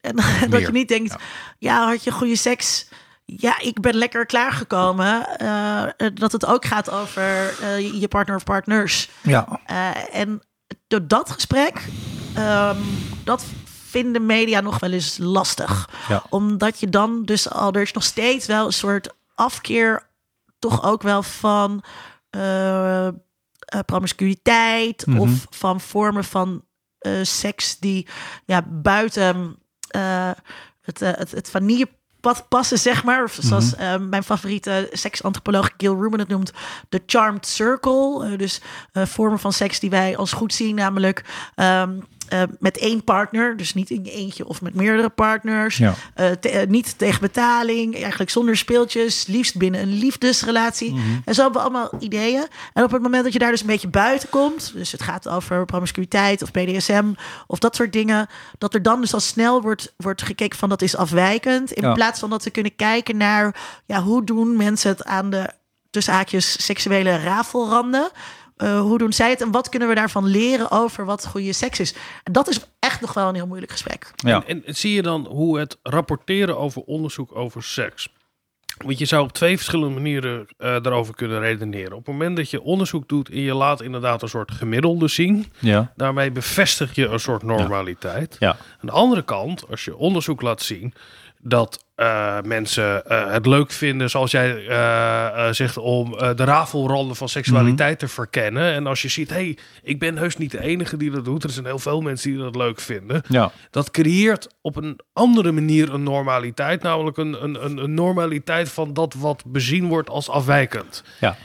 en 0.00 0.16
dat 0.50 0.60
je 0.60 0.72
niet 0.72 0.88
denkt, 0.88 1.16
ja. 1.58 1.86
had 1.88 2.04
je 2.04 2.10
goede 2.10 2.36
seks? 2.36 2.88
Ja, 3.28 3.58
ik 3.60 3.80
ben 3.80 3.94
lekker 3.94 4.26
klaargekomen. 4.26 5.38
Eh, 5.38 5.82
dat 6.14 6.32
het 6.32 6.46
ook 6.46 6.64
gaat 6.64 6.90
over 6.90 7.54
eh, 7.62 8.00
je 8.00 8.08
partner 8.08 8.36
of 8.36 8.44
partners. 8.44 9.10
Ja, 9.22 9.60
en 10.12 10.42
door 10.86 11.06
dat 11.06 11.30
gesprek, 11.30 11.88
ehm, 12.34 12.80
dat 13.24 13.44
vinden 13.64 14.26
media 14.26 14.60
nog 14.60 14.78
wel 14.78 14.90
eens 14.92 15.18
lastig. 15.18 15.88
Ja. 16.08 16.22
Omdat 16.28 16.80
je 16.80 16.88
dan 16.88 17.24
dus 17.24 17.50
al, 17.50 17.72
er 17.72 17.82
is 17.82 17.92
nog 17.92 18.02
steeds 18.02 18.46
wel 18.46 18.66
een 18.66 18.72
soort 18.72 19.14
afkeer, 19.34 20.06
toch 20.58 20.82
ook 20.84 21.02
wel 21.02 21.22
van 21.22 21.82
promiscuïteit 23.86 25.06
Mhm. 25.06 25.18
of 25.18 25.46
van 25.50 25.80
vormen 25.80 26.24
van 26.24 26.64
seks 27.22 27.78
die 27.78 28.08
ja, 28.44 28.62
buiten 28.68 29.58
het, 30.80 31.00
het, 31.00 31.30
het 31.30 31.50
vanillepad 32.26 32.48
passen, 32.48 32.78
zeg 32.78 33.04
maar. 33.04 33.30
Zoals 33.38 33.74
Mhm. 33.74 33.82
eh, 33.82 33.96
mijn 34.00 34.22
favoriete 34.24 34.88
seksantropoloog 34.92 35.70
Gil 35.76 35.94
Rubin 36.00 36.18
het 36.18 36.28
noemt, 36.28 36.52
de 36.88 37.02
charmed 37.06 37.46
circle. 37.46 38.26
Eh, 38.30 38.38
dus 38.38 38.60
eh, 38.92 39.06
vormen 39.06 39.38
van 39.38 39.52
seks 39.52 39.80
die 39.80 39.90
wij 39.90 40.16
als 40.16 40.32
goed 40.32 40.54
zien, 40.54 40.74
namelijk 40.74 41.24
ehm, 41.54 41.90
eh, 42.28 42.42
met 42.58 42.78
één 42.78 43.04
partner, 43.04 43.56
dus 43.56 43.74
niet 43.74 43.90
in 43.90 44.04
je 44.04 44.10
eentje 44.12 44.46
of 44.46 44.62
met 44.62 44.74
meerdere 44.74 45.08
partners. 45.08 45.76
Ja. 45.76 45.94
Eh, 46.14 46.30
te- 46.30 46.48
eh, 46.48 46.66
niet 46.68 46.98
tegen 46.98 47.20
betaling, 47.20 48.00
eigenlijk 48.00 48.30
zonder 48.30 48.56
speeltjes, 48.56 49.26
liefst 49.26 49.56
binnen 49.56 49.80
een 49.80 49.92
liefdesrelatie. 49.92 50.92
Mhm. 50.94 51.00
En 51.24 51.34
zo 51.34 51.42
hebben 51.42 51.62
we 51.62 51.68
allemaal 51.68 51.90
ideeën. 51.98 52.46
En 52.72 52.84
op 52.84 52.90
het 52.90 53.02
moment 53.02 53.24
dat 53.24 53.32
je 53.32 53.38
daar 53.38 53.50
dus 53.50 53.60
een 53.60 53.66
beetje 53.66 53.88
buiten 53.88 54.28
komt, 54.28 54.72
dus 54.74 54.92
het 54.92 55.02
gaat 55.02 55.28
over 55.28 55.64
promiscuïteit 55.64 56.42
of 56.42 56.50
BDSM 56.50 57.04
of 57.46 57.58
dat 57.58 57.76
soort 57.76 57.92
dingen, 57.92 58.26
dat 58.58 58.74
er 58.74 58.82
dan 58.82 59.00
dus 59.00 59.14
al 59.14 59.20
snel 59.20 59.62
wordt, 59.62 59.94
wordt 59.96 60.22
gekeken 60.22 60.58
van 60.58 60.68
dat 60.68 60.82
is 60.82 60.96
afwijkend. 60.96 61.72
In 61.72 61.82
Ja. 61.82 61.92
plaats 61.92 62.20
van 62.20 62.30
dat 62.30 62.44
we 62.44 62.50
kunnen 62.50 62.76
kijken 62.76 63.16
naar 63.16 63.56
ja, 63.86 64.02
hoe 64.02 64.24
doen 64.24 64.56
mensen 64.56 64.90
het 64.90 65.04
aan 65.04 65.30
de 65.30 65.50
tussen 65.90 66.14
haakjes 66.14 66.64
seksuele 66.64 67.16
rafelranden. 67.18 68.10
Eh, 68.56 68.80
hoe 68.80 68.98
doen 68.98 69.12
zij 69.12 69.30
het 69.30 69.40
en 69.40 69.50
wat 69.50 69.68
kunnen 69.68 69.88
we 69.88 69.94
daarvan 69.94 70.24
leren 70.26 70.70
over 70.70 71.04
wat 71.04 71.26
goede 71.26 71.52
seks 71.52 71.80
is? 71.80 71.94
En 72.24 72.32
dat 72.32 72.48
is 72.48 72.60
echt 72.78 73.00
nog 73.00 73.12
wel 73.14 73.28
een 73.28 73.34
heel 73.34 73.46
moeilijk 73.46 73.72
gesprek. 73.72 74.10
Ja. 74.16 74.42
En, 74.46 74.64
en 74.66 74.76
zie 74.76 74.92
je 74.94 75.02
dan 75.02 75.26
hoe 75.26 75.58
het 75.58 75.78
rapporteren 75.82 76.58
over 76.58 76.82
onderzoek 76.82 77.36
over 77.36 77.62
seks. 77.62 78.08
Want 78.84 78.98
je 78.98 79.04
zou 79.04 79.22
op 79.24 79.32
twee 79.32 79.56
verschillende 79.56 79.94
manieren 79.94 80.46
eh, 80.58 80.80
daarover 80.82 81.14
kunnen 81.14 81.40
redeneren. 81.40 81.92
Op 81.92 82.06
het 82.06 82.14
moment 82.14 82.36
dat 82.36 82.50
je 82.50 82.62
onderzoek 82.62 83.08
doet 83.08 83.28
en 83.30 83.40
je 83.40 83.54
laat 83.54 83.82
inderdaad 83.82 84.22
een 84.22 84.28
soort 84.28 84.50
gemiddelde 84.50 85.08
zien, 85.08 85.52
Ja. 85.58 85.92
daarmee 85.96 86.30
bevestig 86.30 86.94
je 86.94 87.06
een 87.06 87.20
soort 87.20 87.42
normaliteit. 87.42 88.36
Ja. 88.38 88.50
Aan 88.50 88.56
de 88.88 88.90
andere 88.90 89.22
kant, 89.22 89.68
als 89.70 89.84
je 89.84 89.96
onderzoek 89.96 90.40
laat 90.42 90.62
zien 90.62 90.94
dat 91.40 91.84
eh, 91.96 92.36
mensen 92.44 93.06
eh, 93.06 93.32
het 93.32 93.46
leuk 93.46 93.70
vinden, 93.70 94.10
zoals 94.10 94.30
jij 94.30 94.66
eh, 94.66 95.48
zegt, 95.50 95.76
om 95.76 96.10
de 96.10 96.44
rafelranden 96.44 97.16
van 97.16 97.28
seksualiteit 97.28 97.98
te 97.98 98.08
verkennen. 98.08 98.72
En 98.72 98.86
als 98.86 99.02
je 99.02 99.08
ziet, 99.08 99.28
hé, 99.28 99.34
hey, 99.34 99.58
ik 99.82 99.98
ben 99.98 100.16
heus 100.18 100.36
niet 100.36 100.50
de 100.50 100.60
enige 100.60 100.96
die 100.96 101.10
dat 101.10 101.24
doet. 101.24 101.44
Er 101.44 101.50
zijn 101.50 101.66
heel 101.66 101.78
veel 101.78 102.00
mensen 102.00 102.30
die 102.30 102.40
dat 102.40 102.56
leuk 102.56 102.80
vinden. 102.80 103.22
Ja. 103.28 103.52
Dat 103.70 103.90
creëert 103.90 104.48
op 104.60 104.76
een 104.76 105.00
andere 105.12 105.52
manier 105.52 105.94
een 105.94 106.02
normaliteit. 106.02 106.82
Namelijk 106.82 107.16
een, 107.16 107.44
een, 107.44 107.82
een, 107.82 107.94
normaliteit 107.94 108.68
van 108.68 108.92
dat 108.92 109.14
wat 109.14 109.42
bezien 109.46 109.88
wordt 109.88 110.10
als 110.10 110.28
afwijkend. 110.28 111.02
Ja. 111.20 111.36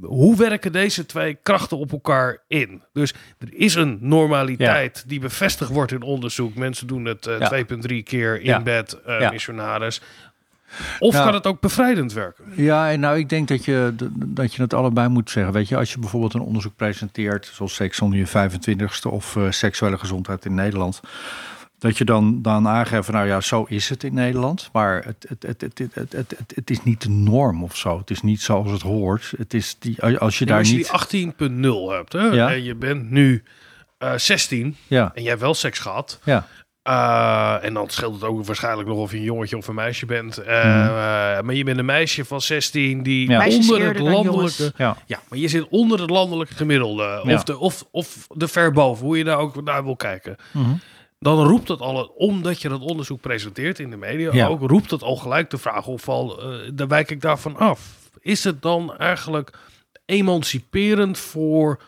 Hoe 0.00 0.36
werken 0.36 0.72
deze 0.72 1.06
twee 1.06 1.38
krachten 1.42 1.78
op 1.78 1.92
elkaar 1.92 2.42
in? 2.48 2.82
Dus 2.92 3.14
er 3.38 3.48
is 3.54 3.74
een 3.74 3.98
normaliteit 4.00 5.04
die 5.06 5.20
bevestigd 5.20 5.70
wordt 5.70 5.92
in 5.92 6.02
onderzoek. 6.02 6.54
Mensen 6.54 6.86
doen 6.86 7.04
het 7.04 7.26
eh, 7.26 7.38
Ja. 7.38 7.64
2,3 7.88 8.02
keer 8.04 8.40
in 8.40 8.62
bed, 8.62 8.98
Ja. 9.06 9.31
Missionaris. 9.32 10.00
Of 10.98 11.12
Nou. 11.12 11.24
kan 11.24 11.34
het 11.34 11.46
ook 11.46 11.60
bevrijdend 11.60 12.12
werken? 12.12 12.44
Ja, 12.56 12.90
en 12.90 13.00
nou, 13.00 13.18
ik 13.18 13.28
denk 13.28 13.48
dat 13.48 13.64
je, 13.64 13.94
dat 14.14 14.54
je 14.54 14.62
het 14.62 14.74
allebei 14.74 15.08
moet 15.08 15.30
zeggen. 15.30 15.52
Weet 15.52 15.68
je, 15.68 15.76
als 15.76 15.92
je 15.92 15.98
bijvoorbeeld 15.98 16.34
een 16.34 16.40
onderzoek 16.40 16.76
presenteert, 16.76 17.50
zoals 17.54 17.74
seks 17.74 18.00
onder 18.00 18.18
je 18.18 18.28
25ste 18.28 19.10
of 19.10 19.36
eh, 19.36 19.50
seksuele 19.50 19.98
gezondheid 19.98 20.44
in 20.44 20.54
Nederland, 20.54 21.00
dat 21.78 21.98
je 21.98 22.04
dan, 22.04 22.42
dan 22.42 22.68
aangeeft 22.68 23.04
van, 23.04 23.14
nou 23.14 23.26
ja, 23.26 23.40
zo 23.40 23.64
is 23.68 23.88
het 23.88 24.04
in 24.04 24.14
Nederland, 24.14 24.68
maar 24.72 25.04
het, 25.04 25.26
het, 25.28 25.42
het, 25.42 25.60
het, 25.60 25.78
het, 25.78 26.12
het, 26.12 26.34
het, 26.38 26.52
het 26.54 26.70
is 26.70 26.82
niet 26.82 27.02
de 27.02 27.10
norm 27.10 27.64
of 27.64 27.76
zo. 27.76 27.98
Het 27.98 28.10
is 28.10 28.22
niet 28.22 28.40
zoals 28.42 28.70
het 28.70 28.82
hoort. 28.82 29.32
Het 29.36 29.54
is 29.54 29.76
die, 29.78 30.02
als 30.02 30.38
je 30.38 30.46
daar 30.46 30.58
als 30.58 30.70
je 30.70 30.76
niet... 30.76 31.08
die 31.10 31.28
18.0 31.28 31.94
hebt 31.96 32.12
hè, 32.12 32.20
Ja. 32.26 32.50
en 32.52 32.62
je 32.62 32.74
bent 32.74 33.10
nu 33.10 33.42
eh 33.98 34.12
16 34.16 34.76
Ja, 34.86 35.10
en 35.14 35.20
jij 35.22 35.30
hebt 35.30 35.42
wel 35.42 35.54
seks 35.54 35.78
gehad, 35.78 36.20
ja, 36.24 36.46
Uh, 36.88 37.64
en 37.64 37.74
dan 37.74 37.90
scheelt 37.90 38.14
het 38.14 38.24
ook 38.24 38.44
waarschijnlijk 38.44 38.88
nog 38.88 38.98
of 38.98 39.10
je 39.10 39.16
een 39.16 39.22
jongetje 39.22 39.56
of 39.56 39.66
een 39.68 39.74
meisje 39.74 40.06
bent. 40.06 40.38
Uh, 40.38 40.44
Mhm. 40.46 40.56
uh, 40.56 40.92
maar 41.40 41.54
je 41.54 41.64
bent 41.64 41.78
een 41.78 41.84
meisje 41.84 42.24
van 42.24 42.40
16 42.40 43.02
die 43.02 43.28
Ja. 43.30 43.46
Onder 43.46 43.86
het 43.86 43.98
landelijke... 43.98 44.72
ja. 44.76 44.96
Ja, 45.06 45.20
maar 45.28 45.38
je 45.38 45.48
zit 45.48 45.68
onder 45.68 46.00
het 46.00 46.10
landelijke 46.10 46.54
gemiddelde. 46.54 47.20
Ja. 47.24 47.34
Of, 47.34 47.42
de, 47.44 47.58
of, 47.58 47.84
of 47.90 48.26
de 48.28 48.48
verboven, 48.48 49.06
hoe 49.06 49.18
je 49.18 49.24
daar 49.24 49.38
ook 49.38 49.62
naar 49.62 49.84
wil 49.84 49.96
kijken. 49.96 50.36
Mhm. 50.52 50.74
Dan 51.18 51.46
roept 51.46 51.66
dat 51.66 51.80
al, 51.80 52.04
omdat 52.06 52.62
je 52.62 52.68
dat 52.68 52.80
onderzoek 52.80 53.20
presenteert 53.20 53.78
in 53.78 53.90
de 53.90 53.96
media, 53.96 54.32
Ja. 54.32 54.46
ook 54.46 54.60
roept 54.70 54.90
het 54.90 55.02
al 55.02 55.16
gelijk 55.16 55.50
de 55.50 55.58
vraag 55.58 55.86
of 55.86 56.08
al, 56.08 56.52
uh, 56.52 56.70
daar 56.74 56.88
wijk 56.88 57.10
ik 57.10 57.20
daarvan 57.20 57.56
af. 57.56 58.10
Is 58.20 58.44
het 58.44 58.62
dan 58.62 58.96
eigenlijk 58.96 59.58
emanciperend 60.04 61.18
voor 61.18 61.80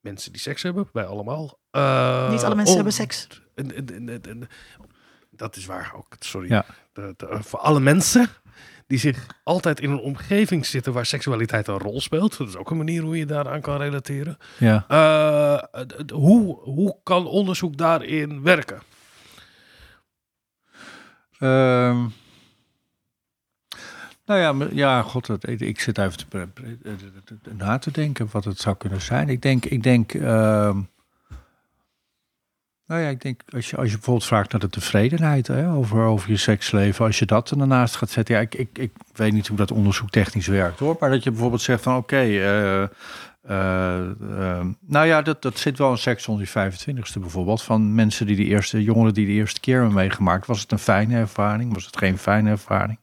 mensen 0.00 0.32
die 0.32 0.40
seks 0.40 0.62
hebben, 0.62 0.88
wij 0.92 1.04
allemaal? 1.04 1.58
Uh, 1.72 2.30
Niet 2.30 2.42
alle 2.42 2.54
mensen 2.54 2.66
om- 2.66 2.74
hebben 2.74 2.92
seks. 2.92 3.28
Dat 5.30 5.56
is 5.56 5.66
waar 5.66 5.92
ook, 5.96 6.16
sorry. 6.18 6.48
Ja. 6.48 6.64
De- 6.92 7.14
de- 7.16 7.38
voor 7.42 7.58
alle 7.58 7.80
mensen 7.80 8.28
die 8.86 8.98
zich 8.98 9.26
altijd 9.42 9.80
in 9.80 9.90
een 9.90 9.98
omgeving 10.00 10.66
zitten 10.66 10.92
waar 10.92 11.06
seksualiteit 11.06 11.68
een 11.68 11.78
rol 11.78 12.00
speelt. 12.00 12.38
Dat 12.38 12.48
is 12.48 12.56
ook 12.56 12.70
een 12.70 12.76
manier 12.76 13.02
hoe 13.02 13.18
je 13.18 13.26
daaraan 13.26 13.60
kan 13.60 13.76
relateren. 13.80 14.38
ja. 14.58 14.84
Eh, 14.88 15.82
hoe, 16.12 16.58
hoe 16.60 16.96
kan 17.02 17.26
onderzoek 17.26 17.76
daarin 17.76 18.42
werken? 18.42 18.82
Ehm, 21.38 22.06
nou 24.26 24.40
ja, 24.40 24.68
ja, 24.72 25.02
god, 25.02 25.26
dat, 25.26 25.48
ik, 25.48 25.80
zit 25.80 25.98
even 25.98 26.16
te, 26.28 26.48
eh, 26.82 26.92
na 27.52 27.78
te 27.78 27.90
denken 27.90 28.28
wat 28.32 28.44
het 28.44 28.58
zou 28.58 28.76
kunnen 28.76 29.00
zijn. 29.00 29.28
Ik 29.28 29.42
denk, 29.42 29.64
ik 29.64 29.82
denk, 29.82 30.14
ehm, 30.14 30.80
nou 32.86 33.00
ja, 33.00 33.08
ik 33.08 33.22
denk 33.22 33.40
als 33.48 33.70
je, 33.70 33.76
als 33.76 33.86
je 33.86 33.94
bijvoorbeeld 33.94 34.26
vraagt 34.26 34.52
naar 34.52 34.60
de 34.60 34.68
tevredenheid 34.68 35.46
hè, 35.46 35.70
over, 35.70 36.04
over 36.04 36.30
je 36.30 36.36
seksleven, 36.36 37.04
als 37.04 37.18
je 37.18 37.26
dat 37.26 37.50
ernaast 37.50 37.96
gaat 37.96 38.10
zetten, 38.10 38.34
ja, 38.34 38.40
ik, 38.40 38.54
ik, 38.54 38.78
ik 38.78 38.92
weet 39.12 39.32
niet 39.32 39.46
hoe 39.46 39.56
dat 39.56 39.70
onderzoek 39.70 40.10
technisch 40.10 40.46
werkt 40.46 40.78
hoor, 40.78 40.96
maar 41.00 41.10
dat 41.10 41.22
je 41.22 41.30
bijvoorbeeld 41.30 41.62
zegt 41.62 41.82
van 41.82 41.96
oké, 41.96 42.16
eh, 42.16 42.86
eh, 43.44 43.96
ehm, 44.20 44.72
nou 44.80 45.06
ja, 45.06 45.22
dat, 45.22 45.42
dat 45.42 45.58
zit 45.58 45.78
wel 45.78 45.90
in 45.90 45.98
seks 45.98 46.28
onder 46.28 46.48
je 46.52 46.72
25ste 46.72 47.20
bijvoorbeeld. 47.20 47.62
Van 47.62 47.94
mensen 47.94 48.26
die 48.26 48.36
de 48.36 48.44
eerste, 48.44 48.82
jongeren 48.82 49.14
die 49.14 49.26
de 49.26 49.32
eerste 49.32 49.60
keer 49.60 49.76
hebben 49.76 49.94
meegemaakt. 49.94 50.46
Was 50.46 50.60
het 50.60 50.72
een 50.72 50.78
fijne 50.78 51.16
ervaring? 51.16 51.74
Was 51.74 51.86
het 51.86 51.96
geen 51.96 52.18
fijne 52.18 52.50
ervaring? 52.50 52.98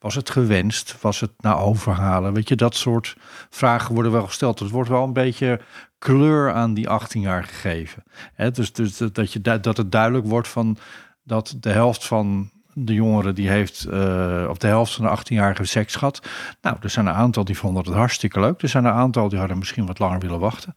Was 0.00 0.14
het 0.14 0.30
gewenst? 0.30 0.96
Was 1.00 1.20
het 1.20 1.30
na 1.38 1.54
overhalen? 1.54 2.32
Weet 2.32 2.48
je, 2.48 2.56
dat 2.56 2.74
soort 2.74 3.16
vragen 3.50 3.94
worden 3.94 4.12
wel 4.12 4.26
gesteld. 4.26 4.58
Het 4.58 4.70
wordt 4.70 4.88
wel 4.88 5.04
een 5.04 5.12
beetje 5.12 5.60
kleur 5.98 6.52
aan 6.52 6.74
die 6.74 6.88
18 6.88 7.20
jaar 7.20 7.44
gegeven. 7.44 8.02
Hè, 8.34 8.50
dus 8.50 8.72
dus 8.72 8.96
dat, 8.96 9.32
je, 9.32 9.40
dat 9.40 9.76
het 9.76 9.92
duidelijk 9.92 10.26
wordt 10.26 10.48
van 10.48 10.76
dat 11.24 11.56
de 11.60 11.70
helft 11.70 12.06
van 12.06 12.50
de 12.72 12.94
jongeren 12.94 13.34
die 13.34 13.48
heeft, 13.48 13.84
eh 13.84 14.46
of 14.48 14.58
de 14.58 14.66
helft 14.66 14.94
van 14.94 15.04
de 15.04 15.18
18-jarigen 15.18 15.66
seks 15.66 15.94
gehad. 15.94 16.26
Nou, 16.60 16.76
er 16.80 16.90
zijn 16.90 17.06
een 17.06 17.14
aantal 17.14 17.44
die 17.44 17.58
vonden 17.58 17.84
het 17.84 17.94
hartstikke 17.94 18.40
leuk. 18.40 18.62
Er 18.62 18.68
zijn 18.68 18.84
een 18.84 18.92
aantal 18.92 19.28
die 19.28 19.38
hadden 19.38 19.58
misschien 19.58 19.86
wat 19.86 19.98
langer 19.98 20.18
willen 20.18 20.38
wachten. 20.38 20.74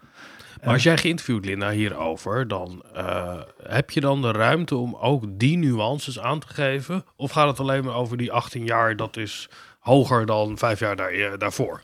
Maar 0.64 0.74
als 0.74 0.84
jij 0.84 0.98
geïnterviewd, 0.98 1.46
Linda, 1.46 1.70
hierover, 1.70 2.48
dan 2.48 2.84
eh, 2.94 3.40
heb 3.64 3.92
je 3.92 4.00
dan 4.00 4.22
de 4.22 4.32
ruimte 4.32 4.76
om 4.76 4.96
ook 4.96 5.24
die 5.28 5.58
nuances 5.58 6.20
aan 6.20 6.40
te 6.40 6.48
geven? 6.48 7.06
Of 7.16 7.32
gaat 7.32 7.48
het 7.48 7.60
alleen 7.60 7.84
maar 7.84 7.96
over 7.96 8.18
die 8.18 8.32
18 8.32 8.66
jaar, 8.66 8.96
dat 8.96 9.18
is 9.18 9.50
hoger 9.80 10.26
dan 10.26 10.58
vijf 10.58 10.80
jaar 10.80 10.96
daar, 10.96 11.12
eh, 11.12 11.32
daarvoor? 11.38 11.82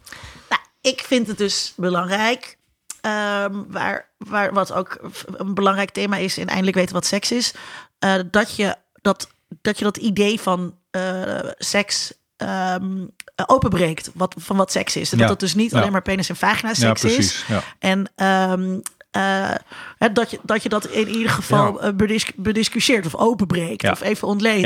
Nou, 0.50 0.62
ik 0.82 1.02
vind 1.02 1.28
het 1.28 1.38
dus 1.38 1.74
belangrijk. 1.78 2.58
Ehm, 3.06 3.64
waar, 3.68 4.10
waar, 4.18 4.53
wat 4.53 4.74
ook 4.74 4.99
een 5.38 5.53
belangrijk 5.53 5.89
thema 5.89 6.18
is 6.18 6.38
in 6.38 6.47
eindelijk 6.47 6.78
weten 6.78 6.93
wat 6.93 7.06
seks 7.06 7.32
is. 7.32 7.53
eh, 7.99 8.14
dat, 8.32 8.56
je 8.56 8.76
dat, 9.01 9.28
dat 9.62 9.78
je 9.78 9.84
dat 9.84 9.97
idee 9.97 10.39
van 10.41 10.78
eh, 10.91 11.39
seks 11.58 12.14
eh, 12.38 12.76
openbreekt. 13.45 14.12
Wat, 14.14 14.36
van 14.38 14.58
wat 14.58 14.72
seks 14.72 14.95
is. 14.95 15.12
En 15.12 15.18
Ja, 15.18 15.22
dat 15.24 15.32
het 15.32 15.39
dus 15.39 15.56
niet 15.56 15.72
ja. 15.72 15.78
alleen 15.80 15.91
maar 15.91 16.01
penis 16.01 16.30
en 16.30 16.36
vagina 16.36 16.74
seks 16.74 17.03
is. 17.03 17.45
En 17.80 18.12
ehm, 18.16 18.80
eh, 19.12 19.49
dat, 20.14 20.32
je, 20.32 20.39
dat 20.43 20.64
je 20.64 20.70
dat 20.70 20.86
in 20.86 21.08
ieder 21.10 21.30
geval 21.32 21.93
bedis- 21.95 22.32
bediscussieert 22.36 23.06
of 23.06 23.16
openbreekt 23.16 23.89
of 23.91 24.01
even 24.01 24.28
ontleedt. 24.28 24.62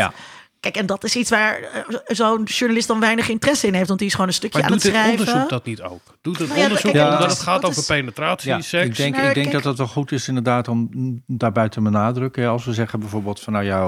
Ja. 0.61 0.69
Kijk, 0.71 0.75
en 0.81 0.85
dat 0.85 1.03
is 1.03 1.15
iets 1.15 1.29
waar 1.29 1.59
eh, 1.61 1.81
zo'n 2.07 2.43
journalist 2.43 2.87
dan 2.87 2.99
weinig 2.99 3.29
interesse 3.29 3.67
in 3.67 3.73
heeft, 3.73 3.87
want 3.87 3.99
die 3.99 4.07
is 4.07 4.13
gewoon 4.13 4.27
een 4.29 4.33
stukje 4.35 4.59
Maar 4.59 4.67
aan 4.67 4.73
doet 4.73 4.83
het 4.83 4.91
dit 4.93 5.01
schrijven. 5.01 5.25
onderzoek 5.27 5.49
dat 5.49 5.65
niet 5.65 5.81
ook? 5.81 6.01
Doet 6.21 6.37
het 6.37 6.47
Nou 6.47 6.59
ja, 6.59 6.65
onderzoek 6.65 6.91
kijk, 6.91 7.03
omdat 7.05 7.19
dat 7.19 7.29
het 7.29 7.39
gaat 7.39 7.61
dat 7.61 7.69
over 7.69 7.81
is- 7.81 7.87
penetratie, 7.87 8.49
Ja, 8.49 8.61
seks? 8.61 8.85
ik 8.85 8.95
denk, 8.95 9.15
Nou, 9.15 9.27
ik 9.27 9.33
denk 9.33 9.49
kijk- 9.49 9.57
dat 9.63 9.71
het 9.71 9.77
wel 9.77 9.87
goed 9.87 10.11
is 10.11 10.27
inderdaad 10.27 10.67
om 10.67 10.89
daarbij 11.25 11.69
te 11.69 11.81
benadrukken. 11.81 12.47
Als 12.49 12.65
we 12.65 12.73
zeggen 12.73 12.99
bijvoorbeeld 12.99 13.39
van 13.39 13.53
nou 13.53 13.65
ja, 13.65 13.79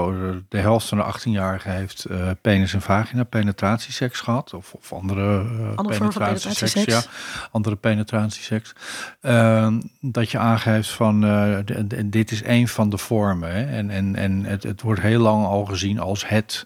de 0.48 0.58
helft 0.58 0.86
van 0.88 0.98
de 0.98 1.04
18-jarigen 1.04 1.72
heeft 1.74 2.04
eh, 2.04 2.28
penis 2.40 2.74
en 2.74 2.82
vagina 2.82 3.24
penetratieseks 3.24 4.20
gehad. 4.20 4.54
Of, 4.54 4.72
of 4.72 4.92
andere, 4.92 5.20
eh, 5.40 5.76
Andere 5.76 5.96
vorm 5.96 6.12
van 6.12 6.22
penetratieseks. 6.22 6.84
Ja, 6.84 7.02
andere 7.50 7.76
penetratieseks. 7.76 8.72
Ehm, 9.20 9.80
dat 10.00 10.30
je 10.30 10.38
aangeeft 10.38 10.90
van 10.90 11.24
eh, 11.24 11.58
dit 12.04 12.30
is 12.30 12.42
een 12.44 12.68
van 12.68 12.90
de 12.90 12.98
vormen. 12.98 13.52
Hè? 13.54 13.76
En, 13.76 13.90
en, 13.90 14.16
en 14.16 14.44
het, 14.44 14.62
het 14.62 14.82
wordt 14.82 15.00
heel 15.00 15.20
lang 15.20 15.44
al 15.46 15.64
gezien 15.64 15.98
als 16.00 16.28
het 16.28 16.61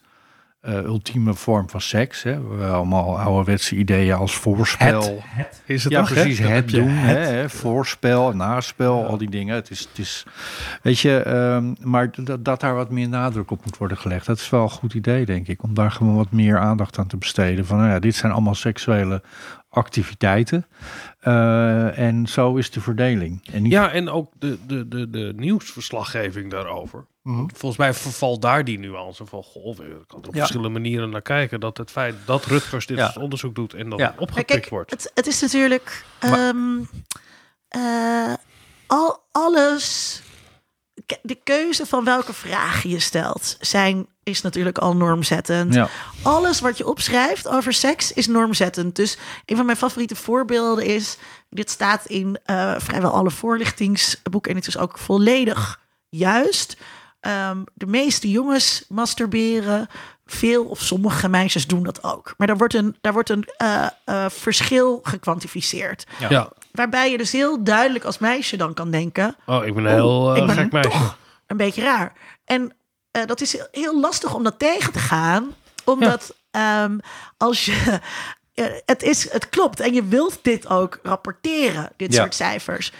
eh, 0.66 0.84
ultieme 0.84 1.34
vorm 1.34 1.70
van 1.70 1.80
seks. 1.80 2.22
Hè? 2.22 2.40
We 2.40 2.48
hebben 2.48 2.72
allemaal 2.74 3.18
ouderwetse 3.20 3.76
ideeën 3.76 4.14
als 4.14 4.34
voorspel. 4.36 5.22
Is 5.64 5.84
het 5.84 5.92
Ja, 5.92 6.00
toch, 6.00 6.08
hè? 6.08 6.14
precies. 6.14 6.38
Het 6.38 6.70
doen, 6.70 6.88
het. 6.88 7.28
hè, 7.28 7.48
voorspel, 7.50 8.32
naspel, 8.34 9.06
al 9.06 9.16
die 9.16 9.30
dingen. 9.30 9.54
Het 9.54 9.70
is, 9.70 9.80
het 9.80 9.98
is 9.98 10.26
weet 10.82 10.98
je, 10.98 11.16
ehm, 11.18 11.74
maar 11.80 12.10
dat, 12.16 12.44
dat 12.44 12.60
daar 12.60 12.74
wat 12.74 12.90
meer 12.90 13.08
nadruk 13.08 13.50
op 13.50 13.64
moet 13.64 13.76
worden 13.76 13.96
gelegd. 13.98 14.26
Dat 14.26 14.38
is 14.38 14.50
wel 14.50 14.62
een 14.62 14.70
goed 14.70 14.94
idee, 14.94 15.24
denk 15.26 15.48
ik. 15.48 15.62
Om 15.62 15.74
daar 15.74 15.90
gewoon 15.90 16.16
wat 16.16 16.30
meer 16.30 16.58
aandacht 16.58 16.98
aan 16.98 17.06
te 17.06 17.16
besteden. 17.16 17.66
Van, 17.66 17.78
nou 17.78 17.90
ja, 17.90 17.98
dit 17.98 18.14
zijn 18.14 18.32
allemaal 18.32 18.54
seksuele 18.54 19.22
activiteiten. 19.76 20.66
Uh, 21.24 21.98
en 21.98 22.26
zo 22.26 22.56
is 22.56 22.70
de 22.70 22.80
verdeling. 22.80 23.48
En 23.52 23.62
niet... 23.62 23.72
Ja, 23.72 23.90
en 23.92 24.08
ook 24.08 24.32
de, 24.38 24.58
de, 24.66 24.88
de, 24.88 25.10
de 25.10 25.32
nieuwsverslaggeving 25.36 26.50
daarover. 26.50 27.06
Mhm. 27.22 27.46
Volgens 27.54 27.76
mij 27.76 27.94
vervalt 27.94 28.42
daar 28.42 28.64
die 28.64 28.78
nuance 28.78 29.26
van... 29.26 29.42
Goh, 29.42 29.78
ik 29.78 29.84
kan 30.06 30.22
er 30.22 30.28
op 30.28 30.34
Ja. 30.34 30.38
verschillende 30.40 30.78
manieren 30.78 31.10
naar 31.10 31.22
kijken... 31.22 31.60
dat 31.60 31.76
het 31.76 31.90
feit 31.90 32.14
dat 32.24 32.44
Rutgers 32.44 32.86
dit 32.86 32.98
Ja. 32.98 33.14
onderzoek 33.20 33.54
doet... 33.54 33.74
en 33.74 33.88
dan 33.88 33.98
Ja. 33.98 34.14
Opgepikt 34.18 34.46
kijk, 34.50 34.68
wordt. 34.68 34.90
het, 34.90 35.10
het 35.14 35.26
is 35.26 35.40
natuurlijk 35.40 36.04
ehm, 36.18 36.78
eh, 37.68 38.32
al, 38.86 39.18
alles. 39.32 40.22
De 41.22 41.38
keuze 41.44 41.86
van 41.86 42.04
welke 42.04 42.32
vraag 42.32 42.82
je 42.82 42.98
stelt 42.98 43.56
zijn, 43.60 44.06
is 44.22 44.40
natuurlijk 44.40 44.78
al 44.78 44.96
normzettend. 44.96 45.74
Ja. 45.74 45.88
Alles 46.22 46.60
wat 46.60 46.78
je 46.78 46.86
opschrijft 46.86 47.48
over 47.48 47.72
seks 47.72 48.12
is 48.12 48.26
normzettend. 48.26 48.96
Dus 48.96 49.18
een 49.44 49.56
van 49.56 49.66
mijn 49.66 49.78
favoriete 49.78 50.16
voorbeelden 50.16 50.84
is... 50.84 51.18
dit 51.50 51.70
staat 51.70 52.06
in 52.06 52.38
eh, 52.44 52.74
vrijwel 52.78 53.10
alle 53.10 53.30
voorlichtingsboeken... 53.30 54.50
en 54.50 54.56
het 54.56 54.66
is 54.66 54.78
ook 54.78 54.98
volledig 54.98 55.80
juist. 56.08 56.76
Ehm, 57.20 57.62
de 57.74 57.86
meeste 57.86 58.30
jongens 58.30 58.84
masturberen. 58.88 59.88
Veel 60.26 60.64
of 60.64 60.80
sommige 60.80 61.28
meisjes 61.28 61.66
doen 61.66 61.82
dat 61.82 62.04
ook. 62.04 62.34
Maar 62.36 62.46
daar 62.46 62.56
wordt 62.56 62.74
een, 62.74 62.96
daar 63.00 63.12
wordt 63.12 63.30
een 63.30 63.48
eh, 63.56 63.86
eh, 64.04 64.24
verschil 64.28 65.00
gekwantificeerd. 65.02 66.06
Ja. 66.28 66.52
Waarbij 66.76 67.10
je 67.10 67.18
dus 67.18 67.32
heel 67.32 67.64
duidelijk 67.64 68.04
als 68.04 68.18
meisje 68.18 68.56
dan 68.56 68.74
kan 68.74 68.90
denken... 68.90 69.36
Oh, 69.46 69.66
ik 69.66 69.74
ben 69.74 69.84
een 69.84 69.92
heel 69.92 70.34
eh, 70.34 70.40
ik 70.40 70.46
ben 70.46 70.56
gek 70.56 70.72
meisje. 70.72 70.90
toch 70.90 71.18
een 71.46 71.56
beetje 71.56 71.82
raar. 71.82 72.12
En 72.44 72.72
eh, 73.10 73.26
dat 73.26 73.40
is 73.40 73.56
heel- 73.72 74.00
lastig 74.00 74.34
om 74.34 74.42
dat 74.42 74.58
tegen 74.58 74.92
te 74.92 74.98
gaan. 74.98 75.54
Omdat 75.84 76.34
ehm, 76.50 76.98
als 77.36 77.64
je... 77.64 78.00
eh, 78.54 78.64
het, 78.86 79.02
is, 79.02 79.32
het 79.32 79.48
klopt 79.48 79.80
en 79.80 79.94
je 79.94 80.04
wilt 80.04 80.38
dit 80.42 80.68
ook 80.68 80.98
rapporteren, 81.02 81.92
dit 81.96 82.12
Ja. 82.12 82.20
soort 82.20 82.34
cijfers. 82.34 82.92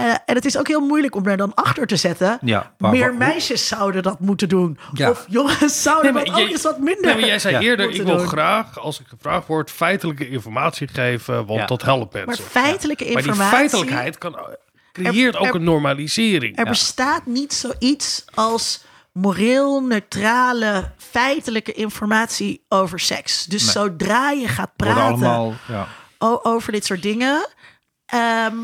Eh, 0.00 0.06
en 0.26 0.34
het 0.34 0.44
is 0.44 0.58
ook 0.58 0.68
heel 0.68 0.80
moeilijk 0.86 1.14
om 1.14 1.26
er 1.26 1.36
dan 1.36 1.54
achter 1.54 1.86
te 1.86 1.96
zetten. 1.96 2.38
Ja, 2.40 2.72
maar- 2.78 2.90
Meer 2.90 3.14
maar- 3.14 3.28
meisjes 3.28 3.66
zouden 3.68 4.02
dat 4.02 4.20
moeten 4.20 4.48
doen. 4.48 4.78
Ja. 4.92 5.10
Of 5.10 5.24
jongens 5.28 5.82
zouden 5.82 6.14
Nee, 6.14 6.24
dat 6.24 6.32
maar 6.32 6.42
ook 6.42 6.48
eens 6.50 6.62
wat 6.62 6.78
minder. 6.78 7.04
Nee, 7.04 7.14
maar 7.14 7.24
jij 7.26 7.38
zei 7.38 7.54
Ja. 7.54 7.60
eerder, 7.60 7.90
ik 7.90 8.02
wil 8.02 8.16
doen. 8.16 8.26
graag, 8.28 8.78
als 8.78 9.00
ik 9.00 9.06
gevraagd 9.08 9.46
word, 9.46 9.70
feitelijke 9.70 10.28
informatie 10.28 10.88
geven, 10.88 11.46
want 11.46 11.60
Ja. 11.60 11.66
dat 11.66 11.82
helpt 11.82 12.12
maar 12.14 12.22
mensen. 12.26 12.44
feitelijke 12.44 13.04
Maar 13.04 13.12
die 13.12 13.22
informatie. 13.22 13.56
feitelijkheid 13.58 14.18
kan, 14.18 14.36
creëert 14.92 15.34
Er- 15.34 15.40
ook 15.40 15.46
er- 15.46 15.54
een 15.54 15.64
normalisering. 15.64 16.58
Er 16.58 16.64
bestaat 16.64 17.26
niet 17.26 17.52
zoiets 17.54 18.24
als 18.34 18.84
moreel 19.12 19.80
neutrale 19.80 20.90
feitelijke 20.96 21.72
informatie 21.72 22.64
over 22.68 23.00
seks. 23.00 23.44
Dus 23.44 23.62
Nee. 23.62 23.70
zodra 23.72 24.30
je 24.30 24.48
gaat 24.48 24.70
praten 24.76 25.02
allemaal, 25.02 25.54
ja. 25.68 25.86
o- 26.18 26.40
over 26.42 26.72
dit 26.72 26.84
soort 26.84 27.02
dingen, 27.02 27.48
ehm, 28.10 28.56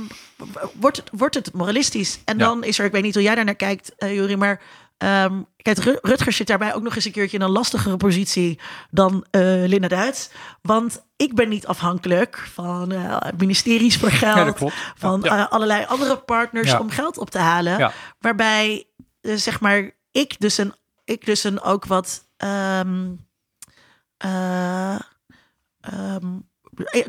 wordt, 0.74 0.96
het, 0.96 1.08
wordt 1.12 1.34
het 1.34 1.52
moralistisch. 1.52 2.18
En 2.24 2.38
Ja. 2.38 2.44
dan 2.44 2.64
is 2.64 2.78
er, 2.78 2.84
ik 2.84 2.92
weet 2.92 3.02
niet 3.02 3.14
hoe 3.14 3.22
jij 3.22 3.34
daar 3.34 3.44
naar 3.44 3.54
kijkt, 3.54 3.92
Juri, 3.98 4.36
maar 4.36 4.60
ehm, 4.98 5.42
kijk, 5.56 5.78
Ru- 5.78 5.98
Rutgers 6.02 6.36
zit 6.36 6.46
daarbij 6.46 6.74
ook 6.74 6.82
nog 6.82 6.94
eens 6.94 7.04
een 7.04 7.12
keertje 7.12 7.36
in 7.36 7.42
een 7.42 7.50
lastigere 7.50 7.96
positie 7.96 8.60
dan 8.90 9.24
eh 9.30 9.40
Linda 9.42 9.88
Duits. 9.88 10.30
Want 10.62 11.04
ik 11.16 11.34
ben 11.34 11.48
niet 11.48 11.66
afhankelijk 11.66 12.36
van 12.52 12.92
eh, 12.92 13.16
ministeries 13.36 13.96
voor 13.96 14.10
geld, 14.24 14.58
Ja, 14.60 14.68
van 14.96 15.20
Ja. 15.22 15.42
allerlei 15.44 15.84
andere 15.88 16.16
partners 16.16 16.70
Ja. 16.70 16.78
om 16.80 16.90
geld 16.90 17.18
op 17.18 17.30
te 17.30 17.38
halen. 17.38 17.92
Waarbij, 18.18 18.84
zeg 19.20 19.60
maar, 19.60 19.90
ik 20.12 20.40
dus 20.40 20.58
een, 20.58 20.74
ik 21.04 21.26
dus 21.26 21.44
een 21.44 21.60
ook 21.60 21.84
wat. 21.86 22.24
ehm, 22.36 23.10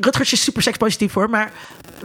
Rutgers 0.00 0.32
is 0.32 0.42
super 0.42 0.62
sekspositief 0.62 1.14
hoor, 1.14 1.30
maar 1.30 1.52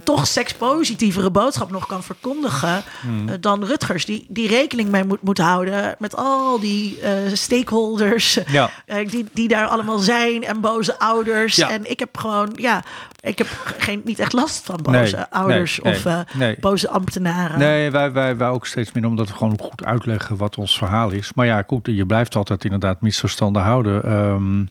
toch 0.03 0.27
sekspositievere 0.27 1.29
boodschap 1.31 1.71
nog 1.71 1.87
kan 1.87 2.03
verkondigen 2.03 2.83
Hmm. 3.01 3.29
eh, 3.29 3.35
dan 3.39 3.65
Rutgers. 3.65 4.05
Die, 4.05 4.25
die 4.29 4.47
rekening 4.47 4.89
mee 4.89 5.03
moet, 5.03 5.21
moet 5.21 5.37
houden 5.37 5.95
met 5.99 6.15
al 6.15 6.59
die 6.59 6.99
eh, 7.01 7.11
stakeholders 7.33 8.39
Ja. 8.47 8.69
eh, 8.85 9.09
die, 9.09 9.25
die 9.33 9.47
daar 9.47 9.67
allemaal 9.67 9.97
zijn 9.97 10.43
en 10.43 10.61
boze 10.61 10.99
ouders. 10.99 11.55
Ja. 11.55 11.69
En 11.69 11.89
ik 11.89 11.99
heb 11.99 12.17
gewoon, 12.17 12.49
ja, 12.55 12.83
ik 13.19 13.37
heb 13.37 13.47
geen, 13.77 14.01
niet 14.03 14.19
echt 14.19 14.33
last 14.33 14.65
van 14.65 14.79
boze 14.81 15.15
Nee, 15.15 15.25
ouders 15.29 15.79
nee, 15.81 15.93
of 15.93 16.03
nee, 16.33 16.55
eh, 16.55 16.59
boze 16.61 16.89
ambtenaren. 16.89 17.59
Nee, 17.59 17.91
wij, 17.91 18.11
wij, 18.11 18.37
wij 18.37 18.47
ook 18.47 18.65
steeds 18.65 18.91
meer 18.91 19.05
omdat 19.05 19.27
we 19.27 19.35
gewoon 19.35 19.59
goed 19.59 19.85
uitleggen 19.85 20.37
wat 20.37 20.57
ons 20.57 20.77
verhaal 20.77 21.09
is. 21.09 21.33
Maar 21.33 21.45
ja, 21.45 21.63
goed, 21.67 21.87
je 21.91 22.05
blijft 22.05 22.35
altijd 22.35 22.63
inderdaad 22.63 23.01
misverstanden 23.01 23.61
houden. 23.61 24.03
Ehm, 24.03 24.65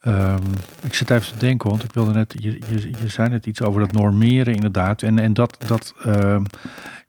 ehm, 0.00 0.42
ik 0.82 0.94
zit 0.94 1.10
even 1.10 1.32
te 1.32 1.38
denken, 1.38 1.70
want 1.70 1.84
ik 1.84 1.92
wilde 1.92 2.12
net, 2.12 2.34
je, 2.38 2.58
je, 3.00 3.08
zei 3.08 3.28
net 3.28 3.46
iets 3.46 3.62
over 3.62 3.80
dat 3.80 3.92
normeren 3.92 4.54
inderdaad. 4.54 5.02
En, 5.02 5.18
en 5.18 5.34
dat, 5.34 5.56
dat, 5.66 5.94
ehm, 6.04 6.44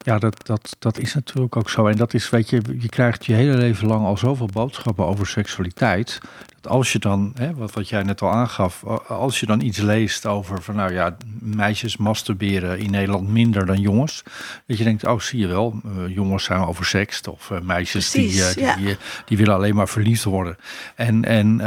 ja, 0.04 0.20
dat, 0.20 0.46
dat, 0.46 0.76
dat 0.80 0.98
is 0.98 1.14
natuurlijk 1.14 1.56
ook 1.56 1.70
zo. 1.70 1.88
En 1.88 1.96
dat 1.96 2.14
is, 2.14 2.30
weet 2.30 2.50
je, 2.50 2.62
je 2.80 2.90
krijgt 2.90 3.26
je 3.26 3.34
hele 3.34 3.58
leven 3.58 3.88
lang 3.88 4.06
al 4.06 4.18
zoveel 4.18 4.50
boodschappen 4.54 5.06
over 5.06 5.28
seksualiteit. 5.28 6.20
Dat 6.62 6.72
als 6.72 6.92
je 6.92 7.00
dan, 7.00 7.32
hè, 7.36 7.54
wat, 7.54 7.74
wat 7.74 7.90
jij 7.90 8.04
net 8.04 8.22
al 8.22 8.32
aangaf, 8.32 8.84
als 9.08 9.40
je 9.40 9.46
dan 9.46 9.62
iets 9.62 9.78
leest 9.78 10.26
over 10.26 10.62
van 10.62 10.76
nou 10.76 10.94
ja, 10.94 11.18
meisjes 11.40 11.98
masturberen 11.98 12.80
in 12.80 12.92
Nederland 12.92 13.30
minder 13.30 13.66
dan 13.66 13.80
jongens. 13.80 14.24
Dat 14.68 14.78
je 14.78 14.84
denkt, 14.84 15.08
oh 15.08 15.20
zie 15.20 15.40
je 15.40 15.48
wel, 15.48 15.82
eh, 15.86 16.16
jongens 16.16 16.44
zijn 16.44 16.60
oversext 16.60 17.28
of 17.28 17.52
eh, 17.52 17.62
meisjes 17.62 18.12
die, 18.12 18.44
eh, 18.44 18.54
die, 18.54 18.88
ja. 18.88 18.96
die, 19.26 19.38
willen 19.38 19.54
alleen 19.56 19.76
maar 19.76 19.90
verliefd 19.90 20.24
worden. 20.24 20.58
En, 20.96 21.26
en 21.26 21.58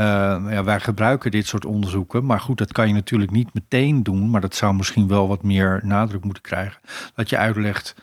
ja, 0.51 0.64
wij 0.64 0.80
gebruiken 0.80 1.30
dit 1.30 1.47
soort 1.47 1.64
onderzoeken, 1.64 2.24
maar 2.24 2.41
goed, 2.41 2.59
dat 2.59 2.72
kan 2.72 2.89
je 2.89 2.95
natuurlijk 2.95 3.30
niet 3.30 3.55
meteen 3.55 4.03
doen, 4.03 4.30
maar 4.30 4.41
dat 4.41 4.55
zou 4.55 4.74
misschien 4.74 5.09
wel 5.09 5.28
wat 5.28 5.43
meer 5.43 5.80
nadruk 5.82 6.24
moeten 6.24 6.43
krijgen. 6.43 6.80
Dat 7.14 7.28
je 7.28 7.37
uitlegt 7.37 7.95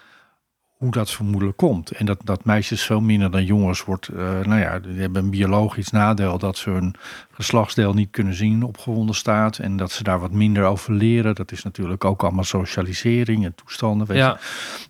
hoe 0.82 0.92
dat 0.92 1.12
vermoedelijk 1.12 1.58
komt. 1.58 1.92
En 1.92 2.06
dat, 2.06 2.18
dat 2.24 2.46
meisjes 2.46 2.84
veel 2.84 3.02
minder 3.02 3.32
dan 3.32 3.46
jongens 3.46 3.84
wordt, 3.84 4.08
eh, 4.08 4.18
nou 4.40 4.60
ja, 4.60 4.80
die 4.80 5.00
hebben 5.00 5.24
een 5.24 5.30
biologisch 5.30 5.90
nadeel 5.90 6.38
dat 6.38 6.58
ze 6.58 6.70
hun 6.70 6.96
geslachtsdeel 7.32 7.94
niet 7.94 8.12
kunnen 8.12 8.34
zien 8.34 8.64
op 8.64 8.78
gewonden 8.78 9.16
staat 9.16 9.58
en 9.58 9.78
dat 9.78 9.92
ze 9.92 10.04
daar 10.04 10.20
wat 10.20 10.32
minder 10.32 10.64
over 10.64 10.94
leren. 10.94 11.36
Dat 11.36 11.52
is 11.52 11.64
natuurlijk 11.64 12.06
ook 12.06 12.24
allemaal 12.24 12.44
socialisering 12.44 13.46
en 13.46 13.56
toestanden. 13.56 14.08
Weet 14.08 14.18
je. 14.18 14.24
Ja. 14.24 14.40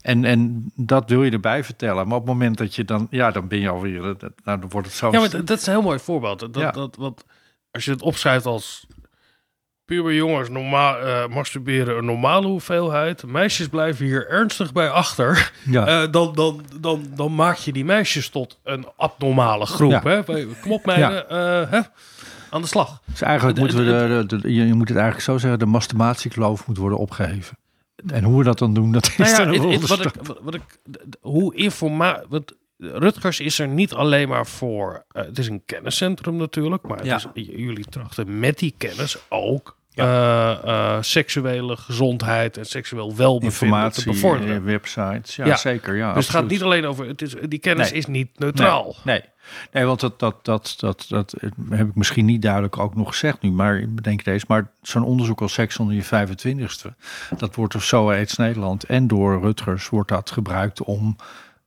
En, 0.02 0.26
en 0.26 0.72
dat 0.76 1.10
wil 1.10 1.24
je 1.24 1.32
erbij 1.32 1.64
vertellen. 1.64 2.08
Maar 2.08 2.18
op 2.18 2.24
het 2.26 2.34
moment 2.34 2.58
dat 2.58 2.76
je 2.76 2.86
dan, 2.86 3.08
ja, 3.10 3.32
dan 3.32 3.48
ben 3.48 3.60
je 3.60 3.70
alweer, 3.70 4.02
dat- 4.02 4.34
nou, 4.44 4.60
dan 4.60 4.70
wordt 4.70 4.88
het 4.88 4.96
zo. 4.96 5.12
Ja, 5.12 5.20
maar 5.20 5.30
dat, 5.30 5.48
dat 5.48 5.60
is 5.60 5.66
een 5.66 5.74
heel 5.74 5.82
mooi 5.82 6.00
voorbeeld. 6.00 6.40
Dat, 6.40 6.56
Ja. 6.56 6.72
dat, 6.72 6.96
wat, 6.96 7.26
als 7.72 7.86
je 7.86 7.92
het 7.92 8.02
opschrijft 8.02 8.46
als 8.46 8.88
puber 9.96 10.14
jongens 10.14 10.50
normaal, 10.50 10.98
eh, 10.98 11.28
masturberen 11.28 11.98
een 11.98 12.06
normale 12.06 12.48
hoeveelheid, 12.48 13.26
meisjes 13.26 13.68
blijven 13.68 14.06
hier 14.06 14.28
ernstig 14.30 14.72
bij 14.74 14.90
achter, 14.90 15.52
ja. 15.66 15.86
Eh, 16.04 16.12
dan, 16.12 16.34
dan, 16.36 16.66
dan, 16.80 17.06
dan 17.16 17.36
maak 17.36 17.56
je 17.58 17.72
die 17.74 17.86
meisjes 17.86 18.30
tot 18.30 18.60
een 18.64 18.86
abnormale 18.98 19.66
groep. 19.66 19.92
Ja. 19.92 20.02
Hè? 20.04 20.24
Kom 20.62 20.72
op 20.72 20.86
meiden, 20.86 21.30
eh, 21.30 21.72
hè? 21.72 21.80
aan 22.50 22.62
de 22.62 22.68
slag. 22.68 23.02
dus 23.06 23.22
eigenlijk 23.22 23.60
moeten 23.60 23.78
we 23.78 23.84
de, 23.84 24.24
de, 24.28 24.42
de- 24.42 24.54
je 24.54 24.68
je 24.68 24.74
moet 24.74 24.88
het 24.88 24.98
eigenlijk 24.98 25.26
zo 25.26 25.38
zeggen, 25.38 25.60
de 25.60 25.66
masturbatiekloof 25.66 26.68
moet 26.68 26.78
worden 26.78 26.98
opgeheven. 26.98 27.58
En 28.14 28.24
hoe 28.24 28.38
we 28.38 28.44
dat 28.44 28.58
dan 28.60 28.74
doen, 28.74 28.92
dat 28.92 29.08
is 29.08 29.18
Nou 29.18 29.30
ja, 29.30 29.38
dan 29.38 29.48
een 29.48 29.54
het- 29.54 29.62
het- 29.64 29.88
volgende 29.88 30.04
wat 30.04 30.38
ik, 30.38 30.44
wat- 30.44 30.54
ik, 30.56 30.62
hoe 31.22 31.56
informa 31.56 32.24
wat 32.30 32.54
Rutgers 32.78 33.40
is 33.40 33.60
er 33.60 33.68
niet 33.68 33.94
alleen 33.94 34.28
maar 34.28 34.48
voor. 34.48 35.06
het 35.12 35.38
is 35.40 35.48
een 35.48 35.62
kenniscentrum 35.66 36.36
natuurlijk, 36.36 36.84
maar 36.84 36.98
het 36.98 37.06
Ja. 37.06 37.16
is, 37.16 37.26
jullie 37.34 37.86
trachten 37.86 38.40
met 38.40 38.60
die 38.60 38.74
kennis 38.78 39.18
ook 39.30 39.78
Ja. 39.94 40.04
eh, 40.64 40.96
eh, 40.96 41.02
seksuele 41.02 41.78
gezondheid 41.78 42.58
en 42.58 42.66
seksueel 42.66 43.16
welbevinden 43.16 43.50
te 43.50 43.66
Informatie, 43.66 44.06
bevorderen. 44.12 44.56
eh, 44.56 44.64
websites, 44.64 45.36
ja, 45.36 45.46
Ja. 45.46 45.56
zeker. 45.56 45.96
Ja, 45.96 46.14
dus 46.14 46.28
het 46.28 46.36
gaat 46.36 46.48
niet 46.48 46.64
alleen 46.64 46.86
over. 46.86 47.08
Het 47.08 47.22
is, 47.22 47.34
die 47.48 47.60
kennis 47.60 47.90
Nee. 47.90 47.98
is 48.00 48.06
niet 48.06 48.40
neutraal. 48.40 48.96
Nee, 49.04 49.20
nee. 49.20 49.30
nee 49.72 49.86
want 49.86 50.00
dat, 50.00 50.20
dat, 50.20 50.46
dat, 50.46 50.76
dat, 50.78 51.06
dat 51.10 51.34
heb 51.70 51.88
ik 51.88 51.96
misschien 51.96 52.26
niet 52.26 52.42
duidelijk 52.42 52.78
ook 52.78 52.96
nog 52.96 53.08
gezegd 53.08 53.42
nu, 53.42 53.52
maar 53.52 53.78
ik 53.80 53.96
bedenk 53.96 54.24
deze. 54.24 54.46
Maar 54.48 54.72
zo'n 54.82 55.04
onderzoek 55.04 55.42
als 55.42 55.54
seks 55.54 55.78
onder 55.78 55.96
je 55.96 56.04
25ste, 56.04 56.96
dat 57.38 57.56
wordt 57.56 57.74
door 57.74 57.82
SOA 57.82 58.14
AIDS 58.14 58.36
Nederland 58.38 58.84
en 58.84 59.08
door 59.08 59.42
Rutgers 59.42 59.90
wordt 59.90 60.10
dat 60.10 60.32
gebruikt 60.32 60.84
om 60.84 61.16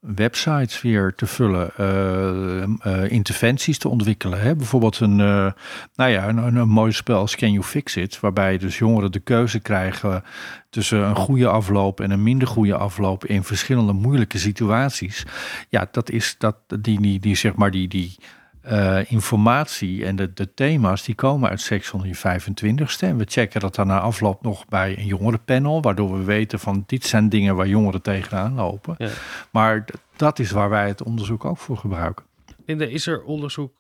websites 0.07 0.83
weer 0.83 1.15
te 1.15 1.27
vullen, 1.27 1.71
eh, 1.77 2.63
eh, 2.63 3.11
interventies 3.11 3.79
te 3.79 3.89
ontwikkelen. 3.89 4.41
Hè? 4.41 4.57
Bijvoorbeeld 4.57 5.01
een, 5.01 5.21
eh, 5.21 5.53
nou 5.95 6.11
ja, 6.11 6.29
een, 6.29 6.57
een 6.57 6.69
mooi 6.69 6.93
spel 6.93 7.19
als 7.19 7.37
Can 7.37 7.53
You 7.53 7.65
Fix 7.65 7.97
It, 7.97 8.21
waarbij 8.21 8.59
dus 8.59 8.79
jongeren 8.79 9.13
de 9.13 9.21
keuze 9.21 9.61
krijgen 9.61 10.25
tussen 10.71 10.99
een 10.99 11.17
goede 11.17 11.49
afloop 11.49 12.01
en 12.01 12.11
een 12.11 12.23
minder 12.23 12.49
goede 12.49 12.77
afloop 12.77 13.25
in 13.25 13.45
verschillende 13.45 13.93
moeilijke 13.93 14.39
situaties. 14.39 15.27
Ja, 15.69 15.89
dat 15.91 16.11
is 16.11 16.35
dat 16.39 16.57
die, 16.67 17.01
die, 17.01 17.21
die 17.21 17.37
zeg 17.37 17.55
maar 17.55 17.71
die, 17.71 17.89
die 17.89 18.17
eh, 18.65 19.11
informatie 19.11 20.05
en 20.05 20.17
de, 20.17 20.33
de 20.33 20.55
thema's 20.55 21.05
die 21.05 21.15
komen 21.15 21.51
uit 21.51 21.61
seks 21.61 21.91
onder 21.93 22.09
je 22.09 22.17
25ste. 22.17 22.99
En 22.99 23.17
we 23.17 23.25
checken 23.29 23.61
dat 23.61 23.75
dan 23.75 23.87
na 23.87 24.01
afloop 24.01 24.43
nog 24.43 24.67
bij 24.69 24.99
een 24.99 25.07
jongerenpanel, 25.07 25.83
waardoor 25.83 26.19
we 26.19 26.25
weten 26.25 26.59
van 26.59 26.85
dit 26.87 27.05
zijn 27.05 27.29
dingen 27.29 27.57
waar 27.57 27.67
jongeren 27.67 28.03
tegenaan 28.03 28.55
lopen. 28.55 28.95
Ja. 28.99 29.11
Maar 29.51 29.85
dat 30.17 30.39
is 30.39 30.51
waar 30.51 30.71
wij 30.71 30.89
het 30.89 31.03
onderzoek 31.03 31.45
ook 31.45 31.59
voor 31.59 31.77
gebruiken. 31.77 32.25
Linda, 32.67 32.85
is 32.85 33.07
er 33.07 33.23
onderzoek? 33.23 33.73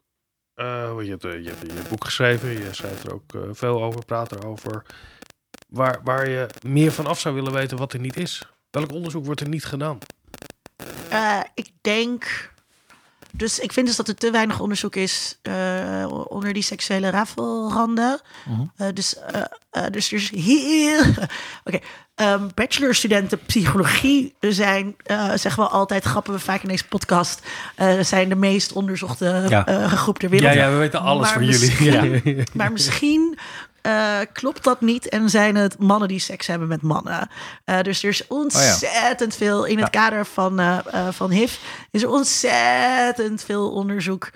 eh, 0.55 0.93
je, 1.03 1.11
hebt, 1.11 1.25
eh, 1.25 1.43
je 1.43 1.49
hebt 1.49 1.61
je 1.61 1.89
boek 1.89 2.05
geschreven, 2.05 2.49
je 2.49 2.69
schrijft 2.71 3.05
er 3.05 3.15
ook 3.15 3.33
veel 3.51 3.83
over, 3.83 4.05
praat 4.05 4.33
erover. 4.33 4.83
waar, 5.69 6.01
waar 6.05 6.29
je 6.29 6.47
meer 6.67 6.93
van 6.93 7.07
af 7.07 7.21
zou 7.21 7.35
willen 7.35 7.53
weten 7.53 7.77
wat 7.79 7.93
er 7.93 8.01
niet 8.01 8.17
is? 8.17 8.49
Welk 8.71 8.93
onderzoek 8.93 9.25
wordt 9.25 9.41
er 9.41 9.49
niet 9.49 9.65
gedaan? 9.65 9.99
Eh, 11.11 11.41
ik 11.55 11.71
denk. 11.81 12.53
Dus 13.37 13.59
ik 13.59 13.73
vind 13.73 13.87
dus 13.87 13.97
dat 13.97 14.09
er 14.09 14.15
te 14.15 14.31
weinig 14.31 14.61
onderzoek 14.61 14.97
is 14.97 15.39
eh, 15.43 16.07
onder 16.29 16.53
die 16.53 16.63
seksuele 16.63 17.11
rafelranden. 17.11 18.21
Eh, 18.77 18.87
dus, 18.95 19.19
eh, 19.19 19.41
eh, 19.71 19.85
dus 19.91 20.13
er 20.13 20.19
is 20.19 20.31
heel. 20.31 21.03
Oké, 21.65 21.79
ehm, 22.15 22.49
bachelorstudenten 22.55 23.39
psychologie 23.47 24.35
zijn, 24.41 24.95
eh, 25.03 25.31
zeggen 25.35 25.63
we 25.63 25.69
altijd, 25.69 26.05
grappen 26.05 26.33
we 26.33 26.39
vaak 26.39 26.63
in 26.63 26.69
deze 26.69 26.87
podcast, 26.89 27.41
eh, 27.75 28.01
zijn 28.01 28.29
de 28.29 28.35
meest 28.37 28.73
onderzochte 28.73 29.47
Ja. 29.49 29.67
eh, 29.67 29.93
groep 29.93 30.19
ter 30.19 30.29
wereld. 30.31 30.55
we 30.55 30.77
weten 30.77 31.01
alles 31.01 31.23
Maar 31.27 31.33
van 31.33 31.45
jullie. 31.45 31.61
misschien- 31.61 32.45
Maar 32.59 32.73
misschien 32.73 33.39
eh, 33.85 34.19
klopt 34.33 34.65
dat 34.65 34.81
niet 34.81 35.09
en 35.09 35.31
zijn 35.31 35.57
het 35.57 35.79
mannen 35.79 36.09
die 36.09 36.19
seks 36.19 36.47
hebben 36.47 36.69
met 36.69 36.83
mannen. 36.83 37.29
Eh, 37.65 37.81
dus 37.81 38.03
er 38.03 38.09
is 38.09 38.27
ontzettend 38.27 39.37
veel 39.37 39.65
in 39.65 39.79
het 39.79 39.91
kader 39.91 40.27
van, 40.27 40.61
eh, 40.61 40.79
van 41.11 41.31
HIV. 41.31 41.57
Is 41.91 42.03
er 42.03 42.09
ontzettend 42.09 43.45
veel 43.45 43.71
onderzoek 43.73 44.31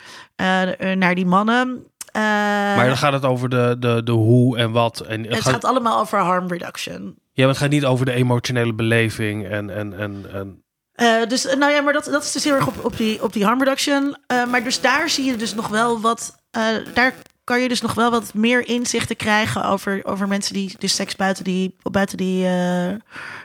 naar 0.94 1.14
die 1.14 1.26
mannen. 1.26 1.86
Maar 2.12 2.86
dan 2.86 2.96
gaat 2.96 3.12
het 3.12 3.24
over 3.24 3.48
de, 3.48 3.76
de, 3.78 4.02
de 4.04 4.12
hoe 4.12 4.58
en 4.58 4.70
wat. 4.70 5.00
En 5.00 5.24
het 5.24 5.34
gaat, 5.40 5.52
gaat 5.52 5.64
allemaal 5.64 6.00
over 6.00 6.18
harm 6.18 6.48
reduction. 6.48 7.02
ja, 7.32 7.42
maar 7.44 7.48
het 7.48 7.62
gaat 7.62 7.70
niet 7.70 7.84
over 7.84 8.06
de 8.06 8.12
emotionele 8.12 8.74
beleving. 8.74 9.48
En, 9.48 9.70
en, 9.70 9.98
en, 9.98 10.26
en 10.32 10.62
dus 11.28 11.44
nou 11.44 11.72
ja, 11.72 11.80
maar 11.80 11.92
dat, 11.92 12.04
dat 12.04 12.22
is 12.24 12.32
dus 12.32 12.44
heel 12.44 12.54
erg 12.54 12.66
op, 12.66 12.84
op, 12.84 12.96
die, 12.96 13.22
op 13.22 13.32
die 13.32 13.44
harm 13.44 13.58
reduction. 13.58 14.16
Maar 14.50 14.64
dus 14.64 14.80
daar 14.80 15.08
zie 15.08 15.24
je 15.24 15.36
dus 15.36 15.54
nog 15.54 15.68
wel 15.68 16.00
wat. 16.00 16.36
eh, 16.50 16.62
daar 16.94 17.14
kan 17.48 17.60
je 17.60 17.68
dus 17.68 17.80
nog 17.80 17.94
wel 17.94 18.10
wat 18.10 18.34
meer 18.34 18.68
inzichten 18.68 19.16
krijgen 19.16 19.64
over, 19.64 20.00
over 20.04 20.28
mensen 20.28 20.54
die 20.54 20.74
dus 20.78 20.94
seks 20.94 21.16
buiten 21.16 21.44
die, 21.44 21.74
buiten 21.82 22.16
die 22.16 22.46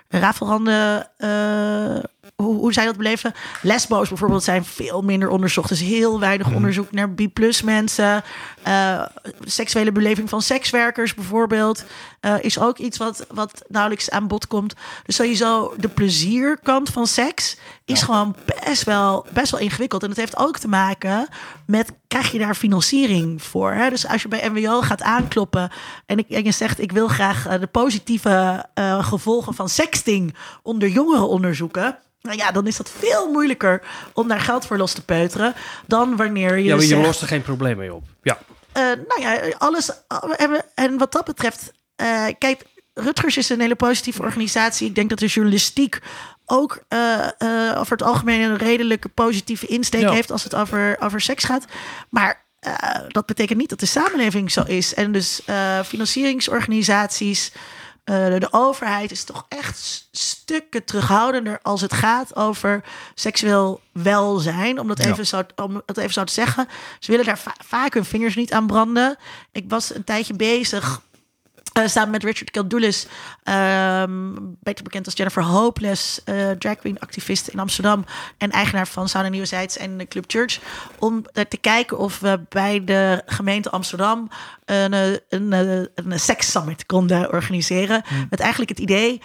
rafelranden. 0.10 1.08
eh, 1.18 2.04
hoe, 2.36 2.56
hoe 2.56 2.74
zij 2.74 2.86
dat 2.86 2.98
beleven. 2.98 3.34
Lesbo's 3.62 4.10
bijvoorbeeld 4.10 4.44
zijn 4.44 4.66
veel 4.66 5.02
minder 5.02 5.30
onderzocht. 5.30 5.70
Dus 5.70 5.80
heel 5.80 6.20
weinig 6.20 6.54
onderzoek 6.54 6.92
naar 6.92 7.10
B-plus 7.10 7.62
mensen. 7.62 8.24
Eh, 8.64 9.06
seksuele 9.44 9.92
beleving 9.92 10.30
van 10.30 10.42
sekswerkers 10.42 11.14
bijvoorbeeld. 11.14 11.84
eh, 12.20 12.36
is 12.42 12.60
ook 12.60 12.78
iets 12.78 12.98
wat, 12.98 13.26
wat 13.30 13.64
nauwelijks 13.68 14.10
aan 14.10 14.28
bod 14.28 14.48
komt. 14.48 14.74
Dus 15.06 15.16
sowieso 15.16 15.74
de 15.78 15.88
plezierkant 15.88 16.90
van 16.90 17.08
seks 17.08 17.58
is 17.86 18.02
gewoon 18.02 18.36
best 18.66 18.84
wel, 18.84 19.26
best 19.34 19.52
wel 19.52 19.60
ingewikkeld. 19.60 20.04
En 20.04 20.10
het 20.10 20.18
heeft 20.18 20.38
ook 20.38 20.58
te 20.58 20.68
maken 20.68 21.28
met, 21.66 21.92
krijg 22.08 22.32
je 22.32 22.40
daar 22.40 22.56
financiering 22.56 23.42
voor? 23.42 23.72
Hè? 23.72 23.90
Dus 23.90 24.08
als 24.08 24.22
je 24.22 24.28
bij 24.28 24.50
MWO 24.50 24.82
gaat 24.82 25.02
aankloppen 25.02 25.72
en, 26.06 26.18
ik, 26.18 26.30
en 26.30 26.44
je 26.44 26.52
zegt... 26.52 26.80
ik 26.80 26.92
wil 26.92 27.08
graag 27.08 27.48
eh, 27.48 27.60
de 27.60 27.68
positieve 27.68 28.66
gevolgen 29.02 29.54
van 29.54 29.70
sexting 29.70 30.36
onder 30.62 30.90
jongeren 30.90 31.28
onderzoeken... 31.28 31.98
Nou 32.22 32.38
ja, 32.38 32.52
dan 32.52 32.68
is 32.68 32.78
dat 32.78 32.92
veel 33.00 33.32
moeilijker 33.32 33.82
om 34.14 34.28
daar 34.28 34.40
geld 34.40 34.66
voor 34.66 34.78
los 34.78 34.94
te 34.94 35.06
peuteren... 35.06 35.54
dan 35.88 36.16
wanneer 36.16 36.58
je 36.58 36.64
ja, 36.64 36.74
maar 36.74 36.84
je 36.84 36.90
zegt, 36.90 37.06
lost 37.06 37.22
er 37.22 37.28
geen 37.28 37.42
probleem 37.42 37.78
mee 37.78 37.94
op. 37.94 38.04
Ja. 38.22 38.38
Eh, 38.74 38.84
nou 38.84 39.22
ja, 39.22 39.56
alles. 39.58 39.90
En, 40.76 40.98
wat 40.98 41.12
dat 41.12 41.26
betreft, 41.26 41.72
eh, 41.96 42.26
kijk, 42.38 42.62
Rutgers 42.94 43.38
is 43.38 43.50
een 43.50 43.60
hele 43.60 43.76
positieve 43.76 44.22
organisatie. 44.22 44.88
Ik 44.88 44.96
denk 44.96 45.10
dat 45.10 45.20
de 45.20 45.26
journalistiek 45.26 46.00
ook 46.46 46.84
eh, 46.88 47.28
over 47.78 47.92
het 47.92 48.02
algemeen 48.02 48.42
een 48.42 48.58
redelijke 48.58 49.10
positieve 49.10 49.66
insteek 49.66 50.02
Ja. 50.02 50.12
heeft 50.12 50.32
als 50.32 50.44
het 50.44 50.56
over, 50.56 50.98
over 51.00 51.22
seks 51.22 51.44
gaat. 51.44 51.66
Maar 52.10 52.42
dat 53.08 53.26
betekent 53.26 53.60
niet 53.60 53.70
dat 53.70 53.80
de 53.80 53.86
samenleving 53.86 54.52
zo 54.52 54.64
is. 54.64 54.94
En 54.94 55.12
dus 55.12 55.42
financieringsorganisaties. 55.86 57.52
Eh, 58.04 58.16
de 58.40 58.48
overheid 58.52 59.12
is 59.12 59.24
toch 59.24 59.46
echt 59.48 60.08
stukken 60.12 60.84
terughoudender 60.86 61.60
als 61.62 61.82
het 61.82 61.94
gaat 61.94 62.36
over 62.36 62.84
seksueel 63.16 63.82
welzijn. 63.92 64.80
Om 64.80 64.88
dat, 64.88 65.04
Ja. 65.04 65.10
even, 65.10 65.28
zo, 65.28 65.42
om 65.56 65.82
dat 65.86 65.98
even 65.98 66.14
zo 66.14 66.24
te 66.24 66.34
zeggen. 66.34 66.68
Ze 67.00 67.12
willen 67.12 67.26
daar 67.26 67.38
va- 67.40 67.56
vaak 67.66 67.94
hun 67.94 68.06
vingers 68.06 68.36
niet 68.36 68.54
aan 68.54 68.68
branden. 68.68 69.18
Ik 69.52 69.66
was 69.68 69.96
een 69.96 70.04
tijdje 70.04 70.34
bezig 70.34 71.02
eh, 71.74 71.88
samen 71.88 72.12
met 72.12 72.24
Richard 72.24 72.52
Kildulis, 72.52 73.08
ehm 73.44 74.34
beter 74.60 74.84
bekend 74.84 75.06
als 75.06 75.16
Jennifer 75.16 75.44
Hopeless, 75.44 76.24
eh 76.24 76.50
drag 76.52 76.76
queen 76.76 77.00
activist 77.00 77.48
in 77.48 77.60
Amsterdam 77.60 78.06
en 78.38 78.52
eigenaar 78.52 78.88
van 78.88 79.10
Sauna 79.10 79.30
Nieuwe 79.30 79.46
Zijds 79.46 79.78
en 79.78 79.98
de 79.98 80.08
Club 80.08 80.24
Church, 80.28 80.60
om 81.00 81.26
eh, 81.34 81.46
te 81.46 81.58
kijken 81.58 81.98
of 81.98 82.20
we 82.20 82.40
bij 82.50 82.84
de 82.84 83.22
gemeente 83.26 83.70
Amsterdam 83.70 84.30
een, 84.66 84.94
een, 84.94 85.52
een, 85.52 85.90
een 85.96 86.20
seks 86.20 86.52
summit 86.52 86.86
konden 86.86 87.32
organiseren. 87.34 88.04
Met 88.30 88.40
eigenlijk 88.40 88.70
het 88.70 88.80
idee, 88.80 89.22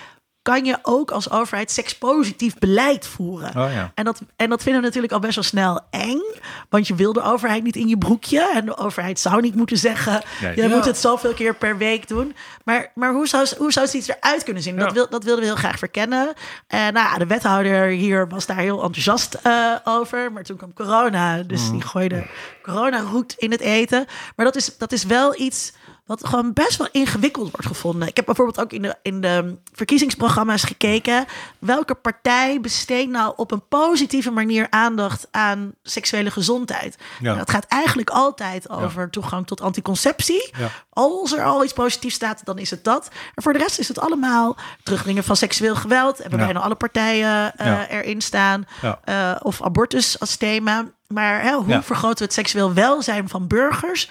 kan 0.48 0.64
je 0.64 0.78
ook 0.82 1.10
als 1.10 1.30
overheid 1.30 1.70
sekspositief 1.70 2.58
beleid 2.58 3.06
voeren? 3.06 3.48
Oh 3.48 3.72
ja. 3.72 3.92
En 3.94 4.04
dat, 4.04 4.20
en 4.36 4.48
dat 4.48 4.62
vinden 4.62 4.80
we 4.80 4.86
natuurlijk 4.86 5.12
al 5.12 5.18
best 5.18 5.34
wel 5.34 5.44
snel 5.44 5.80
eng. 5.90 6.20
Want 6.68 6.86
je 6.86 6.94
wil 6.94 7.12
de 7.12 7.22
overheid 7.22 7.62
niet 7.62 7.76
in 7.76 7.88
je 7.88 7.98
broekje. 7.98 8.50
En 8.54 8.64
de 8.64 8.76
overheid 8.76 9.20
zou 9.20 9.40
niet 9.40 9.54
moeten 9.54 9.76
zeggen... 9.76 10.22
Nee. 10.40 10.56
je 10.56 10.62
Ja. 10.62 10.68
moet 10.68 10.84
het 10.84 10.98
zoveel 10.98 11.32
keer 11.34 11.54
per 11.54 11.76
week 11.76 12.08
doen. 12.08 12.34
Maar, 12.64 12.90
maar 12.94 13.12
hoe, 13.12 13.28
zou, 13.28 13.46
hoe 13.58 13.72
zou 13.72 13.86
zoiets 13.86 14.08
eruit 14.08 14.42
kunnen 14.44 14.62
zien? 14.62 14.76
Dat, 14.76 14.92
wil, 14.92 15.08
dat 15.08 15.24
wilden 15.24 15.42
we 15.42 15.50
heel 15.50 15.58
graag 15.58 15.78
verkennen. 15.78 16.32
En 16.66 16.92
nou, 16.92 17.06
ja, 17.10 17.18
de 17.18 17.26
wethouder 17.26 17.86
hier 17.86 18.28
was 18.28 18.46
daar 18.46 18.56
heel 18.56 18.82
enthousiast 18.82 19.34
eh, 19.34 19.74
over. 19.84 20.32
Maar 20.32 20.42
toen 20.42 20.56
kwam 20.56 20.72
corona. 20.72 21.42
Dus 21.42 21.70
die 21.70 21.82
gooide 21.82 22.26
corona-roet 22.62 23.34
in 23.38 23.50
het 23.50 23.60
eten. 23.60 24.06
Maar 24.36 24.46
dat 24.46 24.56
is, 24.56 24.78
dat 24.78 24.92
is 24.92 25.04
wel 25.04 25.40
iets 25.40 25.72
wat 26.08 26.26
gewoon 26.26 26.52
best 26.52 26.76
wel 26.76 26.88
ingewikkeld 26.92 27.50
wordt 27.50 27.66
gevonden. 27.66 28.08
Ik 28.08 28.16
heb 28.16 28.24
bijvoorbeeld 28.24 28.60
ook 28.60 28.72
in 28.72 28.82
de, 28.82 28.94
in 29.02 29.20
de 29.20 29.56
verkiezingsprogramma's 29.72 30.62
gekeken. 30.62 31.26
Welke 31.58 31.94
partij 31.94 32.60
besteedt 32.60 33.10
nou 33.10 33.32
op 33.36 33.50
een 33.50 33.68
positieve 33.68 34.30
manier 34.30 34.66
aandacht 34.70 35.28
aan 35.30 35.72
seksuele 35.82 36.30
gezondheid? 36.30 36.96
Ja. 37.20 37.32
En 37.32 37.38
dat 37.38 37.50
gaat 37.50 37.64
eigenlijk 37.64 38.10
altijd 38.10 38.70
over 38.70 39.10
toegang 39.10 39.46
tot 39.46 39.60
anticonceptie. 39.60 40.50
Ja. 40.58 40.68
Als 40.90 41.32
er 41.32 41.44
al 41.44 41.64
iets 41.64 41.72
positiefs 41.72 42.14
staat, 42.14 42.44
dan 42.44 42.58
is 42.58 42.70
het 42.70 42.84
dat. 42.84 43.08
En 43.34 43.42
voor 43.42 43.52
de 43.52 43.58
rest 43.58 43.78
is 43.78 43.88
het 43.88 44.00
allemaal 44.00 44.56
terugdringen 44.82 45.24
van 45.24 45.36
seksueel 45.36 45.74
geweld. 45.74 46.18
Hebben 46.18 46.38
bijna 46.38 46.60
alle 46.60 46.74
partijen 46.74 47.56
eh, 47.56 47.90
erin 47.90 48.20
staan. 48.20 48.66
Eh, 49.04 49.36
of 49.42 49.62
abortus 49.62 50.20
als 50.20 50.36
thema. 50.36 50.84
Maar 51.06 51.42
hè, 51.42 51.52
hoe 51.52 51.82
vergroten 51.82 52.18
we 52.18 52.24
het 52.24 52.32
seksueel 52.32 52.72
welzijn 52.72 53.28
van 53.28 53.46
burgers? 53.46 54.10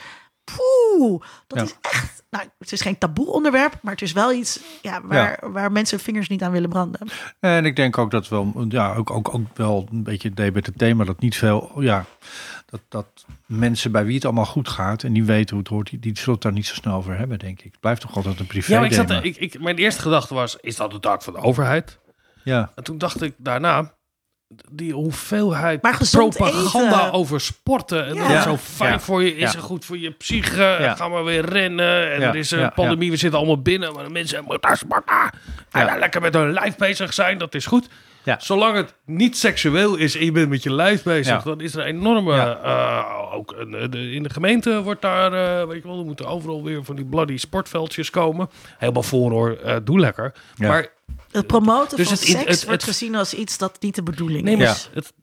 Poeh, 0.56 1.22
dat 1.48 1.57
Ja. 1.60 1.64
is 1.64 1.76
echt... 1.82 2.15
Nou, 2.30 2.45
het 2.60 2.72
is 2.72 2.82
geen 2.82 2.98
taboe 2.98 3.28
onderwerp, 3.32 3.78
maar 3.82 3.94
het 3.94 4.02
is 4.02 4.11
wel 4.11 4.34
iets 4.34 4.60
ja, 4.82 5.02
waar, 5.03 5.52
waar 5.52 5.72
mensen 5.72 5.95
hun 5.95 6.06
vingers 6.06 6.28
niet 6.28 6.44
aan 6.44 6.52
willen 6.52 6.69
branden. 6.69 7.07
En 7.40 7.65
ik 7.65 7.76
denk 7.76 7.98
ook 7.98 8.11
dat 8.11 8.28
wel, 8.28 8.65
ja, 8.69 8.94
ook, 8.95 9.10
ook, 9.11 9.34
ook 9.34 9.48
wel 9.57 9.88
een 9.91 10.03
beetje 10.03 10.30
DBTT, 10.34 10.94
maar 10.95 11.06
dat 11.06 11.19
niet 11.19 11.36
veel, 11.38 11.72
ja, 11.82 12.06
dat, 12.65 12.82
dat 12.90 13.26
mensen 13.45 13.91
bij 13.91 14.06
wie 14.06 14.15
het 14.15 14.26
allemaal 14.26 14.45
goed 14.45 14.68
gaat 14.69 15.03
en 15.03 15.14
die 15.14 15.24
weten 15.24 15.49
hoe 15.49 15.60
het 15.60 15.68
hoort, 15.74 15.90
die, 15.90 15.99
die 15.99 16.18
zullen 16.18 16.34
het 16.34 16.41
daar 16.44 16.52
niet 16.52 16.65
zo 16.68 16.74
snel 16.74 16.95
over 16.95 17.18
hebben, 17.18 17.40
denk 17.40 17.60
ik. 17.61 17.72
Het 17.72 17.80
blijft 17.80 18.02
toch 18.02 18.15
altijd 18.15 18.40
een 18.40 18.48
privé 18.48 18.72
Ja, 18.72 18.78
maar 18.80 18.88
ik 18.88 18.94
zat, 18.94 19.07
thema. 19.07 19.22
ik, 19.22 19.36
ik, 19.38 19.60
mijn 19.61 19.78
eerste 19.78 20.02
gedachte 20.02 20.34
was, 20.34 20.56
is 20.61 20.76
dat 20.76 20.91
de 20.91 20.99
taak 20.99 21.22
van 21.24 21.34
de 21.34 21.40
overheid? 21.40 21.99
Ja, 22.44 22.72
En 22.76 22.84
toen 22.84 22.98
dacht 22.98 23.22
ik 23.22 23.34
daarna, 23.38 23.94
die 24.72 24.94
hoeveelheid 24.94 25.82
Maar 25.82 25.98
propaganda 26.11 26.99
eten. 26.99 27.14
over 27.14 27.41
sporten. 27.41 28.06
En 28.06 28.14
Ja. 28.15 28.22
dat 28.22 28.30
Ja. 28.32 28.41
zo 28.41 28.57
fijn 28.57 28.91
Ja. 28.91 28.99
voor 28.99 29.24
je 29.24 29.36
is 29.36 29.52
Ja. 29.52 29.57
en 29.57 29.64
goed 29.64 29.86
voor 29.86 29.98
je 29.98 30.11
psyche. 30.11 30.94
Gaan 30.98 31.14
we 31.14 31.22
weer 31.22 31.45
rennen. 31.45 32.11
En 32.11 32.19
Ja. 32.19 32.28
er 32.28 32.36
is 32.36 32.52
een 32.52 32.60
Ja. 32.60 32.69
pandemie, 32.69 33.11
we 33.11 33.18
zitten 33.18 33.40
allemaal 33.40 33.61
binnen. 33.61 33.94
Maar 33.94 34.03
de 34.03 34.10
mensen 34.10 34.44
moeten 34.44 34.78
sporten. 34.78 35.15
En 35.72 35.86
Ja. 35.86 35.98
lekker 35.98 36.22
met 36.22 36.34
hun 36.34 36.52
lijf 36.53 36.76
bezig 36.76 37.14
zijn, 37.14 37.38
dat 37.38 37.56
is 37.56 37.65
goed. 37.65 37.88
Ja. 38.24 38.36
Zolang 38.40 38.76
het 38.76 38.94
niet 39.06 39.38
seksueel 39.38 39.95
is 39.95 40.15
en 40.18 40.26
je 40.26 40.32
bent 40.32 40.49
met 40.49 40.64
je 40.64 40.74
lijf 40.74 41.03
bezig, 41.03 41.36
Ja. 41.36 41.41
dan 41.44 41.61
is 41.61 41.74
er 41.76 41.80
een 41.80 41.86
enorme. 41.88 42.36
Ja. 42.36 42.57
eh, 42.64 43.34
ook 43.36 43.53
een- 43.57 43.91
de- 43.91 44.11
in 44.11 44.24
de 44.24 44.30
gemeente 44.30 44.82
wordt 44.84 45.02
daar, 45.02 45.34
eh, 45.61 45.68
weet 45.68 45.82
je 45.82 45.88
wel, 45.88 45.99
er 45.99 46.06
moeten 46.06 46.26
overal 46.28 46.64
weer 46.64 46.84
van 46.84 46.95
die 46.95 47.06
bloody 47.06 47.38
sportveldjes 47.38 48.10
komen. 48.10 48.49
Helemaal 48.78 49.03
voor 49.03 49.32
hoor, 49.32 49.57
eh, 49.64 49.76
doe 49.84 49.99
lekker. 49.99 50.34
Ja. 50.56 50.68
Maar 50.68 50.88
Het 51.38 51.48
promoten 51.48 51.98
Dus 51.98 52.08
van 52.08 52.16
het- 52.18 52.26
seks 52.28 52.46
het- 52.46 52.66
wordt 52.66 52.82
het- 52.82 52.92
gezien 52.92 53.16
als 53.16 53.34
iets 53.34 53.58
dat 53.58 53.78
niet 53.82 53.96
de 53.96 54.04
bedoeling 54.04 54.44
Nee, 54.44 54.58
maar 54.58 54.66
Ja. 54.66 54.72
is. 54.72 54.90
het, 54.94 55.14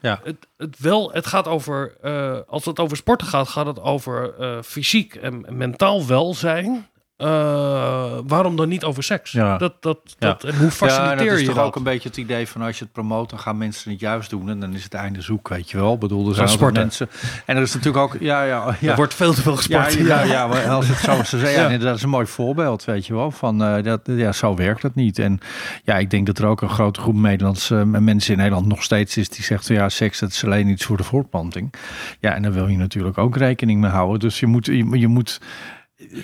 Ja. 0.00 0.20
het, 0.24 0.36
het 0.56 0.78
wel, 0.78 1.12
het 1.12 1.26
gaat 1.26 1.46
over, 1.46 1.96
eh, 2.02 2.38
als 2.46 2.64
het 2.64 2.78
over 2.78 2.96
sporten 2.96 3.26
gaat, 3.26 3.48
gaat 3.48 3.66
het 3.66 3.80
over 3.80 4.34
eh, 4.38 4.62
fysiek 4.62 5.14
en 5.14 5.44
mentaal 5.48 6.06
welzijn. 6.06 6.88
Eh, 7.16 8.12
waarom 8.26 8.56
dan 8.56 8.68
niet 8.68 8.84
over 8.84 9.02
seks? 9.02 9.32
Ja. 9.32 9.58
Dat, 9.58 9.74
dat, 9.80 9.98
Ja. 10.18 10.26
dat, 10.26 10.44
en 10.44 10.54
hoe 10.56 10.64
ja 10.64 10.70
faciliteer 10.70 11.10
en 11.18 11.24
dat 11.26 11.34
is 11.34 11.40
je 11.40 11.46
toch 11.46 11.54
dat? 11.56 11.64
ook 11.64 11.76
een 11.76 11.82
beetje 11.82 12.08
het 12.08 12.16
idee 12.18 12.48
van 12.48 12.62
als 12.62 12.78
je 12.78 12.84
het 12.84 12.92
promoot, 12.92 13.30
dan 13.30 13.38
gaan 13.38 13.58
mensen 13.58 13.90
het 13.90 14.00
juist 14.00 14.30
doen 14.30 14.48
en 14.50 14.60
dan 14.60 14.74
is 14.74 14.84
het 14.84 14.94
einde 14.94 15.20
zoek, 15.20 15.48
weet 15.48 15.70
je 15.70 15.76
wel. 15.76 15.94
Ik 15.94 15.98
bedoel, 16.00 16.28
er 16.28 16.34
zijn 16.34 16.48
sporten. 16.48 16.80
mensen. 16.82 17.08
En 17.46 17.56
er 17.56 17.62
is 17.62 17.74
natuurlijk 17.74 18.04
ook, 18.04 18.16
ja, 18.20 18.42
ja, 18.42 18.76
ja. 18.80 18.90
Er 18.90 18.96
wordt 18.96 19.14
veel 19.14 19.34
te 19.34 19.42
veel 19.42 19.58
Ja, 19.68 19.82
gesport. 19.82 20.06
ja, 20.06 20.22
ja, 20.22 20.46
maar 20.50 20.68
als 20.68 20.88
het 20.88 20.98
zo 20.98 21.36
is, 21.36 21.52
ja, 21.54 21.68
Ja. 21.70 21.78
dat 21.78 21.96
is 21.96 22.02
een 22.02 22.08
mooi 22.08 22.26
voorbeeld, 22.26 22.84
weet 22.84 23.06
je 23.06 23.14
wel. 23.14 23.30
Van, 23.30 23.62
eh, 23.64 23.82
dat, 23.82 24.00
ja, 24.04 24.32
zo 24.32 24.54
werkt 24.54 24.82
dat 24.82 24.94
niet. 24.94 25.18
En 25.18 25.38
ja, 25.84 25.98
ik 25.98 26.10
denk 26.10 26.26
dat 26.26 26.38
er 26.38 26.46
ook 26.46 26.60
een 26.60 26.68
grote 26.70 27.00
groep 27.00 27.14
Nederlandse 27.16 27.76
eh, 27.76 27.84
mensen 27.84 28.32
in 28.32 28.38
Nederland 28.38 28.66
nog 28.66 28.82
steeds 28.82 29.16
is 29.16 29.28
die 29.28 29.44
zegt, 29.44 29.66
van, 29.66 29.76
ja, 29.76 29.88
seks 29.88 30.18
dat 30.18 30.30
is 30.30 30.44
alleen 30.44 30.68
iets 30.68 30.84
voor 30.84 30.96
de 30.96 31.04
voortplanting. 31.04 31.72
Ja, 32.20 32.34
en 32.34 32.42
daar 32.42 32.52
wil 32.52 32.66
je 32.68 32.76
natuurlijk 32.76 33.18
ook 33.18 33.36
rekening 33.36 33.80
mee 33.80 33.90
houden. 33.90 34.18
Dus 34.20 34.40
je 34.40 34.46
moet, 34.46 34.66
je, 34.66 34.98
je 34.98 35.08
moet 35.08 35.40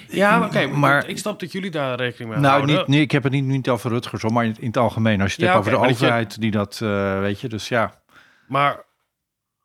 Ja, 0.09 0.45
oké, 0.47 0.67
maar 0.67 0.79
Maar- 0.79 1.09
ik 1.09 1.19
snap 1.19 1.41
dat 1.41 1.53
jullie 1.53 1.71
daar 1.71 1.97
rekening 1.97 2.31
mee 2.31 2.39
Nou, 2.41 2.53
houden. 2.55 2.77
niet, 2.77 2.87
nee, 2.87 3.01
ik 3.01 3.11
heb 3.11 3.23
het 3.23 3.33
niet, 3.33 3.45
niet 3.45 3.69
over 3.69 3.91
Rutgers, 3.91 4.23
maar 4.25 4.45
in, 4.45 4.57
in 4.59 4.67
het 4.67 4.77
algemeen. 4.77 5.21
Als 5.21 5.35
je 5.35 5.37
het 5.37 5.47
Ja, 5.51 5.57
hebt 5.57 5.67
over 5.67 5.79
de 5.81 5.87
je- 5.87 5.93
overheid 5.93 6.41
die 6.41 6.51
dat, 6.51 6.81
eh, 6.83 7.19
weet 7.21 7.41
je, 7.41 7.49
dus 7.49 7.69
ja. 7.69 8.03
Maar 8.49 8.85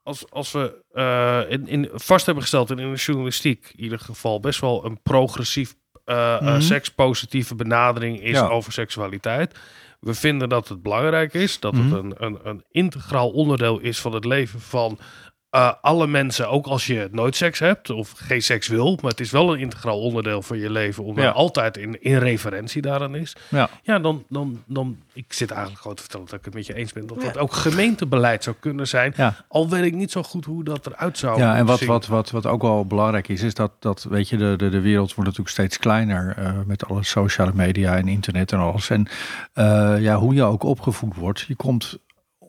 als, 0.03 0.30
als 0.31 0.52
we 0.52 0.84
eh, 0.91 1.41
in, 1.52 1.68
in, 1.68 1.89
vast 1.94 2.26
hebben 2.26 2.44
gesteld 2.44 2.72
en 2.72 2.80
in 2.80 2.91
de 2.94 2.99
journalistiek 2.99 3.72
in 3.76 3.84
ieder 3.84 3.99
geval 3.99 4.39
best 4.39 4.60
wel 4.61 4.85
een 4.85 5.02
progressief 5.02 5.76
eh, 6.06 6.41
Mhm. 6.41 6.61
sekspositieve 6.61 7.56
benadering 7.56 8.22
is 8.22 8.31
Ja. 8.31 8.48
over 8.48 8.72
seksualiteit. 8.73 9.60
We 9.99 10.14
vinden 10.14 10.49
dat 10.49 10.68
het 10.68 10.81
belangrijk 10.81 11.34
is, 11.34 11.60
dat 11.60 11.73
Mhm. 11.73 11.84
het 11.84 11.94
een, 12.03 12.14
een, 12.18 12.39
een 12.44 12.64
integraal 12.69 13.30
onderdeel 13.30 13.80
is 13.80 13.99
van 14.02 14.14
het 14.14 14.26
leven 14.26 14.60
van 14.61 14.99
eh, 15.49 15.72
alle 15.82 16.07
mensen, 16.07 16.49
ook 16.49 16.65
als 16.68 16.88
je 16.88 17.07
nooit 17.11 17.36
seks 17.36 17.60
hebt 17.60 17.90
of 17.90 18.11
geen 18.15 18.41
seks 18.41 18.68
wil, 18.68 18.98
maar 19.02 19.11
het 19.11 19.19
is 19.19 19.32
wel 19.32 19.53
een 19.53 19.60
integraal 19.60 19.99
onderdeel 20.02 20.41
van 20.41 20.57
je 20.57 20.69
leven, 20.69 21.03
omdat 21.03 21.24
Ja. 21.24 21.30
altijd 21.32 21.78
in, 21.78 22.02
in 22.02 22.18
referentie 22.18 22.82
daaraan 22.82 23.15
is. 23.15 23.36
ja. 23.49 23.69
Ja, 23.84 23.99
dan, 23.99 24.24
dan, 24.30 24.64
dan, 24.65 24.98
ik 25.14 25.34
zit 25.34 25.52
eigenlijk 25.52 25.82
gewoon 25.82 25.95
te 25.95 26.02
vertellen 26.02 26.26
dat 26.26 26.40
ik 26.40 26.45
het 26.45 26.53
met 26.53 26.65
je 26.65 26.74
eens 26.74 26.94
ben, 26.94 27.07
dat 27.07 27.18
Ja. 27.22 27.24
dat 27.28 27.38
ook 27.38 27.53
gemeentebeleid 27.53 28.44
zou 28.44 28.56
kunnen 28.60 28.88
zijn. 28.88 29.14
Ja. 29.15 29.36
Al 29.48 29.69
weet 29.69 29.84
ik 29.84 29.94
niet 29.94 30.11
zo 30.11 30.24
goed 30.24 30.45
hoe 30.45 30.64
dat 30.64 30.86
eruit 30.88 31.18
zou 31.18 31.40
Ja, 31.40 31.56
en 31.56 31.65
wat, 31.65 31.78
zien. 31.80 31.88
wat, 31.88 32.07
wat, 32.07 32.32
wat 32.32 32.45
ook 32.45 32.61
wel 32.61 32.86
belangrijk 32.86 33.28
is, 33.28 33.41
is 33.41 33.53
dat, 33.53 33.72
dat 33.80 34.03
weet 34.10 34.30
je, 34.30 34.38
de, 34.38 34.53
de, 34.57 34.69
de 34.69 34.82
wereld 34.82 35.07
wordt 35.14 35.30
natuurlijk 35.30 35.49
steeds 35.56 35.78
kleiner 35.78 36.34
eh, 36.38 36.52
met 36.65 36.86
alle 36.88 37.03
sociale 37.03 37.52
media 37.53 37.95
en 37.95 38.07
internet 38.07 38.52
en 38.52 38.60
alles. 38.60 38.90
En 38.90 39.07
eh, 39.53 39.95
ja, 39.99 40.15
hoe 40.15 40.34
je 40.34 40.44
ook 40.44 40.64
opgevoed 40.64 41.15
wordt, 41.15 41.40
je 41.40 41.56
komt 41.56 41.98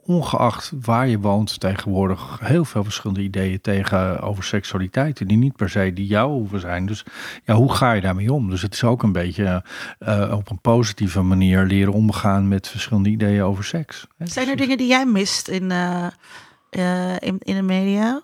ongeacht 0.08 0.72
waar 0.80 1.08
je 1.08 1.18
woont 1.18 1.60
tegenwoordig 1.60 2.38
heel 2.42 2.64
veel 2.64 2.84
verschillende 2.84 3.22
ideeën 3.22 3.60
tegen 3.60 4.20
over 4.20 4.44
seksualiteit. 4.44 5.28
Die 5.28 5.36
niet 5.36 5.56
per 5.56 5.70
se 5.70 5.92
die 5.92 6.06
jou 6.06 6.32
hoeven 6.32 6.60
zijn. 6.60 6.86
Dus 6.86 7.04
ja, 7.44 7.54
hoe 7.54 7.72
ga 7.72 7.92
je 7.92 8.00
daarmee 8.00 8.32
om? 8.32 8.50
Dus 8.50 8.62
het 8.62 8.74
is 8.74 8.84
ook 8.84 9.02
een 9.02 9.12
beetje 9.12 9.64
eh, 9.98 10.32
op 10.36 10.50
een 10.50 10.60
positieve 10.60 11.22
manier 11.22 11.64
leren 11.64 11.92
omgaan 11.92 12.48
met 12.48 12.68
verschillende 12.68 13.08
ideeën 13.08 13.42
over 13.42 13.64
seks. 13.64 14.06
hè. 14.16 14.26
Zijn 14.26 14.48
er 14.48 14.56
dingen 14.56 14.76
die 14.76 14.88
jij 14.88 15.06
mist 15.06 15.48
in, 15.48 15.70
eh, 15.70 16.06
eh, 16.70 17.16
in, 17.18 17.36
in 17.38 17.54
de 17.54 17.62
media? 17.62 18.22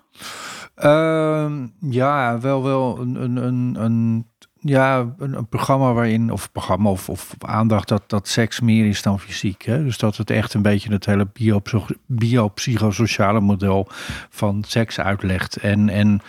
Ehm, 0.75 1.67
ja, 1.79 2.39
wel 2.39 2.63
wel 2.63 2.99
een, 2.99 3.15
een, 3.15 3.35
een, 3.35 3.75
een, 3.79 4.27
ja, 4.67 5.13
een, 5.17 5.47
programma 5.47 5.93
waarin, 5.93 6.31
of 6.31 6.51
programma 6.51 6.89
of, 6.89 7.09
of 7.09 7.35
aandacht 7.39 7.87
dat, 7.87 8.03
dat 8.07 8.27
seks 8.27 8.59
meer 8.59 8.85
is 8.85 9.01
dan 9.01 9.19
fysiek. 9.19 9.61
Hè? 9.61 9.83
Dus 9.83 9.97
dat 9.97 10.17
het 10.17 10.29
echt 10.29 10.53
een 10.53 10.61
beetje 10.61 10.91
het 10.91 11.05
hele 11.05 11.27
biopsych- 11.33 11.97
biopsychosociale 12.05 13.39
model 13.39 13.87
van 14.29 14.63
seks 14.67 14.99
uitlegt. 14.99 15.55
En, 15.55 15.89
en 15.89 16.21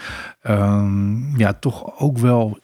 ehm, 0.42 1.36
ja, 1.38 1.52
toch 1.52 1.98
ook 1.98 2.18
wel 2.18 2.58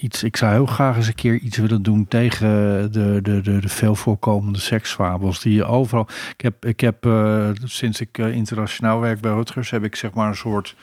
iets. 0.00 0.22
Ik 0.22 0.36
zou 0.36 0.52
heel 0.52 0.66
graag 0.66 0.96
eens 0.96 1.06
een 1.06 1.14
keer 1.14 1.34
iets 1.34 1.56
willen 1.56 1.82
doen 1.82 2.08
tegen 2.08 2.48
de, 2.92 3.18
de, 3.22 3.40
de, 3.40 3.58
de 3.58 3.68
veel 3.68 3.94
voorkomende 3.94 4.58
seksfabels 4.58 5.40
die 5.40 5.54
je 5.54 5.64
overal. 5.64 6.08
Ik 6.36 6.40
heb, 6.40 6.64
ik 6.64 6.80
heb 6.80 7.06
eh, 7.06 7.48
sinds 7.64 8.00
ik 8.00 8.18
eh, 8.18 8.32
internationaal 8.32 9.00
werk 9.00 9.20
bij 9.20 9.32
Rutgers, 9.32 9.70
heb 9.70 9.84
ik 9.84 9.96
zeg 9.96 10.12
maar 10.12 10.28
een 10.28 10.36
soort 10.36 10.76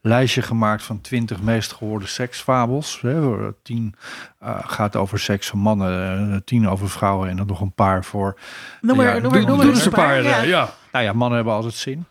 lijstje 0.00 0.42
gemaakt 0.42 0.82
van 0.82 1.00
twintig 1.00 1.42
meest 1.42 1.72
gehoorde 1.72 2.06
seksfabels. 2.06 3.00
Hè. 3.00 3.52
Tien 3.62 3.94
eh, 4.38 4.58
gaat 4.62 4.96
over 4.96 5.18
seks 5.18 5.48
van 5.48 5.58
mannen, 5.58 6.44
tien 6.44 6.68
over 6.68 6.90
vrouwen 6.90 7.28
en 7.28 7.36
dan 7.36 7.46
nog 7.46 7.60
een 7.60 7.72
paar 7.72 8.04
voor. 8.04 8.38
Noem 8.80 8.96
maar, 8.96 9.06
Ja, 9.06 9.18
noem 9.20 9.32
maar, 9.32 9.46
doe 9.46 9.64
eens 9.64 9.84
een 9.84 9.92
paar, 9.92 10.22
ja. 10.22 10.42
ja. 10.42 10.70
Nou 10.92 11.04
ja, 11.04 11.12
mannen 11.12 11.36
hebben 11.36 11.54
altijd 11.54 11.74
zin. 11.74 12.06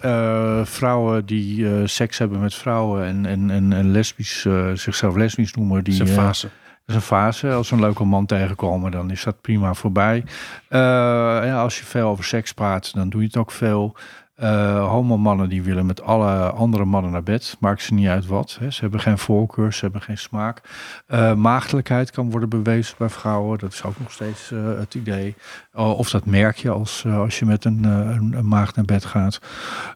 Eh, 0.00 0.64
vrouwen 0.64 1.26
die 1.26 1.68
eh, 1.68 1.86
seks 1.86 2.18
hebben 2.18 2.40
met 2.40 2.54
vrouwen 2.54 3.04
en, 3.04 3.26
en, 3.26 3.50
en, 3.50 3.72
en 3.72 3.90
lesbisch, 3.90 4.44
eh, 4.44 4.70
zichzelf 4.74 5.16
lesbisch 5.16 5.54
noemen, 5.54 5.84
die, 5.84 5.98
Dat 5.98 6.06
is 6.06 6.14
een 6.16 6.22
fase. 6.22 6.46
dat 6.46 6.86
is 6.86 6.94
een 6.94 7.00
fase. 7.00 7.52
Als 7.52 7.68
ze 7.68 7.74
een 7.74 7.80
leuke 7.80 8.04
man 8.04 8.26
tegenkomen, 8.26 8.90
dan 8.90 9.10
is 9.10 9.24
dat 9.24 9.40
prima 9.40 9.74
voorbij. 9.74 10.24
Ja, 10.68 11.60
als 11.60 11.78
je 11.78 11.84
veel 11.84 12.08
over 12.08 12.24
seks 12.24 12.52
praat, 12.52 12.94
dan 12.94 13.08
doe 13.08 13.20
je 13.20 13.26
het 13.26 13.36
ook 13.36 13.50
veel. 13.50 13.96
Eh 14.36 14.88
homomannen 14.88 15.48
die 15.48 15.62
willen 15.62 15.86
met 15.86 16.02
alle 16.02 16.50
andere 16.50 16.84
mannen 16.84 17.12
naar 17.12 17.22
bed. 17.22 17.56
Maakt 17.60 17.82
ze 17.82 17.94
niet 17.94 18.08
uit 18.08 18.26
wat. 18.26 18.56
Hè. 18.60 18.70
Ze 18.70 18.80
hebben 18.80 19.00
geen 19.00 19.18
voorkeur, 19.18 19.72
ze 19.72 19.80
hebben 19.80 20.02
geen 20.02 20.18
smaak. 20.18 20.60
Eh 21.06 21.34
maagdelijkheid 21.34 22.10
kan 22.10 22.30
worden 22.30 22.48
bewezen 22.48 22.94
bij 22.98 23.08
vrouwen. 23.08 23.58
Dat 23.58 23.72
is 23.72 23.82
ook 23.82 23.98
nog 23.98 24.12
steeds 24.12 24.50
eh, 24.50 24.78
het 24.78 24.94
idee. 24.94 25.34
Of 25.72 26.10
dat 26.10 26.24
merk 26.24 26.56
je 26.56 26.70
als, 26.70 27.06
als 27.06 27.38
je 27.38 27.44
met 27.44 27.64
een, 27.64 27.84
een, 27.84 28.48
maagd 28.48 28.76
naar 28.76 28.84
bed 28.84 29.04
gaat. 29.04 29.40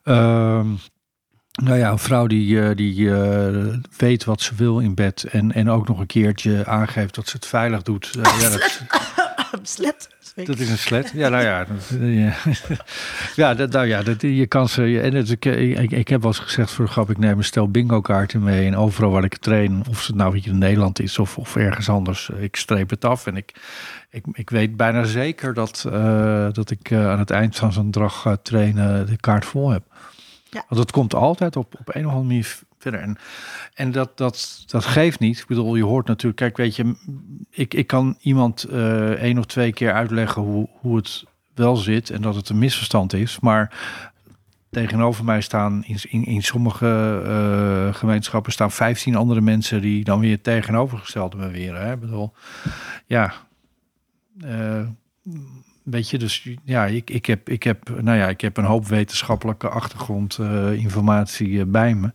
Ehm, 0.03 0.67
nou 1.63 1.79
ja, 1.79 1.91
een 1.91 1.99
vrouw 1.99 2.27
die, 2.27 2.75
die 2.75 3.11
weet 3.97 4.25
wat 4.25 4.41
ze 4.41 4.55
wil 4.55 4.79
in 4.79 4.95
bed 4.95 5.25
en, 5.25 5.53
en 5.53 5.71
ook 5.71 5.89
nog 5.89 5.99
een 5.99 6.07
keertje 6.07 6.67
aangeeft 6.67 7.15
dat 7.15 7.29
ze 7.29 7.37
het 7.37 7.47
veilig 7.47 7.83
doet. 7.83 8.11
Ja, 8.13 8.49
dat. 8.49 8.81
Dat 10.35 10.59
is 10.59 10.71
een 10.71 10.79
slet. 10.79 11.13
Ja, 11.15 11.29
nou 11.29 11.45
ja. 11.45 11.65
Dat, 11.65 11.99
ja, 12.01 12.35
ja, 13.43 13.55
dat, 13.55 13.73
nou 13.73 13.87
ja 13.87 14.03
dat, 14.03 14.21
je 14.21 14.47
kan 14.47 14.69
ze. 14.69 15.01
En 15.01 15.15
het, 15.15 15.31
ik, 15.31 15.45
ik, 15.45 15.91
ik 15.91 16.09
heb 16.09 16.21
wel 16.21 16.31
eens 16.31 16.41
gezegd 16.41 16.71
voor 16.71 16.85
de 16.85 16.91
grap: 16.91 17.11
ik 17.11 17.19
neem 17.19 17.39
een 17.39 17.45
stel 17.45 17.71
bingo-kaarten 17.71 18.43
mee. 18.43 18.67
En 18.67 18.77
overal 18.77 19.11
waar 19.11 19.25
ik 19.25 19.37
train, 19.37 19.83
of 19.89 20.07
het 20.07 20.17
nou 20.17 20.39
hier 20.39 20.47
in 20.47 20.59
Nederland 20.59 21.01
is 21.01 21.19
of, 21.19 21.39
of 21.39 21.57
ergens 21.57 21.89
anders, 21.89 22.29
ik 22.29 22.57
streep 22.57 22.91
het 22.91 23.05
af. 23.05 23.27
En 23.27 23.37
ik, 23.37 23.53
ik, 24.11 24.25
ik 24.33 24.51
weet 24.51 24.77
bijna 24.77 25.05
zeker 25.05 25.55
dat, 25.55 25.85
eh, 25.93 26.47
dat 26.53 26.71
ik 26.71 26.91
eh, 26.91 27.11
aan 27.11 27.19
het 27.19 27.31
eind 27.31 27.57
van 27.57 27.73
zo'n 27.73 27.91
dag 27.91 28.21
ga 28.21 28.37
trainen 28.43 29.07
de 29.07 29.17
kaart 29.17 29.45
vol 29.45 29.71
heb. 29.71 29.83
Ja. 30.51 30.65
Want 30.69 30.81
het 30.81 30.91
komt 30.91 31.15
altijd 31.15 31.57
op, 31.57 31.75
op 31.79 31.95
een 31.95 32.07
of 32.07 32.13
andere 32.13 32.27
manier 32.27 32.59
verder. 32.81 33.01
En, 33.01 33.17
en 33.75 33.93
dat, 33.93 34.17
dat, 34.17 34.65
dat 34.67 34.85
geeft 34.85 35.19
niet. 35.19 35.39
Ik 35.39 35.47
bedoel, 35.47 35.77
je 35.77 35.85
hoort 35.85 36.07
natuurlijk, 36.07 36.37
kijk, 36.37 36.57
weet 36.57 36.77
je, 36.77 36.95
ik, 37.51 37.75
ik 37.75 37.87
kan 37.87 38.17
iemand 38.21 38.65
eh 38.65 39.11
één 39.11 39.39
of 39.39 39.47
twee 39.47 39.73
keer 39.73 39.93
uitleggen 39.93 40.43
hoe, 40.43 40.69
hoe 40.81 40.97
het 40.97 41.25
wel 41.55 41.77
zit 41.77 42.11
en 42.11 42.23
dat 42.23 42.35
het 42.35 42.49
een 42.49 42.59
misverstand 42.59 43.13
is. 43.13 43.41
Maar 43.41 43.73
tegenover 44.71 45.25
mij 45.25 45.41
staan 45.41 45.85
in, 45.85 45.99
in, 46.09 46.25
in 46.25 46.43
sommige 46.43 47.23
eh, 47.25 47.95
gemeenschappen 47.95 48.53
staan 48.53 48.71
15 48.71 49.17
andere 49.17 49.41
mensen 49.41 49.81
die 49.81 50.05
dan 50.05 50.21
weer 50.21 50.41
tegenovergestelde 50.41 51.37
beweren. 51.37 51.87
Hè? 51.87 51.93
Ik 51.93 52.01
bedoel, 52.01 52.33
ja. 53.07 53.33
eh, 54.41 54.87
Weet 55.83 56.11
je, 56.11 56.19
dus 56.19 56.49
ja, 56.65 56.87
ik, 56.87 57.11
ik, 57.11 57.27
heb, 57.27 57.49
ik, 57.49 57.63
heb, 57.63 57.89
nou 58.01 58.19
ja, 58.19 58.29
ik 58.29 58.41
heb 58.41 58.57
een 58.57 58.65
hoop 58.65 58.87
wetenschappelijke 58.87 59.69
achtergrond, 59.69 60.39
eh, 60.39 60.85
eh, 61.61 61.67
bij 61.67 61.95
me. 61.95 62.13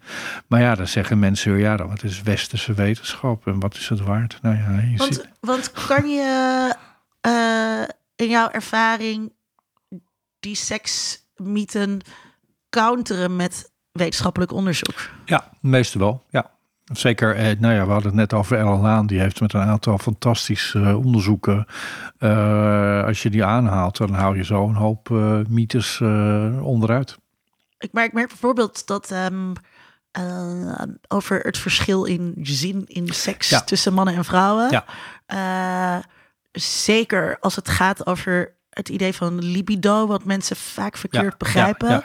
Maar 0.48 0.62
ja, 0.62 0.76
dan 0.76 0.88
zeggen 0.88 1.20
mensen 1.20 1.58
ja, 1.58 1.78
dan, 1.78 1.88
wat 1.88 2.04
is 2.04 2.22
westerse 2.22 2.74
wetenschap 2.74 3.48
en 3.48 3.60
wat 3.60 3.76
is 3.76 3.90
het 3.90 4.00
waard? 4.00 4.40
Nou 4.42 4.56
ja, 4.56 4.80
je 4.80 4.88
ziet, 4.88 4.98
Want, 4.98 5.30
want 5.40 5.72
kan 5.72 6.10
je 6.10 6.76
eh, 7.22 7.84
in 8.16 8.30
jouw 8.30 8.50
ervaring 8.50 9.34
die 10.40 10.56
seksmythen 10.56 12.02
counteren 12.70 13.36
met 13.36 13.72
wetenschappelijk 13.92 14.52
onderzoek? 14.52 15.10
ja, 15.26 15.52
meestal 15.62 16.02
wel, 16.02 16.26
ja. 16.30 16.55
Zeker, 16.94 17.36
eh, 17.36 17.60
nou 17.60 17.74
ja, 17.74 17.86
we 17.86 17.92
hadden 17.92 18.08
het 18.12 18.20
net 18.20 18.34
over 18.34 18.58
Ellen 18.58 18.80
Laan. 18.80 19.08
Die 19.08 19.20
heeft 19.20 19.40
met 19.42 19.54
een 19.54 19.62
aantal 19.62 19.98
fantastische 19.98 20.80
eh, 20.82 20.98
onderzoeken. 20.98 21.66
eh, 22.18 23.04
als 23.04 23.24
je 23.24 23.30
die 23.30 23.44
aanhaalt, 23.46 23.98
dan 23.98 24.14
hou 24.14 24.38
je 24.38 24.44
zo 24.44 24.68
een 24.68 24.76
hoop 24.76 25.10
mythes 25.50 26.00
eh, 26.02 26.66
onderuit. 26.66 27.18
Ik 27.78 27.94
merk, 27.94 28.14
merk 28.14 28.28
bijvoorbeeld 28.28 28.88
dat 28.88 29.12
ehm, 29.12 29.54
eh, 30.12 30.82
over 31.08 31.40
het 31.40 31.58
verschil 31.58 32.04
in 32.04 32.34
zin 32.42 32.84
in 32.88 33.08
seks 33.14 33.50
Ja. 33.50 33.62
tussen 33.62 33.94
mannen 33.94 34.16
en 34.16 34.26
vrouwen. 34.26 34.70
Ja. 34.72 36.04
Zeker 36.52 37.38
als 37.40 37.56
het 37.56 37.70
gaat 37.70 38.06
over 38.06 38.54
het 38.70 38.90
idee 38.90 39.14
van 39.14 39.44
libido, 39.44 40.08
wat 40.08 40.24
mensen 40.24 40.56
vaak 40.56 40.98
verkeerd 40.98 41.24
Ja, 41.24 41.38
begrijpen. 41.38 42.04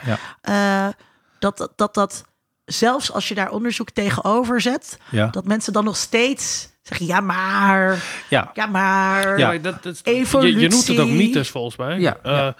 Dat, 1.39 1.71
dat 1.75 1.93
dat 1.93 2.25
zelfs 2.65 3.11
als 3.11 3.27
je 3.27 3.35
daar 3.35 3.51
onderzoek 3.51 3.89
tegenover 3.89 4.61
zet, 4.61 4.99
ja. 5.11 5.27
dat 5.27 5.45
mensen 5.45 5.73
dan 5.73 5.83
nog 5.83 5.95
steeds 5.97 6.69
zeggen: 6.81 7.05
ja, 7.05 7.19
maar, 7.21 8.03
ja. 8.29 8.51
ja, 8.53 8.65
maar. 8.65 9.39
Ja, 9.39 9.57
dat, 9.57 9.83
dat, 9.83 10.01
Evolutie. 10.03 10.53
je, 10.55 10.59
je 10.61 10.67
noemt 10.69 10.87
het 10.87 10.99
ook 10.99 11.09
mythes 11.09 11.49
volgens 11.49 11.75
mij. 11.75 11.99
Ja, 11.99 12.17
Eh, 12.23 12.31
ja. 12.31 12.55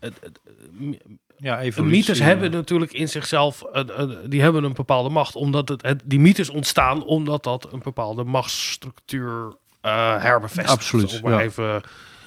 het- 0.00 0.18
het- 0.20 0.40
ja 1.38 1.60
evolutie, 1.60 1.96
mythes 1.98 2.18
ja. 2.18 2.24
hebben 2.24 2.50
natuurlijk 2.50 2.92
in 2.92 3.08
zichzelf, 3.08 3.62
eh, 3.62 3.80
eh, 4.00 4.08
die 4.26 4.42
hebben 4.42 4.64
een 4.64 4.72
bepaalde 4.72 5.08
macht. 5.08 5.34
Omdat 5.34 5.68
het, 5.68 5.82
het, 5.82 6.02
die 6.04 6.20
mythes 6.20 6.48
ontstaan 6.50 7.04
omdat 7.04 7.42
dat 7.44 7.72
een 7.72 7.80
bepaalde 7.82 8.24
machtsstructuur 8.24 9.56
eh 9.80 10.22
herbevestigt. 10.22 10.70
Absoluut, 10.78 11.14
Om 11.22 11.30
maar 11.30 11.38
ja. 11.38 11.40
even, 11.40 11.82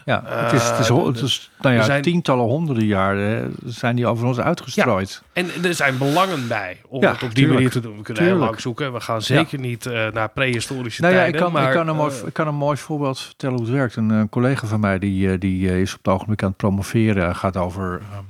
Ja, 0.10 0.24
het 0.26 0.54
is, 0.54 0.64
het 0.70 0.80
is, 0.80 0.90
Eh, 0.90 1.06
het 1.06 1.22
is 1.22 1.52
nou 1.62 1.76
ja, 1.76 1.84
zijn- 1.84 2.02
tientallen, 2.02 2.46
honderden 2.46 2.86
jaren 2.86 3.56
zijn 3.66 3.96
die 3.96 4.08
over 4.08 4.26
ons 4.26 4.40
uitgestrooid. 4.40 5.22
en 5.34 5.50
er 5.64 5.74
zijn 5.74 5.98
belangen 5.98 6.48
bij 6.48 6.78
om 6.88 7.02
Ja, 7.02 7.12
het 7.12 7.16
op 7.24 7.28
die 7.28 7.30
tuurlijk. 7.30 7.54
manier 7.56 7.70
te 7.72 7.80
doen. 7.80 7.98
We 7.98 8.02
kunnen 8.04 8.24
heel 8.24 8.32
Tuurlijk. 8.32 8.52
lang 8.52 8.62
zoeken. 8.62 8.94
We 8.94 9.00
gaan 9.00 9.22
zeker 9.22 9.60
niet 9.60 9.86
eh, 9.86 10.08
naar 10.12 10.30
prehistorische 10.30 11.02
Nou 11.02 11.14
ja, 11.14 11.20
ik 11.20 11.26
tijden. 11.32 11.42
kan, 11.42 11.52
maar, 11.62 11.68
ik, 11.72 11.76
kan 11.78 11.88
een 11.88 11.96
mooi, 11.96 12.14
eh, 12.22 12.28
ik 12.28 12.34
kan 12.34 12.48
een 12.48 12.56
mooi 12.56 12.78
voorbeeld 12.78 13.20
vertellen 13.20 13.56
hoe 13.56 13.66
het 13.66 13.76
werkt. 13.76 13.96
Een, 13.96 14.12
eh, 14.12 14.22
collega 14.30 14.68
van 14.68 14.80
mij 14.80 15.00
die, 15.00 15.32
eh, 15.32 15.40
die 15.40 15.70
eh, 15.70 15.80
is 15.82 15.92
op 15.94 15.98
het 16.06 16.14
ogenblik 16.14 16.44
aan 16.44 16.50
het 16.50 16.58
promoveren. 16.58 17.36
Gaat 17.36 17.58
over 17.58 18.02
ehm, 18.12 18.24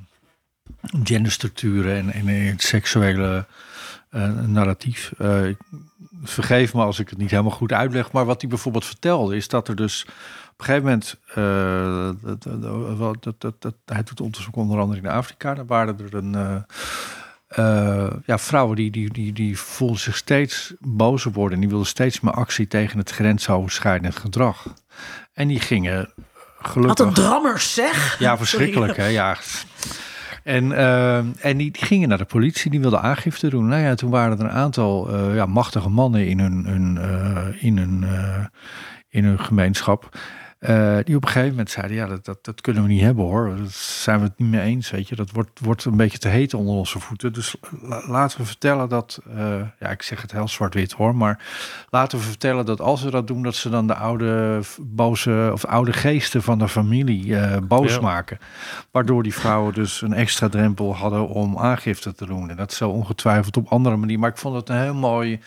genderstructuren 1.04 1.96
en, 1.98 2.14
en 2.14 2.28
het 2.28 2.62
seksuele 2.62 3.46
narratief. 4.46 5.12
Uh, 5.22 5.42
vergeef 6.24 6.74
me 6.74 6.82
als 6.84 7.00
ik 7.00 7.10
het 7.10 7.18
niet 7.20 7.30
helemaal 7.32 7.52
goed 7.52 7.72
uitleg, 7.74 8.12
maar 8.12 8.26
wat 8.26 8.42
hij 8.42 8.50
bijvoorbeeld 8.50 8.86
vertelde 8.86 9.36
is 9.36 9.48
dat 9.48 9.68
er 9.68 9.76
dus 9.76 10.06
op 10.60 10.68
een 10.68 10.74
gegeven 10.74 10.90
moment, 10.90 11.16
uh, 11.30 12.10
dat, 12.22 13.24
dat, 13.24 13.42
dat, 13.42 13.62
dat, 13.62 13.76
hij 13.86 14.04
doet 14.04 14.22
onderzoek 14.22 14.56
onder 14.56 14.80
andere 14.80 15.00
in 15.00 15.08
Afrika, 15.08 15.54
daar 15.54 15.66
waren 15.66 16.00
er 16.00 16.16
een 16.16 16.64
uh, 17.58 18.08
ja, 18.26 18.38
vrouwen 18.38 18.76
die, 18.76 18.92
die, 18.92 19.14
die, 19.14 19.34
die 19.34 19.60
voelden 19.60 20.00
zich 20.00 20.18
steeds 20.18 20.74
bozer 20.80 21.32
worden. 21.32 21.54
En 21.54 21.60
die 21.60 21.70
wilden 21.70 21.88
steeds 21.88 22.20
meer 22.20 22.34
actie 22.34 22.68
tegen 22.68 22.98
het 22.98 23.12
grensoverschrijdend 23.12 24.16
gedrag. 24.16 24.74
En 25.34 25.48
die 25.48 25.60
gingen 25.60 26.14
gelukkig... 26.62 26.98
Wat 26.98 27.08
een 27.08 27.14
drammers 27.14 27.74
zeg! 27.74 28.20
Ja, 28.20 28.38
verschrikkelijk 28.38 28.98
hè, 28.98 29.06
ja. 29.06 29.38
En, 30.44 30.72
uh, 30.72 31.18
en 31.18 31.58
die, 31.58 31.72
die, 31.72 31.86
gingen 31.86 32.10
naar 32.10 32.18
de 32.18 32.26
politie, 32.26 32.72
die 32.72 32.80
wilden 32.80 33.02
aangifte 33.02 33.50
doen. 33.50 33.68
Nou 33.68 33.82
ja, 33.82 33.96
toen 33.96 34.10
waren 34.10 34.40
er 34.40 34.46
een 34.46 34.52
aantal 34.52 35.14
uh, 35.14 35.36
ja, 35.36 35.46
machtige 35.46 35.90
mannen 35.90 36.28
in 36.28 36.40
hun, 36.40 36.66
hun, 36.66 36.96
uh, 36.96 37.64
in 37.64 37.78
hun, 37.78 38.06
in 39.10 39.24
hun 39.24 39.40
gemeenschap. 39.40 40.10
Uh, 40.60 40.98
die 41.04 41.16
op 41.16 41.24
een 41.24 41.28
gegeven 41.28 41.50
moment 41.50 41.70
zeiden, 41.70 41.96
ja, 41.96 42.08
dat, 42.08 42.26
dat, 42.26 42.46
dat, 42.46 42.62
kunnen 42.62 42.84
we 42.84 42.90
niet 42.90 43.02
hebben 43.02 43.24
hoor. 43.24 43.56
Dat 43.58 43.72
zijn 43.72 44.20
we 44.20 44.26
het 44.26 44.38
niet 44.38 44.50
mee 44.50 44.62
eens, 44.62 44.90
weet 44.90 45.08
je. 45.08 45.16
Dat 45.16 45.32
wordt, 45.32 45.60
wordt 45.60 45.86
een 45.86 45.98
beetje 45.98 46.18
te 46.18 46.28
heet 46.28 46.54
onder 46.54 46.76
onze 46.76 47.00
voeten. 47.00 47.34
Dus 47.34 47.56
laten 48.08 48.40
we 48.40 48.46
vertellen 48.46 48.90
dat, 48.90 49.20
uh, 49.28 49.62
ja, 49.80 49.90
ik 49.90 50.02
zeg 50.02 50.22
het 50.22 50.32
heel 50.32 50.48
zwart-wit 50.48 50.92
hoor, 50.92 51.16
maar 51.16 51.46
laten 51.90 52.18
we 52.18 52.24
vertellen 52.24 52.66
dat 52.66 52.82
als 52.82 53.04
we 53.04 53.12
dat 53.12 53.28
doen, 53.28 53.44
dat 53.44 53.56
ze 53.56 53.70
dan 53.70 53.88
de 53.88 53.96
oude 53.96 54.60
boze 54.82 55.50
of 55.54 55.66
oude 55.66 55.94
geesten 55.94 56.44
van 56.44 56.60
de 56.60 56.68
familie 56.68 57.26
uh, 57.26 57.58
boos 57.64 57.94
ja. 57.94 58.02
maken. 58.02 58.38
Waardoor 58.92 59.24
die 59.24 59.34
vrouwen 59.34 59.74
dus 59.74 60.02
een 60.02 60.14
extra 60.14 60.50
drempel 60.50 60.96
hadden 60.96 61.28
om 61.28 61.58
aangifte 61.58 62.14
te 62.14 62.26
doen. 62.26 62.50
En 62.50 62.56
dat 62.56 62.74
zou 62.74 62.92
ongetwijfeld 62.92 63.58
op 63.58 63.68
andere 63.68 63.96
manier. 63.96 64.20
Maar 64.20 64.30
ik 64.30 64.38
vond 64.38 64.56
het 64.56 64.70
een 64.70 64.82
heel 64.82 64.94
mooi, 64.94 65.40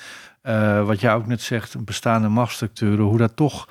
wat 0.85 1.01
jij 1.01 1.15
ook 1.15 1.27
net 1.27 1.41
zegt, 1.41 1.85
bestaande 1.85 2.29
machtsstructuren, 2.29 3.05
hoe 3.05 3.19
dat 3.19 3.37
toch 3.37 3.67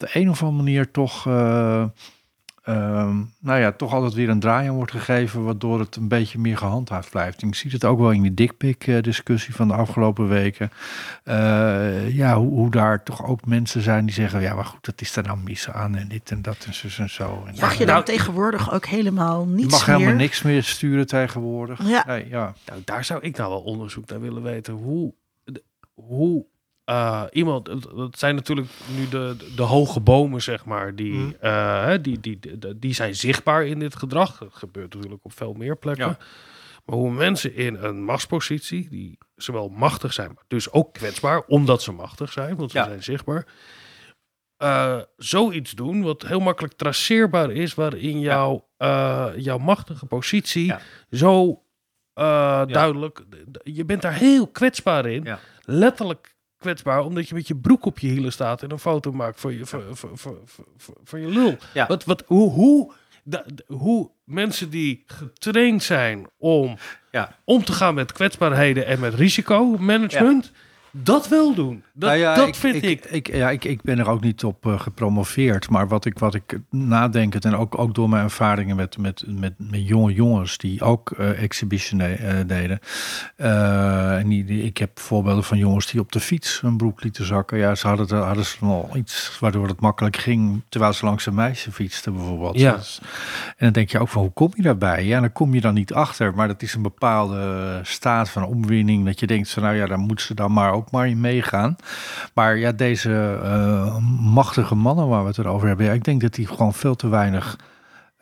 de 0.00 0.08
een 0.12 0.30
of 0.30 0.42
andere 0.42 0.62
manier 0.62 0.90
toch, 0.90 1.26
uh, 1.26 1.84
uh, 2.68 3.16
nou 3.40 3.60
ja, 3.60 3.72
toch 3.72 3.92
altijd 3.92 4.14
weer 4.14 4.28
een 4.28 4.40
draai 4.40 4.68
aan 4.68 4.74
wordt 4.74 4.90
gegeven, 4.90 5.44
waardoor 5.44 5.78
het 5.78 5.96
een 5.96 6.08
beetje 6.08 6.38
meer 6.38 6.56
gehandhaafd 6.56 7.10
blijft. 7.10 7.42
En 7.42 7.48
ik 7.48 7.54
zie 7.54 7.70
het 7.70 7.84
ook 7.84 7.98
wel 7.98 8.10
in 8.10 8.22
die 8.22 8.34
dikpik-discussie 8.34 9.54
van 9.54 9.68
de 9.68 9.74
afgelopen 9.74 10.28
weken. 10.28 10.70
Uh, 11.24 12.14
ja, 12.16 12.36
hoe, 12.36 12.50
hoe, 12.50 12.70
daar 12.70 13.02
toch 13.02 13.26
ook 13.26 13.46
mensen 13.46 13.82
zijn 13.82 14.04
die 14.04 14.14
zeggen, 14.14 14.40
ja, 14.40 14.54
maar 14.54 14.64
goed, 14.64 14.84
dat 14.84 15.00
is 15.00 15.16
er 15.16 15.22
nou 15.22 15.38
mis 15.38 15.70
aan 15.70 15.96
en 15.96 16.08
dit 16.08 16.30
en 16.30 16.42
dat 16.42 16.64
en 16.66 16.74
zo 16.74 17.02
en 17.02 17.10
zo. 17.10 17.44
En 17.46 17.54
mag 17.60 17.72
je 17.72 17.84
dan 17.84 17.94
nou, 17.94 18.04
tegenwoordig 18.04 18.72
ook 18.72 18.86
helemaal 18.86 19.46
niets 19.46 19.62
Je 19.62 19.70
mag 19.70 19.86
meer? 19.86 19.96
helemaal 19.96 20.18
niks 20.18 20.42
meer 20.42 20.62
sturen 20.62 21.06
tegenwoordig. 21.06 21.88
Ja. 21.88 22.04
Nee, 22.06 22.28
ja. 22.28 22.54
Nou, 22.66 22.80
daar 22.84 23.04
zou 23.04 23.20
ik 23.22 23.36
nou 23.36 23.50
wel 23.50 23.62
onderzoek 23.62 24.08
naar 24.08 24.20
willen 24.20 24.42
weten. 24.42 24.74
Hoe, 24.74 25.14
hoe 25.94 26.46
uh, 26.90 27.24
iemand, 27.30 27.66
dat 27.96 28.18
zijn 28.18 28.34
natuurlijk 28.34 28.68
nu 28.96 29.08
de, 29.08 29.36
de 29.56 29.62
hoge 29.62 30.00
bomen, 30.00 30.42
zeg 30.42 30.64
maar, 30.64 30.94
die, 30.94 31.12
mm. 31.12 31.34
uh, 31.42 31.90
die, 32.02 32.20
die, 32.20 32.38
die, 32.38 32.78
die, 32.78 32.94
zijn 32.94 33.14
zichtbaar 33.14 33.66
in 33.66 33.78
dit 33.78 33.96
gedrag. 33.96 34.38
Dat 34.38 34.54
gebeurt 34.54 34.94
natuurlijk 34.94 35.24
op 35.24 35.32
veel 35.32 35.52
meer 35.52 35.76
plekken. 35.76 36.06
Ja. 36.06 36.18
Maar 36.84 36.96
hoe 36.96 37.10
mensen 37.12 37.54
in 37.54 37.74
een 37.74 38.04
machtspositie, 38.04 38.88
die 38.88 39.18
zowel 39.36 39.68
machtig 39.68 40.12
zijn, 40.12 40.32
maar 40.34 40.44
dus 40.48 40.72
ook 40.72 40.92
kwetsbaar, 40.92 41.42
omdat 41.46 41.82
ze 41.82 41.92
machtig 41.92 42.32
zijn, 42.32 42.56
want 42.56 42.70
ze 42.70 42.78
ja. 42.78 42.84
zijn 42.84 43.02
zichtbaar, 43.02 43.46
uh, 44.62 45.00
zoiets 45.16 45.72
doen 45.72 46.02
wat 46.02 46.22
heel 46.22 46.40
makkelijk 46.40 46.74
traceerbaar 46.74 47.50
is, 47.50 47.74
waarin 47.74 48.20
jouw, 48.20 48.68
ja. 48.76 49.32
jouw 49.36 49.58
machtige 49.58 50.06
positie 50.06 50.74
zo 51.10 51.62
duidelijk, 52.14 53.24
je 53.62 53.84
bent 53.84 54.02
daar 54.02 54.14
heel 54.14 54.46
kwetsbaar 54.46 55.06
in. 55.06 55.26
Letterlijk 55.64 56.38
kwetsbaar 56.60 57.04
omdat 57.04 57.28
je 57.28 57.34
met 57.34 57.48
je 57.48 57.56
broek 57.56 57.84
op 57.84 57.98
je 57.98 58.08
hielen 58.08 58.32
staat 58.32 58.62
en 58.62 58.70
een 58.70 58.78
foto 58.78 59.12
maakt 59.12 59.40
van 59.40 59.56
je, 59.56 59.66
van, 59.66 59.82
van, 59.92 60.18
van, 60.18 60.36
van 61.04 61.20
je 61.20 61.28
lul. 61.28 61.56
Ja. 61.74 61.86
Wat, 61.86 62.04
wat, 62.04 62.24
hoe, 62.26 62.50
hoe, 62.50 62.92
da, 63.24 63.44
hoe 63.66 64.10
mensen 64.24 64.70
die 64.70 65.02
getraind 65.06 65.82
zijn 65.82 66.26
om 66.38 66.76
ja. 67.10 67.36
om 67.44 67.64
te 67.64 67.72
gaan 67.72 67.94
met 67.94 68.12
kwetsbaarheden 68.12 68.86
en 68.86 69.00
met 69.00 69.14
risicomanagement. 69.14 70.50
Ja 70.54 70.68
dat 70.90 71.28
wel 71.28 71.54
doen. 71.54 71.82
Dat, 71.92 72.08
nou 72.08 72.20
ja, 72.20 72.34
dat 72.34 72.48
ik, 72.48 72.54
vind 72.54 72.82
ik. 72.82 73.04
Ik, 73.04 73.34
ja, 73.34 73.50
ik. 73.50 73.64
Ik 73.64 73.82
ben 73.82 73.98
er 73.98 74.08
ook 74.08 74.20
niet 74.20 74.44
op 74.44 74.66
uh, 74.66 74.80
gepromoveerd. 74.80 75.70
Maar 75.70 75.88
wat 75.88 76.04
ik, 76.04 76.18
wat 76.18 76.34
ik 76.34 76.58
nadenkend 76.70 77.44
en 77.44 77.56
ook, 77.56 77.78
ook 77.78 77.94
door 77.94 78.08
mijn 78.08 78.24
ervaringen 78.24 78.76
met, 78.76 78.98
met, 78.98 79.24
met, 79.26 79.52
met 79.56 79.88
jonge 79.88 80.12
jongens 80.12 80.58
die 80.58 80.82
ook 80.82 81.10
uh, 81.18 81.42
exhibition 81.42 82.00
uh, 82.00 82.16
deden. 82.46 82.78
en 83.36 84.28
die, 84.28 84.44
die, 84.44 84.62
ik 84.62 84.78
heb 84.78 84.98
voorbeelden 84.98 85.44
van 85.44 85.58
jongens 85.58 85.86
die 85.86 86.00
op 86.00 86.12
de 86.12 86.20
fiets 86.20 86.60
een 86.62 86.76
broek 86.76 87.02
lieten 87.02 87.24
zakken. 87.24 87.58
Ja, 87.58 87.74
ze 87.74 87.86
hadden, 87.86 88.18
hadden 88.18 88.44
ze 88.44 88.56
wel 88.60 88.90
iets 88.94 89.38
waardoor 89.40 89.68
het 89.68 89.80
makkelijk 89.80 90.16
ging. 90.16 90.62
Terwijl 90.68 90.92
ze 90.92 91.04
langs 91.04 91.26
een 91.26 91.34
meisje 91.34 91.72
fietsten 91.72 92.12
bijvoorbeeld. 92.12 92.58
Ja. 92.58 92.76
Dus, 92.76 93.00
en 93.46 93.54
dan 93.56 93.72
denk 93.72 93.90
je 93.90 93.98
ook 93.98 94.08
van 94.08 94.22
hoe 94.22 94.32
kom 94.32 94.52
je 94.54 94.62
daarbij? 94.62 95.04
Ja, 95.04 95.20
dan 95.20 95.32
kom 95.32 95.54
je 95.54 95.60
dan 95.60 95.74
niet 95.74 95.92
achter. 95.92 96.34
Maar 96.34 96.48
dat 96.48 96.62
is 96.62 96.74
een 96.74 96.82
bepaalde 96.82 97.80
staat 97.82 98.30
van 98.30 98.44
omwinning. 98.44 99.04
Dat 99.04 99.20
je 99.20 99.26
denkt 99.26 99.50
van 99.50 99.62
nou 99.62 99.74
ja, 99.74 99.86
dan 99.86 100.00
moet 100.00 100.20
ze 100.20 100.34
dan 100.34 100.52
maar 100.52 100.72
ook 100.72 100.79
maar 100.90 101.08
in 101.08 101.20
meegaan. 101.20 101.76
Maar 102.34 102.56
ja, 102.56 102.72
deze 102.72 103.38
uh, 103.42 103.96
machtige 104.20 104.74
mannen 104.74 105.08
waar 105.08 105.22
we 105.22 105.28
het 105.28 105.38
erover 105.38 105.68
hebben, 105.68 105.86
ja, 105.86 105.92
ik 105.92 106.04
denk 106.04 106.20
dat 106.20 106.34
die 106.34 106.46
gewoon 106.46 106.74
veel 106.74 106.94
te 106.94 107.08
weinig 107.08 107.56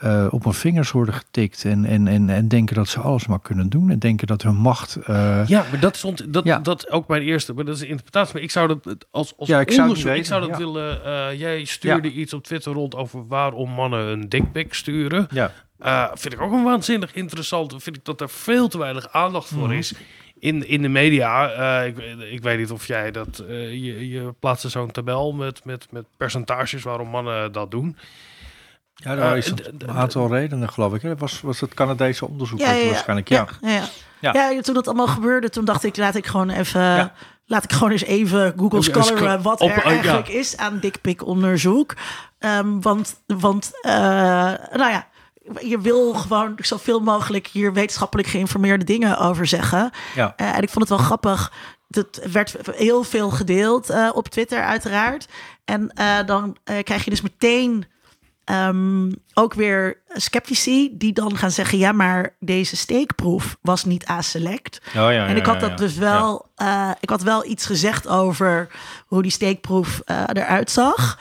uh, 0.04 0.26
op 0.30 0.44
hun 0.44 0.54
vingers 0.54 0.90
worden 0.90 1.14
getikt 1.14 1.64
en, 1.64 1.84
en, 1.84 2.08
en, 2.08 2.30
en 2.30 2.48
denken 2.48 2.74
dat 2.76 2.88
ze 2.88 3.00
alles 3.00 3.26
maar 3.26 3.40
kunnen 3.40 3.68
doen 3.68 3.90
en 3.90 3.98
denken 3.98 4.26
dat 4.26 4.42
hun 4.42 4.54
macht. 4.54 4.98
Uh, 5.00 5.46
ja, 5.46 5.64
maar 5.70 5.80
dat 5.80 5.96
stond 5.96 6.32
dat, 6.32 6.44
ja. 6.44 6.58
dat 6.58 6.90
ook 6.90 7.08
mijn 7.08 7.22
eerste, 7.22 7.52
maar 7.52 7.64
dat 7.64 7.76
is 7.76 7.82
interpretatie. 7.82 8.34
Maar 8.34 8.42
ik 8.42 8.50
zou 8.50 8.68
dat 8.68 9.06
als, 9.10 9.34
als 9.36 9.48
ja, 9.48 9.60
ik 9.60 9.70
onderzoek, 9.70 9.96
zou, 9.96 10.16
ik 10.16 10.24
zou 10.24 10.40
dat 10.40 10.50
ja. 10.50 10.56
willen. 10.56 11.00
Uh, 11.06 11.38
jij 11.38 11.64
stuurde 11.64 12.12
iets 12.12 12.32
op 12.32 12.44
Twitter 12.44 12.72
rond 12.72 12.94
over 12.94 13.26
waarom 13.26 13.70
mannen 13.70 14.06
een 14.06 14.28
dickpic 14.28 14.74
sturen. 14.74 15.26
Ja. 15.30 16.12
vind 16.14 16.34
ik 16.34 16.40
ook 16.40 16.52
een 16.52 16.64
waanzinnig 16.64 17.14
interessant. 17.14 17.82
Vind 17.82 17.96
ik 17.96 18.04
dat 18.04 18.20
er 18.20 18.28
veel 18.28 18.68
te 18.68 18.78
weinig 18.78 19.12
aandacht 19.12 19.48
voor 19.48 19.66
mm. 19.66 19.72
is 19.72 19.94
in, 20.40 20.68
in 20.68 20.82
de 20.82 20.88
media, 20.88 21.52
uh, 21.80 21.86
ik, 21.86 21.98
ik, 22.30 22.42
weet 22.42 22.58
niet 22.58 22.70
of 22.70 22.86
jij 22.86 23.10
dat, 23.10 23.44
uh, 23.48 23.70
je, 23.70 24.08
je 24.08 24.34
plaatste 24.40 24.68
zo'n 24.68 24.90
tabel 24.90 25.32
met, 25.32 25.64
met, 25.64 25.86
met 25.90 26.04
percentages 26.16 26.82
waarom 26.82 27.08
mannen 27.08 27.52
dat 27.52 27.70
doen. 27.70 27.96
Ja, 28.94 29.14
daar 29.14 29.36
is 29.36 29.52
een 29.78 29.90
aantal 29.90 30.28
redenen, 30.28 30.68
geloof 30.68 30.94
ik. 30.94 31.02
Hè? 31.02 31.16
Was, 31.16 31.40
was 31.40 31.60
het 31.60 31.74
Canadese 31.74 32.28
onderzoek 32.28 32.58
ja, 32.58 32.72
ja, 32.72 32.86
waarschijnlijk? 32.86 33.28
Ja. 33.28 33.46
Ja, 33.60 33.82
ja. 34.20 34.32
ja, 34.32 34.60
toen 34.60 34.74
dat 34.74 34.86
allemaal 34.86 35.06
gebeurde, 35.06 35.48
toen 35.48 35.64
dacht 35.64 35.84
ik, 35.84 35.96
laat 35.96 36.14
ik 36.14 36.26
gewoon 36.26 36.50
even... 36.50 37.12
Laat 37.50 37.64
ik 37.64 37.72
gewoon 37.72 37.90
eens 37.90 38.04
even 38.04 38.54
Google 38.56 38.82
Scholar 38.82 39.42
wat 39.42 39.60
er 39.60 39.82
eigenlijk 39.82 40.28
is 40.28 40.56
aan 40.56 40.78
dikpik 40.78 41.26
onderzoek. 41.26 41.94
Um, 42.38 42.82
want, 42.82 43.22
want 43.26 43.70
uh, 43.82 43.92
nou 44.72 44.90
ja, 44.90 45.06
je 45.60 45.80
wil 45.80 46.14
gewoon 46.14 46.54
zoveel 46.56 47.00
mogelijk 47.00 47.46
hier 47.46 47.72
wetenschappelijk 47.72 48.28
geïnformeerde 48.28 48.84
dingen 48.84 49.18
over 49.18 49.46
zeggen. 49.46 49.90
Ja. 50.14 50.34
Uh, 50.36 50.56
en 50.56 50.62
ik 50.62 50.70
vond 50.70 50.88
het 50.88 50.98
wel 50.98 51.06
grappig. 51.06 51.52
Dat 51.88 52.20
werd 52.32 52.56
heel 52.72 53.04
veel 53.04 53.30
gedeeld 53.30 53.90
uh, 53.90 54.10
op 54.14 54.28
Twitter, 54.28 54.62
uiteraard. 54.62 55.28
En 55.64 55.92
uh, 56.00 56.16
dan 56.26 56.56
krijg 56.82 57.04
je 57.04 57.10
dus 57.10 57.20
meteen 57.20 57.84
um, 58.44 59.12
ook 59.34 59.54
weer 59.54 60.02
sceptici 60.06 60.96
die 60.98 61.12
dan 61.12 61.36
gaan 61.36 61.50
zeggen: 61.50 61.78
ja, 61.78 61.92
maar 61.92 62.36
deze 62.40 62.76
steekproef 62.76 63.56
was 63.62 63.84
niet 63.84 64.08
A-select. 64.08 64.80
Oh, 64.86 64.92
ja, 64.94 65.26
en 65.26 65.36
ik 65.36 65.46
had 65.46 65.60
ja, 65.60 65.68
dat 65.68 65.78
dus 65.78 65.94
wel, 65.94 66.50
ik 67.00 67.10
had 67.10 67.22
wel 67.22 67.46
iets 67.46 67.66
gezegd 67.66 68.08
over 68.08 68.68
hoe 69.06 69.22
die 69.22 69.30
steekproef 69.30 70.00
eruit 70.32 70.70
zag. 70.70 71.18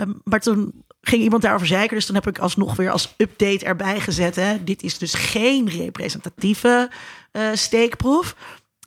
Um, 0.00 0.20
maar 0.24 0.40
toen 0.40 0.84
ging 1.00 1.22
iemand 1.22 1.42
daarover 1.42 1.66
zeiken. 1.66 1.96
Dus 1.96 2.06
dan 2.06 2.14
heb 2.14 2.26
ik 2.26 2.38
alsnog 2.38 2.76
weer 2.76 2.90
als 2.90 3.14
update 3.16 3.64
erbij 3.64 4.00
gezet. 4.00 4.36
Hè. 4.36 4.64
Dit 4.64 4.82
is 4.82 4.98
dus 4.98 5.14
geen 5.14 5.68
representatieve 5.68 6.90
uh, 7.32 7.48
steekproef. 7.52 8.34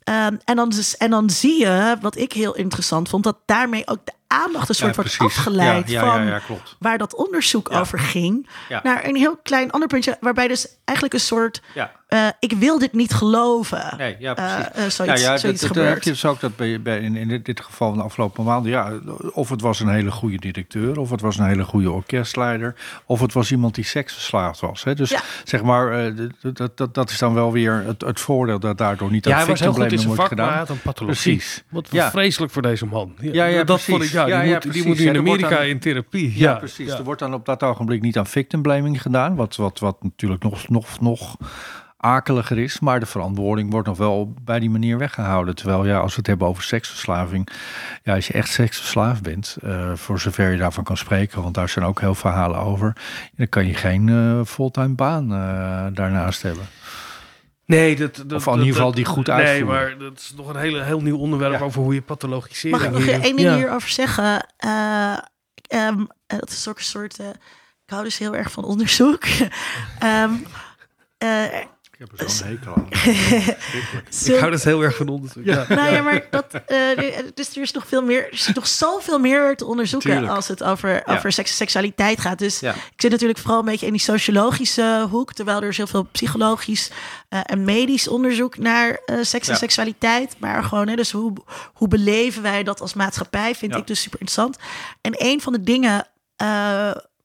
Um, 0.08 0.38
en, 0.44 0.56
dan, 0.56 0.68
dus, 0.68 0.96
en 0.96 1.10
dan 1.10 1.30
zie 1.30 1.60
je, 1.60 1.96
wat 2.00 2.16
ik 2.16 2.32
heel 2.32 2.54
interessant 2.54 3.08
vond, 3.08 3.24
dat 3.24 3.36
daarmee 3.44 3.86
ook 3.86 4.04
de 4.04 4.12
aandacht 4.26 4.68
een 4.68 4.74
soort 4.74 4.94
ja, 4.94 5.02
wordt 5.02 5.18
afgeleid 5.18 5.88
ja, 5.88 6.00
van 6.00 6.40
waar 6.78 6.98
dat 6.98 7.14
onderzoek 7.14 7.70
over 7.70 7.98
ging. 7.98 8.48
Naar 8.82 9.04
een 9.04 9.16
heel 9.16 9.36
klein 9.42 9.70
ander 9.70 9.88
puntje, 9.88 10.16
waarbij 10.20 10.48
dus 10.48 10.68
eigenlijk 10.84 11.18
een 11.18 11.24
soort 11.24 11.62
uh, 12.14 12.26
ik 12.40 12.52
wil 12.52 12.78
dit 12.78 12.92
niet 12.92 13.12
geloven. 13.14 13.94
Nee, 13.98 14.16
ja, 14.18 14.34
precies. 14.34 14.52
Uh, 14.76 14.84
uh, 14.84 14.90
zoiets, 14.90 15.22
ja, 15.22 15.30
ja, 15.32 15.36
zoiets 15.38 15.60
dat, 15.60 15.70
gebeurt. 15.70 15.88
heb 15.94 16.02
je 16.02 16.10
dus 16.10 16.24
ook 16.24 16.40
dat 16.40 16.56
bij, 16.56 16.80
bij, 16.82 17.00
in, 17.00 17.16
in 17.16 17.40
dit 17.42 17.60
geval 17.60 17.88
van 17.88 17.96
de 17.98 18.04
afgelopen 18.04 18.44
maanden. 18.44 18.70
Ja, 18.70 18.92
of 19.32 19.48
het 19.48 19.60
was 19.60 19.80
een 19.80 19.88
hele 19.88 20.10
goede 20.10 20.36
directeur, 20.36 20.98
of 20.98 21.10
het 21.10 21.20
was 21.20 21.38
een 21.38 21.46
hele 21.46 21.64
goede 21.64 21.90
orkestleider, 21.90 22.74
of 23.06 23.20
het 23.20 23.32
was 23.32 23.50
iemand 23.50 23.74
die 23.74 23.84
seksverslaafd 23.84 24.60
was. 24.60 24.84
Hè. 24.84 24.94
Dus 24.94 25.10
ja. 25.10 25.20
zeg 25.44 25.62
maar, 25.62 26.12
dat, 26.52 26.76
dat, 26.76 26.94
dat 26.94 27.10
is 27.10 27.18
dan 27.18 27.34
wel 27.34 27.52
weer 27.52 27.72
het, 27.86 28.00
het 28.00 28.20
voordeel 28.20 28.58
dat 28.58 28.78
daardoor 28.78 29.10
niet 29.10 29.24
ja, 29.24 29.30
aan 29.32 29.38
hij 29.38 29.46
was 29.46 29.60
heel 29.60 29.72
goed 29.72 29.82
in 29.82 29.88
victimblaming 29.88 30.00
zijn 30.00 30.16
wordt 30.16 30.22
vak, 30.22 30.38
maar 30.38 30.46
hij 30.48 30.56
gedaan. 30.66 30.66
had 30.76 30.76
een 30.76 30.92
pathologie. 30.92 31.36
Precies. 31.36 31.64
Wat 31.68 31.88
Ja. 31.90 32.10
vreselijk 32.10 32.52
voor 32.52 32.62
deze 32.62 32.86
man. 32.86 33.14
Ja, 33.20 33.44
ja, 33.44 33.56
dat 33.56 33.64
precies. 33.66 33.84
vond 33.86 34.02
ik, 34.02 34.10
ja, 34.10 34.24
die, 34.24 34.34
Ja, 34.34 34.42
ja, 34.42 34.52
moet, 34.64 34.72
die 34.72 34.86
moet 34.86 34.98
nu 34.98 35.02
Ja, 35.04 35.08
in 35.10 35.14
er 35.14 35.20
Amerika 35.20 35.48
dan- 35.48 35.64
in 35.66 35.78
therapie. 35.78 36.28
Ja, 36.38 36.50
Ja, 36.50 36.56
precies. 36.56 36.88
ja. 36.88 36.96
Er 36.98 37.04
wordt 37.04 37.20
dan 37.20 37.34
op 37.34 37.44
dat 37.46 37.62
ogenblik 37.62 38.02
niet 38.02 38.18
aan 38.18 38.26
victimblaming 38.26 39.02
gedaan, 39.02 39.34
wat, 39.34 39.56
wat, 39.56 39.78
wat 39.78 40.02
natuurlijk 40.02 40.42
nog, 40.42 40.68
nog, 40.68 41.00
nog 41.00 41.36
akeliger 42.04 42.58
is. 42.58 42.80
Maar 42.80 43.00
de 43.00 43.06
verantwoording 43.06 43.70
wordt 43.70 43.88
nog 43.88 43.96
wel 43.96 44.34
bij 44.42 44.58
die 44.58 44.70
manier 44.70 44.98
weggehouden. 44.98 45.54
Terwijl 45.54 45.86
ja, 45.86 45.98
als 45.98 46.10
we 46.10 46.18
het 46.18 46.26
hebben 46.26 46.46
over 46.46 46.62
seksverslaving. 46.62 47.48
Ja, 48.02 48.14
als 48.14 48.26
je 48.26 48.32
echt 48.32 48.50
seksverslaafd 48.50 49.22
bent, 49.22 49.56
uh, 49.64 49.94
voor 49.94 50.20
zover 50.20 50.50
je 50.50 50.58
daarvan 50.58 50.84
kan 50.84 50.96
spreken. 50.96 51.42
Want 51.42 51.54
daar 51.54 51.68
zijn 51.68 51.84
ook 51.84 52.00
heel 52.00 52.14
verhalen 52.14 52.58
over. 52.58 52.96
Dan 53.36 53.48
kan 53.48 53.66
je 53.66 53.74
geen 53.74 54.06
uh, 54.06 54.44
fulltime 54.44 54.94
baan 54.94 55.32
uh, 55.32 55.86
daarnaast 55.92 56.42
hebben. 56.42 56.66
Nee, 57.66 57.96
dat, 57.96 58.22
dat, 58.26 58.32
of 58.32 58.46
in 58.46 58.58
ieder 58.58 58.74
geval 58.74 58.94
die 58.94 59.04
goed 59.04 59.30
uitvoeren. 59.30 59.66
Nee, 59.66 59.96
maar 59.96 59.98
dat 59.98 60.18
is 60.18 60.32
nog 60.36 60.48
een 60.48 60.60
hele, 60.60 60.82
heel 60.82 61.00
nieuw 61.00 61.18
onderwerp 61.18 61.60
over 61.60 61.82
hoe 61.82 61.94
je 61.94 62.02
pathologiseert. 62.02 62.74
Mag 62.74 62.84
ik 62.84 62.90
nog 62.90 63.06
één 63.06 63.36
ding 63.36 63.54
hierover 63.54 63.88
zeggen? 63.88 64.46
Uh, 64.64 65.18
um, 65.88 66.08
dat 66.26 66.50
is 66.50 66.68
ook 66.68 66.78
een 66.78 66.84
soort... 66.84 67.20
Uh, 67.20 67.28
ik 67.86 67.90
hou 67.90 68.04
dus 68.04 68.18
heel 68.18 68.36
erg 68.36 68.50
van 68.50 68.64
onderzoek. 68.64 69.24
um, 70.02 70.46
uh, 71.24 71.44
ik 71.98 72.00
heb 72.10 72.20
er 72.20 72.30
zo'n 72.30 72.46
hekel 72.46 72.74
aan. 72.74 72.86
ik 74.34 74.38
hou 74.38 74.50
dus 74.50 74.64
heel 74.64 74.82
erg 74.82 74.96
van 74.96 75.08
onderzoek. 75.08 75.44
Ja. 75.44 75.64
Nou 75.68 75.92
ja, 75.92 76.02
maar 76.02 76.26
dat, 76.30 76.46
uh, 76.68 77.18
dus 77.34 77.56
er 77.56 77.62
is 77.62 77.72
nog 77.72 77.86
veel 77.88 78.02
meer, 78.02 78.24
er 78.26 78.32
is 78.32 78.50
nog 78.54 78.66
zoveel 78.66 79.18
meer 79.18 79.56
te 79.56 79.64
onderzoeken 79.64 80.10
Tuurlijk. 80.10 80.32
als 80.32 80.48
het 80.48 80.62
over, 80.62 80.90
Ja. 80.94 81.02
over 81.16 81.32
seks, 81.32 81.56
seksualiteit 81.56 82.20
gaat. 82.20 82.38
Dus 82.38 82.60
Ja. 82.60 82.72
ik 82.74 82.92
zit 83.00 83.10
natuurlijk 83.10 83.38
vooral 83.38 83.58
een 83.58 83.64
beetje 83.64 83.86
in 83.86 83.92
die 83.92 84.00
sociologische 84.00 85.06
hoek, 85.10 85.32
terwijl 85.32 85.62
er 85.62 85.68
is 85.68 85.76
heel 85.76 85.86
veel 85.86 86.06
psychologisch 86.12 86.90
eh, 87.28 87.40
en 87.44 87.64
medisch 87.64 88.08
onderzoek 88.08 88.58
naar 88.58 89.00
eh, 89.06 89.16
seks 89.22 89.48
en 89.48 89.56
seksualiteit. 89.56 90.36
Maar 90.38 90.64
gewoon, 90.64 90.88
hè, 90.88 90.96
dus 90.96 91.10
hoe, 91.10 91.32
hoe 91.74 91.88
beleven 91.88 92.42
wij 92.42 92.62
dat 92.62 92.80
als 92.80 92.94
maatschappij, 92.94 93.54
vind 93.54 93.72
Ja. 93.72 93.78
ik 93.78 93.86
dus 93.86 94.00
super 94.02 94.20
interessant. 94.20 94.58
En 95.00 95.12
een 95.16 95.40
van 95.40 95.52
de 95.52 95.62
dingen 95.62 96.06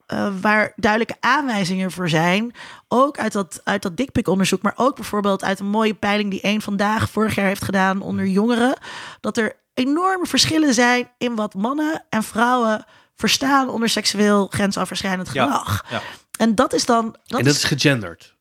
eh, 0.10 0.27
waar 0.41 0.73
duidelijke 0.76 1.15
aanwijzingen 1.19 1.91
voor 1.91 2.10
zijn, 2.10 2.56
ook 2.88 3.18
uit 3.18 3.31
dat, 3.31 3.61
uit 3.64 3.81
dat 3.81 3.98
dikpik-onderzoek, 3.98 4.61
maar 4.61 4.73
ook 4.76 4.95
bijvoorbeeld 4.95 5.44
uit 5.44 5.60
een 5.60 5.65
mooie 5.65 5.94
peiling 5.94 6.30
die 6.31 6.41
één 6.41 6.61
vandaag 6.61 7.10
vorig 7.10 7.36
jaar 7.36 7.48
heeft 7.48 7.64
gedaan 7.64 8.02
onder 8.02 8.26
jongeren, 8.26 8.77
dat 9.22 9.38
er 9.38 9.56
enorme 9.73 10.26
verschillen 10.26 10.73
zijn 10.73 11.10
in 11.18 11.36
wat 11.36 11.53
mannen 11.53 12.06
en 12.10 12.23
vrouwen 12.23 12.86
verstaan 13.15 13.69
onder 13.69 13.90
seksueel 13.90 14.48
grensoverschrijdend 14.48 15.30
gedrag. 15.30 15.86
Ja. 15.90 16.02
En 16.40 16.56
dat 16.56 16.73
is 16.73 16.86
dan. 16.86 17.15
Dat 17.26 17.40
en 17.40 17.45
dat 17.45 17.56
is 17.56 17.64
gegenderd. 17.64 18.36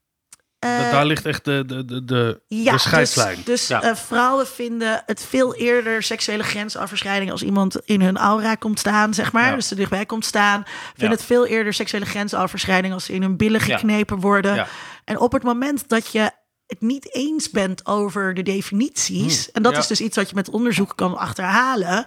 Eh, 0.58 0.90
daar 0.90 1.06
ligt 1.06 1.26
echt 1.26 1.44
de, 1.44 1.62
de, 1.66 1.84
de, 1.84 2.04
de, 2.04 2.40
ja, 2.46 2.72
de 2.72 2.78
scheidslijn. 2.78 3.36
Dus, 3.36 3.44
dus 3.44 3.66
Ja. 3.66 3.82
eh, 3.82 3.94
vrouwen 3.94 4.46
vinden 4.46 5.02
het 5.06 5.22
veel 5.28 5.54
eerder 5.54 6.02
seksuele 6.02 6.42
grensoverschrijding 6.42 7.30
als 7.30 7.42
iemand 7.42 7.76
in 7.84 8.00
hun 8.00 8.16
aura 8.16 8.54
komt 8.54 8.78
staan, 8.78 9.14
zeg 9.14 9.32
maar. 9.32 9.48
Ja. 9.48 9.54
Dus 9.54 9.70
er 9.70 9.76
dichtbij 9.76 10.06
komt 10.06 10.24
staan. 10.24 10.62
Vinden 10.86 11.04
Ja. 11.10 11.10
het 11.16 11.24
veel 11.24 11.46
eerder 11.46 11.74
seksuele 11.74 12.06
grensoverschrijding 12.06 12.92
als 12.94 13.04
ze 13.04 13.12
in 13.12 13.22
hun 13.22 13.36
billen 13.36 13.66
Ja. 13.66 13.76
geknepen 13.76 14.20
worden. 14.20 14.54
Ja. 14.54 14.66
En 15.04 15.18
op 15.18 15.32
het 15.32 15.42
moment 15.42 15.88
dat 15.88 16.12
je 16.12 16.30
het 16.66 16.80
niet 16.80 17.14
eens 17.14 17.50
bent 17.50 17.86
over 17.86 18.34
de 18.34 18.42
definities, 18.42 19.50
en 19.50 19.62
dat 19.62 19.72
Hmm. 19.72 19.72
Ja. 19.72 19.78
is 19.78 19.86
dus 19.86 20.00
iets 20.00 20.16
wat 20.16 20.28
je 20.28 20.34
met 20.34 20.50
onderzoek 20.50 20.92
kan 20.96 21.16
achterhalen, 21.16 22.06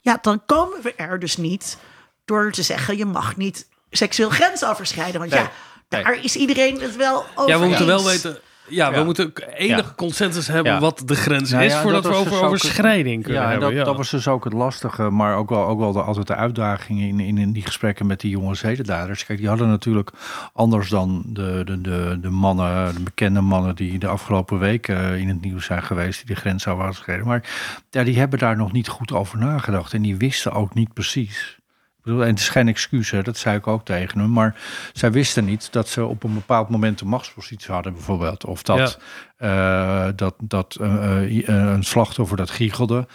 ja, 0.00 0.18
dan 0.22 0.42
komen 0.46 0.82
we 0.82 0.94
er 0.94 1.18
dus 1.18 1.36
niet 1.36 1.78
door 2.24 2.52
te 2.52 2.62
zeggen 2.62 2.96
je 2.96 3.04
mag 3.04 3.36
niet 3.36 3.68
seksueel 3.90 4.30
grensoverschrijden. 4.30 5.20
Want 5.20 5.32
Nee. 5.32 5.40
ja. 5.40 5.50
Daar 5.90 6.18
is 6.22 6.36
iedereen 6.36 6.80
het 6.80 6.96
wel 6.96 7.24
over 7.34 7.50
Ja, 7.52 7.58
we 7.60 7.66
moeten 7.66 7.86
wel 7.86 8.04
weten. 8.04 8.38
Ja, 8.68 8.90
we 8.90 8.96
Ja. 8.98 9.04
moeten 9.04 9.32
enige 9.56 9.82
Ja. 9.82 9.92
consensus 9.96 10.46
hebben 10.46 10.72
Ja. 10.72 10.80
wat 10.80 11.02
de 11.04 11.14
grens 11.14 11.50
Nou 11.50 11.64
is 11.64 11.72
ja, 11.72 11.80
voordat 11.82 12.02
dat 12.02 12.12
we 12.12 12.18
over 12.18 12.30
dus 12.32 12.40
overschrijding 12.40 13.22
kunnen 13.22 13.42
hebben. 13.42 13.60
dat, 13.60 13.72
ja. 13.72 13.84
dat 13.84 13.96
was 13.96 14.10
dus 14.10 14.28
ook 14.28 14.44
het 14.44 14.52
lastige, 14.52 15.02
maar 15.10 15.36
ook 15.36 15.48
wel, 15.48 15.66
ook 15.66 15.78
wel 15.78 15.92
de, 15.92 16.02
altijd 16.02 16.26
de 16.26 16.34
uitdagingen 16.34 17.08
in, 17.08 17.20
in, 17.20 17.38
in 17.38 17.52
die 17.52 17.62
gesprekken 17.62 18.06
met 18.06 18.20
die 18.20 18.30
jonge 18.30 18.54
zedendaders. 18.54 19.24
Kijk, 19.26 19.38
die 19.38 19.48
hadden 19.48 19.68
natuurlijk 19.68 20.10
anders 20.52 20.88
dan 20.88 21.22
de, 21.26 21.62
de, 21.64 21.80
de, 21.80 22.18
de 22.20 22.30
mannen, 22.30 22.94
de 22.94 23.00
bekende 23.02 23.40
mannen 23.40 23.76
die 23.76 23.98
de 23.98 24.06
afgelopen 24.06 24.58
weken 24.58 25.18
in 25.18 25.28
het 25.28 25.40
nieuws 25.40 25.64
zijn 25.64 25.82
geweest, 25.82 26.26
die 26.26 26.34
de 26.34 26.40
grens 26.40 26.62
zouden 26.62 26.86
overschreden. 26.86 27.26
Maar 27.26 27.42
ja, 27.90 28.02
die 28.04 28.18
hebben 28.18 28.38
daar 28.38 28.56
nog 28.56 28.72
niet 28.72 28.88
goed 28.88 29.12
over 29.12 29.38
nagedacht 29.38 29.92
en 29.94 30.02
die 30.02 30.16
wisten 30.16 30.52
ook 30.52 30.74
niet 30.74 30.92
precies. 30.92 31.58
Ik 32.00 32.06
bedoel, 32.06 32.22
en 32.22 32.28
het 32.28 32.38
is 32.38 32.48
geen 32.48 32.68
excuus, 32.68 33.10
hè, 33.10 33.22
dat 33.22 33.36
zei 33.36 33.56
ik 33.56 33.66
ook 33.66 33.84
tegen 33.84 34.18
hem. 34.18 34.32
Maar 34.32 34.60
zij 34.92 35.12
wisten 35.12 35.44
niet 35.44 35.72
dat 35.72 35.88
ze 35.88 36.04
op 36.04 36.22
een 36.22 36.34
bepaald 36.34 36.68
moment 36.68 37.00
een 37.00 37.08
machtspositie 37.08 37.72
hadden, 37.72 37.92
bijvoorbeeld. 37.92 38.44
Of 38.44 38.62
dat, 38.62 38.98
eh, 39.36 40.08
dat, 40.16 40.34
dat 40.38 40.76
eh, 40.80 41.48
eh, 41.48 41.72
een 41.72 41.82
slachtoffer 41.82 42.36
dat 42.36 42.50
giechelde, 42.50 43.06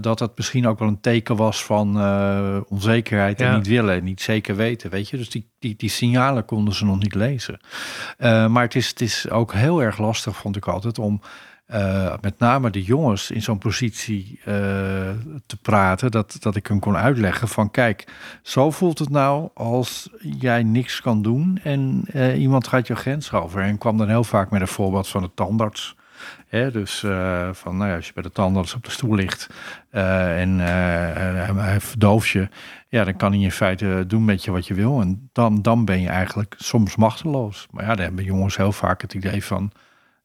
dat 0.00 0.18
dat 0.18 0.36
misschien 0.36 0.66
ook 0.66 0.78
wel 0.78 0.88
een 0.88 1.00
teken 1.00 1.36
was 1.36 1.64
van 1.64 1.88
onzekerheid 2.68 3.40
en 3.40 3.56
niet 3.56 3.66
willen 3.66 3.94
en 3.94 4.04
niet 4.04 4.20
zeker 4.20 4.56
weten. 4.56 4.90
Weet 4.90 5.08
je, 5.08 5.16
dus 5.16 5.30
die, 5.30 5.50
die, 5.58 5.74
die 5.76 5.90
signalen 5.90 6.44
konden 6.44 6.74
ze 6.74 6.84
nog 6.84 6.98
niet 6.98 7.14
lezen. 7.14 7.60
Maar 8.18 8.62
het 8.62 8.74
is, 8.74 8.88
het 8.88 9.00
is 9.00 9.30
ook 9.30 9.52
heel 9.52 9.82
erg 9.82 9.98
lastig, 9.98 10.36
vond 10.36 10.56
ik 10.56 10.66
altijd, 10.66 10.98
om 10.98 11.20
eh, 11.66 12.14
met 12.20 12.38
name 12.38 12.70
de 12.70 12.82
jongens 12.82 13.30
in 13.30 13.42
zo'n 13.42 13.58
positie 13.58 14.40
eh, 14.44 14.54
te 15.46 15.56
praten, 15.62 16.10
dat, 16.10 16.36
dat 16.40 16.56
ik 16.56 16.66
hem 16.66 16.78
kon 16.78 16.96
uitleggen 16.96 17.48
van 17.48 17.70
kijk, 17.70 18.04
zo 18.42 18.70
voelt 18.70 18.98
het 18.98 19.08
nou 19.08 19.48
als 19.54 20.08
jij 20.20 20.62
niks 20.62 21.00
kan 21.00 21.22
doen 21.22 21.60
en 21.62 22.02
eh, 22.12 22.40
iemand 22.40 22.66
gaat 22.66 22.86
je 22.86 22.96
grens 22.96 23.32
over. 23.32 23.62
En 23.62 23.78
kwam 23.78 23.98
dan 23.98 24.08
heel 24.08 24.24
vaak 24.24 24.50
met 24.50 24.60
een 24.60 24.68
voorbeeld 24.68 25.08
van 25.08 25.22
de 25.22 25.30
tandarts. 25.34 25.96
Hè, 26.46 26.70
dus 26.70 26.98
van, 27.52 27.76
nou 27.76 27.90
ja, 27.90 27.96
als 27.96 28.06
je 28.06 28.12
bij 28.12 28.22
de 28.22 28.32
tandarts 28.32 28.74
op 28.74 28.84
de 28.84 28.90
stoel 28.90 29.14
ligt 29.14 29.50
en 29.90 30.58
hij, 30.58 31.80
verdooft 31.80 32.28
je, 32.28 32.48
ja, 32.88 33.04
dan 33.04 33.16
kan 33.16 33.32
hij 33.32 33.40
in 33.40 33.50
feite 33.52 34.04
doen 34.06 34.24
met 34.24 34.44
je 34.44 34.50
wat 34.50 34.66
je 34.66 34.74
wil. 34.74 35.00
En 35.00 35.30
dan, 35.32 35.62
dan 35.62 35.84
ben 35.84 36.00
je 36.00 36.08
eigenlijk 36.08 36.54
soms 36.58 36.96
machteloos. 36.96 37.66
Maar 37.70 37.84
ja, 37.84 37.94
dan 37.94 38.04
hebben 38.04 38.24
jongens 38.24 38.56
heel 38.56 38.72
vaak 38.72 39.02
het 39.02 39.14
idee 39.14 39.44
van, 39.44 39.72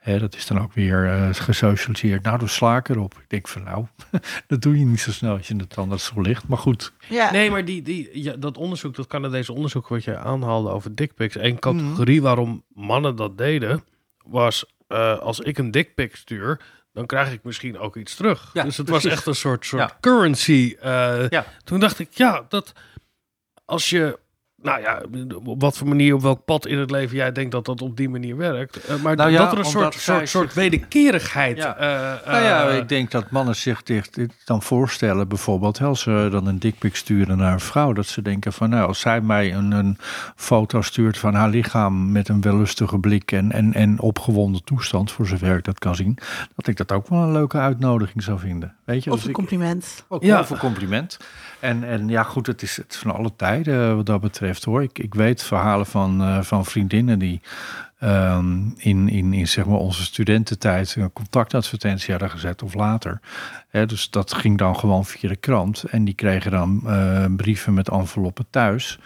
dat 0.05 0.35
is 0.35 0.47
dan 0.47 0.59
ook 0.61 0.73
weer 0.73 1.05
eh, 1.05 1.29
gesocialiseerd. 1.33 2.23
Nou, 2.23 2.39
dan 2.39 2.47
sla 2.49 2.77
ik 2.77 2.89
erop. 2.89 3.13
Ik 3.13 3.29
denk 3.29 3.47
van, 3.47 3.63
nou, 3.63 3.85
dat 4.47 4.61
doe 4.61 4.79
je 4.79 4.85
niet 4.85 4.99
zo 4.99 5.11
snel 5.11 5.35
als 5.37 5.47
je 5.47 5.51
in 5.53 5.59
de 5.59 5.67
tandartsstoel 5.67 6.23
ligt. 6.23 6.47
Maar 6.47 6.57
goed, 6.57 6.93
Ja. 7.09 7.31
Nee, 7.31 7.51
maar 7.51 7.65
die, 7.65 7.81
die, 7.81 8.09
ja, 8.23 8.33
dat 8.35 8.57
onderzoek, 8.57 8.95
dat 8.95 9.07
Canadese 9.07 9.53
onderzoek 9.53 9.87
wat 9.87 10.03
je 10.03 10.17
aanhaalde 10.17 10.69
over 10.69 10.95
dickpics. 10.95 11.35
Één 11.35 11.51
Mhm. 11.53 11.59
categorie 11.61 12.21
waarom 12.21 12.63
mannen 12.73 13.15
dat 13.15 13.37
deden, 13.37 13.83
was 14.25 14.65
eh, 14.87 15.17
als 15.19 15.39
ik 15.39 15.57
een 15.57 15.71
dickpic 15.71 16.15
stuur, 16.15 16.59
dan 16.93 17.05
krijg 17.05 17.31
ik 17.33 17.43
misschien 17.43 17.77
ook 17.79 17.95
iets 17.95 18.15
terug. 18.15 18.49
Ja, 18.53 18.63
dus 18.63 18.77
het 18.77 18.89
was 18.89 19.05
echt 19.05 19.25
een 19.25 19.35
soort, 19.35 19.65
soort 19.65 19.81
Ja. 19.89 19.97
currency. 19.99 20.75
eh, 20.79 21.29
Ja. 21.29 21.45
Toen 21.63 21.79
dacht 21.79 21.99
ik, 21.99 22.07
ja, 22.13 22.45
dat 22.49 22.73
als 23.65 23.89
je, 23.89 24.19
nou 24.63 24.81
ja, 24.81 25.01
op 25.43 25.61
wat 25.61 25.77
voor 25.77 25.87
manier, 25.87 26.13
op 26.13 26.21
welk 26.21 26.45
pad 26.45 26.65
in 26.67 26.77
het 26.77 26.91
leven 26.91 27.15
jij 27.15 27.31
denkt 27.31 27.51
dat 27.51 27.65
dat 27.65 27.81
op 27.81 27.97
die 27.97 28.09
manier 28.09 28.37
werkt. 28.37 28.85
eh, 28.85 28.95
maar 29.01 29.15
Nou 29.15 29.29
ja, 29.31 29.37
dat 29.37 29.51
er 29.51 29.57
een 29.59 29.65
soort, 29.65 29.93
soort, 29.93 30.29
soort 30.29 30.53
wederkerigheid. 30.53 31.57
Ja. 31.57 31.77
eh, 31.77 32.31
Nou 32.31 32.43
ja, 32.43 32.67
eh, 32.69 32.77
ik 32.77 32.89
denk 32.89 33.11
dat 33.11 33.29
mannen 33.31 33.55
zich 33.55 33.83
dit, 33.83 34.13
dit 34.13 34.33
dan 34.45 34.61
voorstellen, 34.61 35.27
bijvoorbeeld, 35.27 35.81
als 35.81 36.01
ze 36.01 36.27
dan 36.31 36.47
een 36.47 36.59
dikpik 36.59 36.95
sturen 36.95 37.37
naar 37.37 37.53
een 37.53 37.59
vrouw, 37.59 37.93
dat 37.93 38.05
ze 38.05 38.21
denken 38.21 38.53
van, 38.53 38.69
nou, 38.69 38.87
als 38.87 38.99
zij 38.99 39.21
mij 39.21 39.53
een, 39.53 39.71
een 39.71 39.97
foto 40.35 40.81
stuurt 40.81 41.17
van 41.17 41.33
haar 41.33 41.49
lichaam 41.49 42.11
met 42.11 42.29
een 42.29 42.41
wellustige 42.41 42.97
blik 42.99 43.31
en, 43.31 43.51
en, 43.51 43.73
en 43.73 43.99
opgewonden 43.99 44.63
toestand, 44.63 45.11
voor 45.11 45.27
zover 45.27 45.57
ik 45.57 45.63
dat 45.63 45.79
kan 45.79 45.95
zien, 45.95 46.17
dat 46.55 46.67
ik 46.67 46.77
dat 46.77 46.91
ook 46.91 47.07
wel 47.07 47.19
een 47.19 47.31
leuke 47.31 47.57
uitnodiging 47.57 48.23
zou 48.23 48.39
vinden. 48.39 48.75
Weet 48.85 49.03
je, 49.03 49.09
Of 49.09 49.15
Dus 49.15 49.23
een 49.23 49.29
ik- 49.29 49.35
compliment. 49.35 50.05
ook 50.07 50.23
Ja. 50.23 50.43
voor 50.45 50.57
compliment. 50.57 51.17
En, 51.61 51.83
en 51.83 52.07
ja, 52.07 52.23
goed, 52.23 52.47
het 52.47 52.61
is, 52.61 52.77
het 52.77 52.95
van 52.95 53.15
alle 53.15 53.31
tijden 53.35 53.89
eh, 53.89 53.95
wat 53.95 54.05
dat 54.05 54.21
betreft 54.21 54.63
hoor. 54.63 54.83
Ik, 54.83 54.99
ik 54.99 55.13
weet 55.13 55.43
verhalen 55.43 55.85
van, 55.85 56.21
eh, 56.21 56.41
van 56.41 56.65
vriendinnen 56.65 57.19
die 57.19 57.41
ehm, 57.99 58.69
in, 58.77 59.09
in, 59.09 59.33
in 59.33 59.47
zeg 59.47 59.65
maar 59.65 59.77
onze 59.77 60.03
studententijd 60.03 60.95
een 60.95 61.13
contactadvertentie 61.13 62.11
hadden 62.11 62.29
gezet 62.29 62.63
of 62.63 62.73
later. 62.73 63.19
Hè, 63.69 63.85
dus 63.85 64.09
dat 64.09 64.33
ging 64.33 64.57
dan 64.57 64.75
gewoon 64.75 65.05
via 65.05 65.29
de 65.29 65.35
krant. 65.35 65.83
En 65.83 66.05
die 66.05 66.13
kregen 66.13 66.51
dan 66.51 66.81
eh, 66.85 67.25
brieven 67.35 67.73
met 67.73 67.89
enveloppen 67.89 68.45
thuis. 68.49 68.99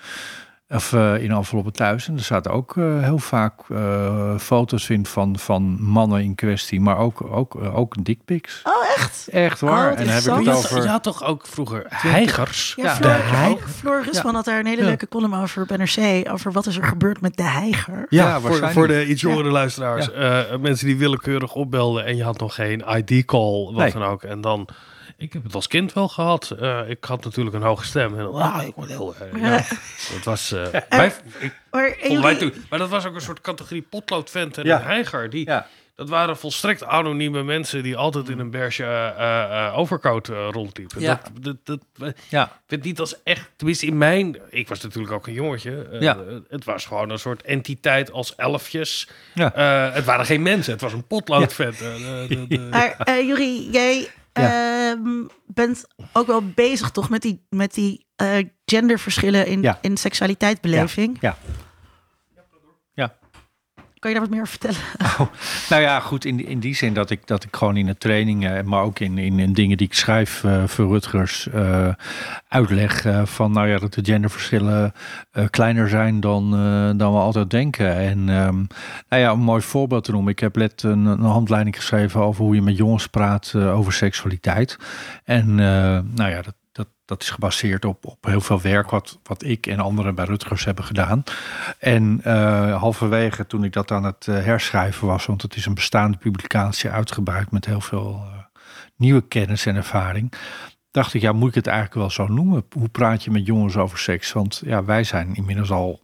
Of 0.69 0.93
eh, 0.93 1.23
in 1.23 1.31
enveloppen 1.31 1.73
thuis. 1.73 2.07
En 2.07 2.13
er 2.13 2.23
zaten 2.23 2.51
ook 2.51 2.77
eh, 2.77 2.99
heel 3.03 3.17
vaak 3.17 3.53
eh, 3.69 4.37
foto's 4.37 4.89
in 4.89 5.05
van, 5.05 5.37
van 5.39 5.81
mannen 5.83 6.23
in 6.23 6.35
kwestie. 6.35 6.81
Maar 6.81 6.97
ook, 6.97 7.21
ook, 7.31 7.55
ook 7.55 8.03
dickpics. 8.03 8.61
Oh, 8.63 8.73
echt? 8.97 9.27
Echt 9.27 9.59
waar. 9.59 9.91
Oh, 9.91 9.99
en 9.99 10.07
heb 10.07 10.17
ik 10.19 10.23
je, 10.25 10.31
het 10.31 10.45
had, 10.47 10.55
over... 10.57 10.81
je 10.81 10.87
had 10.87 11.03
toch 11.03 11.23
ook 11.23 11.47
vroeger 11.47 11.85
heigers? 11.89 12.73
Ja, 12.77 12.97
Ja, 13.01 13.55
Floor, 13.67 13.97
de 13.97 14.03
Rusman 14.05 14.31
Ja. 14.31 14.35
had 14.37 14.45
daar 14.45 14.59
een 14.59 14.65
hele 14.65 14.81
Ja. 14.81 14.87
leuke 14.87 15.07
column 15.07 15.35
over 15.41 15.61
op 15.61 15.77
NRC. 15.77 16.29
Over 16.31 16.51
wat 16.51 16.65
is 16.65 16.77
er 16.77 16.83
gebeurd 16.83 17.21
met 17.21 17.37
de 17.37 17.43
heiger. 17.43 18.05
Ja, 18.09 18.27
Ja, 18.27 18.39
voor, 18.39 18.71
voor 18.71 18.87
de 18.87 19.05
iets 19.05 19.21
jongere 19.21 19.49
luisteraars. 19.49 20.11
eh, 20.11 20.41
mensen 20.59 20.87
die 20.87 20.97
willekeurig 20.97 21.53
opbelden 21.53 22.05
en 22.05 22.15
je 22.15 22.23
had 22.23 22.39
nog 22.39 22.55
geen 22.55 22.83
ID-call, 22.97 23.63
wat 23.65 23.75
Nee. 23.75 23.91
dan 23.91 24.03
ook. 24.03 24.23
En 24.23 24.41
dan, 24.41 24.67
ik 25.17 25.33
heb 25.33 25.43
het 25.43 25.55
als 25.55 25.67
kind 25.67 25.93
wel 25.93 26.07
gehad. 26.07 26.51
Eh, 26.59 26.89
ik 26.89 27.03
had 27.03 27.23
natuurlijk 27.23 27.55
een 27.55 27.61
hoge 27.61 27.85
stem. 27.85 28.19
En, 28.19 28.33
ah, 28.33 28.63
ik 28.67 28.75
word 28.75 28.87
heel... 28.89 29.15
eh, 29.33 29.41
ja. 29.41 29.63
Dat 30.13 30.23
was... 30.23 30.51
eh, 30.51 30.65
wij, 30.89 31.13
ik, 31.39 31.53
Maar, 31.71 31.95
jullie- 32.33 32.53
maar 32.69 32.79
dat 32.79 32.89
was 32.89 33.05
ook 33.05 33.15
een 33.15 33.21
soort 33.21 33.41
categorie 33.41 33.81
potloodvent 33.89 34.57
en 34.57 34.65
Ja. 34.65 34.79
een 34.79 34.85
heiger. 34.85 35.29
Die, 35.29 35.45
Ja. 35.45 35.67
Dat 35.95 36.09
waren 36.09 36.37
volstrekt 36.37 36.83
anonieme 36.83 37.43
mensen 37.43 37.83
die 37.83 37.95
altijd 37.97 38.29
in 38.29 38.39
een 38.39 38.49
beige 38.49 38.83
eh, 38.83 39.65
eh, 39.67 39.77
overcoat 39.77 40.29
eh, 40.29 40.47
rondliepen. 40.51 41.01
Ja. 41.01 41.21
Dat, 41.39 41.55
dat, 41.63 41.79
dat, 41.93 42.07
ik 42.09 42.15
Ja, 42.29 42.45
vind 42.47 42.81
het 42.81 42.83
niet 42.83 42.99
als 42.99 43.15
echt, 43.23 43.49
tenminste 43.55 43.85
in 43.85 43.97
mijn, 43.97 44.37
ik 44.49 44.67
was 44.67 44.81
natuurlijk 44.81 45.13
ook 45.13 45.27
een 45.27 45.33
jongetje. 45.33 45.87
eh, 45.91 46.01
Ja. 46.01 46.17
Het 46.49 46.65
was 46.65 46.85
gewoon 46.85 47.09
een 47.09 47.19
soort 47.19 47.41
entiteit 47.41 48.11
als 48.11 48.35
elfjes. 48.35 49.07
ja. 49.33 49.53
Eh, 49.53 49.93
het 49.95 50.05
waren 50.05 50.25
geen 50.25 50.41
mensen, 50.41 50.71
het 50.73 50.81
was 50.81 50.93
een 50.93 51.07
potloodvet. 51.07 51.73
eh, 51.81 51.95
de- 51.95 52.25
de- 52.27 52.47
de- 52.47 52.59
Maar 52.59 52.95
eh 52.97 53.27
Jurie, 53.27 53.69
jij 53.71 54.07
ehm, 54.43 55.25
bent 55.45 55.85
ook 56.13 56.27
wel 56.27 56.41
bezig 56.55 56.91
toch 56.91 57.09
met 57.09 57.21
die, 57.21 57.45
met 57.49 57.73
die 57.73 58.05
eh, 58.15 58.37
genderverschillen 58.65 59.47
in, 59.47 59.61
Ja. 59.61 59.77
in 59.81 59.97
seksualiteitsbeleving. 59.97 61.17
Ja. 61.21 61.37
Ja. 61.45 61.53
Kan 64.05 64.13
je 64.13 64.19
daar 64.19 64.29
wat 64.29 64.37
meer 64.37 64.45
over 64.47 64.59
vertellen? 64.59 65.29
Nou 65.69 65.81
ja, 65.81 65.99
goed, 65.99 66.25
in, 66.25 66.45
in 66.45 66.59
die 66.59 66.75
zin 66.75 66.93
dat 66.93 67.09
ik, 67.09 67.27
dat 67.27 67.43
ik 67.43 67.55
gewoon 67.55 67.77
in 67.77 67.85
de 67.85 67.97
trainingen, 67.97 68.67
maar 68.67 68.83
ook 68.83 68.99
in, 68.99 69.17
in, 69.17 69.39
in 69.39 69.53
dingen 69.53 69.77
die 69.77 69.87
ik 69.87 69.93
schrijf 69.93 70.43
eh, 70.43 70.63
voor 70.67 70.87
Rutgers, 70.87 71.49
eh, 71.49 71.93
uitleg 72.47 73.05
eh, 73.05 73.25
van 73.25 73.51
nou 73.51 73.67
ja, 73.67 73.77
dat 73.77 73.93
de 73.93 74.05
genderverschillen 74.05 74.93
eh, 75.31 75.45
kleiner 75.49 75.89
zijn 75.89 76.19
dan, 76.19 76.53
eh, 76.53 76.97
dan 76.97 77.13
we 77.13 77.19
altijd 77.19 77.49
denken. 77.49 77.95
En 77.95 78.29
ehm, 78.29 78.63
nou 79.09 79.21
ja, 79.21 79.31
om 79.31 79.39
een 79.39 79.45
mooi 79.45 79.61
voorbeeld 79.61 80.03
te 80.03 80.11
noemen, 80.11 80.31
ik 80.31 80.39
heb 80.39 80.55
net 80.55 80.83
een, 80.83 81.05
een 81.05 81.21
handleiding 81.21 81.75
geschreven 81.75 82.21
over 82.21 82.43
hoe 82.43 82.55
je 82.55 82.61
met 82.61 82.77
jongens 82.77 83.07
praat 83.07 83.51
eh, 83.55 83.77
over 83.77 83.93
seksualiteit. 83.93 84.77
En 85.23 85.59
eh, 85.59 85.99
nou 86.15 86.29
ja, 86.29 86.41
dat, 86.41 86.55
dat, 86.75 86.87
dat 87.05 87.21
is 87.21 87.29
gebaseerd 87.29 87.85
op, 87.85 88.05
op 88.05 88.25
heel 88.25 88.41
veel 88.41 88.61
werk 88.61 88.89
wat, 88.89 89.19
wat 89.23 89.43
ik 89.43 89.67
en 89.67 89.79
anderen 89.79 90.15
bij 90.15 90.25
Rutgers 90.25 90.65
hebben 90.65 90.83
gedaan. 90.83 91.23
En 91.79 92.19
eh, 92.23 92.79
halverwege 92.79 93.47
toen 93.47 93.63
ik 93.63 93.73
dat 93.73 93.91
aan 93.91 94.03
het 94.03 94.27
eh, 94.27 94.43
herschrijven 94.43 95.07
was, 95.07 95.25
want 95.25 95.41
het 95.41 95.55
is 95.55 95.65
een 95.65 95.73
bestaande 95.73 96.17
publicatie 96.17 96.89
uitgebreid 96.89 97.51
met 97.51 97.65
heel 97.65 97.81
veel 97.81 98.23
eh, 98.23 98.39
nieuwe 98.95 99.27
kennis 99.27 99.65
en 99.65 99.75
ervaring, 99.75 100.33
dacht 100.91 101.13
ik, 101.13 101.21
ja, 101.21 101.31
moet 101.31 101.49
ik 101.49 101.55
het 101.55 101.67
eigenlijk 101.67 101.97
wel 101.97 102.09
zo 102.09 102.33
noemen? 102.33 102.65
Hoe 102.71 102.89
praat 102.89 103.23
je 103.23 103.31
met 103.31 103.45
jongens 103.45 103.77
over 103.77 103.97
seks? 103.97 104.31
Want 104.31 104.61
ja, 104.65 104.83
wij 104.83 105.03
zijn 105.03 105.35
inmiddels 105.35 105.71
al 105.71 106.03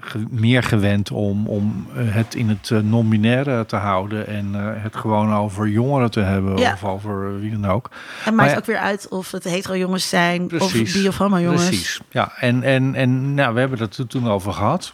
ge- 0.00 0.24
meer 0.30 0.62
gewend 0.62 1.10
om, 1.10 1.46
om 1.46 1.86
eh, 1.96 2.14
het 2.14 2.34
in 2.34 2.48
het 2.48 2.70
eh, 2.70 2.78
non-binaire 2.78 3.66
te 3.66 3.76
houden 3.76 4.26
en 4.26 4.54
eh, 4.54 4.82
het 4.82 4.96
gewoon 4.96 5.32
over 5.34 5.68
jongeren 5.68 6.10
te 6.10 6.20
hebben 6.20 6.56
Ja. 6.56 6.72
of 6.72 6.84
over 6.84 7.40
wie 7.40 7.50
dan 7.50 7.70
ook. 7.70 7.90
En 8.24 8.34
maakt 8.34 8.50
ja- 8.50 8.56
ook 8.56 8.66
weer 8.66 8.78
uit 8.78 9.08
of 9.08 9.30
het 9.30 9.44
hetero 9.44 9.76
jongens 9.76 10.08
zijn 10.08 10.46
Precies. 10.46 10.94
of 10.94 11.00
bi 11.02 11.08
of 11.08 11.16
homo 11.16 11.38
jongens. 11.38 11.66
Precies, 11.66 12.00
ja. 12.10 12.32
En, 12.38 12.62
en, 12.62 12.94
en 12.94 13.34
nou, 13.34 13.54
we 13.54 13.60
hebben 13.60 13.78
het 13.78 13.96
er 13.96 14.06
toen 14.06 14.28
over 14.28 14.52
gehad. 14.52 14.92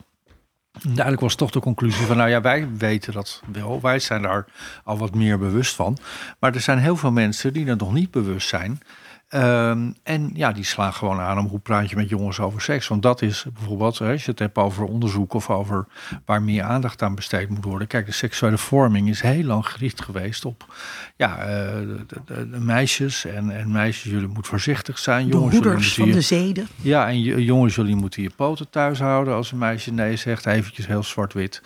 Uiteindelijk 0.72 1.20
was 1.22 1.34
toch 1.34 1.50
de 1.50 1.60
conclusie 1.60 2.06
van, 2.06 2.16
nou 2.16 2.28
ja, 2.30 2.40
wij 2.40 2.68
weten 2.78 3.12
dat 3.12 3.42
wel. 3.52 3.78
Wij 3.82 3.98
zijn 3.98 4.22
daar 4.22 4.44
al 4.84 4.98
wat 4.98 5.14
meer 5.14 5.38
bewust 5.38 5.74
van. 5.74 5.98
Maar 6.40 6.54
er 6.54 6.60
zijn 6.60 6.78
heel 6.78 6.96
veel 6.96 7.12
mensen 7.12 7.52
die 7.52 7.66
er 7.66 7.76
nog 7.76 7.92
niet 7.92 8.10
bewust 8.10 8.48
zijn. 8.48 8.80
Ehm, 9.28 9.90
en 10.03 10.31
ja, 10.35 10.53
die 10.53 10.65
slaan 10.65 10.93
gewoon 10.93 11.20
aan 11.20 11.39
om 11.39 11.47
hoe 11.47 11.59
praat 11.59 11.90
je 11.90 11.97
met 11.97 12.09
jongens 12.09 12.40
over 12.40 12.61
seks. 12.61 12.89
Want 12.89 13.03
dat 13.03 13.23
is 13.23 13.47
bijvoorbeeld, 13.55 14.01
als 14.01 14.24
je 14.24 14.31
het 14.31 14.39
hebt 14.39 14.57
over 14.57 14.85
onderzoek 14.85 15.35
of 15.35 15.51
over 15.51 15.86
waar 16.24 16.43
meer 16.43 16.62
aandacht 16.62 17.03
aan 17.03 17.15
besteed 17.15 17.48
moet 17.48 17.65
worden. 17.65 17.86
Kijk, 17.89 18.07
de 18.07 18.12
seksuele 18.12 18.59
vorming 18.59 19.09
is 19.09 19.20
heel 19.20 19.43
lang 19.44 19.66
gericht 19.66 20.03
geweest 20.03 20.44
op 20.44 20.74
ja, 21.16 21.39
eh, 21.39 21.47
de, 21.47 21.98
de- 22.24 22.51
de 22.51 22.61
meisjes. 22.61 23.24
En, 23.24 23.51
en 23.59 23.73
meisjes, 23.73 24.11
jullie 24.12 24.27
moeten 24.27 24.44
voorzichtig 24.44 24.98
zijn. 24.98 25.27
De 25.27 25.32
Jongens, 25.32 25.53
jullie 25.55 25.69
hoeders 25.69 25.94
van 25.94 26.07
je- 26.07 26.12
de 26.12 26.20
zeden. 26.20 26.66
ja, 26.77 27.09
en 27.09 27.20
jongens, 27.20 27.74
jullie 27.74 27.97
moeten 27.97 28.23
je 28.23 28.31
poten 28.36 28.70
thuis 28.70 28.98
houden 28.98 29.35
als 29.35 29.53
een 29.53 29.59
meisje 29.59 29.93
nee 29.93 30.16
zegt. 30.16 30.47
Eventjes 30.47 30.86
heel 30.86 31.03
zwart-wit. 31.03 31.62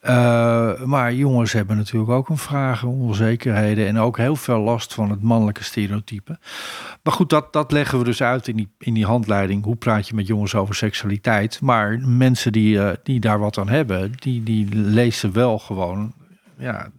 Eh, 0.00 0.82
maar 0.82 1.12
jongens 1.14 1.52
hebben 1.52 1.76
natuurlijk 1.76 2.10
ook 2.10 2.28
een 2.28 2.38
vragen, 2.38 2.88
onzekerheden 2.88 3.86
en 3.86 3.98
ook 3.98 4.16
heel 4.16 4.36
veel 4.36 4.58
last 4.60 4.94
van 4.94 5.10
het 5.10 5.22
mannelijke 5.22 5.64
stereotype. 5.64 6.38
Maar 7.02 7.12
goed, 7.12 7.30
dat, 7.30 7.52
dat 7.52 7.72
leggen 7.72 7.98
we 7.98 8.04
dus 8.04 8.22
uit 8.22 8.48
in 8.48 8.56
die, 8.56 8.74
in 8.78 8.94
die 8.94 9.06
handleiding. 9.06 9.64
Hoe 9.64 9.76
praat 9.76 10.08
je 10.08 10.14
met 10.14 10.26
jongens 10.26 10.54
over 10.54 10.74
seksualiteit? 10.74 11.60
Maar 11.60 11.98
mensen 11.98 12.52
die, 12.52 12.82
eh, 12.82 12.96
die 13.02 13.20
daar 13.20 13.38
wat 13.38 13.58
aan 13.58 13.68
hebben, 13.68 14.12
die, 14.14 14.42
die 14.42 14.74
lezen 14.74 15.32
wel 15.32 15.58
gewoon 15.58 16.14
ja, 16.60 16.90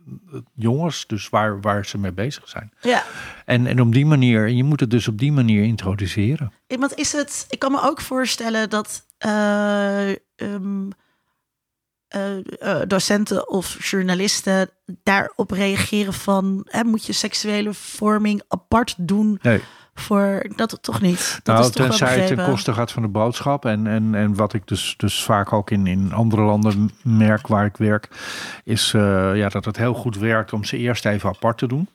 jongens, 0.56 1.08
dus 1.08 1.30
waar, 1.30 1.62
waar 1.62 1.86
ze 1.86 1.98
mee 1.98 2.12
bezig 2.12 2.50
zijn. 2.50 2.72
Ja. 2.82 3.04
En, 3.46 3.68
en 3.68 3.82
op 3.82 3.94
die 3.94 4.06
manier, 4.06 4.46
en 4.46 4.56
je 4.56 4.64
moet 4.64 4.80
het 4.80 4.90
dus 4.90 5.08
op 5.08 5.18
die 5.18 5.32
manier 5.32 5.64
introduceren. 5.64 6.54
Want 6.68 6.96
is 6.96 7.12
het, 7.12 7.46
ik 7.50 7.60
kan 7.60 7.72
me 7.72 7.82
ook 7.82 8.02
voorstellen 8.02 8.70
dat 8.70 9.06
eh, 9.18 10.10
ehm, 10.10 10.90
eh, 12.08 12.38
eh, 12.38 12.88
docenten 12.88 13.50
of 13.50 13.90
journalisten 13.90 14.70
daarop 15.04 15.52
reageren 15.52 16.14
van, 16.14 16.68
hè, 16.70 16.84
moet 16.84 17.06
je 17.06 17.14
seksuele 17.14 17.74
vorming 17.74 18.42
apart 18.48 18.96
doen 18.98 19.40
Nee. 19.42 19.62
Voor 19.94 20.46
dat 20.56 20.78
toch 20.82 21.02
niet? 21.02 21.40
Dat 21.44 21.56
nou, 21.56 21.68
is 21.68 21.76
toch 21.76 21.88
tenzij 21.88 22.20
het 22.20 22.28
ten 22.28 22.46
koste 22.46 22.74
gaat 22.74 22.92
van 22.92 23.02
de 23.02 23.08
boodschap. 23.08 23.66
En, 23.66 23.88
en, 23.88 24.16
en 24.16 24.36
wat 24.36 24.54
ik 24.54 24.68
dus, 24.68 24.94
dus 24.98 25.24
vaak 25.24 25.54
ook 25.54 25.72
in, 25.72 25.88
in 25.88 26.14
andere 26.14 26.42
landen 26.42 26.92
merk 27.04 27.48
waar 27.48 27.66
ik 27.66 27.78
werk, 27.78 28.08
is 28.64 28.94
eh, 28.94 29.36
ja, 29.36 29.50
dat 29.50 29.66
het 29.66 29.78
heel 29.78 29.94
goed 29.94 30.18
werkt 30.18 30.54
om 30.54 30.64
ze 30.64 30.78
eerst 30.78 31.06
even 31.06 31.30
apart 31.30 31.58
te 31.58 31.68
doen. 31.68 31.88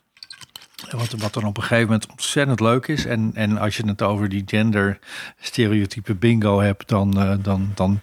En 0.89 0.99
Wat, 0.99 1.13
wat 1.19 1.35
dan 1.35 1.45
op 1.45 1.57
een 1.57 1.63
gegeven 1.63 1.85
moment 1.85 2.11
ontzettend 2.11 2.61
leuk 2.61 2.87
is. 2.87 3.05
En, 3.05 3.31
en 3.35 3.59
als 3.59 3.77
je 3.77 3.87
het 3.87 4.03
over 4.03 4.29
die 4.29 4.43
gender 4.47 4.99
stereotype 5.41 6.15
bingo 6.15 6.61
hebt, 6.61 6.89
dan, 6.89 7.21
eh, 7.21 7.35
dan, 7.43 7.71
dan 7.75 8.01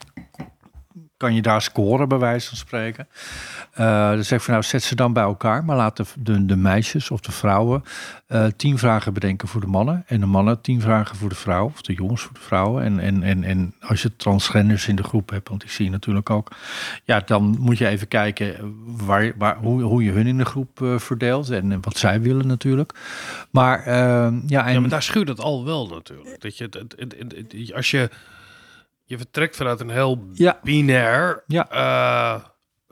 kan 1.24 1.36
je 1.36 1.42
daar 1.42 1.62
scoren, 1.62 2.08
bij 2.08 2.18
wijze 2.18 2.48
van 2.48 2.58
spreken. 2.58 3.08
Eh 3.74 4.10
dan 4.10 4.24
zeg 4.24 4.38
ik 4.38 4.44
van 4.44 4.54
nou, 4.54 4.66
zet 4.66 4.84
ze 4.84 4.96
dan 4.96 5.14
bij 5.14 5.24
elkaar, 5.24 5.66
maar 5.66 5.76
laat 5.76 5.98
de, 6.20 6.46
de, 6.46 6.56
meisjes 6.56 7.12
of 7.12 7.20
de 7.20 7.32
vrouwen 7.32 7.84
eh, 8.28 8.46
tien 8.56 8.78
vragen 8.78 9.14
bedenken 9.14 9.48
voor 9.48 9.62
de 9.62 9.68
mannen. 9.68 10.04
En 10.08 10.20
de 10.20 10.26
mannen 10.26 10.62
tien 10.62 10.82
vragen 10.82 11.16
voor 11.16 11.30
de 11.30 11.36
vrouw, 11.36 11.66
of 11.66 11.82
de 11.82 11.94
jongens 11.94 12.22
voor 12.22 12.34
de 12.34 12.40
vrouwen. 12.40 12.84
En, 12.84 13.00
en, 13.00 13.24
en, 13.24 13.44
en 13.44 13.74
als 13.80 14.02
je 14.02 14.16
transgenders 14.16 14.88
in 14.88 14.96
de 14.96 15.04
groep 15.04 15.30
hebt, 15.30 15.50
want 15.50 15.62
die 15.62 15.70
zie 15.70 15.90
natuurlijk 15.90 16.30
ook. 16.30 16.52
Ja, 17.04 17.22
dan 17.26 17.56
moet 17.60 17.78
je 17.78 17.88
even 17.88 18.08
kijken 18.08 18.76
waar, 19.06 19.34
waar, 19.38 19.58
hoe, 19.58 19.82
hoe 19.82 20.04
je 20.04 20.12
hun 20.12 20.28
in 20.28 20.38
de 20.38 20.46
groep 20.46 20.82
eh, 20.82 20.98
verdeelt. 20.98 21.50
En, 21.50 21.82
wat 21.82 21.98
zij 21.98 22.22
willen 22.22 22.48
natuurlijk. 22.48 22.94
Maar 23.50 23.90
ja, 23.90 24.26
en 24.66 24.74
Ja, 24.74 24.80
maar 24.80 24.90
daar 24.90 25.04
schuurt 25.04 25.28
het 25.28 25.40
al 25.40 25.66
wel 25.66 25.88
natuurlijk. 25.88 26.42
Dat 26.42 26.58
je, 26.58 26.64
het, 26.64 26.74
het- 26.98 27.16
het- 27.18 27.74
als 27.76 27.92
je, 27.92 28.10
je 29.06 29.18
vertrekt 29.18 29.56
vanuit 29.56 29.80
een 29.80 29.90
heel 29.90 30.28
Ja. 30.34 30.60
binair, 30.64 31.44
Ja. 31.48 31.70
eh, 31.70 32.44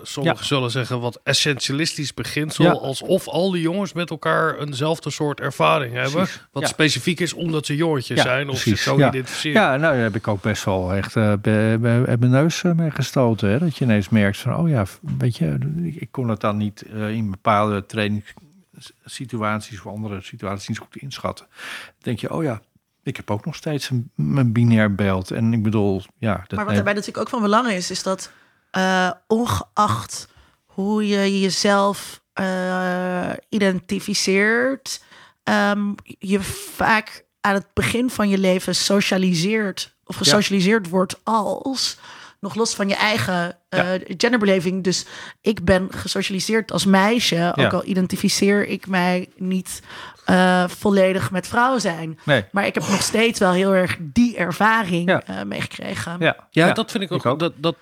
sommigen 0.04 0.40
Ja. 0.40 0.46
zullen 0.46 0.72
zeggen 0.72 1.00
wat 1.00 1.20
essentialistisch 1.24 2.14
beginsel, 2.14 2.64
Ja. 2.66 2.72
alsof 2.72 3.28
al 3.28 3.52
die 3.52 3.62
jongens 3.62 3.94
met 3.94 4.10
elkaar 4.10 4.58
eenzelfde 4.60 5.10
soort 5.10 5.40
ervaring 5.40 5.94
hebben, 5.94 6.12
Precies. 6.12 6.48
wat 6.52 6.64
Ja. 6.64 6.70
specifiek 6.70 7.20
is 7.20 7.34
omdat 7.34 7.66
ze 7.66 7.76
jongetjes 7.76 8.22
zijn 8.22 8.50
of 8.50 8.54
precies. 8.54 8.72
zich 8.72 8.80
zo 8.80 8.96
identificeren. 9.08 9.62
Ja, 9.62 9.68
nou 9.70 9.82
daar 9.94 10.04
heb 10.04 10.16
ik 10.16 10.28
ook 10.28 10.42
best 10.42 10.64
wel 10.64 10.94
echt 10.94 11.14
bij 11.42 11.78
mijn 11.78 12.20
neus 12.30 12.64
eh, 12.64 12.72
mee 12.72 12.92
gestoten. 12.92 13.50
Hè? 13.50 13.60
Dat 13.60 13.78
je 13.78 13.86
ineens 13.86 14.10
merkt 14.10 14.38
van, 14.38 14.56
oh 14.56 14.70
ja, 14.70 14.86
weet 15.18 15.38
je, 15.38 15.58
ik- 16.00 16.12
kon 16.12 16.30
het 16.30 16.40
dan 16.42 16.58
niet 16.58 16.82
in 17.12 17.32
bepaalde 17.32 17.86
trainingssituaties 17.86 19.80
of 19.80 19.88
andere 19.88 20.22
situaties 20.22 20.68
niet 20.68 20.78
goed 20.78 20.96
inschatten. 20.96 21.46
Dan 21.50 21.96
denk 22.00 22.20
je, 22.20 22.34
oh 22.34 22.44
ja, 22.44 22.62
ik 23.04 23.16
heb 23.16 23.32
ook 23.32 23.46
nog 23.46 23.56
steeds 23.56 23.90
een, 23.90 24.12
een 24.18 24.52
binair 24.52 24.96
beeld. 24.96 25.32
En 25.32 25.54
ik 25.54 25.64
bedoel, 25.64 26.02
ja. 26.18 26.36
Dat 26.48 26.52
Maar 26.52 26.66
wat 26.66 26.74
daarbij 26.74 26.94
natuurlijk 26.94 27.20
ook 27.20 27.30
van 27.30 27.42
belang 27.42 27.68
is, 27.68 27.92
is 27.92 28.04
dat 28.04 28.32
eh, 28.72 29.12
ongeacht 29.28 30.28
hoe 30.66 31.08
je 31.08 31.40
jezelf 31.40 32.22
eh, 32.34 33.32
identificeert, 33.50 35.04
ehm, 35.44 35.94
je 36.04 36.42
vaak 36.76 37.26
aan 37.42 37.54
het 37.54 37.74
begin 37.74 38.10
van 38.10 38.30
je 38.30 38.38
leven 38.38 38.76
socialiseert 38.76 39.96
of 40.06 40.16
gesocialiseerd 40.16 40.90
wordt 40.90 41.20
als 41.24 41.98
nog 42.40 42.56
los 42.56 42.76
van 42.76 42.88
je 42.88 42.96
eigen 42.96 43.58
eh, 43.72 43.86
genderbeleving. 44.18 44.84
Dus 44.84 45.06
ik 45.42 45.66
ben 45.66 45.88
gesocialiseerd 45.92 46.72
als 46.72 46.86
meisje, 46.86 47.48
ook 47.56 47.72
Ja. 47.72 47.78
al 47.78 47.86
identificeer 47.86 48.68
ik 48.68 48.88
mij 48.88 49.30
niet 49.38 49.82
eh, 50.26 50.64
volledig 50.68 51.32
met 51.32 51.48
vrouw 51.48 51.80
zijn. 51.80 52.20
Nee. 52.26 52.46
Maar 52.52 52.66
ik 52.66 52.74
heb 52.74 52.88
nog 52.88 53.02
steeds 53.02 53.40
wel 53.40 53.52
heel 53.52 53.74
erg 53.76 53.98
die 54.00 54.38
ervaring 54.38 55.10
Ja. 55.10 55.22
eh, 55.26 55.44
meegekregen. 55.44 56.16
Ja, 56.20 56.36
Ja, 56.52 56.72
dat 56.74 56.92
vind 56.92 57.04
ik 57.04 57.12
ook. 57.12 57.20
ik 57.20 57.26
ook. 57.26 57.40
Dat, 57.40 57.54
dat, 57.58 57.76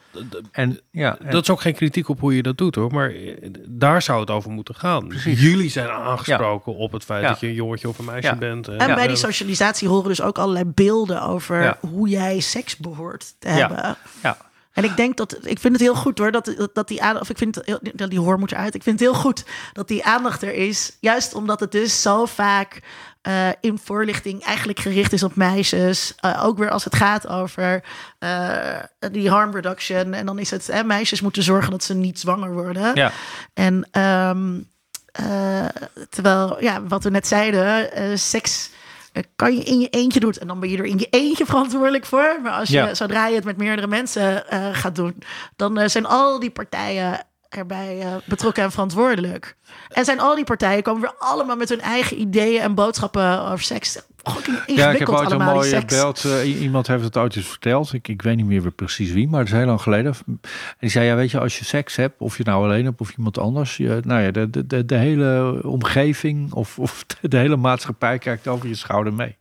En 0.52 0.80
ja, 0.92 1.18
en- 1.20 1.32
dat 1.32 1.42
is 1.42 1.50
ook 1.50 1.62
geen 1.62 1.74
kritiek 1.74 2.10
op 2.10 2.20
hoe 2.20 2.36
je 2.36 2.44
dat 2.44 2.58
doet 2.58 2.76
hoor. 2.76 2.92
Maar 2.94 3.14
daar 3.68 4.02
zou 4.02 4.20
het 4.20 4.30
over 4.30 4.52
moeten 4.52 4.76
gaan. 4.76 5.08
Precies. 5.08 5.42
Jullie 5.42 5.70
zijn 5.70 5.90
aangesproken 5.90 6.76
op 6.76 6.92
het 6.92 7.04
feit 7.04 7.22
Ja. 7.24 7.30
dat 7.30 7.40
je 7.40 7.48
een 7.48 7.54
jongetje 7.54 7.88
of 7.90 7.98
een 8.00 8.06
meisje 8.06 8.28
Ja. 8.28 8.36
bent. 8.36 8.68
En 8.68 8.96
bij 8.96 9.08
die 9.08 9.16
socialisatie 9.16 9.88
horen 9.88 10.08
dus 10.10 10.22
ook 10.22 10.38
allerlei 10.38 10.66
beelden 10.66 11.22
over 11.22 11.62
Ja. 11.62 11.78
hoe 11.80 12.08
jij 12.10 12.40
seks 12.40 12.78
behoort 12.78 13.34
te 13.40 13.48
Ja. 13.50 13.56
hebben. 13.56 13.98
ja. 14.24 14.38
En 14.74 14.84
ik 14.84 14.96
denk 14.96 15.18
dat, 15.18 15.38
ik 15.42 15.60
vind 15.60 15.74
het 15.74 15.82
heel 15.82 15.96
goed 15.96 16.18
hoor, 16.18 16.32
dat, 16.32 16.46
dat, 16.58 16.76
dat 16.76 16.88
die 16.88 17.02
aandacht, 17.02 17.22
of 17.22 17.30
ik 17.30 17.38
vind 17.38 17.56
het 17.56 17.80
dat 17.94 18.10
die 18.10 18.20
hoor 18.20 18.40
moet 18.40 18.52
eruit. 18.52 18.76
Ik 18.76 18.84
vind 18.84 19.00
het 19.00 19.10
heel 19.10 19.20
goed 19.20 19.44
dat 19.74 19.88
die 19.88 20.06
aandacht 20.06 20.42
er 20.42 20.54
is. 20.54 20.98
Juist 21.00 21.34
omdat 21.34 21.60
het 21.60 21.72
dus 21.72 22.02
zo 22.02 22.26
vaak 22.26 22.82
eh, 23.22 23.50
in 23.62 23.78
voorlichting 23.78 24.44
eigenlijk 24.44 24.80
gericht 24.80 25.14
is 25.14 25.24
op 25.24 25.36
meisjes. 25.36 26.14
Eh, 26.16 26.46
ook 26.46 26.58
weer 26.58 26.70
als 26.70 26.84
het 26.84 26.96
gaat 26.96 27.28
over 27.28 27.84
eh, 28.20 28.80
die 29.12 29.30
harm 29.30 29.52
reduction. 29.52 30.14
En 30.14 30.26
dan 30.26 30.40
is 30.40 30.52
het, 30.52 30.68
hè, 30.68 30.84
meisjes 30.84 31.22
moeten 31.22 31.44
zorgen 31.44 31.72
dat 31.72 31.84
ze 31.84 31.94
niet 31.94 32.20
zwanger 32.20 32.54
worden. 32.54 32.96
Ja. 32.96 33.12
En 33.54 33.88
ehm, 33.92 34.60
eh, 35.12 35.66
terwijl, 36.10 36.64
ja, 36.64 36.84
wat 36.84 37.04
we 37.04 37.10
net 37.10 37.28
zeiden, 37.28 38.20
seks 38.20 38.70
kan 39.36 39.56
je 39.56 39.64
in 39.64 39.80
je 39.80 39.90
eentje 39.90 40.20
doen. 40.20 40.34
En 40.34 40.48
dan 40.48 40.60
ben 40.60 40.70
je 40.70 40.78
er 40.78 40.86
in 40.86 40.98
je 41.00 41.08
eentje 41.10 41.46
verantwoordelijk 41.46 42.06
voor. 42.06 42.40
Maar 42.44 42.52
als 42.52 42.70
je, 42.70 42.76
Ja. 42.76 42.94
zodra 42.94 43.28
je 43.28 43.36
het 43.36 43.44
met 43.44 43.58
meerdere 43.58 43.88
mensen 43.88 44.50
eh, 44.50 44.70
gaat 44.72 44.96
doen, 44.96 45.16
dan 45.56 45.78
eh, 45.78 45.88
zijn 45.88 46.06
al 46.06 46.40
die 46.40 46.50
partijen 46.52 47.26
erbij 47.50 48.00
eh, 48.02 48.16
betrokken 48.26 48.64
en 48.64 48.72
verantwoordelijk. 48.72 49.56
En 49.90 50.06
zijn 50.06 50.20
al 50.20 50.36
die 50.36 50.44
partijen 50.44 50.84
komen 50.84 51.02
weer 51.02 51.16
allemaal 51.18 51.56
met 51.56 51.70
hun 51.70 51.82
eigen 51.82 52.20
ideeën 52.22 52.62
en 52.62 52.76
boodschappen 52.76 53.42
over 53.42 53.62
seks. 53.64 54.00
Ja, 54.68 54.90
ik 54.92 55.00
heb 55.00 55.10
ooit 55.10 55.32
een 55.32 55.42
mooie 55.42 55.70
seks. 55.70 55.96
beeld. 55.96 56.26
eh, 56.26 56.62
iemand 56.62 56.88
heeft 56.88 57.04
het 57.04 57.18
ooit 57.18 57.36
eens 57.36 57.48
verteld. 57.48 57.94
Ik, 57.94 58.08
ik 58.08 58.22
weet 58.22 58.36
niet 58.36 58.46
meer 58.46 58.72
precies 58.72 59.12
wie, 59.12 59.28
maar 59.28 59.40
het 59.40 59.50
is 59.50 59.56
heel 59.56 59.66
lang 59.66 59.82
geleden. 59.82 60.14
En 60.26 60.40
die 60.80 60.90
zei, 60.90 61.06
ja, 61.06 61.16
weet 61.16 61.32
je, 61.32 61.40
als 61.40 61.60
je 61.60 61.66
seks 61.66 61.96
hebt, 61.96 62.16
of 62.22 62.38
je 62.38 62.44
nou 62.44 62.64
alleen 62.64 62.86
hebt 62.86 63.02
of 63.02 63.12
iemand 63.18 63.38
anders. 63.40 63.78
Je, 63.78 64.00
nou 64.04 64.22
ja, 64.22 64.32
de, 64.32 64.50
de, 64.50 64.68
de, 64.68 64.86
de 64.86 64.96
hele 64.96 65.60
omgeving 65.64 66.54
of, 66.54 66.80
of 66.80 67.06
de 67.22 67.38
hele 67.38 67.56
maatschappij 67.56 68.18
kijkt 68.18 68.48
over 68.48 68.68
je 68.68 68.76
schouder 68.76 69.14
mee. 69.14 69.36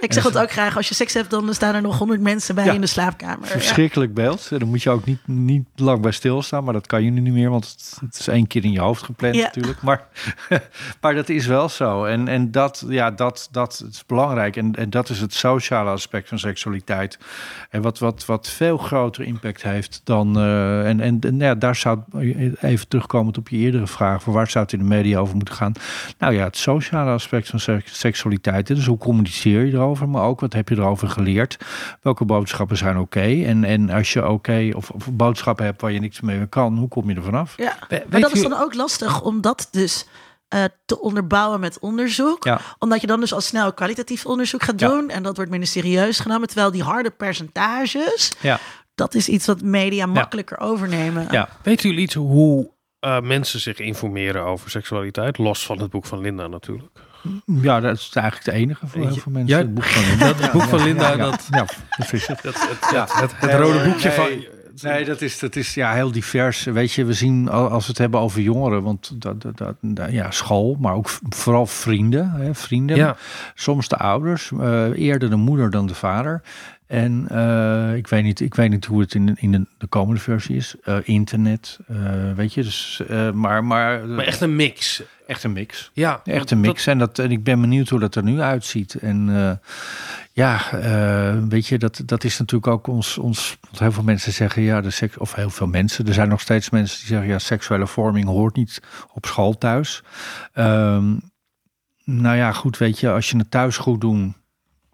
Ik 0.00 0.12
zeg 0.12 0.24
het 0.24 0.38
ook 0.38 0.50
graag, 0.50 0.76
als 0.76 0.88
je 0.88 0.94
seks 0.94 1.14
hebt, 1.14 1.30
dan 1.30 1.54
staan 1.54 1.74
er 1.74 1.82
nog 1.82 1.98
honderd 1.98 2.20
mensen 2.20 2.54
bij 2.54 2.64
Ja. 2.64 2.72
in 2.72 2.80
de 2.80 2.86
slaapkamer. 2.86 3.44
Ja. 3.46 3.50
Verschrikkelijk 3.52 4.14
beeld. 4.14 4.48
Daar 4.50 4.66
moet 4.66 4.82
je 4.82 4.90
ook 4.90 5.04
niet, 5.04 5.26
niet 5.26 5.64
lang 5.76 6.00
bij 6.00 6.12
stilstaan. 6.12 6.64
Maar 6.64 6.72
dat 6.72 6.86
kan 6.86 7.04
je 7.04 7.10
nu 7.10 7.20
niet 7.20 7.32
meer, 7.32 7.50
want 7.50 7.64
het, 7.68 7.98
het 8.00 8.18
is 8.18 8.28
één 8.28 8.46
keer 8.46 8.64
in 8.64 8.72
je 8.72 8.80
hoofd 8.80 9.02
gepland 9.02 9.34
Ja. 9.34 9.42
natuurlijk. 9.44 9.82
Maar, 9.82 10.06
maar 11.00 11.14
dat 11.14 11.28
is 11.28 11.46
wel 11.46 11.68
zo. 11.68 12.04
En, 12.04 12.28
en 12.28 12.50
dat, 12.50 12.84
ja, 12.88 13.10
dat, 13.10 13.48
dat 13.50 13.84
is 13.90 14.02
belangrijk. 14.18 14.56
En, 14.56 14.74
en 14.74 14.90
dat 14.90 15.08
is 15.08 15.20
het 15.20 15.34
sociale 15.34 15.90
aspect 15.90 16.28
van 16.28 16.38
seksualiteit. 16.38 17.18
En 17.70 17.82
wat, 17.82 17.98
wat, 17.98 18.24
wat 18.26 18.48
veel 18.48 18.76
groter 18.78 19.24
impact 19.24 19.62
heeft 19.62 20.00
dan... 20.04 20.36
eh, 20.36 20.88
en 20.88 21.00
en, 21.00 21.20
en 21.20 21.38
ja, 21.38 21.54
daar 21.54 21.76
zou 21.76 21.98
even 22.60 22.88
terugkomend 22.88 23.38
op 23.38 23.48
je 23.48 23.56
eerdere 23.56 23.86
vraag... 23.86 24.22
voor 24.22 24.32
waar 24.32 24.50
zou 24.50 24.64
het 24.64 24.72
in 24.72 24.78
de 24.78 24.84
media 24.84 25.18
over 25.18 25.36
moeten 25.36 25.54
gaan? 25.54 25.72
Nou 26.18 26.34
ja, 26.34 26.44
het 26.44 26.56
sociale 26.56 27.10
aspect 27.10 27.48
van 27.48 27.60
seks- 27.60 27.98
seksualiteit. 27.98 28.66
Dus 28.66 28.86
hoe 28.86 28.98
communiceer 28.98 29.64
je 29.64 29.72
erover? 29.72 30.08
Maar 30.08 30.22
ook 30.22 30.40
wat 30.40 30.52
heb 30.52 30.68
je 30.68 30.76
erover 30.76 31.08
geleerd? 31.08 31.58
Welke 32.02 32.24
boodschappen 32.24 32.76
zijn 32.76 32.98
oké? 32.98 33.44
En, 33.44 33.64
en 33.64 33.90
als 33.90 34.12
je 34.12 34.28
oké 34.28 34.70
of, 34.74 34.90
of 34.90 35.12
boodschappen 35.12 35.64
hebt 35.64 35.80
waar 35.80 35.92
je 35.92 36.00
niks 36.00 36.20
mee 36.20 36.46
kan... 36.46 36.78
hoe 36.78 36.88
kom 36.88 37.08
je 37.08 37.14
er 37.14 37.22
vanaf? 37.22 37.54
Ja, 37.56 37.76
maar 38.10 38.20
dat 38.20 38.32
is 38.32 38.42
dan 38.42 38.60
ook 38.60 38.74
lastig 38.74 39.22
om 39.22 39.40
dat 39.40 39.68
dus 39.70 40.06
eh, 40.48 40.64
te 40.86 41.00
onderbouwen 41.00 41.60
met 41.60 41.78
onderzoek. 41.78 42.44
Ja. 42.44 42.60
Omdat 42.78 43.00
je 43.00 43.06
dan 43.06 43.20
dus 43.20 43.32
al 43.32 43.40
snel 43.40 43.72
kwalitatief 43.72 44.26
onderzoek 44.26 44.62
gaat 44.62 44.80
Ja. 44.80 44.88
doen. 44.88 45.10
En 45.10 45.22
dat 45.22 45.36
wordt 45.36 45.50
minder 45.50 45.68
serieus 45.68 46.18
genomen. 46.20 46.46
Terwijl 46.48 46.70
die 46.70 46.82
harde 46.82 47.10
percentages, 47.10 48.32
Ja. 48.40 48.58
dat 48.94 49.14
is 49.14 49.28
iets 49.28 49.46
wat 49.46 49.62
media 49.62 50.06
makkelijker 50.06 50.58
overnemen. 50.60 51.26
Ja. 51.30 51.48
Weten 51.62 51.88
jullie 51.88 52.04
iets 52.04 52.14
hoe 52.14 52.70
eh, 53.00 53.20
mensen 53.20 53.60
zich 53.60 53.78
informeren 53.78 54.42
over 54.44 54.70
seksualiteit? 54.70 55.38
Los 55.38 55.66
van 55.66 55.80
het 55.80 55.90
boek 55.90 56.06
van 56.06 56.20
Linda 56.20 56.46
natuurlijk. 56.46 56.98
Ja, 57.46 57.80
dat 57.80 57.96
is 57.96 58.10
eigenlijk 58.14 58.46
het 58.46 58.54
enige 58.54 58.86
voor 58.86 59.00
heel 59.00 59.16
veel 59.16 59.32
mensen. 59.32 59.56
Ja, 59.56 59.62
het 59.62 59.74
boek 59.74 59.84
van 59.84 60.04
Linda. 60.08 60.26
dat- 60.26 60.40
het 60.40 60.52
boek 60.52 60.62
van 60.62 60.82
Linda, 60.82 61.08
ja, 61.10 61.16
dat- 61.16 61.46
Ja, 61.50 61.66
dat 61.98 62.12
is 62.12 62.26
het. 62.26 62.42
Het, 62.42 62.68
het, 62.68 62.90
Ja. 62.92 63.00
het, 63.00 63.12
het, 63.20 63.32
het 63.40 63.50
Nee, 63.50 63.60
rode 63.60 63.84
boekje 63.84 64.08
nee. 64.08 64.16
van... 64.16 64.46
Nee, 64.82 65.04
dat 65.04 65.20
is, 65.20 65.38
dat 65.38 65.56
is 65.56 65.74
ja, 65.74 65.92
heel 65.92 66.12
divers. 66.12 66.64
Weet 66.64 66.92
je, 66.92 67.04
we 67.04 67.12
zien 67.12 67.48
al- 67.48 67.68
als 67.68 67.82
we 67.82 67.88
het 67.88 67.98
hebben 67.98 68.20
over 68.20 68.40
jongeren, 68.40 68.82
want 68.82 69.12
dat, 69.22 69.44
dat, 69.54 69.76
ja, 70.10 70.30
school, 70.30 70.76
maar 70.80 70.94
ook 70.94 71.08
vooral 71.28 71.66
vrienden. 71.66 72.30
Hè, 72.30 72.54
vrienden. 72.54 72.96
Ja. 72.96 73.16
Soms 73.54 73.88
de 73.88 73.96
ouders, 73.96 74.50
eh, 74.60 74.84
eerder 74.94 75.30
de 75.30 75.36
moeder 75.36 75.70
dan 75.70 75.86
de 75.86 75.94
vader. 75.94 76.42
En 76.88 77.26
eh, 77.28 77.94
ik, 77.96 78.06
weet 78.06 78.22
niet, 78.22 78.40
ik 78.40 78.54
weet 78.54 78.70
niet 78.70 78.84
hoe 78.84 79.00
het 79.00 79.14
in, 79.14 79.26
de- 79.26 79.32
in 79.36 79.52
de, 79.52 79.66
de 79.78 79.86
komende 79.86 80.20
versie 80.20 80.56
is. 80.56 80.74
Eh, 80.82 80.96
internet, 81.02 81.78
eh, 81.86 81.96
weet 82.34 82.54
je. 82.54 82.62
Dus, 82.62 83.02
maar, 83.34 83.64
maar, 83.64 84.06
Maar 84.06 84.24
echt 84.24 84.40
een 84.40 84.56
mix. 84.56 85.02
echt 85.26 85.44
een 85.44 85.52
mix. 85.52 85.90
Ja, 85.92 86.20
Echt 86.24 86.50
een 86.50 86.60
mix. 86.60 86.86
En, 86.86 86.98
dat, 86.98 87.18
en 87.18 87.30
ik 87.30 87.44
ben 87.44 87.60
benieuwd 87.60 87.88
hoe 87.88 87.98
dat 88.00 88.14
er 88.14 88.22
nu 88.22 88.40
uitziet. 88.40 88.94
En 88.94 89.28
ja, 90.32 90.60
weet 91.48 91.66
je, 91.66 91.78
dat, 91.78 92.02
dat 92.04 92.24
is 92.24 92.38
natuurlijk 92.38 92.72
ook 92.72 92.86
ons, 92.86 93.18
ons. 93.18 93.58
Want 93.60 93.78
heel 93.78 93.92
veel 93.92 94.02
mensen 94.02 94.32
zeggen 94.32 94.62
ja, 94.62 94.80
de 94.80 94.90
seks. 94.90 95.16
Of 95.18 95.34
heel 95.34 95.50
veel 95.50 95.66
mensen. 95.66 96.06
Er 96.06 96.14
zijn 96.14 96.28
nog 96.28 96.40
steeds 96.40 96.70
mensen 96.70 96.98
die 96.98 97.06
zeggen 97.06 97.28
ja, 97.28 97.38
seksuele 97.38 97.86
vorming 97.86 98.26
hoort 98.26 98.56
niet 98.56 98.82
op 99.12 99.26
school 99.26 99.58
thuis. 99.58 100.02
Ehm, 100.52 101.14
nou 102.04 102.36
ja, 102.36 102.52
goed, 102.52 102.78
weet 102.78 102.98
je, 103.00 103.10
als 103.10 103.30
je 103.30 103.36
het 103.36 103.50
thuis 103.50 103.76
goed 103.76 104.00
doen. 104.00 104.36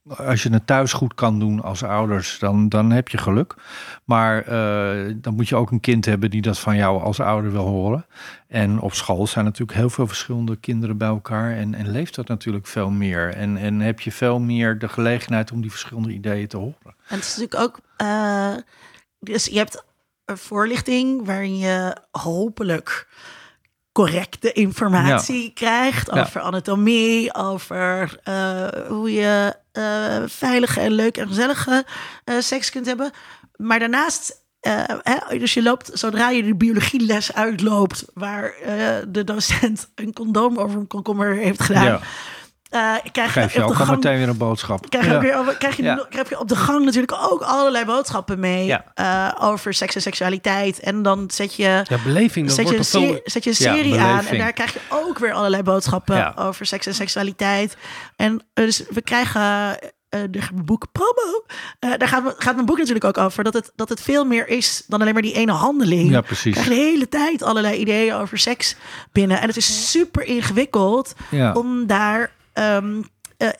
Als 0.09 0.43
je 0.43 0.51
het 0.53 0.67
thuis 0.67 0.93
goed 0.93 1.15
kan 1.15 1.39
doen 1.39 1.63
als 1.63 1.83
ouders, 1.83 2.39
dan, 2.39 2.69
dan 2.69 2.91
heb 2.91 3.09
je 3.09 3.19
geluk. 3.19 3.55
Maar 4.05 4.43
eh, 4.43 5.13
dan 5.17 5.35
moet 5.35 5.49
je 5.49 5.57
ook 5.57 5.71
een 5.71 5.81
kind 5.81 6.05
hebben 6.05 6.31
die 6.31 6.43
dat 6.43 6.59
van 6.59 6.77
jou 6.77 7.03
als 7.03 7.21
ouder 7.21 7.53
wil 7.53 7.67
horen. 7.67 8.07
En 8.49 8.81
op 8.81 8.95
school 8.95 9.27
zijn 9.27 9.45
natuurlijk 9.45 9.79
heel 9.79 9.91
veel 9.91 10.07
verschillende 10.07 10.57
kinderen 10.57 10.97
bij 10.97 11.09
elkaar. 11.09 11.57
En, 11.57 11.75
en 11.75 11.91
leeft 11.91 12.15
dat 12.15 12.29
natuurlijk 12.29 12.67
veel 12.67 12.91
meer. 12.91 13.35
En, 13.35 13.57
en 13.57 13.81
heb 13.81 14.01
je 14.01 14.13
veel 14.13 14.39
meer 14.39 14.79
de 14.79 14.89
gelegenheid 14.89 15.53
om 15.53 15.61
die 15.61 15.71
verschillende 15.71 16.13
ideeën 16.13 16.49
te 16.49 16.57
horen. 16.57 16.77
En 16.85 17.17
het 17.17 17.25
is 17.25 17.37
natuurlijk 17.37 17.63
ook. 17.63 17.79
eh, 17.97 18.55
dus 19.21 19.45
je 19.47 19.57
hebt 19.59 19.85
een 20.25 20.39
voorlichting 20.39 21.27
waarin 21.27 21.59
je 21.59 21.97
hopelijk 22.11 23.09
correcte 23.93 24.53
informatie 24.53 25.53
krijgt 25.53 26.11
Ja. 26.15 26.21
over 26.21 26.41
anatomie, 26.41 27.35
over 27.35 28.19
eh, 28.23 28.69
hoe 28.89 29.13
je 29.13 29.63
veilige 30.27 30.81
en 30.81 30.93
leuke 30.93 31.21
en 31.21 31.29
gezellige 31.29 31.85
eh, 32.25 32.35
seks 32.39 32.71
kunt 32.71 32.87
hebben. 32.87 33.11
Maar 33.57 33.79
daarnaast. 33.79 34.43
eh, 34.61 34.83
hè, 35.03 35.39
dus 35.39 35.55
je 35.55 35.63
loopt, 35.63 35.91
zodra 35.93 36.31
je 36.31 36.43
de 36.43 36.55
biologieles 36.55 37.35
uitloopt, 37.35 38.05
waar 38.15 38.55
eh, 38.55 38.97
de 39.09 39.25
docent 39.25 39.89
een 39.95 40.13
condoom 40.13 40.59
over 40.59 40.81
een 40.81 40.87
komkommer 40.87 41.35
heeft 41.37 41.63
gedaan. 41.63 42.01
Eh, 42.75 42.95
krijg 43.13 43.33
Geef 43.33 43.55
je 43.55 43.63
op 43.65 43.69
ook 43.71 43.75
gang 43.75 43.91
meteen 43.91 44.19
weer 44.19 44.29
een 44.29 44.37
boodschap. 44.37 44.89
Krijg 44.91 45.05
je, 45.05 45.11
Ja. 45.11 45.17
ook 45.17 45.23
weer, 45.23 45.37
over- 45.39 45.57
krijg, 45.57 45.77
je, 45.77 45.83
Ja. 45.83 46.07
krijg 46.11 46.29
je 46.29 46.39
op 46.39 46.49
de 46.49 46.57
gang 46.57 46.85
natuurlijk 46.85 47.13
ook 47.31 47.43
allerlei 47.43 47.85
boodschappen 47.85 48.41
mee 48.41 48.65
Ja. 48.67 48.85
eh, 48.95 49.49
over 49.49 49.75
seks 49.75 49.95
en 49.95 50.01
seksualiteit. 50.03 50.81
En 50.81 51.03
dan 51.03 51.31
zet 51.31 51.55
je, 51.55 51.63
Ja, 51.89 51.99
beleving, 52.05 52.51
zet 52.51 52.69
je, 52.69 52.77
een, 52.77 52.85
veel... 52.85 53.21
zet 53.25 53.45
je 53.45 53.51
een 53.51 53.57
Ja, 53.59 53.75
serie 53.75 53.99
aan. 54.01 54.27
En 54.27 54.39
daar 54.39 54.53
krijg 54.53 54.73
je 54.73 54.81
ook 54.89 55.19
weer 55.19 55.33
allerlei 55.33 55.63
boodschappen 55.63 56.17
Ja. 56.17 56.33
over 56.37 56.67
seks 56.67 56.87
en 56.87 56.95
seksualiteit. 56.95 57.77
En 58.17 58.45
eh, 58.55 58.65
dus 58.65 58.83
we 58.91 59.03
krijgen. 59.03 59.41
eh 59.41 60.21
de 60.31 60.41
boek 60.65 60.87
promo. 60.93 61.45
Eh, 61.79 61.91
daar 61.99 62.09
gaat, 62.09 62.35
gaat 62.39 62.55
mijn 62.55 62.67
boek 62.67 62.79
natuurlijk 62.79 63.05
ook 63.05 63.19
over. 63.19 63.45
Dat 63.45 63.55
het, 63.55 63.73
dat 63.77 63.89
het 63.89 64.01
veel 64.01 64.25
meer 64.25 64.49
is 64.49 64.85
dan 64.87 65.01
alleen 65.01 65.13
maar 65.13 65.23
die 65.23 65.33
ene 65.35 65.53
handeling. 65.53 66.11
Ja, 66.11 66.17
Je 66.17 66.23
precies. 66.23 66.53
krijgt 66.53 66.71
de 66.71 66.75
hele 66.77 67.09
tijd 67.09 67.43
allerlei 67.43 67.77
ideeën 67.79 68.15
over 68.15 68.39
seks 68.39 68.77
binnen. 69.13 69.41
En 69.41 69.47
het 69.49 69.57
is 69.57 69.91
super 69.91 70.23
ingewikkeld 70.25 71.15
Ja. 71.31 71.53
om 71.53 71.87
daar 71.87 72.31
eh, 72.55 72.77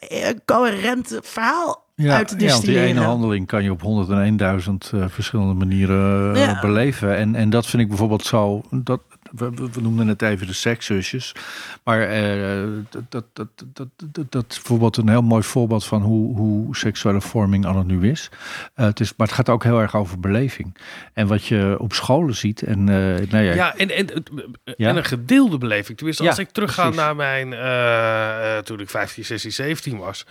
een 0.09 0.41
coherent 0.45 1.19
verhaal 1.23 1.83
Ja, 1.95 2.16
uit 2.16 2.29
te 2.29 2.35
ja, 2.35 2.39
want 2.39 2.39
die 2.39 2.49
distilleren. 2.49 2.89
ene 2.89 3.01
handeling 3.01 3.47
kan 3.47 3.62
je 3.62 3.71
op 3.71 3.83
101.000 3.83 4.93
eh, 4.93 5.05
verschillende 5.09 5.55
manieren 5.55 6.37
Ja. 6.37 6.61
beleven. 6.61 7.16
En, 7.16 7.35
en 7.35 7.51
dat 7.51 7.66
vind 7.66 7.83
ik 7.83 7.89
bijvoorbeeld 7.89 8.25
zo. 8.25 8.62
Dat, 8.71 9.01
we, 9.36 9.51
we 9.73 9.81
noemden 9.81 10.09
het 10.09 10.23
even 10.23 10.47
de 10.47 10.52
sekszusjes. 10.52 11.32
Maar 11.85 12.01
eh, 12.09 12.69
dat, 12.90 13.02
dat, 13.09 13.24
dat, 13.32 13.48
dat, 13.73 14.32
dat, 14.32 14.44
is 14.48 14.56
bijvoorbeeld 14.56 14.97
een 14.97 15.09
heel 15.09 15.23
mooi 15.23 15.43
voorbeeld 15.43 15.85
van 15.85 16.02
hoe, 16.02 16.36
hoe 16.36 16.77
seksuele 16.77 17.20
vorming 17.20 17.66
al 17.66 17.82
nu 17.82 18.11
is. 18.11 18.31
Eh, 18.74 18.85
het 18.86 19.01
is. 19.01 19.12
Maar 19.16 19.27
het 19.27 19.36
gaat 19.36 19.48
ook 19.48 19.62
heel 19.62 19.81
erg 19.81 19.97
over 19.97 20.20
beleving. 20.20 20.77
En 21.12 21.27
wat 21.27 21.44
je 21.47 21.77
op 21.78 21.93
scholen 21.93 22.35
ziet. 22.35 22.62
En, 22.62 22.78
eh 22.89 23.28
nou 23.31 23.44
ja, 23.44 23.55
Ja, 23.55 23.77
en, 23.77 23.90
en, 23.90 24.06
Ja. 24.77 24.89
en 24.89 24.97
een 24.97 25.05
gedeelde 25.05 25.59
beleving. 25.59 25.97
Tenminste, 25.97 26.27
als 26.27 26.36
Ja, 26.36 26.43
ik 26.43 26.51
terugga 26.51 26.82
precies. 26.82 27.01
naar 27.01 27.16
mijn... 27.16 27.52
eh, 27.52 28.56
eh, 28.56 28.65
toen 28.65 28.81
ik 28.81 28.90
15, 28.90 29.24
16, 29.24 29.52
17 29.52 29.98
was... 29.98 30.27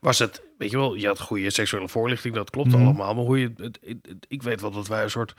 Was 0.00 0.18
het, 0.18 0.42
weet 0.58 0.70
je 0.70 0.76
wel, 0.76 0.94
je 0.94 1.06
had 1.06 1.20
goede 1.20 1.50
seksuele 1.50 1.88
voorlichting, 1.88 2.34
dat 2.34 2.50
klopt 2.50 2.68
Mhm. 2.72 2.82
allemaal. 2.84 3.14
Maar 3.14 3.24
hoe 3.24 3.38
je, 3.40 3.52
het, 3.56 3.78
het- 3.84 3.98
het- 4.08 4.26
ik 4.28 4.42
weet 4.42 4.60
wel 4.60 4.70
dat 4.70 4.88
wij 4.88 5.02
een 5.02 5.10
soort 5.10 5.34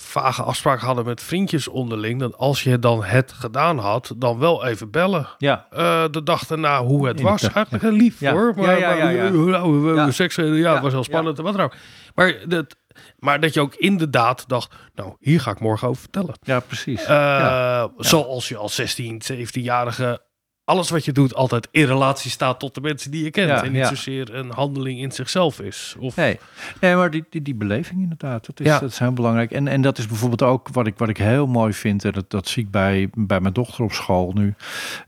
vage 0.00 0.42
afspraak 0.42 0.80
hadden 0.80 1.04
met 1.04 1.22
vriendjes 1.22 1.68
onderling. 1.68 2.20
Dat 2.20 2.36
als 2.36 2.62
je 2.62 2.78
dan 2.78 3.04
het 3.04 3.32
gedaan 3.32 3.78
had, 3.78 4.12
dan 4.16 4.38
wel 4.38 4.64
even 4.66 4.90
bellen. 4.90 5.28
ja, 5.38 5.66
Eh, 5.70 6.04
de 6.10 6.22
dag 6.22 6.46
daarna 6.46 6.82
hoe 6.84 7.06
het 7.06 7.20
was. 7.20 7.42
Eigenlijk 7.42 7.84
een 7.84 7.92
lief 7.92 8.20
Ja. 8.20 8.32
hoor. 8.32 8.52
Maar, 8.56 8.64
Ja, 8.64 8.76
ja, 8.76 8.94
ja, 8.96 9.08
ja. 9.08 9.22
maar 9.22 9.32
hoe- 9.32 9.54
hoe- 9.56 9.76
hoe- 9.90 9.94
Ja. 9.94 10.10
seks, 10.10 10.36
eh, 10.36 10.46
ja, 10.48 10.54
Ja, 10.54 10.72
het 10.72 10.82
was 10.82 10.92
heel 10.92 11.04
spannend 11.04 11.38
en 11.38 11.44
wat 11.44 11.54
dan 11.56 11.64
ook. 11.64 11.74
Maar 12.14 12.34
dat, 12.48 12.76
maar 13.18 13.40
dat 13.40 13.54
je 13.54 13.60
ook 13.60 13.74
inderdaad 13.74 14.48
dacht, 14.48 14.74
nou, 14.94 15.14
hier 15.20 15.40
ga 15.40 15.50
ik 15.50 15.60
morgen 15.60 15.88
over 15.88 16.00
vertellen. 16.00 16.34
ja, 16.42 16.60
precies. 16.60 17.02
Eh, 17.02 17.08
Ja. 17.08 17.90
Zoals 17.96 18.48
je 18.48 18.56
als 18.56 18.74
16, 18.74 19.22
17-jarige 19.22 20.20
alles 20.66 20.90
wat 20.90 21.04
je 21.04 21.12
doet 21.12 21.34
altijd 21.34 21.68
in 21.70 21.84
relatie 21.86 22.30
staat 22.30 22.60
tot 22.60 22.74
de 22.74 22.80
mensen 22.80 23.10
die 23.10 23.24
je 23.24 23.30
kent. 23.30 23.48
Ja, 23.48 23.64
en 23.64 23.72
niet 23.72 23.80
ja. 23.80 23.88
zozeer 23.88 24.34
een 24.34 24.50
handeling 24.50 25.00
in 25.00 25.12
zichzelf 25.12 25.60
is. 25.60 25.96
Of, 25.98 26.16
Nee, 26.16 26.38
nee 26.80 26.94
maar 26.94 27.10
die, 27.10 27.24
die, 27.30 27.42
die 27.42 27.54
beleving 27.54 28.00
inderdaad, 28.00 28.46
dat 28.46 28.60
is, 28.60 28.66
Ja. 28.66 28.78
dat 28.78 28.90
is 28.90 28.98
heel 28.98 29.12
belangrijk. 29.12 29.50
En, 29.50 29.68
en 29.68 29.80
dat 29.82 29.98
is 29.98 30.06
bijvoorbeeld 30.06 30.42
ook 30.42 30.68
wat 30.72 30.86
ik, 30.86 30.98
wat 30.98 31.08
ik 31.08 31.16
heel 31.16 31.46
mooi 31.46 31.72
vind, 31.72 32.04
en 32.04 32.12
dat, 32.12 32.30
dat 32.30 32.48
zie 32.48 32.62
ik 32.64 32.70
bij, 32.70 33.08
bij 33.14 33.40
mijn 33.40 33.54
dochter 33.54 33.84
op 33.84 33.92
school 33.92 34.32
nu. 34.34 34.54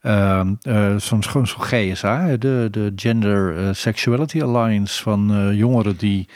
Ehm, 0.03 0.55
eh, 0.61 0.97
Zo'n 0.97 1.23
zo'n 1.23 1.47
GSA, 1.47 2.37
de, 2.37 2.69
de 2.71 2.93
Gender 2.97 3.57
eh, 3.57 3.69
Sexuality 3.73 4.43
Alliance 4.43 5.03
van 5.03 5.35
eh, 5.35 5.53
jongeren 5.57 5.97
die 5.97 6.29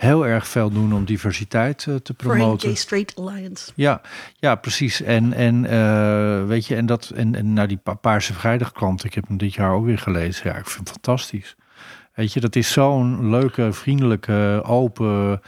heel 0.00 0.26
erg 0.26 0.48
veel 0.48 0.70
doen 0.70 0.92
om 0.94 1.04
diversiteit 1.04 1.86
eh, 1.88 1.94
te 1.94 2.14
Voor 2.16 2.30
een 2.32 2.38
promoten. 2.38 2.68
Gay 2.68 2.76
Straight 2.76 3.16
Alliance. 3.18 3.72
Ja, 3.74 4.00
ja, 4.34 4.54
precies. 4.54 5.02
En, 5.02 5.32
en 5.32 5.66
eh, 5.66 6.46
weet 6.46 6.66
je, 6.66 6.76
en 6.76 6.86
dat 6.86 7.10
en, 7.14 7.34
en 7.34 7.52
nou 7.52 7.68
die 7.68 7.76
Pa- 7.76 7.94
Paarse 7.94 8.34
Vrijdag 8.34 8.72
krant, 8.72 9.04
ik 9.04 9.14
heb 9.14 9.28
hem 9.28 9.36
dit 9.36 9.54
jaar 9.54 9.72
ook 9.72 9.84
weer 9.84 9.98
gelezen. 9.98 10.50
Ja, 10.50 10.56
ik 10.56 10.66
vind 10.66 10.78
het 10.78 10.90
fantastisch. 10.90 11.56
Weet 12.14 12.32
je, 12.32 12.40
dat 12.40 12.56
is 12.56 12.72
zo'n 12.72 13.30
leuke, 13.30 13.72
vriendelijke, 13.72 14.62
open, 14.66 15.40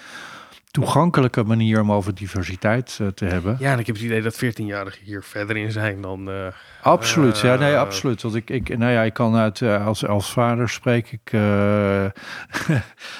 toegankelijke 0.72 1.42
manier 1.42 1.80
om 1.80 1.92
over 1.92 2.14
diversiteit 2.14 2.98
eh, 3.00 3.06
te 3.06 3.24
hebben. 3.24 3.56
Ja, 3.58 3.72
en 3.72 3.78
ik 3.78 3.86
heb 3.86 3.94
het 3.96 4.04
idee 4.04 4.22
dat 4.22 4.44
14-jarigen 4.44 5.02
hier 5.04 5.22
verder 5.22 5.56
in 5.56 5.72
zijn 5.72 6.00
dan... 6.00 6.30
eh, 6.30 6.46
Absoluut, 6.82 7.38
ja, 7.38 7.54
nee, 7.56 7.72
Eh, 7.72 7.78
absoluut. 7.80 8.22
Want 8.22 8.34
ik, 8.34 8.50
ik, 8.50 8.78
nou 8.78 8.92
ja, 8.92 9.02
ik 9.02 9.12
kan 9.14 9.36
uit 9.36 9.62
als, 9.62 10.06
als 10.06 10.32
vader 10.32 10.68
spreek 10.68 11.12
ik 11.12 11.30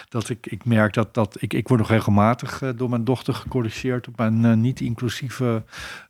dat 0.09 0.29
ik, 0.29 0.47
ik 0.47 0.65
merk 0.65 0.93
dat, 0.95 1.15
dat 1.15 1.37
ik, 1.41 1.55
ik 1.55 1.69
word 1.69 1.81
nog 1.81 1.89
regelmatig 1.91 2.63
door 2.77 2.91
mijn 2.91 3.05
dochter 3.05 3.35
gecorrigeerd 3.35 4.09
op 4.09 4.17
mijn 4.17 4.61
niet-inclusieve 4.61 5.63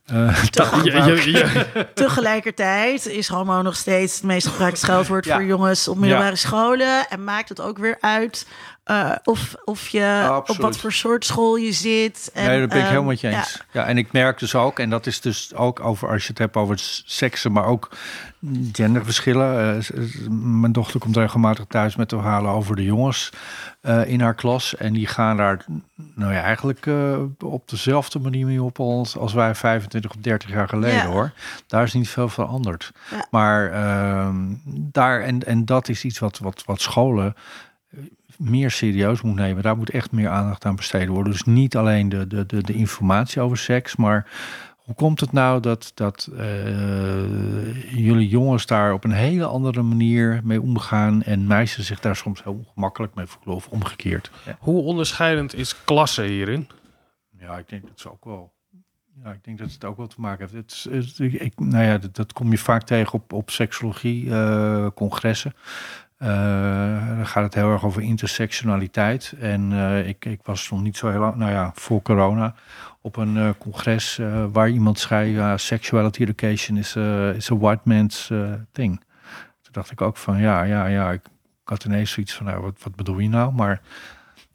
eh, 0.05 0.43
ja, 0.51 0.81
ja, 0.83 1.05
ja. 1.23 1.65
Tegelijkertijd 1.93 3.05
is 3.05 3.27
homo 3.27 3.61
nog 3.61 3.75
steeds 3.75 4.15
het 4.15 4.23
meest 4.23 4.47
gebruikte 4.47 4.79
scheldwoord 4.79 5.25
Ja. 5.25 5.35
voor 5.35 5.43
jongens 5.43 5.87
op 5.87 5.97
middelbare 5.97 6.35
scholen. 6.35 7.09
En 7.09 7.23
maakt 7.23 7.49
het 7.49 7.61
ook 7.61 7.77
weer 7.77 7.97
uit 7.99 8.47
eh, 8.83 9.11
of, 9.23 9.55
of 9.65 9.87
je 9.87 10.41
op 10.47 10.57
wat 10.57 10.77
voor 10.77 10.91
soort 10.93 11.25
school 11.25 11.55
je 11.55 11.71
zit. 11.71 12.31
En, 12.33 12.47
nee, 12.47 12.59
dat 12.59 12.69
ben 12.69 12.77
ik 12.77 12.83
ehm, 12.83 12.91
helemaal 12.91 13.11
met 13.11 13.21
je 13.21 13.29
ja. 13.29 13.37
eens. 13.37 13.61
Ja. 13.71 13.85
en 13.85 13.97
ik 13.97 14.11
merk 14.11 14.39
dus 14.39 14.55
ook, 14.55 14.79
en 14.79 14.89
dat 14.89 15.05
is 15.05 15.21
dus 15.21 15.53
ook 15.55 15.79
over 15.79 16.09
als 16.09 16.21
je 16.23 16.29
het 16.29 16.37
hebt 16.37 16.55
over 16.55 16.75
seksen, 17.05 17.51
maar 17.51 17.65
ook 17.65 17.89
genderverschillen. 18.71 19.77
Eh, 19.77 20.29
mijn 20.29 20.71
dochter 20.71 20.99
komt 20.99 21.15
regelmatig 21.17 21.65
thuis 21.67 21.95
met 21.95 22.09
verhalen 22.09 22.51
over 22.51 22.75
de 22.75 22.83
jongens 22.83 23.29
eh, 23.81 24.07
in 24.07 24.21
haar 24.21 24.33
klas. 24.35 24.75
En 24.75 24.93
die 24.93 25.07
gaan 25.07 25.37
daar, 25.37 25.65
nou 26.15 26.33
ja, 26.33 26.41
eigenlijk 26.41 26.85
eh, 26.85 27.19
op 27.39 27.69
dezelfde 27.69 28.19
manier 28.19 28.45
mee 28.45 28.63
op 28.63 28.79
als, 28.79 29.17
als 29.17 29.33
wij 29.33 29.55
25 29.55 30.11
of 30.11 30.21
30 30.21 30.49
jaar 30.49 30.67
geleden 30.67 30.95
Ja. 30.97 31.05
hoor. 31.05 31.31
Daar 31.67 31.83
is 31.83 31.93
niet 31.93 32.09
veel 32.09 32.29
veranderd. 32.29 32.91
Ja. 33.11 33.27
Maar 33.31 33.71
ehm, 33.71 34.35
daar, 34.65 35.21
en, 35.21 35.43
en 35.43 35.65
dat 35.65 35.89
is 35.89 36.03
iets 36.03 36.19
wat, 36.19 36.39
wat, 36.39 36.63
wat 36.65 36.81
scholen 36.81 37.35
meer 38.37 38.71
serieus 38.71 39.21
moet 39.21 39.35
nemen. 39.35 39.63
Daar 39.63 39.77
moet 39.77 39.89
echt 39.89 40.11
meer 40.11 40.29
aandacht 40.29 40.65
aan 40.65 40.75
besteed 40.75 41.07
worden. 41.07 41.31
Dus 41.31 41.43
niet 41.43 41.75
alleen 41.75 42.09
de, 42.09 42.27
de, 42.27 42.45
de, 42.45 42.63
de 42.63 42.73
informatie 42.73 43.41
over 43.41 43.57
seks, 43.57 43.95
maar 43.95 44.25
hoe 44.83 44.95
komt 44.95 45.19
het 45.19 45.31
nou 45.31 45.59
dat, 45.59 45.91
dat 45.93 46.29
eh, 46.37 47.95
jullie 48.05 48.27
jongens 48.27 48.65
daar 48.65 48.93
op 48.93 49.03
een 49.03 49.11
hele 49.11 49.45
andere 49.45 49.81
manier 49.81 50.41
mee 50.43 50.61
omgaan 50.61 51.23
en 51.23 51.47
meisjes 51.47 51.85
zich 51.85 51.99
daar 51.99 52.15
soms 52.15 52.43
heel 52.43 52.53
ongemakkelijk 52.65 53.15
mee 53.15 53.25
voelen 53.25 53.55
of 53.55 53.67
omgekeerd? 53.67 54.31
Ja, 54.45 54.57
Hoe 54.59 54.81
onderscheidend 54.81 55.55
is 55.55 55.83
klasse 55.83 56.23
hierin? 56.23 56.67
ja 57.39 57.57
ik 57.57 57.69
denk 57.69 57.87
dat 57.87 57.99
ze 57.99 58.11
ook 58.11 58.25
wel. 58.25 58.51
Ja, 59.23 59.31
ik 59.31 59.43
denk 59.43 59.57
dat 59.57 59.71
het 59.71 59.85
ook 59.85 59.97
wel 59.97 60.07
te 60.07 60.21
maken 60.21 60.39
heeft. 60.51 60.53
Het, 60.53 60.71
is- 60.71 60.87
het- 61.17 61.41
ik, 61.41 61.59
nou 61.59 61.83
ja, 61.83 61.97
dat, 61.97 62.15
dat 62.15 62.33
kom 62.33 62.51
je 62.51 62.57
vaak 62.57 62.83
tegen 62.83 63.13
op, 63.13 63.33
op 63.33 63.49
seksologie-congressen. 63.49 65.53
dan 66.17 67.27
gaat 67.27 67.43
het 67.43 67.53
heel 67.53 67.71
erg 67.71 67.85
over 67.85 68.01
intersectionaliteit. 68.01 69.33
En 69.39 69.71
eh, 69.71 70.07
ik, 70.07 70.25
ik 70.25 70.39
was 70.43 70.69
nog 70.69 70.81
niet 70.81 70.97
zo 70.97 71.09
heel 71.09 71.19
lang, 71.19 71.35
nou 71.35 71.51
ja, 71.51 71.71
voor 71.75 72.01
corona, 72.01 72.55
op 73.03 73.15
een 73.17 73.37
eh, 73.37 73.49
congres 73.59 74.19
eh, 74.19 74.45
waar 74.51 74.69
iemand 74.69 74.99
zei: 74.99 75.31
ja, 75.31 75.57
sexuality 75.57 76.21
education 76.21 76.77
is, 76.77 76.97
a- 76.97 77.29
is 77.31 77.51
a 77.51 77.57
white 77.57 77.81
man's 77.83 78.31
thing. 78.71 78.99
Toen 79.61 79.71
dacht 79.71 79.91
ik 79.91 80.01
ook 80.01 80.17
van 80.17 80.39
ja, 80.39 80.63
ja, 80.63 80.85
ja. 80.85 81.11
Ik, 81.11 81.21
ik 81.63 81.69
had 81.69 81.83
ineens 81.85 82.11
zoiets 82.11 82.33
van: 82.33 82.45
nou, 82.45 82.61
wat, 82.61 82.75
wat 82.83 82.95
bedoel 82.95 83.19
je 83.19 83.29
nou? 83.29 83.53
Maar 83.53 83.81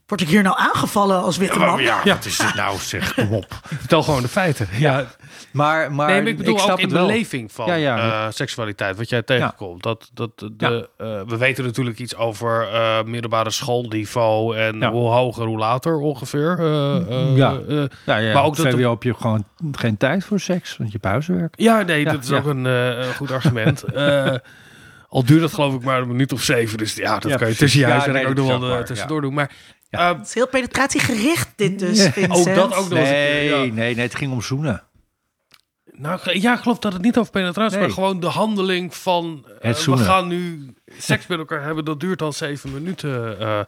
Word 0.09 0.21
ik 0.21 0.29
hier 0.29 0.43
nou 0.43 0.57
aangevallen 0.59 1.23
als 1.23 1.37
witte 1.37 1.59
man? 1.59 1.83
ja, 1.83 2.01
wat 2.05 2.25
is 2.25 2.37
dit 2.37 2.55
nou? 2.55 2.79
Zeg, 2.79 3.15
kom 3.15 3.33
op. 3.35 3.47
Vertel 3.79 4.03
gewoon 4.03 4.23
de 4.23 4.29
feiten. 4.29 4.69
Ja, 4.73 5.07
Maar, 5.51 5.93
maar, 5.93 6.07
nee, 6.09 6.21
maar 6.23 6.31
ik 6.31 6.37
bedoel 6.37 6.59
snap 6.59 6.71
ook 6.71 6.79
in 6.79 6.85
het 6.85 6.93
wel. 6.93 7.07
beleving 7.07 7.53
van 7.53 7.67
Ja, 7.67 7.75
ja. 7.75 7.97
eh, 8.27 8.27
seksualiteit, 8.33 8.97
wat 8.97 9.09
jij 9.09 9.23
tegenkomt. 9.23 9.83
Dat, 9.83 10.11
dat, 10.15 10.31
de, 10.39 10.53
Ja. 10.57 10.69
eh, 11.07 11.21
we 11.27 11.37
weten 11.37 11.65
natuurlijk 11.65 11.99
iets 11.99 12.17
over 12.17 12.69
eh, 12.73 13.03
middelbare 13.05 13.51
schoolniveau 13.51 14.57
en 14.57 14.79
Ja. 14.81 14.91
hoe 14.91 15.09
hoger, 15.11 15.47
hoe 15.47 15.59
later 15.59 15.97
ongeveer. 15.99 16.57
eh, 16.59 16.97
eh, 16.97 17.37
Ja. 17.37 17.59
eh, 17.69 17.85
Ja, 18.07 18.17
ja, 18.17 18.33
Maar 18.33 18.43
ook 18.43 18.49
op 18.49 18.57
dat 18.57 18.65
de- 18.71 18.71
VWO 18.77 18.91
heb 18.91 19.03
je 19.03 19.15
gewoon 19.15 19.45
geen 19.73 19.97
tijd 19.97 20.25
voor 20.25 20.41
seks, 20.41 20.77
want 20.77 20.93
je 20.93 20.99
huiswerk. 21.03 21.55
ja, 21.57 21.83
nee, 21.83 22.05
Ja, 22.05 22.13
dat 22.13 22.23
is 22.23 22.29
ja. 22.29 22.37
ook 22.37 22.47
een 22.47 22.67
eh, 22.67 23.09
goed 23.17 23.31
argument. 23.31 23.83
Eh, 23.95 24.35
al 25.09 25.25
duurt 25.25 25.41
dat 25.41 25.53
geloof 25.53 25.75
ik 25.75 25.83
maar 25.83 26.01
een 26.01 26.09
minuut 26.09 26.33
of 26.33 26.43
zeven. 26.43 26.79
Dus 26.79 26.95
ja, 26.95 27.19
dat 27.19 27.31
Ja, 27.31 27.37
kan 27.37 27.49
je 27.49 27.55
tussen 27.55 27.81
je 27.81 27.87
Ja, 27.87 27.93
huiswerk 27.93 28.17
nee, 28.19 28.27
ook 28.27 28.35
nog 28.59 28.69
wel 28.69 28.85
tussendoor 28.85 29.21
doen. 29.21 29.35
Maar 29.35 29.51
Ja. 29.91 30.11
eh, 30.11 30.19
Het 30.19 30.27
is 30.27 30.35
heel 30.35 30.49
penetratiegericht 30.49 31.49
dit 31.57 31.79
dus, 31.79 32.03
Vincent. 32.09 32.33
ook 32.49 32.55
dat 32.55 32.75
ook 32.75 32.89
nog 32.89 32.99
eens 32.99 33.09
een 33.09 33.15
keer, 33.15 33.43
ja. 33.43 33.57
Nee, 33.57 33.73
nee, 33.73 33.95
nee, 33.95 34.05
het 34.05 34.15
ging 34.15 34.33
om 34.33 34.43
zoenen. 34.43 34.83
Nou, 35.93 36.39
ja, 36.41 36.55
ik 36.55 36.61
geloof 36.61 36.79
dat 36.79 36.93
het 36.93 37.03
niet 37.03 37.17
over 37.17 37.31
penetratie 37.33 37.65
is, 37.67 37.73
Nee. 37.73 37.83
maar 37.87 37.91
gewoon 37.95 38.21
de 38.21 38.27
handeling 38.27 38.95
van... 38.95 39.47
eh, 39.61 39.69
Het 39.71 39.85
we 39.85 39.97
gaan 39.97 40.29
nu 40.29 40.75
seks 40.99 41.27
met 41.27 41.39
elkaar 41.39 41.63
hebben, 41.63 41.85
dat 41.85 42.01
duurt 42.01 42.19
dan 42.19 42.33
zeven 42.33 42.73
minuten. 42.73 43.39
eh. 43.41 43.61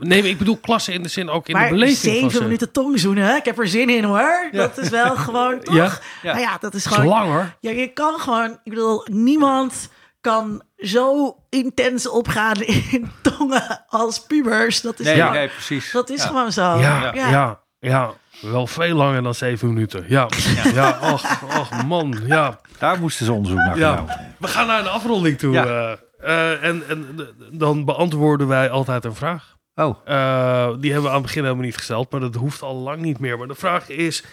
nee, 0.00 0.20
maar 0.20 0.30
ik 0.30 0.38
bedoel 0.38 0.56
klasse 0.56 0.92
in 0.92 1.02
de 1.02 1.08
zin 1.08 1.28
ook 1.30 1.48
in 1.48 1.54
maar 1.54 1.64
de 1.68 1.74
beleving 1.74 1.98
van 1.98 2.10
zeven 2.12 2.30
seks. 2.30 2.42
minuten 2.42 2.72
tongzoenen, 2.72 3.24
hè? 3.24 3.34
ik 3.36 3.44
heb 3.44 3.58
er 3.58 3.68
zin 3.68 3.88
in 3.90 4.04
hoor. 4.04 4.48
Dat 4.52 4.78
is 4.78 4.88
wel 4.88 5.16
gewoon, 5.16 5.60
toch? 5.60 5.74
Ja? 5.74 5.98
Ja. 6.22 6.32
Nou 6.32 6.38
ja, 6.40 6.58
dat 6.60 6.74
is 6.74 6.82
Dat 6.84 6.92
is 6.92 6.98
gewoon... 6.98 7.06
lang 7.18 7.30
hoor. 7.32 7.54
Ja, 7.60 7.70
je 7.70 7.86
kan 7.92 8.18
gewoon... 8.20 8.50
Ik 8.64 8.72
bedoel, 8.72 9.06
niemand 9.10 9.88
kan 10.32 10.62
zo 10.76 11.36
intens 11.48 12.08
opgaan 12.08 12.60
in 12.92 13.10
tongen 13.22 13.84
als 13.88 14.26
pubers. 14.26 14.80
Dat 14.80 14.98
is, 15.00 15.06
Nee, 15.06 15.14
gewoon, 15.16 15.32
nee, 15.32 15.48
precies. 15.48 15.92
dat 15.92 16.10
is 16.10 16.20
Ja. 16.22 16.26
gewoon 16.26 16.52
zo. 16.52 16.62
Ja, 16.62 17.12
ja, 17.14 17.60
ja, 17.80 18.12
Wel 18.40 18.66
veel 18.66 18.96
langer 18.96 19.22
dan 19.22 19.34
zeven 19.34 19.68
minuten. 19.68 20.04
Ja, 20.08 20.28
ja. 20.74 20.98
och, 21.12 21.24
och 21.58 21.84
man, 21.86 22.20
ja. 22.26 22.60
Daar 22.78 22.98
moesten 23.00 23.26
ze 23.26 23.32
onderzoek 23.32 23.58
naar 23.58 23.78
Ja, 23.78 24.04
we 24.38 24.48
gaan 24.48 24.66
naar 24.66 24.80
een 24.80 24.88
afronding 24.88 25.38
toe. 25.38 25.52
Ja. 25.52 25.64
eh, 25.64 26.52
eh, 26.52 26.64
en, 26.64 26.82
en 26.88 27.28
dan 27.52 27.84
beantwoorden 27.84 28.48
wij 28.48 28.70
altijd 28.70 29.04
een 29.04 29.14
vraag. 29.14 29.52
Oh, 29.74 29.96
Eh, 30.04 30.68
die 30.80 30.92
hebben 30.92 31.02
we 31.02 31.08
aan 31.08 31.14
het 31.14 31.22
begin 31.26 31.42
helemaal 31.42 31.64
niet 31.64 31.76
gesteld, 31.76 32.10
maar 32.10 32.20
dat 32.20 32.34
hoeft 32.34 32.62
al 32.62 32.74
lang 32.74 33.00
niet 33.00 33.18
meer. 33.18 33.38
Maar 33.38 33.46
de 33.48 33.54
vraag 33.54 33.88
is, 33.88 34.24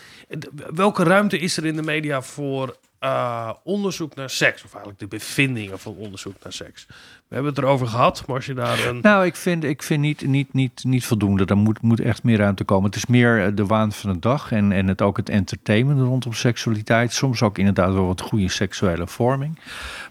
welke 0.74 1.04
ruimte 1.04 1.40
is 1.40 1.58
er 1.58 1.66
in 1.66 1.76
de 1.76 1.82
media 1.84 2.22
voor 2.22 2.76
eh, 3.02 3.50
onderzoek 3.64 4.16
naar 4.16 4.30
seks? 4.30 4.64
Of 4.64 4.70
eigenlijk 4.72 5.00
de 5.00 5.08
bevindingen 5.08 5.80
van 5.80 5.94
onderzoek 5.98 6.34
naar 6.44 6.54
seks? 6.54 6.86
We 7.28 7.38
hebben 7.38 7.54
het 7.54 7.64
erover 7.64 7.88
gehad, 7.88 8.24
maar 8.28 8.36
als 8.36 8.46
je 8.46 8.54
daar 8.54 8.86
een... 8.88 9.00
nou, 9.02 9.26
ik 9.26 9.36
vind, 9.36 9.64
ik 9.64 9.84
vind 9.84 10.02
niet, 10.02 10.26
niet, 10.28 10.54
niet, 10.54 10.84
niet 10.84 11.06
voldoende. 11.06 11.46
Er 11.46 11.58
moet, 11.58 11.82
moet 11.82 12.00
echt 12.00 12.24
meer 12.24 12.38
ruimte 12.38 12.64
komen. 12.64 12.86
Het 12.86 12.96
is 12.96 13.06
meer 13.06 13.46
eh, 13.46 13.52
de 13.56 13.66
waan 13.66 13.92
van 13.92 14.14
de 14.14 14.20
dag 14.20 14.52
en, 14.52 14.72
en 14.72 14.88
het 14.88 15.02
ook 15.02 15.18
het 15.18 15.30
entertainment 15.30 16.00
rondom 16.00 16.34
seksualiteit. 16.34 17.14
Soms 17.14 17.42
ook 17.42 17.58
inderdaad 17.58 17.94
wel 17.94 18.06
wat 18.06 18.22
goede 18.22 18.50
seksuele 18.50 19.08
vorming. 19.08 19.60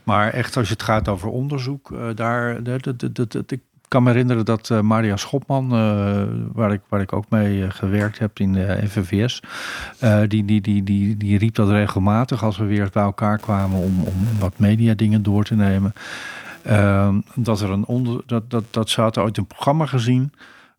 Maar 0.04 0.32
echt 0.32 0.56
als 0.56 0.68
het 0.68 0.82
gaat 0.82 1.08
over 1.08 1.28
onderzoek, 1.28 1.92
eh, 1.92 2.08
daar, 2.14 2.62
dat, 2.62 2.82
dat, 2.84 3.14
dat- 3.14 3.32
dat- 3.32 3.50
ik 3.50 3.60
kan 3.90 4.02
me 4.02 4.10
herinneren 4.10 4.44
dat 4.44 4.70
eh, 4.70 4.80
Maria 4.80 5.16
Schopman, 5.16 5.72
eh, 5.72 6.22
waar, 6.52 6.72
ik, 6.72 6.80
waar 6.88 7.00
ik 7.00 7.12
ook 7.12 7.24
mee 7.28 7.64
eh, 7.64 7.70
gewerkt 7.70 8.18
heb 8.18 8.38
in 8.38 8.52
de 8.52 8.64
eh, 8.64 10.18
die, 10.28 10.44
die, 10.44 10.60
die, 10.60 10.82
die, 10.82 11.16
die 11.16 11.38
riep 11.38 11.54
dat 11.54 11.68
regelmatig 11.68 12.44
als 12.44 12.56
we 12.58 12.64
weer 12.64 12.88
bij 12.92 13.02
elkaar 13.02 13.38
kwamen 13.38 13.78
om, 13.78 14.02
om 14.04 14.38
wat 14.38 14.58
media 14.58 14.94
dingen 14.94 15.22
door 15.22 15.44
te 15.44 15.54
nemen. 15.54 15.92
Ehm, 16.62 17.20
dat 17.34 17.60
er 17.60 17.70
een 17.70 17.84
onder, 17.84 18.22
dat, 18.26 18.50
dat, 18.50 18.64
dat 18.70 18.90
ze 18.90 19.00
had 19.00 19.18
ooit 19.18 19.36
een 19.36 19.46
programma 19.46 19.86
gezien 19.86 20.32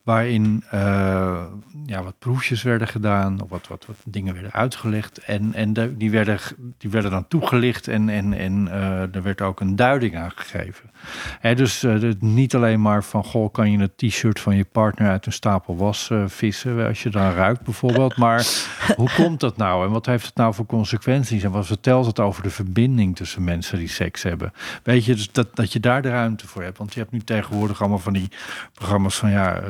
waarin 0.03 0.64
eh, 0.69 1.44
ja, 1.86 2.03
wat 2.03 2.19
proefjes 2.19 2.64
werden 2.64 2.88
gedaan, 2.88 3.41
of 3.41 3.49
wat, 3.49 3.68
wat, 3.68 3.86
wat 3.86 3.95
dingen 4.06 4.34
werden 4.34 4.52
uitgelegd. 4.52 5.18
En, 5.18 5.53
en 5.53 5.73
de- 5.73 5.98
die, 5.98 6.11
werden, 6.11 6.40
die 6.78 6.90
werden 6.90 7.11
dan 7.11 7.28
toegelicht 7.28 7.88
en, 7.88 8.10
en, 8.10 8.34
en 8.34 8.68
eh, 8.68 9.15
er 9.15 9.23
werd 9.23 9.41
ook 9.41 9.60
een 9.60 9.76
duiding 9.76 10.18
aan 10.18 10.32
gegeven. 10.36 10.91
Hè, 11.40 11.56
dus 11.56 11.84
eh, 11.84 12.11
niet 12.19 12.56
alleen 12.56 12.82
maar 12.82 13.03
van, 13.03 13.23
goh, 13.23 13.52
kan 13.52 13.72
je 13.72 13.80
het 13.80 13.98
t-shirt 13.98 14.40
van 14.40 14.56
je 14.56 14.65
partner 14.65 15.10
uit 15.10 15.26
een 15.26 15.32
stapel 15.32 15.78
was 15.78 16.11
vissen, 16.26 16.88
als 16.88 17.03
je 17.03 17.10
dan 17.10 17.32
ruikt 17.34 17.64
bijvoorbeeld. 17.64 18.18
Maar 18.18 18.48
hoe 18.95 19.11
komt 19.15 19.40
dat 19.40 19.57
nou 19.57 19.86
en 19.86 19.91
wat 19.91 20.06
heeft 20.06 20.26
het 20.26 20.36
nou 20.36 20.53
voor 20.53 20.65
consequenties? 20.65 21.44
En 21.44 21.52
wat 21.52 21.65
vertelt 21.65 22.06
het 22.06 22.19
over 22.19 22.44
de 22.44 22.49
verbinding 22.49 23.15
tussen 23.15 23.44
mensen 23.44 23.78
die 23.78 23.88
seks 23.88 24.23
hebben? 24.23 24.53
Weet 24.84 25.06
je, 25.06 25.15
dus 25.15 25.32
dat, 25.32 25.56
dat 25.56 25.73
je 25.73 25.80
daar 25.80 26.02
de 26.02 26.10
ruimte 26.10 26.48
voor 26.48 26.64
hebt. 26.64 26.78
Want 26.78 26.94
je 26.94 26.99
hebt 26.99 27.11
nu 27.11 27.19
tegenwoordig 27.19 27.80
allemaal 27.80 27.99
van 27.99 28.14
die 28.14 28.30
programma's 28.73 29.18
van, 29.18 29.30
ja, 29.32 29.61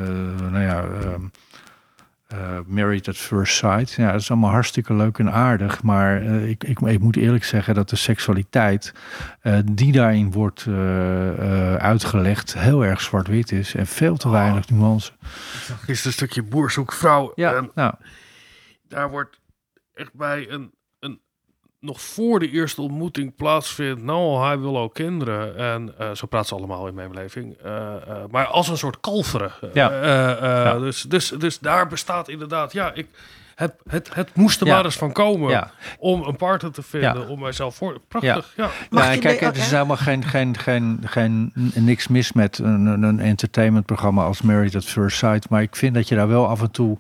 nou 0.52 0.60
ja... 0.64 0.84
ehm, 0.84 1.22
eh, 2.32 2.60
Married 2.66 3.08
at 3.08 3.18
First 3.18 3.56
Sight. 3.56 3.92
Ja, 3.92 4.12
dat 4.12 4.22
is 4.22 4.32
allemaal 4.32 4.52
hartstikke 4.52 4.94
leuk 4.94 5.18
en 5.18 5.32
aardig. 5.32 5.84
Maar 5.84 6.22
eh, 6.22 6.50
ik, 6.50 6.64
ik, 6.64 6.80
ik 6.80 7.00
moet 7.00 7.16
eerlijk 7.16 7.44
zeggen 7.44 7.76
dat 7.76 7.90
de 7.90 7.96
seksualiteit 7.96 8.94
eh, 9.42 9.60
die 9.72 9.92
daarin 9.92 10.32
wordt 10.32 10.66
eh, 10.68 11.74
eh, 11.74 11.76
uitgelegd 11.76 12.54
heel 12.54 12.86
erg 12.86 13.02
zwart-wit 13.02 13.52
is. 13.52 13.76
En 13.76 13.88
veel 13.88 14.18
te 14.18 14.30
weinig 14.30 14.70
nuance. 14.70 15.12
is 15.88 16.06
een 16.06 16.12
stukje 16.12 16.44
boer 16.44 16.72
zoekt 16.72 16.96
vrouw. 16.96 17.34
En 17.34 17.72
nou, 17.76 17.94
daar 18.88 19.10
wordt 19.10 19.40
echt 19.94 20.14
bij 20.14 20.50
een 20.50 20.72
nog 21.82 22.02
voor 22.02 22.40
de 22.40 22.50
eerste 22.50 22.82
ontmoeting 22.82 23.36
plaatsvindt. 23.36 24.02
Nou, 24.02 24.46
hij 24.46 24.60
wil 24.60 24.78
ook 24.78 24.94
kinderen. 24.94 25.58
En 25.58 25.94
eh, 25.98 26.12
zo 26.12 26.28
praat 26.28 26.48
ze 26.48 26.56
allemaal 26.56 26.88
in 26.88 26.94
mijn 26.94 27.10
beleving. 27.10 27.58
Eh, 27.58 27.96
eh, 27.96 28.24
maar 28.32 28.46
als 28.46 28.68
een 28.68 28.78
soort 28.78 29.00
kalveren. 29.00 29.52
Ja. 29.74 30.06
Ja. 30.06 30.80
Dus, 30.80 31.02
dus, 31.02 31.30
dus 31.30 31.60
daar 31.60 31.88
bestaat 31.88 32.30
inderdaad, 32.30 32.74
ja, 32.74 32.94
ik, 32.94 33.08
het, 33.62 33.74
het, 33.90 34.10
het 34.16 34.36
moest 34.36 34.62
er 34.62 34.68
Ja. 34.68 34.74
maar 34.76 34.86
eens 34.86 34.96
van 34.98 35.12
komen 35.12 35.50
Ja. 35.50 35.72
om 36.00 36.22
een 36.24 36.36
partner 36.36 36.72
te 36.72 36.82
vinden, 36.82 37.20
Ja. 37.22 37.28
om 37.28 37.40
mijzelf 37.40 37.76
voor. 37.76 38.00
Prachtig, 38.08 38.54
ja. 38.56 38.70
Mag 38.90 39.04
ja, 39.06 39.12
ik 39.12 39.20
kijk, 39.20 39.42
er 39.42 39.58
is 39.58 39.72
helemaal 39.72 39.98
geen, 39.98 40.24
geen, 40.26 40.58
geen, 40.58 41.00
geen, 41.06 41.52
niks 41.76 42.08
mis 42.08 42.32
met 42.34 42.58
een, 42.58 42.86
een- 43.04 43.20
entertainmentprogramma 43.20 44.24
als 44.24 44.42
Married 44.42 44.76
at 44.76 44.86
First 44.86 45.18
Sight. 45.18 45.50
Maar 45.50 45.62
ik 45.62 45.76
vind 45.76 45.94
dat 45.96 46.08
je 46.08 46.16
daar 46.16 46.28
wel 46.28 46.48
af 46.48 46.62
en 46.62 46.72
toe, 46.72 46.98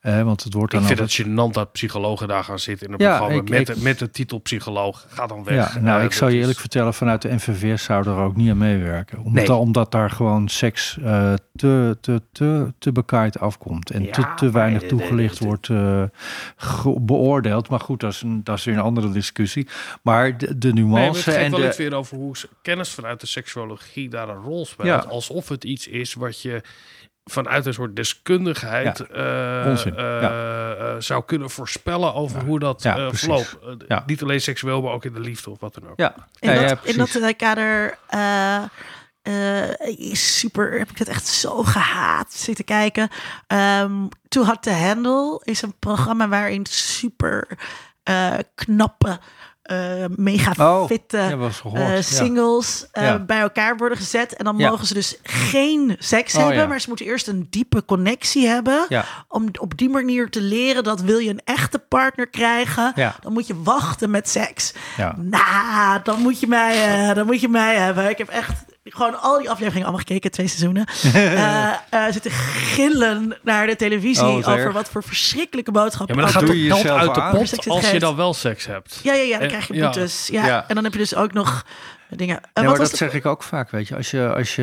eh, 0.00 0.22
want 0.22 0.42
het 0.44 0.52
wordt 0.54 0.72
Ik 0.72 0.78
dan 0.78 0.88
vind 0.88 1.00
altijd- 1.00 1.18
het 1.26 1.26
gênant 1.26 1.52
dat 1.54 1.72
psychologen 1.72 2.28
daar 2.28 2.44
gaan 2.44 2.58
zitten 2.58 2.86
in 2.86 2.92
een 2.92 2.98
Ja, 3.00 3.16
programma 3.16 3.42
ik- 3.42 3.48
met, 3.48 3.68
ik- 3.68 3.74
de, 3.74 3.82
met 3.82 3.98
de 3.98 4.10
titel 4.10 4.38
psycholoog. 4.40 5.06
Ga 5.08 5.26
dan 5.26 5.44
weg. 5.44 5.74
Ja, 5.74 5.80
nou, 5.80 6.02
ik 6.04 6.12
zal 6.12 6.28
je 6.28 6.34
eerlijk 6.34 6.54
is- 6.54 6.60
vertellen, 6.60 6.94
vanuit 6.94 7.22
de 7.22 7.34
NVVS 7.34 7.82
zou 7.84 8.06
er 8.08 8.16
ook 8.16 8.36
niet 8.36 8.50
aan 8.50 8.58
meewerken. 8.58 9.18
Omdat, 9.24 9.46
Nee. 9.48 9.56
omdat 9.56 9.92
daar 9.92 10.10
gewoon 10.10 10.48
seks 10.48 10.98
eh, 11.04 11.32
te, 11.56 11.96
te, 12.00 12.22
te, 12.32 12.72
te 12.78 12.92
bekaaid 12.92 13.40
afkomt. 13.40 13.90
En 13.90 14.04
Ja, 14.04 14.10
te, 14.10 14.26
te 14.36 14.50
weinig 14.50 14.82
toegelicht 14.82 15.38
wordt 15.38 15.68
eh, 15.68 15.97
beoordeeld. 17.00 17.68
Maar 17.68 17.80
goed, 17.80 18.00
dat 18.00 18.12
is, 18.12 18.22
een, 18.22 18.44
dat 18.44 18.58
is 18.58 18.64
weer 18.64 18.74
een 18.74 18.80
andere 18.80 19.10
discussie. 19.10 19.68
Maar 20.02 20.38
de, 20.38 20.58
de 20.58 20.72
Nee, 20.72 20.84
maar 20.84 21.00
het 21.02 21.10
nuance 21.10 21.32
en 21.32 21.50
wel 21.50 21.60
de... 21.60 21.66
iets 21.66 21.76
weer 21.76 21.94
over 21.94 22.16
hoe 22.16 22.34
kennis 22.62 22.90
vanuit 22.90 23.20
de 23.20 23.26
seksuologie 23.26 24.08
daar 24.08 24.28
een 24.28 24.42
rol 24.42 24.66
speelt. 24.66 24.88
Ja. 24.88 24.96
Alsof 24.96 25.48
het 25.48 25.64
iets 25.64 25.86
is 25.86 26.14
wat 26.14 26.40
je 26.42 26.62
vanuit 27.24 27.66
een 27.66 27.74
soort 27.74 27.96
deskundigheid 27.96 29.00
eh, 29.00 29.72
eh, 29.72 29.84
ja. 29.94 30.30
eh, 30.78 30.94
zou 30.98 31.24
kunnen 31.24 31.50
voorspellen 31.50 32.14
over 32.14 32.44
hoe 32.44 32.58
dat 32.58 32.84
eh, 32.84 33.08
verloopt. 33.12 33.58
Eh, 33.62 33.72
Ja. 33.88 34.02
Niet 34.06 34.22
alleen 34.22 34.40
seksueel, 34.40 34.82
maar 34.82 34.92
ook 34.92 35.04
in 35.04 35.12
de 35.12 35.20
liefde 35.20 35.50
of 35.50 35.60
wat 35.60 35.74
dan 35.74 35.88
ook. 35.90 35.98
Ja, 35.98 36.14
In, 36.38 36.52
ja, 36.52 36.60
dat, 36.60 36.68
ja, 36.70 36.90
in 36.90 36.96
dat 36.96 37.14
eh, 37.14 37.36
kader 37.36 37.98
is 39.96 40.38
super, 40.38 40.78
heb 40.78 40.90
ik 40.90 40.98
het 40.98 41.08
echt 41.08 41.26
zo 41.26 41.62
gehaat 41.62 42.32
zitten 42.32 42.64
kijken. 42.64 43.08
Ehm 43.46 43.92
Too 44.28 44.44
Hot 44.44 44.62
to 44.62 44.70
Handle 44.70 45.40
is 45.44 45.62
een 45.62 45.74
programma 45.78 46.28
waarin 46.28 46.66
super 46.66 47.48
eh, 48.02 48.34
knappe, 48.54 49.18
eh, 49.62 50.04
mega 50.16 50.52
Oh, 50.58 50.86
fitte 50.86 51.50
ja, 51.74 52.02
singles 52.02 52.86
Ja. 52.92 53.18
bij 53.18 53.40
elkaar 53.40 53.76
worden 53.76 53.98
gezet. 53.98 54.34
En 54.36 54.44
dan 54.44 54.56
Ja. 54.56 54.70
mogen 54.70 54.86
ze 54.86 54.94
dus 54.94 55.18
geen 55.22 55.96
seks 55.98 56.34
Oh, 56.34 56.46
hebben, 56.46 56.68
maar 56.68 56.80
ze 56.80 56.88
moeten 56.88 57.06
eerst 57.06 57.28
een 57.28 57.46
diepe 57.50 57.84
connectie 57.84 58.46
hebben. 58.46 58.86
Om 59.28 59.48
op 59.60 59.76
die 59.78 59.88
manier 59.88 60.30
te 60.30 60.40
leren 60.40 60.84
dat 60.84 61.00
wil 61.00 61.18
je 61.18 61.30
een 61.30 61.42
echte 61.44 61.78
partner 61.78 62.28
krijgen, 62.28 62.92
dan 63.20 63.32
moet 63.32 63.46
je 63.46 63.62
wachten 63.62 64.10
met 64.10 64.28
seks. 64.28 64.72
Ja. 64.96 65.14
Nou, 65.16 66.00
dan 66.02 66.20
moet 66.20 66.40
je 66.40 66.46
mij, 66.46 67.14
dan 67.14 67.26
moet 67.26 67.40
je 67.40 67.48
mij 67.48 67.76
hebben. 67.76 68.08
Ik 68.08 68.18
heb 68.18 68.28
echt 68.28 68.64
gewoon 68.94 69.20
al 69.20 69.38
die 69.38 69.50
afleveringen 69.50 69.86
allemaal 69.86 70.04
gekeken, 70.06 70.30
twee 70.30 70.48
seizoenen. 70.48 70.86
Eh 71.14 71.68
eh, 71.90 72.12
zitten 72.12 72.30
gillen 72.30 73.36
naar 73.42 73.66
de 73.66 73.76
televisie 73.76 74.24
Oh, 74.24 74.36
over 74.36 74.58
erg. 74.58 74.72
wat 74.72 74.88
voor 74.88 75.02
verschrikkelijke 75.02 75.70
boodschappen. 75.70 76.16
Ja, 76.16 76.22
maar 76.22 76.32
dan 76.32 76.42
gaat 76.42 76.50
je 76.50 76.62
jezelf 76.62 77.00
uit 77.00 77.14
de 77.14 77.28
pot 77.32 77.68
als 77.68 77.90
je 77.90 77.98
dan 77.98 78.16
wel 78.16 78.34
seks 78.34 78.66
hebt. 78.66 79.00
Ja, 79.02 79.14
ja, 79.14 79.22
ja, 79.22 79.38
dan 79.38 79.48
krijg 79.48 79.68
je 79.68 79.74
ja. 79.74 79.84
boetes. 79.84 80.28
Ja. 80.32 80.46
Ja. 80.46 80.64
En 80.68 80.74
dan 80.74 80.84
heb 80.84 80.92
je 80.92 80.98
dus 80.98 81.14
ook 81.14 81.32
nog 81.32 81.64
dingen. 82.16 82.40
En 82.52 82.62
Ja, 82.62 82.68
was 82.68 82.78
dat 82.78 82.90
de- 82.90 82.96
zeg 82.96 83.14
ik 83.14 83.26
ook 83.26 83.42
vaak, 83.42 83.70
weet 83.70 83.88
je. 83.88 83.96
Als 83.96 84.10
je, 84.10 84.34
als 84.34 84.54
je 84.56 84.62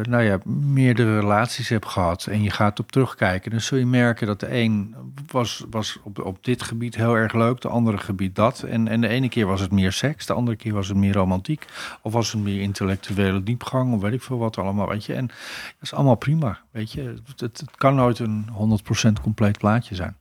eh, 0.00 0.10
nou 0.10 0.22
ja, 0.22 0.38
meerdere 0.44 1.18
relaties 1.20 1.68
hebt 1.68 1.86
gehad 1.86 2.26
en 2.26 2.42
je 2.42 2.50
gaat 2.50 2.80
op 2.80 2.92
terugkijken, 2.92 3.50
dan 3.50 3.60
zul 3.60 3.78
je 3.78 3.86
merken 3.86 4.26
dat 4.26 4.40
de 4.40 4.54
een 4.54 4.94
was, 5.30 5.64
was 5.70 5.98
op, 6.02 6.24
op 6.24 6.44
dit 6.44 6.62
gebied 6.62 6.94
heel 6.96 7.14
erg 7.16 7.32
leuk, 7.32 7.60
de 7.60 7.68
andere 7.68 7.98
gebied 7.98 8.34
dat. 8.34 8.62
En, 8.62 8.88
en 8.88 9.00
de 9.00 9.08
ene 9.08 9.28
keer 9.28 9.46
was 9.46 9.60
het 9.60 9.70
meer 9.72 9.92
seks, 9.92 10.26
de 10.26 10.32
andere 10.32 10.56
keer 10.56 10.72
was 10.72 10.88
het 10.88 10.96
meer 10.96 11.12
romantiek, 11.14 11.64
of 12.02 12.12
was 12.12 12.32
het 12.32 12.42
meer 12.42 12.60
intellectuele 12.60 13.42
diepgang, 13.42 13.94
of 13.94 14.00
weet 14.00 14.12
ik 14.12 14.22
veel 14.22 14.38
wat 14.38 14.58
allemaal, 14.58 14.88
weet 14.88 15.04
je. 15.04 15.14
En 15.14 15.26
dat 15.26 15.34
is 15.80 15.94
allemaal 15.94 16.14
prima, 16.14 16.58
weet 16.70 16.92
je. 16.92 17.14
Het 17.36 17.64
kan 17.76 17.94
nooit 17.94 18.18
een 18.18 18.48
100% 19.08 19.20
compleet 19.22 19.58
plaatje 19.58 19.94
zijn. 19.94 20.16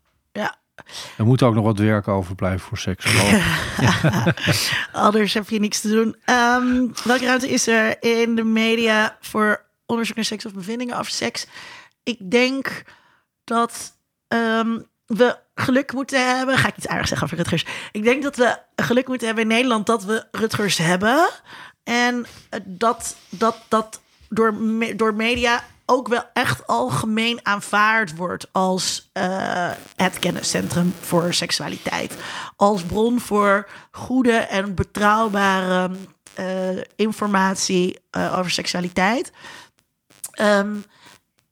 Er 1.18 1.26
moet 1.26 1.44
ook 1.44 1.53
nog 1.53 1.64
wat 1.64 1.80
werk 1.80 2.07
overblijven 2.07 2.68
voor 2.68 2.78
seksologen. 2.78 3.44
Anders 4.91 5.34
heb 5.34 5.49
je 5.49 5.60
niks 5.60 5.82
te 5.82 5.90
doen. 5.90 6.16
Ehm, 6.26 6.88
welke 7.03 7.26
ruimte 7.26 7.49
is 7.49 7.68
er 7.68 8.03
in 8.03 8.36
de 8.36 8.44
media 8.44 9.18
voor 9.22 9.66
onderzoek 9.86 10.16
naar 10.16 10.26
seks 10.26 10.45
of 10.45 10.53
bevindingen 10.53 10.98
over 10.98 11.12
seks? 11.12 11.48
Ik 12.03 12.32
denk 12.32 12.84
dat 13.44 13.98
ehm, 14.28 14.80
we 15.06 15.38
geluk 15.56 15.94
moeten 15.94 16.38
hebben. 16.38 16.57
Ga 16.57 16.68
ik 16.68 16.78
iets 16.78 16.88
aardigs 16.88 17.10
zeggen 17.10 17.28
over 17.28 17.38
Rutgers? 17.38 17.66
Ik 17.91 18.03
denk 18.03 18.24
dat 18.24 18.36
we 18.36 18.57
geluk 18.76 19.07
moeten 19.07 19.28
hebben 19.28 19.44
in 19.44 19.49
Nederland 19.49 19.86
dat 19.86 20.03
we 20.03 20.28
Rutgers 20.32 20.78
hebben. 20.78 21.30
En 21.84 22.26
dat 22.64 23.16
dat, 23.30 23.57
dat 23.68 24.02
door, 24.30 24.56
door 24.95 25.14
media 25.14 25.64
ook 25.86 26.07
wel 26.07 26.24
echt 26.34 26.68
algemeen 26.68 27.40
aanvaard 27.44 28.16
wordt 28.16 28.48
als 28.52 29.10
eh, 29.14 29.72
het 29.95 30.20
kenniscentrum 30.20 30.94
voor 30.99 31.34
seksualiteit. 31.34 32.16
Als 32.56 32.84
bron 32.84 33.20
voor 33.20 33.70
goede 33.91 34.38
en 34.38 34.76
betrouwbare 34.76 35.91
eh, 36.34 36.78
informatie 36.95 37.99
eh, 38.10 38.38
over 38.38 38.52
seksualiteit. 38.52 39.32
Ehm, 40.32 40.76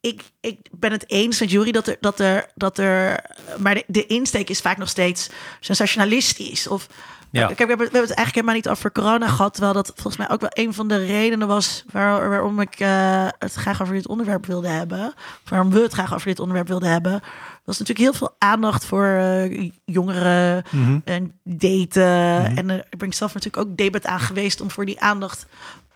ik, 0.01 0.23
ik 0.41 0.59
ben 0.71 0.91
het 0.91 1.09
eens 1.09 1.39
met 1.39 1.51
Jury 1.51 1.71
dat 1.71 1.87
er, 1.87 1.97
dat 1.99 2.19
er, 2.19 2.51
dat 2.55 2.77
er 2.77 3.23
maar 3.57 3.73
de, 3.75 3.83
de 3.87 4.05
insteek 4.05 4.49
is 4.49 4.61
vaak 4.61 4.77
nog 4.77 4.89
steeds 4.89 5.29
sensationalistisch. 5.59 6.67
Of 6.67 6.87
Ja. 7.39 7.45
Kijk, 7.45 7.57
we 7.59 7.65
hebben, 7.65 7.77
we 7.77 7.91
hebben 7.97 8.09
het 8.09 8.17
eigenlijk 8.17 8.35
helemaal 8.35 8.55
niet 8.55 8.69
over 8.69 8.91
corona 8.91 9.27
gehad. 9.27 9.51
Terwijl 9.53 9.73
dat 9.73 9.91
volgens 9.95 10.17
mij 10.17 10.29
ook 10.29 10.41
wel 10.41 10.49
een 10.53 10.73
van 10.73 10.87
de 10.87 11.05
redenen 11.05 11.47
was 11.47 11.83
waar, 11.91 12.29
waarom 12.29 12.59
ik 12.59 12.75
eh, 12.79 13.27
het 13.39 13.53
graag 13.53 13.81
over 13.81 13.93
dit 13.93 14.07
onderwerp 14.07 14.45
wilde 14.45 14.67
hebben. 14.67 15.13
Waarom 15.49 15.69
we 15.69 15.79
het 15.81 15.93
graag 15.93 16.13
over 16.13 16.27
dit 16.27 16.39
onderwerp 16.39 16.67
wilden 16.67 16.89
hebben. 16.91 17.11
Er 17.13 17.21
was 17.69 17.79
natuurlijk 17.79 18.09
heel 18.09 18.19
veel 18.19 18.35
aandacht 18.37 18.85
voor 18.85 19.05
eh, 19.05 19.71
jongeren 19.85 20.63
Mhm. 20.71 20.99
en 21.05 21.39
daten. 21.43 22.57
En 22.57 22.69
eh, 22.69 22.75
ik 22.89 22.97
ben 22.97 23.13
zelf 23.13 23.33
natuurlijk 23.33 23.67
ook 23.67 23.77
debat 23.77 24.05
aan 24.05 24.19
geweest 24.19 24.61
om 24.61 24.71
voor 24.71 24.85
die 24.85 25.01
aandacht 25.01 25.45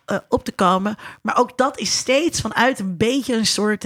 eh, 0.07 0.17
op 0.29 0.43
te 0.45 0.51
komen. 0.51 0.95
Maar 1.21 1.37
ook 1.37 1.57
dat 1.57 1.79
is 1.79 1.97
steeds 1.97 2.41
vanuit 2.41 2.79
een 2.79 2.97
beetje 2.97 3.35
een 3.35 3.45
soort, 3.45 3.83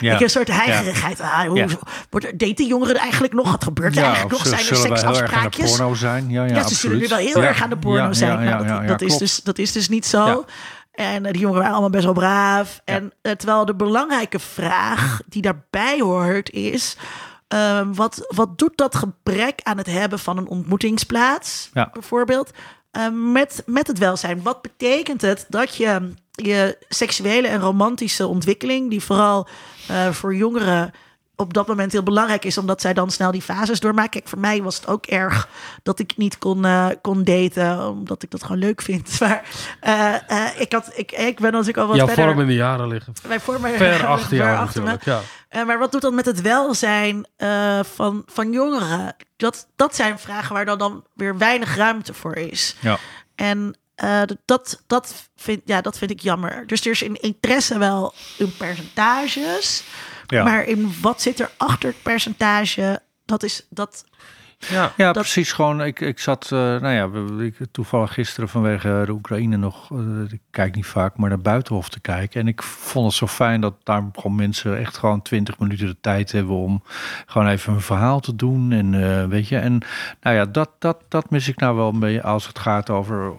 Ja. 0.00 0.20
een 0.20 0.30
soort 0.30 0.48
heigerigheid. 0.48 1.20
Ah, 1.20 1.40
hoe, 1.40 1.56
Ja. 1.56 1.66
wordt 2.10 2.38
daten 2.38 2.66
jongeren 2.66 2.96
eigenlijk 2.96 3.32
nog? 3.32 3.50
Wat 3.50 3.64
gebeurt 3.64 3.94
er 3.96 4.02
Ja, 4.02 4.06
eigenlijk 4.14 4.38
nog? 4.38 4.46
Zijn 4.46 4.60
er 4.66 4.68
de 4.70 4.74
seksafspraakjes? 4.76 5.70
porno 5.76 5.94
zijn? 5.94 6.30
Ja, 6.30 6.44
ja, 6.44 6.54
Ja, 6.54 6.68
ze 6.68 6.74
zullen 6.74 6.98
nu 6.98 7.08
wel 7.08 7.18
heel 7.18 7.40
Ja. 7.40 7.46
erg 7.48 7.62
aan 7.62 7.70
de 7.70 7.78
porno 7.78 8.02
Ja, 8.06 8.12
zijn. 8.12 8.30
ja, 8.30 8.36
Nou, 8.38 8.50
ja, 8.50 8.58
dat, 8.58 8.66
ja, 8.66 8.80
ja, 8.82 8.86
dat 8.88 9.00
is 9.00 9.16
dus, 9.16 9.40
dat 9.42 9.58
is 9.58 9.72
dus 9.72 9.88
niet 9.88 10.06
zo. 10.06 10.24
Ja. 10.26 10.44
En 10.92 11.26
eh, 11.26 11.32
die 11.32 11.40
jongeren 11.40 11.58
waren 11.62 11.72
allemaal 11.72 11.90
best 11.90 12.04
wel 12.04 12.12
braaf. 12.14 12.80
En 12.84 13.12
terwijl 13.22 13.64
de 13.64 13.74
belangrijke 13.74 14.38
vraag 14.38 15.20
die 15.26 15.42
daarbij 15.42 16.00
hoort 16.00 16.50
is... 16.50 16.96
ehm, 17.48 17.92
wat, 17.92 18.26
wat 18.28 18.58
doet 18.58 18.76
dat 18.76 18.94
gebrek 18.94 19.60
aan 19.62 19.78
het 19.78 19.86
hebben 19.86 20.18
van 20.18 20.36
een 20.38 20.48
ontmoetingsplaats, 20.48 21.70
Ja. 21.72 21.88
bijvoorbeeld, 21.92 22.50
met, 23.08 23.62
met 23.66 23.86
het 23.86 23.98
welzijn? 23.98 24.42
Wat 24.42 24.62
betekent 24.62 25.20
het 25.20 25.46
dat 25.48 25.76
je 25.76 26.12
je 26.32 26.78
seksuele 26.88 27.48
en 27.48 27.60
romantische 27.60 28.26
ontwikkeling, 28.26 28.90
die 28.90 29.02
vooral 29.02 29.48
eh, 29.88 30.10
voor 30.10 30.34
jongeren 30.34 30.92
op 31.36 31.54
dat 31.54 31.66
moment 31.66 31.92
heel 31.92 32.02
belangrijk 32.02 32.44
is, 32.44 32.58
omdat 32.58 32.80
zij 32.80 32.94
dan 32.94 33.10
snel 33.10 33.30
die 33.30 33.42
fases 33.42 33.80
doormaken. 33.80 34.10
Kijk, 34.10 34.28
voor 34.28 34.38
mij 34.38 34.62
was 34.62 34.76
het 34.76 34.86
ook 34.86 35.06
erg 35.06 35.48
dat 35.82 35.98
ik 35.98 36.16
niet 36.16 36.38
kon, 36.38 36.64
eh, 36.64 36.86
kon 37.02 37.24
daten, 37.24 37.88
omdat 37.88 38.22
ik 38.22 38.30
dat 38.30 38.42
gewoon 38.42 38.58
leuk 38.58 38.82
vind. 38.82 39.04
Maar 39.20 39.42
eh, 39.80 40.14
eh, 40.30 40.60
ik, 40.60 40.72
had, 40.72 40.90
ik, 40.94 41.12
ik 41.12 41.40
ben 41.40 41.50
natuurlijk 41.52 41.78
al 41.78 41.86
wat 41.86 41.96
Jouw 41.96 42.06
verder. 42.06 42.24
vormende 42.24 42.54
jaren 42.54 42.88
liggen 42.88 43.12
Mijn 43.28 43.40
vormen 43.40 43.76
ver 43.76 44.06
achter 44.16 44.36
jou 44.36 44.56
achter 44.56 44.82
me. 44.82 44.88
natuurlijk. 44.88 45.24
Ja. 45.24 45.34
Eh, 45.48 45.66
maar 45.66 45.78
wat 45.78 45.92
doet 45.92 46.00
dat 46.00 46.12
met 46.12 46.26
het 46.26 46.40
welzijn 46.40 47.26
eh, 47.36 47.80
van, 47.94 48.22
van 48.26 48.52
jongeren? 48.52 49.16
Dat, 49.36 49.66
dat 49.76 49.96
zijn 49.96 50.18
vragen 50.18 50.54
waar 50.54 50.64
dan, 50.64 50.78
dan 50.78 51.04
weer 51.14 51.38
weinig 51.38 51.76
ruimte 51.76 52.14
voor 52.14 52.34
is. 52.36 52.76
Ja. 52.80 52.98
En 53.34 53.78
eh, 53.94 54.22
dat, 54.44 54.82
dat, 54.86 55.30
vind, 55.36 55.60
ja, 55.64 55.80
dat 55.80 55.98
vind 55.98 56.10
ik 56.10 56.20
jammer. 56.20 56.66
Dus 56.66 56.84
er 56.84 56.90
is 56.90 57.02
in 57.02 57.20
interesse 57.20 57.78
wel 57.78 58.14
in 58.36 58.56
percentages. 58.56 59.84
Maar 60.26 60.64
in 60.64 60.94
wat 61.00 61.22
zit 61.22 61.40
er 61.40 61.50
achter 61.56 61.88
het 61.88 62.02
percentage? 62.02 63.02
Dat 63.24 63.42
is 63.42 63.66
dat. 63.70 64.04
Ja. 64.70 64.92
Ja, 64.96 65.12
Dat- 65.12 65.22
precies. 65.22 65.52
Gewoon, 65.52 65.82
ik, 65.84 66.00
ik 66.00 66.18
zat, 66.18 66.44
eh, 66.44 66.50
nou 66.58 66.88
ja, 66.88 67.08
ik, 67.44 67.54
toevallig 67.72 68.12
gisteren 68.12 68.48
vanwege 68.48 69.02
de 69.06 69.12
Oekraïne 69.12 69.56
nog, 69.56 69.90
eh, 69.92 69.98
ik 70.32 70.40
kijk 70.50 70.74
niet 70.74 70.86
vaak, 70.86 71.16
maar 71.16 71.28
naar 71.28 71.40
Buitenhof 71.40 71.88
te 71.88 72.00
kijken. 72.00 72.40
En 72.40 72.48
ik 72.48 72.62
vond 72.62 73.06
het 73.06 73.14
zo 73.14 73.26
fijn 73.26 73.60
dat 73.60 73.74
daar 73.82 74.02
gewoon 74.14 74.36
mensen 74.36 74.78
echt 74.78 74.96
gewoon 74.98 75.22
twintig 75.22 75.58
minuten 75.58 75.86
de 75.86 75.96
tijd 76.00 76.32
hebben 76.32 76.54
om 76.56 76.82
gewoon 77.26 77.48
even 77.48 77.72
een 77.72 77.80
verhaal 77.80 78.20
te 78.20 78.36
doen. 78.36 78.72
En 78.72 78.94
eh, 79.20 79.24
weet 79.28 79.48
je, 79.48 79.58
en 79.58 79.80
nou 80.20 80.36
ja, 80.36 80.44
dat, 80.44 80.70
dat, 80.78 80.96
dat 81.08 81.30
mis 81.30 81.48
ik 81.48 81.60
nou 81.60 81.76
wel 81.76 81.88
een 81.88 81.98
beetje 81.98 82.22
als 82.22 82.46
het 82.46 82.58
gaat 82.58 82.90
over 82.90 83.32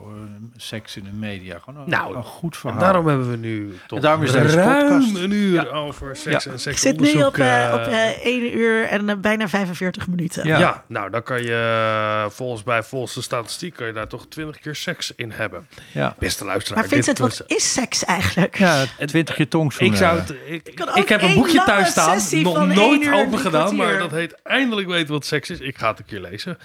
seks 0.56 0.98
in 0.98 1.04
de 1.04 1.12
media. 1.20 1.58
Gewoon 1.64 1.82
een, 1.84 1.90
Nou, 1.90 2.16
een 2.16 2.24
goed 2.24 2.54
En 2.54 2.60
verhaal. 2.60 2.80
daarom 2.80 3.08
hebben 3.08 3.30
we 3.30 3.38
nu 3.38 3.78
toch 3.88 3.98
En 3.98 4.04
daarom 4.04 4.24
is 4.24 4.32
ruim 4.32 4.80
podcast. 4.90 5.16
een 5.16 5.32
uur 5.32 5.54
Ja. 5.54 5.64
over 5.64 6.16
seks 6.16 6.44
Ja. 6.44 6.50
en 6.50 6.56
Ik 6.56 6.62
seksonderzoek. 6.62 7.06
zit 7.16 7.16
nu 7.16 7.24
op, 7.24 7.80
op 7.80 7.88
eh 7.94 8.26
1 8.26 8.58
uur 8.58 8.84
en 8.86 9.22
bijna 9.22 9.48
45 9.48 10.08
minuten. 10.08 10.48
Ja. 10.48 10.58
ja. 10.60 10.84
nou 10.88 11.10
dan 11.18 11.26
kan 11.26 11.44
je 11.44 12.28
volgens 12.30 12.64
mij, 12.64 12.84
volgens 12.84 13.14
de 13.14 13.22
statistiek, 13.22 13.74
kan 13.74 13.88
je 13.88 13.94
daar 13.94 14.08
toch 14.08 14.28
twintig 14.28 14.60
keer 14.60 14.76
seks 14.76 15.12
in 15.16 15.32
hebben. 15.32 15.68
ja. 15.94 16.16
Beste 16.20 16.46
luisteraar. 16.46 16.80
Maar 16.80 16.90
Vincent, 16.90 17.18
dit 17.18 17.38
wat 17.38 17.44
is 17.48 17.74
seks 17.74 18.06
eigenlijk? 18.06 18.58
ja, 18.58 18.86
twintig 19.06 19.36
keer 19.36 19.48
tongzoenen. 19.48 19.94
Ik, 19.94 20.00
zou 20.00 20.20
het, 20.20 20.36
ik, 20.46 20.76
kan 20.76 20.88
ik 20.88 20.98
ook 20.98 21.10
heb 21.10 21.22
een 21.22 21.34
boekje 21.34 21.64
thuis 21.64 21.90
staan, 21.90 22.22
nog 22.42 22.68
nooit 22.68 23.12
open 23.12 23.40
gedaan, 23.40 23.76
maar 23.76 23.98
dat 23.98 24.12
heet 24.12 24.42
eindelijk 24.42 24.88
weten 24.88 25.14
wat 25.14 25.26
seks 25.26 25.50
is. 25.50 25.60
Ik 25.60 25.78
ga 25.78 25.90
het 25.90 26.00
een 26.00 26.06
keer 26.06 26.22
lezen. 26.22 26.58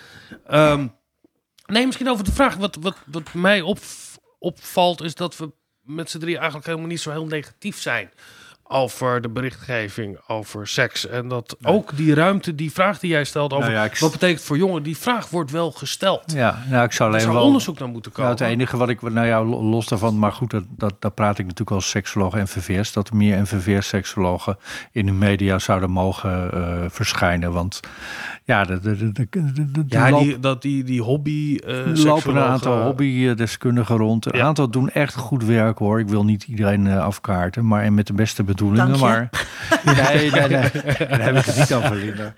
Ehm, 0.46 0.86
nee, 1.66 1.86
misschien 1.86 2.10
over 2.10 2.24
de 2.24 2.32
vraag. 2.32 2.56
Wat, 2.56 2.76
wat, 2.80 2.96
wat 3.06 3.34
mij 3.34 3.60
op, 3.60 3.78
opvalt 4.38 5.02
is 5.02 5.14
dat 5.14 5.36
we 5.36 5.52
met 5.80 6.10
z'n 6.10 6.18
drie 6.18 6.36
eigenlijk 6.36 6.66
helemaal 6.66 6.88
niet 6.88 7.00
zo 7.00 7.10
heel 7.10 7.26
negatief 7.26 7.80
zijn 7.80 8.10
over 8.72 9.20
de 9.20 9.28
berichtgeving 9.28 10.18
over 10.26 10.66
seks. 10.68 11.08
En 11.08 11.28
dat 11.28 11.56
ook 11.62 11.96
die 11.96 12.14
ruimte, 12.14 12.54
die 12.54 12.72
vraag 12.72 12.98
die 12.98 13.10
jij 13.10 13.24
stelt 13.24 13.52
over 13.52 13.64
Nou 13.70 13.78
ja, 13.80 13.84
ik- 13.84 13.98
wat 13.98 14.10
betekent 14.12 14.42
voor 14.42 14.56
jongeren, 14.56 14.82
die 14.82 14.96
vraag 14.96 15.30
wordt 15.30 15.50
wel 15.50 15.70
gesteld. 15.70 16.22
Ja, 16.34 16.62
nou, 16.70 16.84
ik 16.84 16.92
zou 16.92 17.08
Er 17.08 17.14
alleen 17.14 17.20
zou 17.26 17.34
wel... 17.36 17.44
onderzoek 17.46 17.78
naar 17.78 17.88
moeten 17.88 18.12
komen. 18.12 18.30
Nou, 18.30 18.42
het 18.42 18.52
enige 18.52 18.76
wat 18.76 18.88
ik, 18.88 19.02
nou 19.02 19.26
ja, 19.26 19.44
lo- 19.44 19.62
los 19.62 19.86
daarvan, 19.86 20.18
maar 20.18 20.32
goed, 20.32 20.50
dat, 20.50 20.64
dat, 20.68 20.94
daar 20.98 21.10
praat 21.10 21.38
ik 21.38 21.44
natuurlijk 21.44 21.70
als 21.70 21.88
seksoloog 21.90 22.34
en 22.34 22.42
NVVS, 22.42 22.92
dat 22.92 23.08
er 23.08 23.16
meer 23.16 23.40
NVVS-seksologen 23.40 24.56
in 24.92 25.06
de 25.06 25.12
media 25.12 25.58
zouden 25.58 25.90
mogen 25.90 26.52
eh, 26.52 26.84
verschijnen. 26.88 27.52
Want 27.52 27.80
ja, 28.44 28.64
de, 28.64 28.80
de, 28.80 28.96
de, 28.96 29.12
de, 29.12 29.52
de- 29.52 29.70
de- 29.70 29.84
ja, 29.88 30.10
loop- 30.10 30.20
die, 30.22 30.38
dat 30.40 30.62
die, 30.62 30.84
die 30.84 31.02
hobby 31.02 31.58
eh 31.64 31.68
er 31.70 31.76
lopen 31.78 31.90
een 31.90 31.96
seksologen- 31.96 32.42
aantal 32.42 32.82
hobbydeskundigen 32.82 33.96
rond. 33.96 34.26
Een 34.26 34.38
Ja. 34.38 34.44
aantal 34.44 34.68
doen 34.70 34.90
echt 34.90 35.14
goed 35.14 35.44
werk 35.44 35.78
hoor. 35.78 36.00
Ik 36.00 36.08
wil 36.08 36.24
niet 36.24 36.42
iedereen 36.44 36.86
eh, 36.86 37.04
afkaarten, 37.04 37.66
maar 37.66 37.82
en 37.82 37.94
met 37.94 38.06
de 38.06 38.12
beste 38.12 38.42
bedoelingen. 38.42 38.60
Maar 38.70 39.30
nee, 39.84 40.30
nee, 40.30 40.48
nee, 40.48 40.48
daar 41.08 41.22
heb 41.22 41.36
ik 41.36 41.44
het 41.44 41.56
niet 41.56 41.74
over, 41.74 41.96
Linda. 41.96 42.34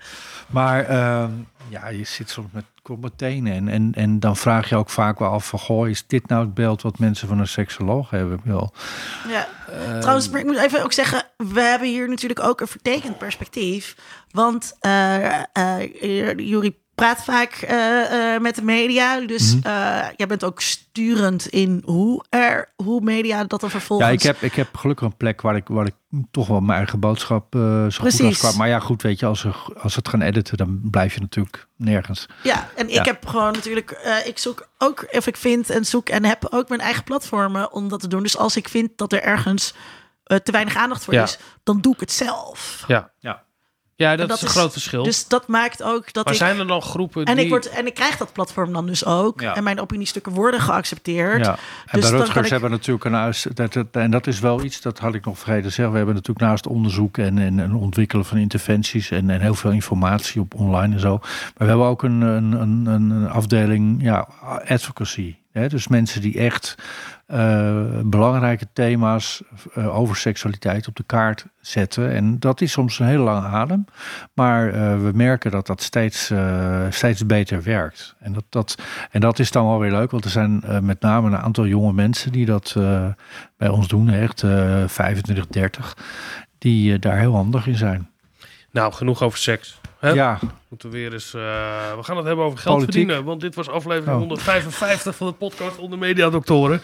Maar 0.47 0.85
ehm, 0.85 1.31
ja, 1.69 1.87
je 1.87 2.03
zit 2.03 2.29
soms 2.29 2.47
met 2.51 2.65
kromme 2.81 3.11
tenen. 3.15 3.53
En, 3.53 3.67
en, 3.67 3.91
en 3.95 4.19
dan 4.19 4.37
vraag 4.37 4.69
je 4.69 4.75
ook 4.75 4.89
vaak 4.89 5.19
wel 5.19 5.29
af 5.29 5.47
van... 5.47 5.59
Goh, 5.59 5.89
is 5.89 6.07
dit 6.07 6.27
nou 6.27 6.45
het 6.45 6.53
beeld 6.53 6.81
wat 6.81 6.99
mensen 6.99 7.27
van 7.27 7.39
een 7.39 7.47
seksoloog 7.47 8.09
hebben? 8.09 8.39
Wel, 8.43 8.73
Ja. 9.27 9.47
Ehm, 9.69 9.99
Trouwens, 9.99 10.29
maar 10.29 10.39
ik 10.39 10.45
moet 10.45 10.57
even 10.57 10.83
ook 10.83 10.93
zeggen, 10.93 11.23
we 11.37 11.61
hebben 11.61 11.87
hier 11.87 12.09
natuurlijk 12.09 12.43
ook 12.43 12.61
een 12.61 12.67
vertekend 12.67 13.17
perspectief. 13.17 13.95
Want 14.31 14.77
Jury 16.37 16.75
praat 16.95 17.23
vaak 17.23 17.51
eh, 17.53 18.33
eh, 18.35 18.41
met 18.41 18.55
de 18.55 18.61
media. 18.63 19.19
Dus 19.19 19.55
Mhm. 19.55 19.67
eh, 19.67 20.07
jij 20.15 20.27
bent 20.27 20.43
ook 20.43 20.61
sturend 20.61 21.47
in 21.47 21.81
hoe, 21.85 22.23
er, 22.29 22.69
hoe 22.75 23.01
media 23.01 23.43
dat 23.43 23.59
dan 23.61 23.69
vervolgens... 23.69 24.07
Ja, 24.09 24.13
ik 24.13 24.21
heb, 24.23 24.41
ik 24.41 24.53
heb 24.53 24.75
gelukkig 24.75 25.05
een 25.07 25.17
plek 25.17 25.41
waar 25.41 25.55
ik, 25.55 25.67
waar 25.67 25.85
ik 25.85 25.93
toch 26.31 26.47
wel 26.47 26.59
mijn 26.59 26.77
eigen 26.77 26.99
boodschap 26.99 27.55
eh, 27.55 27.61
zo 27.61 27.85
goed 27.89 27.97
Precies. 27.99 28.43
als. 28.43 28.55
Maar 28.55 28.67
ja, 28.67 28.79
goed, 28.79 29.01
weet 29.01 29.19
je, 29.19 29.25
als, 29.25 29.43
er, 29.43 29.55
als 29.81 29.95
het 29.95 30.07
gaan 30.09 30.21
editen, 30.21 30.57
dan 30.57 30.79
blijf 30.83 31.13
je 31.13 31.19
natuurlijk 31.19 31.67
nergens. 31.77 32.25
Ja, 32.43 32.69
en 32.75 32.89
ik 32.89 33.05
heb 33.05 33.25
gewoon 33.27 33.51
natuurlijk, 33.53 34.21
ik 34.25 34.37
zoek 34.37 34.67
ook, 34.77 35.07
of 35.11 35.27
ik 35.27 35.37
vind 35.37 35.69
en 35.69 35.85
zoek 35.85 36.09
en 36.09 36.25
heb 36.25 36.47
ook 36.49 36.69
mijn 36.69 36.81
eigen 36.81 37.03
platformen 37.03 37.71
om 37.71 37.87
dat 37.89 37.99
te 37.99 38.07
doen. 38.07 38.23
Dus 38.23 38.37
als 38.37 38.55
ik 38.57 38.69
vind 38.69 38.89
dat 38.95 39.13
er 39.13 39.21
ergens 39.21 39.73
te 40.43 40.51
weinig 40.51 40.75
aandacht 40.75 41.03
voor 41.03 41.13
Ja. 41.13 41.23
is, 41.23 41.37
dan 41.63 41.81
doe 41.81 41.93
ik 41.93 41.99
het 41.99 42.11
zelf. 42.11 42.83
Ja. 42.87 43.11
Ja. 43.19 43.43
Ja, 43.97 44.15
dat, 44.15 44.27
dat 44.27 44.37
is 44.37 44.43
een 44.43 44.47
is- 44.49 44.53
groot 44.55 44.71
verschil. 44.71 45.03
Dus 45.03 45.27
dat 45.27 45.47
maakt 45.47 45.83
ook 45.83 46.13
dat 46.13 46.23
maar 46.25 46.33
ik. 46.33 46.39
zijn 46.39 46.59
er 46.59 46.67
dan 46.67 46.81
groepen 46.81 47.25
En 47.25 47.35
die... 47.35 47.43
ik, 47.43 47.49
word, 47.49 47.69
en 47.69 47.85
ik 47.87 47.93
krijg 47.93 48.17
dat 48.17 48.33
platform 48.33 48.73
dan 48.73 48.85
dus 48.85 49.05
ook. 49.05 49.41
Ja. 49.41 49.55
En 49.55 49.63
mijn 49.63 49.79
opiniestukken 49.79 50.31
worden 50.31 50.61
geaccepteerd. 50.61 51.45
Ja, 51.45 51.51
en 51.85 51.99
Dus 51.99 52.09
bij 52.09 52.19
Rutgers 52.19 52.45
ik- 52.45 52.51
hebben 52.51 52.69
we 52.69 52.75
natuurlijk 52.75 53.05
een 53.05 53.13
huis. 53.13 53.45
Dat, 53.53 53.73
dat- 53.73 53.85
en 53.91 54.11
dat 54.11 54.27
is 54.27 54.39
wel 54.39 54.63
iets, 54.63 54.81
dat 54.81 54.99
had 54.99 55.13
ik 55.13 55.25
nog 55.25 55.37
vergeten 55.37 55.63
te 55.63 55.69
zeggen. 55.69 55.91
We 55.91 55.97
hebben 55.97 56.15
natuurlijk 56.15 56.45
naast 56.47 56.67
onderzoek 56.67 57.17
en, 57.17 57.37
en, 57.37 57.59
en 57.59 57.73
ontwikkelen 57.73 58.25
van 58.25 58.37
interventies 58.37 59.11
en, 59.11 59.29
en 59.29 59.41
heel 59.41 59.55
veel 59.55 59.71
informatie 59.71 60.41
op 60.41 60.53
online 60.55 60.93
en 60.93 60.99
zo. 60.99 61.17
Maar 61.17 61.53
we 61.57 61.65
hebben 61.65 61.85
ook 61.85 62.03
een, 62.03 62.21
een, 62.21 62.51
een, 62.51 62.85
een 62.85 63.29
afdeling 63.29 64.01
ja, 64.03 64.27
advocacy. 64.67 65.35
Hè? 65.51 65.67
Dus 65.67 65.87
mensen 65.87 66.21
die 66.21 66.37
echt 66.39 66.75
eh, 67.25 67.83
belangrijke 68.03 68.67
thema's 68.73 69.41
eh, 69.73 69.97
over 69.97 70.15
seksualiteit 70.15 70.87
op 70.87 70.95
de 70.95 71.03
kaart 71.03 71.45
zetten. 71.59 72.11
En 72.11 72.39
dat 72.39 72.61
is 72.61 72.71
soms 72.71 72.99
een 72.99 73.05
hele 73.05 73.23
lange 73.23 73.47
adem. 73.47 73.85
Maar 74.33 74.67
eh, 74.67 74.73
we 75.01 75.11
merken 75.13 75.51
dat 75.51 75.67
dat 75.67 75.81
steeds, 75.81 76.31
steeds 76.89 77.25
beter 77.25 77.63
werkt. 77.63 78.15
En 78.19 78.33
dat, 78.33 78.43
dat, 78.49 78.75
en 79.11 79.21
dat 79.21 79.39
is 79.39 79.51
dan 79.51 79.65
wel 79.65 79.79
weer 79.79 79.91
leuk, 79.91 80.11
want 80.11 80.25
er 80.25 80.31
zijn 80.31 80.63
met 80.81 81.01
name 81.01 81.27
een 81.27 81.37
aantal 81.37 81.65
jonge 81.65 81.93
mensen 81.93 82.31
die 82.31 82.45
dat 82.45 82.73
bij 83.57 83.69
ons 83.69 83.87
doen, 83.87 84.09
echt 84.09 84.43
eh 84.43 84.83
25, 84.87 85.47
30, 85.47 85.97
die 86.57 86.99
daar 86.99 87.17
heel 87.17 87.33
handig 87.35 87.67
in 87.67 87.75
zijn. 87.77 88.09
Nou, 88.71 88.93
genoeg 88.93 89.21
over 89.21 89.39
seks. 89.39 89.79
Hè? 89.99 90.09
Ja, 90.09 90.39
Moeten 90.69 90.89
we 90.89 90.97
weer 90.97 91.13
eens... 91.13 91.31
we 91.31 91.99
gaan 92.01 92.17
het 92.17 92.25
hebben 92.25 92.45
over 92.45 92.59
geld 92.59 92.75
Politiek. 92.75 92.95
verdienen. 92.95 93.25
Want 93.25 93.41
dit 93.41 93.55
was 93.55 93.69
aflevering 93.69 94.11
Oh. 94.13 94.19
155 94.19 95.15
van 95.15 95.27
de 95.27 95.33
podcast 95.33 95.77
onder 95.77 95.99
Mediadoktoren. 95.99 96.81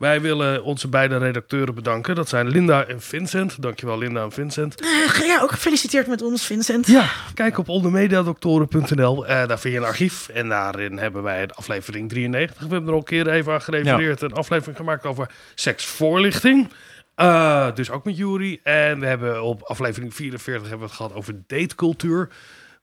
Wij 0.00 0.20
willen 0.20 0.64
onze 0.64 0.88
beide 0.88 1.18
redacteuren 1.18 1.74
bedanken. 1.74 2.14
Dat 2.14 2.28
zijn 2.28 2.48
Linda 2.48 2.84
en 2.84 3.00
Vincent. 3.00 3.62
Dankjewel 3.62 3.98
Linda 3.98 4.22
en 4.22 4.32
Vincent. 4.32 4.80
Eh, 4.80 5.26
ja, 5.26 5.40
ook 5.42 5.50
gefeliciteerd 5.50 6.06
met 6.06 6.22
ons, 6.22 6.46
Vincent. 6.46 6.86
Ja, 6.86 7.10
kijk 7.34 7.58
op 7.58 7.68
ondermediadoktoren.nl. 7.68 9.26
Eh 9.26 9.46
daar 9.48 9.58
vind 9.58 9.74
je 9.74 9.80
een 9.80 9.86
archief. 9.86 10.28
En 10.28 10.48
daarin 10.48 10.98
hebben 10.98 11.22
wij 11.22 11.46
de 11.46 11.54
aflevering 11.54 12.08
93. 12.08 12.56
We 12.66 12.72
hebben 12.72 12.86
er 12.86 12.92
al 12.92 12.98
een 12.98 13.04
keer 13.04 13.28
even 13.28 13.52
aan 13.52 13.62
gerefereerd. 13.62 14.22
Een 14.22 14.32
aflevering 14.32 14.76
gemaakt 14.76 15.06
over 15.06 15.30
seksvoorlichting. 15.54 16.68
Eh, 17.14 17.74
dus 17.74 17.90
ook 17.90 18.04
met 18.04 18.16
Jury. 18.16 18.60
En 18.62 19.00
we 19.00 19.06
hebben 19.06 19.42
op 19.42 19.62
aflevering 19.62 20.14
44 20.14 20.68
hebben 20.68 20.78
we 20.78 20.92
het 20.92 21.02
gehad 21.02 21.14
over 21.14 21.34
datecultuur. 21.46 22.28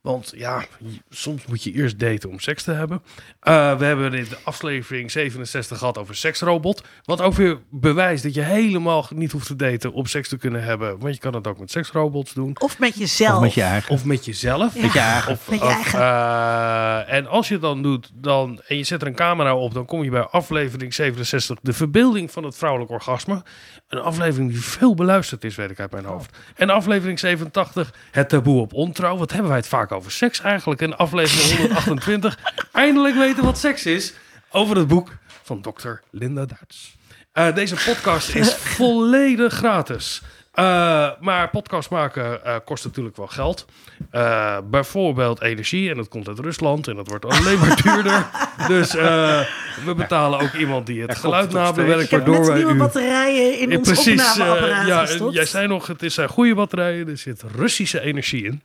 Want 0.08 0.34
ja, 0.36 0.66
soms 1.10 1.46
moet 1.46 1.64
je 1.64 1.72
eerst 1.72 2.00
daten 2.00 2.30
om 2.30 2.40
seks 2.40 2.64
te 2.64 2.72
hebben. 2.72 3.02
Eh, 3.40 3.78
we 3.78 3.86
hebben 3.86 4.14
in 4.14 4.24
de 4.30 4.38
aflevering 4.44 5.12
67 5.12 5.78
gehad 5.78 5.98
over 5.98 6.16
seksrobot. 6.16 6.84
Wat 7.04 7.22
ook 7.22 7.34
weer 7.34 7.58
bewijst 7.70 8.24
dat 8.24 8.34
je 8.34 8.42
helemaal 8.42 9.08
niet 9.16 9.32
hoeft 9.32 9.48
te 9.48 9.56
daten 9.56 9.94
om 9.94 10.06
seks 10.06 10.30
te 10.30 10.38
kunnen 10.38 10.64
hebben. 10.64 11.00
Want 11.00 11.14
je 11.14 11.20
kan 11.20 11.34
het 11.34 11.48
ook 11.48 11.60
met 11.60 11.72
seksrobots 11.72 12.34
doen. 12.34 12.56
Of 12.60 12.80
met 12.80 12.98
jezelf. 12.98 13.36
of 13.36 13.42
met 13.42 13.54
je 13.54 13.62
eigen. 13.62 13.92
Of 13.94 14.06
met 14.06 14.26
jezelf. 14.26 14.76
Ja, 14.76 14.82
Met 14.82 14.94
je 14.94 15.00
eigen. 15.00 15.32
Of, 15.32 15.50
met 15.50 15.60
je 15.60 15.66
of, 15.66 15.72
eigen. 15.74 16.00
eh, 16.00 17.14
en 17.14 17.28
als 17.28 17.48
je 17.48 17.54
het 17.54 17.64
dan 17.64 17.82
doet 17.82 18.12
dan, 18.14 18.62
en 18.68 18.78
je 18.78 18.84
zet 18.84 19.02
er 19.02 19.08
een 19.08 19.16
camera 19.16 19.56
op, 19.56 19.74
dan 19.74 19.86
kom 19.86 20.04
je 20.04 20.10
bij 20.10 20.22
aflevering 20.26 20.94
67, 20.94 21.58
de 21.62 21.74
verbeelding 21.74 22.32
van 22.32 22.44
het 22.44 22.58
vrouwelijk 22.58 22.92
orgasme. 22.92 23.44
Een 23.88 24.00
aflevering 24.00 24.52
die 24.52 24.62
veel 24.64 24.96
beluisterd 24.96 25.44
is, 25.44 25.56
weet 25.56 25.70
ik 25.70 25.80
uit 25.80 25.92
mijn 25.92 26.06
hoofd. 26.06 26.38
En 26.56 26.70
aflevering 26.70 27.20
87, 27.20 27.94
het 28.12 28.30
taboe 28.30 28.62
op 28.62 28.74
ontrouw. 28.74 29.18
Wat 29.18 29.32
hebben 29.32 29.50
wij 29.50 29.58
het 29.58 29.68
vaak 29.68 29.92
over 29.92 29.97
seks 30.08 30.42
eigenlijk? 30.42 30.82
En 30.82 30.98
aflevering 30.98 31.58
128, 31.60 32.38
eindelijk 32.72 33.16
weten 33.16 33.44
wat 33.44 33.58
seks 33.58 33.86
is. 33.86 34.14
Over 34.52 34.78
het 34.78 34.88
boek 34.88 35.10
van 35.44 35.62
dokter 35.62 36.02
Linda 36.12 36.46
Duits. 36.46 36.96
Eh, 37.32 37.56
deze 37.56 37.76
podcast 37.86 38.36
is 38.36 38.54
volledig 38.78 39.54
gratis. 39.54 40.22
Eh, 40.58 41.10
maar 41.20 41.50
podcast 41.50 41.90
maken 41.90 42.46
eh, 42.46 42.56
kost 42.66 42.84
natuurlijk 42.86 43.18
wel 43.18 43.28
geld. 43.28 43.66
Eh, 44.12 44.58
bijvoorbeeld 44.64 45.42
energie. 45.42 45.90
En 45.90 45.96
dat 45.96 46.08
komt 46.08 46.28
uit 46.28 46.40
Rusland. 46.40 46.88
En 46.88 46.96
dat 46.96 47.08
wordt 47.08 47.26
alleen 47.26 47.60
maar 47.60 47.82
duurder. 47.84 48.26
Dus 48.68 48.96
eh, 48.96 49.40
we 49.86 49.94
betalen 49.96 50.40
ook 50.40 50.54
iemand 50.54 50.86
die 50.86 51.02
het 51.02 51.18
geluid 51.18 51.52
nabewerkt. 51.52 52.04
Ik 52.04 52.10
heb 52.10 52.20
Waardoor 52.20 52.40
net 52.40 52.48
wij 52.48 52.58
nieuwe 52.58 52.74
u... 52.74 52.78
batterijen 52.78 53.60
in 53.60 53.78
ons 53.78 53.88
precies. 53.88 54.32
opnameapparaat 54.32 54.88
ja, 54.88 55.30
jij 55.32 55.46
zei 55.46 55.68
nog, 55.68 55.88
het 55.88 56.04
is 56.04 56.14
zijn 56.14 56.30
goede 56.30 56.56
batterijen. 56.56 57.10
Er 57.10 57.18
zit 57.18 57.44
Russische 57.56 58.02
energie 58.02 58.44
in. 58.44 58.62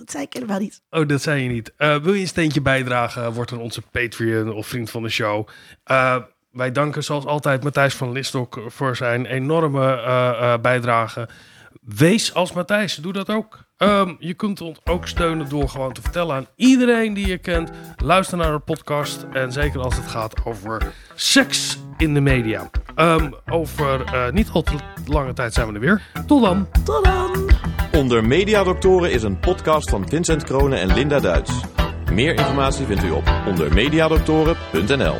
Dat 0.00 0.10
zei 0.10 0.24
ik 0.24 0.32
helemaal 0.32 0.58
niet. 0.58 0.82
Oh, 0.90 1.08
dat 1.08 1.22
zei 1.22 1.42
je 1.42 1.48
niet. 1.48 1.72
Eh, 1.76 1.96
wil 1.96 2.12
je 2.12 2.20
een 2.20 2.26
steentje 2.26 2.60
bijdragen? 2.60 3.32
Word 3.32 3.48
dan 3.48 3.58
onze 3.58 3.82
Patreon 3.82 4.52
of 4.52 4.66
vriend 4.66 4.90
van 4.90 5.02
de 5.02 5.08
show. 5.08 5.48
Eh, 5.84 6.16
wij 6.50 6.72
danken 6.72 7.04
zoals 7.04 7.26
altijd 7.26 7.62
Matthijs 7.62 7.94
van 7.94 8.12
Listok 8.12 8.60
voor 8.66 8.96
zijn 8.96 9.26
enorme 9.26 9.92
eh, 9.92 10.58
bijdrage. 10.58 11.28
Wees 11.80 12.34
als 12.34 12.52
Matthijs, 12.52 12.94
doe 12.94 13.12
dat 13.12 13.30
ook. 13.30 13.68
Ehm, 13.80 14.14
je 14.18 14.34
kunt 14.34 14.60
ons 14.60 14.78
ook 14.84 15.08
steunen 15.08 15.48
door 15.48 15.68
gewoon 15.68 15.92
te 15.92 16.02
vertellen 16.02 16.36
aan 16.36 16.46
iedereen 16.56 17.14
die 17.14 17.26
je 17.26 17.38
kent. 17.38 17.70
Luister 17.96 18.38
naar 18.38 18.52
de 18.52 18.58
podcast. 18.58 19.26
En 19.32 19.52
zeker 19.52 19.80
als 19.80 19.96
het 19.96 20.06
gaat 20.06 20.44
over 20.44 20.92
seks 21.14 21.78
in 21.96 22.14
de 22.14 22.20
media. 22.20 22.70
Ehm, 22.94 23.30
over 23.50 24.04
eh, 24.04 24.30
niet 24.30 24.50
al 24.52 24.62
te 24.62 24.72
lange 25.06 25.32
tijd 25.32 25.54
zijn 25.54 25.66
we 25.66 25.74
er 25.74 25.80
weer. 25.80 26.02
Tot 26.26 26.42
dan. 26.42 26.68
Tot 26.84 27.04
dan! 27.04 27.50
Onder 27.92 28.24
Mediadoktoren 28.24 29.12
is 29.12 29.22
een 29.22 29.38
podcast 29.38 29.90
van 29.90 30.08
Vincent 30.08 30.44
Kronen 30.44 30.80
en 30.80 30.94
Linda 30.94 31.20
Duits. 31.20 31.52
Meer 32.12 32.34
informatie 32.34 32.86
vindt 32.86 33.04
u 33.04 33.10
op 33.10 33.32
ondermediadoktoren.nl. 33.46 35.16